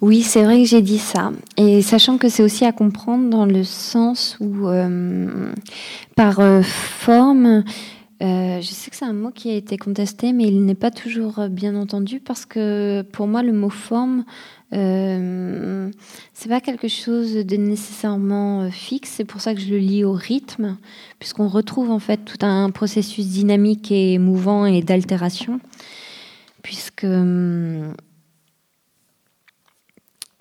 Oui, 0.00 0.22
c'est 0.22 0.44
vrai 0.44 0.58
que 0.62 0.68
j'ai 0.68 0.82
dit 0.82 0.98
ça. 0.98 1.32
Et 1.56 1.82
sachant 1.82 2.18
que 2.18 2.28
c'est 2.28 2.42
aussi 2.42 2.64
à 2.64 2.72
comprendre 2.72 3.30
dans 3.30 3.46
le 3.46 3.64
sens 3.64 4.36
où, 4.40 4.68
euh, 4.68 5.52
par 6.16 6.40
euh, 6.40 6.62
forme, 6.62 7.64
je 8.20 8.60
sais 8.62 8.90
que 8.90 8.96
c'est 8.96 9.04
un 9.04 9.12
mot 9.12 9.30
qui 9.30 9.50
a 9.50 9.54
été 9.54 9.76
contesté, 9.76 10.32
mais 10.32 10.44
il 10.44 10.64
n'est 10.64 10.74
pas 10.74 10.90
toujours 10.90 11.48
bien 11.50 11.76
entendu 11.76 12.20
parce 12.20 12.46
que 12.46 13.02
pour 13.12 13.26
moi, 13.26 13.42
le 13.42 13.52
mot 13.52 13.70
forme 13.70 14.24
euh, 14.72 15.90
c'est 16.34 16.48
pas 16.48 16.60
quelque 16.60 16.88
chose 16.88 17.34
de 17.34 17.56
nécessairement 17.56 18.62
euh, 18.62 18.70
fixe, 18.70 19.10
c'est 19.10 19.24
pour 19.24 19.40
ça 19.40 19.54
que 19.54 19.60
je 19.60 19.68
le 19.68 19.78
lis 19.78 20.02
au 20.02 20.12
rythme, 20.12 20.76
puisqu'on 21.20 21.46
retrouve 21.46 21.90
en 21.90 22.00
fait 22.00 22.24
tout 22.24 22.44
un 22.44 22.70
processus 22.70 23.28
dynamique 23.28 23.92
et 23.92 24.18
mouvant 24.18 24.66
et 24.66 24.82
d'altération, 24.82 25.60
puisque 26.62 27.04
euh, 27.04 27.92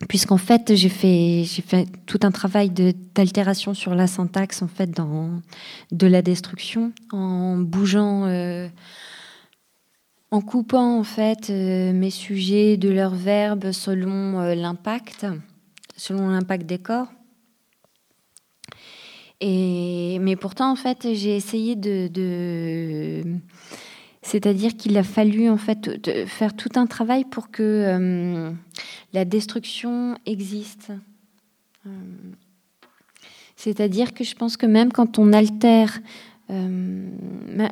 puisqu'en 0.09 0.37
fait 0.37 0.75
j'ai 0.75 0.89
fait 0.89 1.43
j'ai 1.45 1.61
fait 1.61 1.87
tout 2.05 2.19
un 2.23 2.31
travail 2.31 2.69
d'altération 2.69 3.73
sur 3.73 3.95
la 3.95 4.07
syntaxe 4.07 4.61
en 4.61 4.67
fait 4.67 4.91
de 5.91 6.07
la 6.07 6.21
destruction 6.21 6.91
en 7.11 7.57
bougeant 7.57 8.25
euh, 8.25 8.67
en 10.31 10.41
coupant 10.41 10.99
en 10.99 11.03
fait 11.03 11.49
euh, 11.49 11.93
mes 11.93 12.09
sujets 12.09 12.75
de 12.75 12.89
leurs 12.89 13.15
verbes 13.15 13.71
selon 13.71 14.39
euh, 14.41 14.53
l'impact, 14.53 15.25
selon 15.95 16.29
l'impact 16.29 16.65
des 16.65 16.79
corps. 16.79 17.07
Et, 19.41 20.17
mais 20.19 20.35
pourtant, 20.35 20.71
en 20.71 20.75
fait, 20.75 21.07
j'ai 21.13 21.35
essayé 21.35 21.75
de, 21.75 23.21
c'est-à-dire 24.25 24.75
qu'il 24.75 24.97
a 24.97 25.03
fallu 25.03 25.49
en 25.49 25.57
fait 25.57 26.25
faire 26.27 26.55
tout 26.55 26.71
un 26.75 26.87
travail 26.87 27.25
pour 27.25 27.51
que 27.51 27.61
euh, 27.63 28.51
la 29.13 29.23
destruction 29.23 30.17
existe. 30.25 30.91
C'est-à-dire 33.55 34.15
que 34.15 34.23
je 34.23 34.33
pense 34.33 34.57
que 34.57 34.65
même 34.65 34.91
quand 34.91 35.19
on 35.19 35.31
altère 35.31 35.99
euh, 36.49 37.09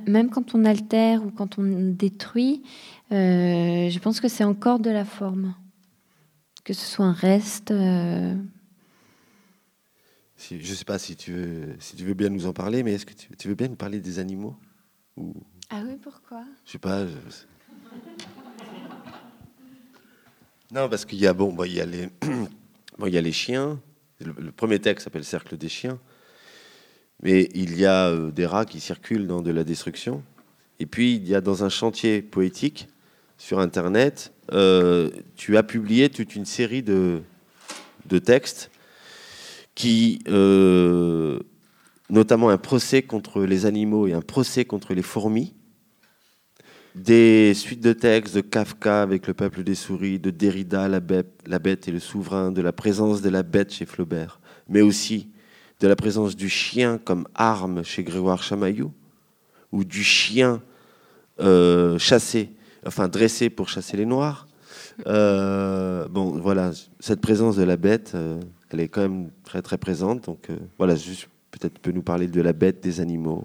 même 0.07 0.29
quand 0.29 0.55
on 0.55 0.65
altère 0.65 1.25
ou 1.25 1.31
quand 1.31 1.59
on 1.59 1.91
détruit, 1.91 2.63
euh, 3.11 3.89
je 3.89 3.99
pense 3.99 4.19
que 4.19 4.27
c'est 4.27 4.43
encore 4.43 4.79
de 4.79 4.89
la 4.89 5.05
forme. 5.05 5.55
Que 6.63 6.73
ce 6.73 6.85
soit 6.85 7.05
un 7.05 7.13
reste. 7.13 7.71
Euh. 7.71 8.35
je 10.49 10.55
ne 10.55 10.75
sais 10.75 10.85
pas 10.85 10.97
si 10.97 11.15
tu, 11.15 11.33
veux, 11.33 11.75
si 11.79 11.95
tu 11.95 12.03
veux 12.03 12.13
bien 12.13 12.29
nous 12.29 12.45
en 12.45 12.53
parler, 12.53 12.83
mais 12.83 12.93
est-ce 12.93 13.05
que 13.05 13.13
tu, 13.13 13.47
veux 13.47 13.55
bien 13.55 13.67
nous 13.67 13.75
parler 13.75 13.99
des 13.99 14.19
animaux. 14.19 14.55
Ah 15.75 15.81
oui, 15.83 15.97
pourquoi? 15.99 16.43
Je 16.67 16.73
sais 16.73 16.77
pas. 16.77 17.03
Non, 20.71 20.87
parce 20.87 21.03
qu'il 21.03 21.17
y 21.17 21.25
a 21.25 21.33
bon, 21.33 21.51
il 21.65 21.73
y 21.73 21.81
a 21.81 21.85
les, 21.85 23.31
chiens. 23.31 23.79
le 24.19 24.51
premier 24.51 24.77
texte 24.77 25.05
s'appelle 25.05 25.23
Cercle 25.23 25.57
des 25.57 25.69
chiens. 25.69 25.97
Mais 27.23 27.49
il 27.55 27.75
y 27.75 27.87
a 27.87 28.09
euh, 28.09 28.29
des 28.29 28.45
rats 28.45 28.65
qui 28.65 28.79
circulent 28.79 29.25
dans 29.25 29.41
de 29.41 29.49
la 29.49 29.63
destruction. 29.63 30.21
Et 30.77 30.85
puis, 30.85 31.15
il 31.15 31.27
y 31.27 31.33
a 31.33 31.41
dans 31.41 31.63
un 31.63 31.69
chantier 31.69 32.21
poétique 32.21 32.87
sur 33.39 33.57
Internet, 33.59 34.31
euh, 34.51 35.09
tu 35.35 35.57
as 35.57 35.63
publié 35.63 36.09
toute 36.09 36.35
une 36.35 36.45
série 36.45 36.83
de, 36.83 37.23
de 38.05 38.19
textes 38.19 38.69
qui, 39.73 40.19
euh, 40.27 41.39
notamment 42.11 42.49
un 42.49 42.59
procès 42.59 43.01
contre 43.01 43.41
les 43.41 43.65
animaux 43.65 44.05
et 44.05 44.13
un 44.13 44.21
procès 44.21 44.65
contre 44.65 44.93
les 44.93 45.01
fourmis, 45.01 45.55
des 46.95 47.53
suites 47.53 47.81
de 47.81 47.93
textes 47.93 48.35
de 48.35 48.41
Kafka 48.41 49.01
avec 49.01 49.27
le 49.27 49.33
peuple 49.33 49.63
des 49.63 49.75
souris, 49.75 50.19
de 50.19 50.29
Derrida, 50.29 50.87
la 50.87 50.99
bête, 50.99 51.87
et 51.87 51.91
le 51.91 51.99
souverain, 51.99 52.51
de 52.51 52.61
la 52.61 52.71
présence 52.71 53.21
de 53.21 53.29
la 53.29 53.43
bête 53.43 53.73
chez 53.73 53.85
Flaubert, 53.85 54.39
mais 54.69 54.81
aussi 54.81 55.29
de 55.79 55.87
la 55.87 55.95
présence 55.95 56.35
du 56.35 56.49
chien 56.49 56.97
comme 56.97 57.27
arme 57.35 57.83
chez 57.83 58.03
Grégoire 58.03 58.43
Chamaillou, 58.43 58.91
ou 59.71 59.83
du 59.83 60.03
chien 60.03 60.61
euh, 61.39 61.97
chassé, 61.97 62.51
enfin 62.85 63.07
dressé 63.07 63.49
pour 63.49 63.69
chasser 63.69 63.97
les 63.97 64.05
noirs. 64.05 64.47
Euh, 65.07 66.07
bon, 66.07 66.39
voilà, 66.39 66.71
cette 66.99 67.21
présence 67.21 67.55
de 67.55 67.63
la 67.63 67.75
bête, 67.75 68.11
euh, 68.13 68.39
elle 68.69 68.81
est 68.81 68.87
quand 68.87 69.01
même 69.01 69.31
très 69.43 69.63
très 69.63 69.79
présente. 69.79 70.25
Donc 70.25 70.47
voilà, 70.77 70.95
juste 70.95 71.27
peut-être 71.49 71.79
peut 71.79 71.91
nous 71.91 72.03
parler 72.03 72.27
de 72.27 72.41
la 72.41 72.53
bête 72.53 72.81
des 72.83 72.99
animaux. 72.99 73.43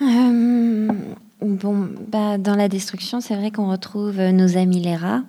Bon, 0.00 1.88
bah, 2.08 2.38
dans 2.38 2.54
la 2.54 2.68
destruction, 2.68 3.20
c'est 3.20 3.36
vrai 3.36 3.50
qu'on 3.50 3.70
retrouve 3.70 4.20
nos 4.20 4.56
amis 4.56 4.80
les 4.80 4.96
rats. 4.96 5.22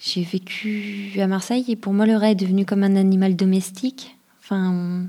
J'ai 0.00 0.22
vécu 0.22 1.18
à 1.20 1.26
Marseille 1.26 1.64
et 1.68 1.76
pour 1.76 1.92
moi 1.92 2.06
le 2.06 2.16
rat 2.16 2.30
est 2.30 2.34
devenu 2.34 2.64
comme 2.64 2.84
un 2.84 2.96
animal 2.96 3.36
domestique. 3.36 4.16
Enfin, 4.40 5.06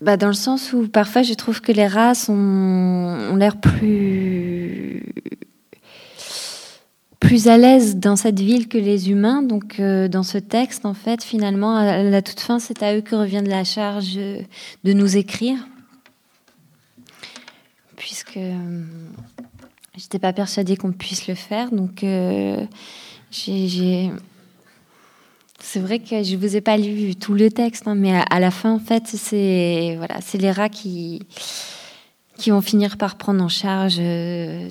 bah 0.00 0.16
dans 0.16 0.28
le 0.28 0.34
sens 0.34 0.72
où 0.72 0.86
parfois 0.88 1.22
je 1.22 1.34
trouve 1.34 1.60
que 1.60 1.72
les 1.72 1.86
rats 1.86 2.12
ont 2.28 3.36
l'air 3.36 3.56
plus 3.56 4.53
plus 7.24 7.48
à 7.48 7.56
l'aise 7.56 7.96
dans 7.96 8.16
cette 8.16 8.38
ville 8.38 8.68
que 8.68 8.76
les 8.76 9.10
humains. 9.10 9.42
Donc, 9.42 9.80
euh, 9.80 10.08
dans 10.08 10.22
ce 10.22 10.36
texte, 10.36 10.84
en 10.84 10.92
fait, 10.92 11.24
finalement, 11.24 11.74
à 11.74 12.02
la 12.02 12.22
toute 12.22 12.40
fin, 12.40 12.58
c'est 12.58 12.82
à 12.82 12.94
eux 12.94 13.00
que 13.00 13.14
revient 13.16 13.42
de 13.42 13.48
la 13.48 13.64
charge 13.64 14.14
de 14.14 14.92
nous 14.92 15.16
écrire. 15.16 15.56
Puisque 17.96 18.36
euh, 18.36 18.82
j'étais 19.96 20.18
pas 20.18 20.34
persuadée 20.34 20.76
qu'on 20.76 20.92
puisse 20.92 21.26
le 21.26 21.34
faire. 21.34 21.70
Donc, 21.70 22.04
euh. 22.04 22.62
C'est 23.30 24.10
vrai 25.80 25.98
que 25.98 26.22
je 26.22 26.36
vous 26.36 26.56
ai 26.56 26.60
pas 26.60 26.76
lu 26.76 27.16
tout 27.16 27.32
le 27.32 27.50
texte, 27.50 27.88
hein, 27.88 27.94
mais 27.94 28.22
à, 28.30 28.38
la 28.38 28.50
fin, 28.50 28.72
en 28.72 28.78
fait, 28.78 29.06
c'est 29.06 29.94
voilà, 29.96 30.20
c'est 30.20 30.38
les 30.38 30.52
rats 30.52 30.68
qui 30.68 31.22
qui 32.36 32.50
vont 32.50 32.60
finir 32.60 32.96
par 32.96 33.16
prendre 33.16 33.42
en 33.42 33.48
charge 33.48 34.00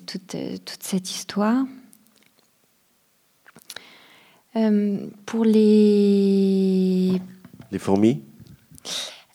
toute, 0.05 0.35
toute 0.65 0.83
cette 0.83 1.09
histoire. 1.09 1.63
Euh, 4.55 5.07
pour 5.25 5.45
les... 5.45 7.19
Les 7.71 7.79
fourmis 7.79 8.21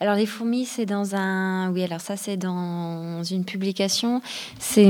alors 0.00 0.14
les 0.14 0.26
fourmis, 0.26 0.64
c'est 0.64 0.86
dans 0.86 1.16
un... 1.16 1.72
Oui, 1.72 1.82
alors 1.82 2.00
ça, 2.00 2.16
c'est 2.16 2.36
dans 2.36 3.24
une 3.24 3.44
publication. 3.44 4.22
C'est... 4.60 4.86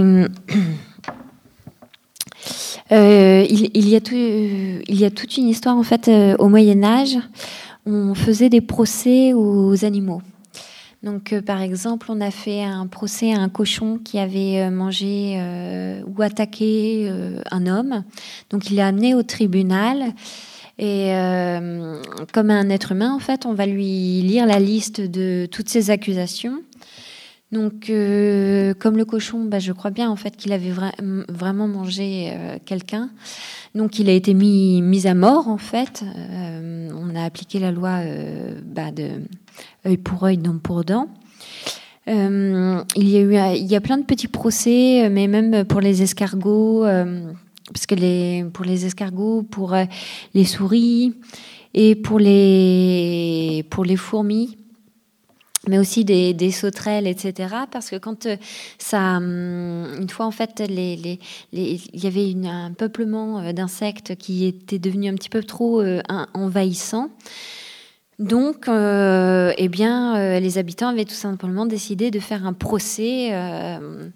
Euh, 2.90 3.44
il, 3.50 3.88
y 3.88 3.96
a 3.96 4.00
tout, 4.00 4.14
il 4.14 4.98
y 4.98 5.04
a 5.04 5.10
toute 5.10 5.36
une 5.36 5.48
histoire, 5.48 5.76
en 5.76 5.82
fait, 5.82 6.08
euh, 6.08 6.36
au 6.38 6.48
Moyen 6.48 6.82
Âge. 6.82 7.18
On 7.84 8.14
faisait 8.14 8.48
des 8.48 8.62
procès 8.62 9.34
aux 9.34 9.84
animaux. 9.84 10.22
Donc, 11.02 11.32
euh, 11.32 11.40
par 11.40 11.62
exemple, 11.62 12.08
on 12.10 12.20
a 12.20 12.30
fait 12.30 12.62
un 12.62 12.86
procès 12.86 13.32
à 13.32 13.38
un 13.38 13.48
cochon 13.48 14.00
qui 14.02 14.18
avait 14.18 14.60
euh, 14.60 14.70
mangé 14.70 15.36
euh, 15.38 16.02
ou 16.06 16.22
attaqué 16.22 17.10
un 17.50 17.66
homme. 17.66 18.04
Donc, 18.50 18.70
il 18.70 18.78
est 18.78 18.82
amené 18.82 19.14
au 19.14 19.22
tribunal. 19.22 20.12
Et 20.80 21.10
comme 22.32 22.50
un 22.50 22.68
être 22.68 22.92
humain, 22.92 23.12
en 23.12 23.18
fait, 23.18 23.46
on 23.46 23.52
va 23.52 23.66
lui 23.66 24.22
lire 24.22 24.46
la 24.46 24.60
liste 24.60 25.00
de 25.00 25.48
toutes 25.50 25.68
ses 25.68 25.90
accusations. 25.90 26.62
Donc, 27.50 27.86
comme 27.86 28.96
le 28.96 29.04
cochon, 29.04 29.44
bah, 29.44 29.58
je 29.58 29.72
crois 29.72 29.90
bien 29.90 30.10
en 30.10 30.16
fait 30.16 30.36
qu'il 30.36 30.52
avait 30.52 30.72
vraiment 31.28 31.66
mangé 31.66 32.32
quelqu'un. 32.66 33.08
Donc, 33.74 33.98
il 33.98 34.10
a 34.10 34.12
été 34.12 34.34
mis, 34.34 35.06
à 35.06 35.14
mort 35.14 35.48
en 35.48 35.56
fait. 35.58 36.04
on 36.04 37.16
a 37.16 37.24
appliqué 37.24 37.58
la 37.58 37.72
loi 37.72 38.00
bah, 38.64 38.90
œil 39.86 39.96
pour 39.96 40.24
œil, 40.24 40.36
dent 40.36 40.58
pour 40.58 40.84
dent. 40.84 41.08
Euh, 42.08 42.82
il 42.96 43.08
y 43.08 43.16
a 43.16 43.20
eu, 43.20 43.58
il 43.58 43.66
y 43.66 43.76
a 43.76 43.80
plein 43.80 43.98
de 43.98 44.04
petits 44.04 44.28
procès, 44.28 45.08
mais 45.10 45.28
même 45.28 45.64
pour 45.64 45.80
les 45.80 46.02
escargots, 46.02 46.84
euh, 46.84 47.32
parce 47.66 47.86
que 47.86 48.44
pour 48.48 48.64
les 48.64 48.86
escargots, 48.86 49.42
pour 49.42 49.74
euh, 49.74 49.84
les 50.34 50.44
souris 50.44 51.14
et 51.74 51.94
pour 51.94 52.18
les 52.18 53.64
fourmis, 53.96 54.56
mais 55.68 55.78
aussi 55.78 56.04
des, 56.04 56.34
des 56.34 56.50
sauterelles, 56.50 57.06
etc. 57.06 57.54
Parce 57.70 57.90
que 57.90 57.96
quand 57.96 58.26
ça, 58.78 59.16
hum, 59.16 59.86
une 60.00 60.08
fois 60.08 60.26
en 60.26 60.30
fait, 60.30 60.60
les, 60.60 60.96
les, 60.96 61.18
il 61.52 62.02
y 62.02 62.06
avait 62.06 62.30
une, 62.30 62.46
un 62.46 62.72
peuplement 62.72 63.52
d'insectes 63.52 64.16
qui 64.16 64.46
était 64.46 64.78
devenu 64.78 65.08
un 65.08 65.14
petit 65.14 65.30
peu 65.30 65.42
trop 65.42 65.82
envahissant. 66.34 67.10
Donc, 68.18 68.66
euh, 68.66 69.52
eh 69.56 69.68
bien, 69.68 70.16
euh, 70.18 70.40
les 70.40 70.58
habitants 70.58 70.88
avaient 70.88 71.04
tout 71.04 71.12
simplement 71.12 71.66
décidé 71.66 72.10
de 72.10 72.18
faire 72.18 72.46
un 72.46 72.52
procès 72.52 73.32
euh, 73.32 74.08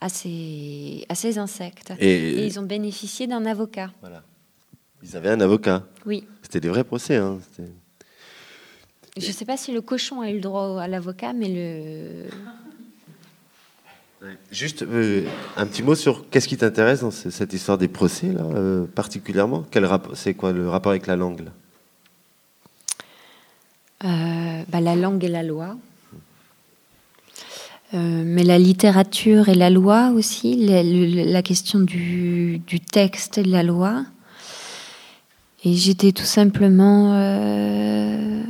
à, 0.00 0.08
ces, 0.08 1.04
à, 1.08 1.16
ces, 1.16 1.38
insectes. 1.38 1.92
Et, 1.98 2.46
ils 2.46 2.60
ont 2.60 2.64
bénéficié 2.64 3.26
d'un 3.26 3.44
avocat. 3.44 3.90
Voilà. 4.00 4.22
Ils 5.02 5.16
avaient 5.16 5.30
un 5.30 5.40
avocat. 5.40 5.84
Oui. 6.06 6.24
C'était 6.42 6.60
des 6.60 6.68
vrais 6.68 6.84
procès. 6.84 7.16
Hein. 7.16 7.40
Je 9.18 9.26
ne 9.26 9.32
sais 9.32 9.44
pas 9.44 9.56
si 9.56 9.72
le 9.72 9.80
cochon 9.80 10.20
a 10.20 10.30
eu 10.30 10.34
le 10.34 10.40
droit 10.40 10.80
à 10.80 10.88
l'avocat, 10.88 11.32
mais 11.32 11.48
le. 11.48 12.28
Juste 14.52 14.84
un 15.56 15.66
petit 15.66 15.82
mot 15.82 15.96
sur 15.96 16.30
qu'est-ce 16.30 16.46
qui 16.46 16.56
t'intéresse 16.56 17.00
dans 17.00 17.10
cette 17.10 17.52
histoire 17.52 17.76
des 17.76 17.88
procès 17.88 18.28
là, 18.28 18.44
particulièrement? 18.94 19.66
Quel 19.70 19.88
c'est 20.14 20.34
quoi 20.34 20.52
le 20.52 20.68
rapport 20.68 20.90
avec 20.90 21.08
la 21.08 21.16
langue 21.16 21.40
là? 21.40 21.50
Euh, 24.04 24.62
bah, 24.68 24.80
la 24.80 24.96
langue 24.96 25.24
et 25.24 25.28
la 25.28 25.42
loi. 25.42 25.76
Euh, 27.94 28.22
mais 28.24 28.42
la 28.42 28.58
littérature 28.58 29.48
et 29.48 29.54
la 29.54 29.70
loi 29.70 30.10
aussi, 30.14 30.56
la, 30.56 31.42
question 31.42 31.80
du, 31.80 32.62
texte 32.90 33.38
et 33.38 33.42
de 33.42 33.50
la 33.50 33.62
loi. 33.62 34.04
Et 35.64 35.74
j'étais 35.74 36.12
tout 36.12 36.24
simplement 36.24 37.12
euh, 37.14 38.42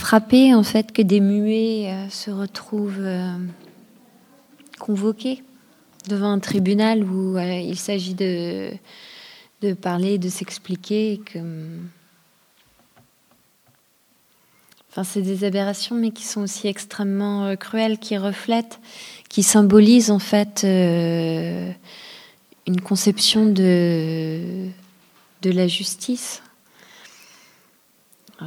frappée 0.00 0.54
en 0.54 0.62
fait 0.62 0.92
que 0.92 1.02
des 1.02 1.20
muets 1.20 1.92
se 2.10 2.30
retrouvent 2.30 3.08
convoqués 4.78 5.42
devant 6.08 6.32
un 6.32 6.38
tribunal 6.40 7.04
où 7.04 7.38
il 7.38 7.78
s'agit 7.78 8.14
de, 8.14 8.72
parler, 9.80 10.18
de 10.18 10.28
s'expliquer. 10.28 11.20
que 11.24 11.38
Enfin, 14.90 15.04
c'est 15.04 15.22
des 15.22 15.44
aberrations, 15.44 15.94
mais 15.94 16.10
qui 16.10 16.24
sont 16.24 16.40
aussi 16.40 16.66
extrêmement 16.66 17.44
euh, 17.44 17.54
cruelles, 17.54 17.98
qui 17.98 18.18
reflètent, 18.18 18.80
qui 19.28 19.44
symbolisent 19.44 20.10
en 20.10 20.18
fait 20.18 20.62
euh, 20.64 21.70
une 22.66 22.80
conception 22.80 23.46
de 23.46 24.72
la 25.44 25.68
justice. 25.68 26.42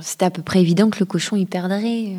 C'était 0.01 0.25
à 0.25 0.31
peu 0.31 0.41
près 0.41 0.61
évident 0.61 0.89
que 0.89 0.99
le 0.99 1.05
cochon 1.05 1.35
y 1.35 1.45
perdrait. 1.45 2.15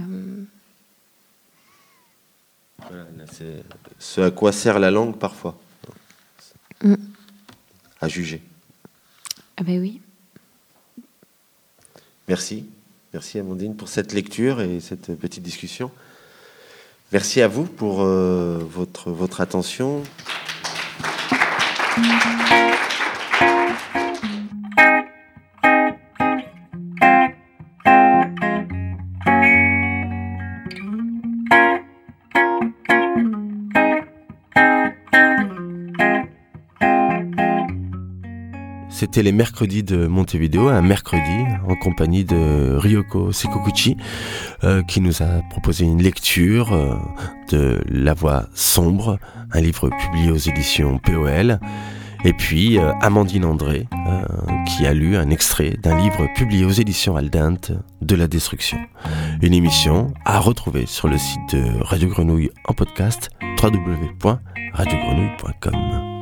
c'est 3.33 3.65
ce 3.99 4.21
à 4.21 4.31
quoi 4.31 4.53
sert 4.53 4.79
la 4.79 4.91
langue 4.91 5.19
parfois. 5.19 5.59
Mm. 6.83 6.95
À 8.01 8.09
juger. 8.09 8.43
Ah 9.57 9.63
ben 9.63 9.81
oui. 9.81 10.01
Merci. 12.29 12.67
Merci 13.13 13.39
Amandine 13.39 13.77
pour 13.77 13.89
cette 13.89 14.13
lecture 14.13 14.61
et 14.61 14.81
cette 14.81 15.15
petite 15.19 15.43
discussion. 15.43 15.91
Merci 17.13 17.41
à 17.43 17.49
vous 17.49 17.65
pour 17.65 18.03
euh, 18.03 18.59
votre, 18.59 19.13
votre 19.13 19.41
attention. 19.41 20.03
C'était 39.05 39.23
les 39.23 39.33
mercredis 39.33 39.83
de 39.83 40.07
Montevideo, 40.07 40.69
un 40.69 40.81
mercredi 40.81 41.45
en 41.69 41.75
compagnie 41.75 42.25
de 42.25 42.75
Ryoko 42.75 43.33
Sekoguchi 43.33 43.99
euh, 44.65 44.83
qui 44.83 45.03
nous 45.03 45.23
a 45.23 45.43
proposé 45.51 45.85
une 45.85 46.01
lecture 46.01 46.73
euh, 46.73 46.95
de 47.51 47.83
La 47.87 48.15
Voix 48.15 48.47
sombre, 48.55 49.19
un 49.53 49.61
livre 49.61 49.91
publié 49.91 50.31
aux 50.31 50.39
éditions 50.39 50.97
POL. 50.97 51.61
Et 52.25 52.33
puis 52.33 52.79
euh, 52.79 52.95
Amandine 53.03 53.45
André 53.45 53.87
qui 54.67 54.87
a 54.87 54.95
lu 54.95 55.19
un 55.19 55.29
extrait 55.29 55.77
d'un 55.83 55.99
livre 55.99 56.27
publié 56.35 56.65
aux 56.65 56.71
éditions 56.71 57.15
Aldente 57.15 57.73
de 58.01 58.17
la 58.17 58.27
destruction. 58.27 58.79
Une 59.43 59.53
émission 59.53 60.15
à 60.25 60.41
retrouver 60.41 60.87
sur 60.87 61.09
le 61.09 61.19
site 61.19 61.55
de 61.55 61.63
Radio 61.83 62.09
Grenouille 62.09 62.49
en 62.67 62.73
podcast 62.73 63.29
www.radiogrenouille.com. 63.63 66.14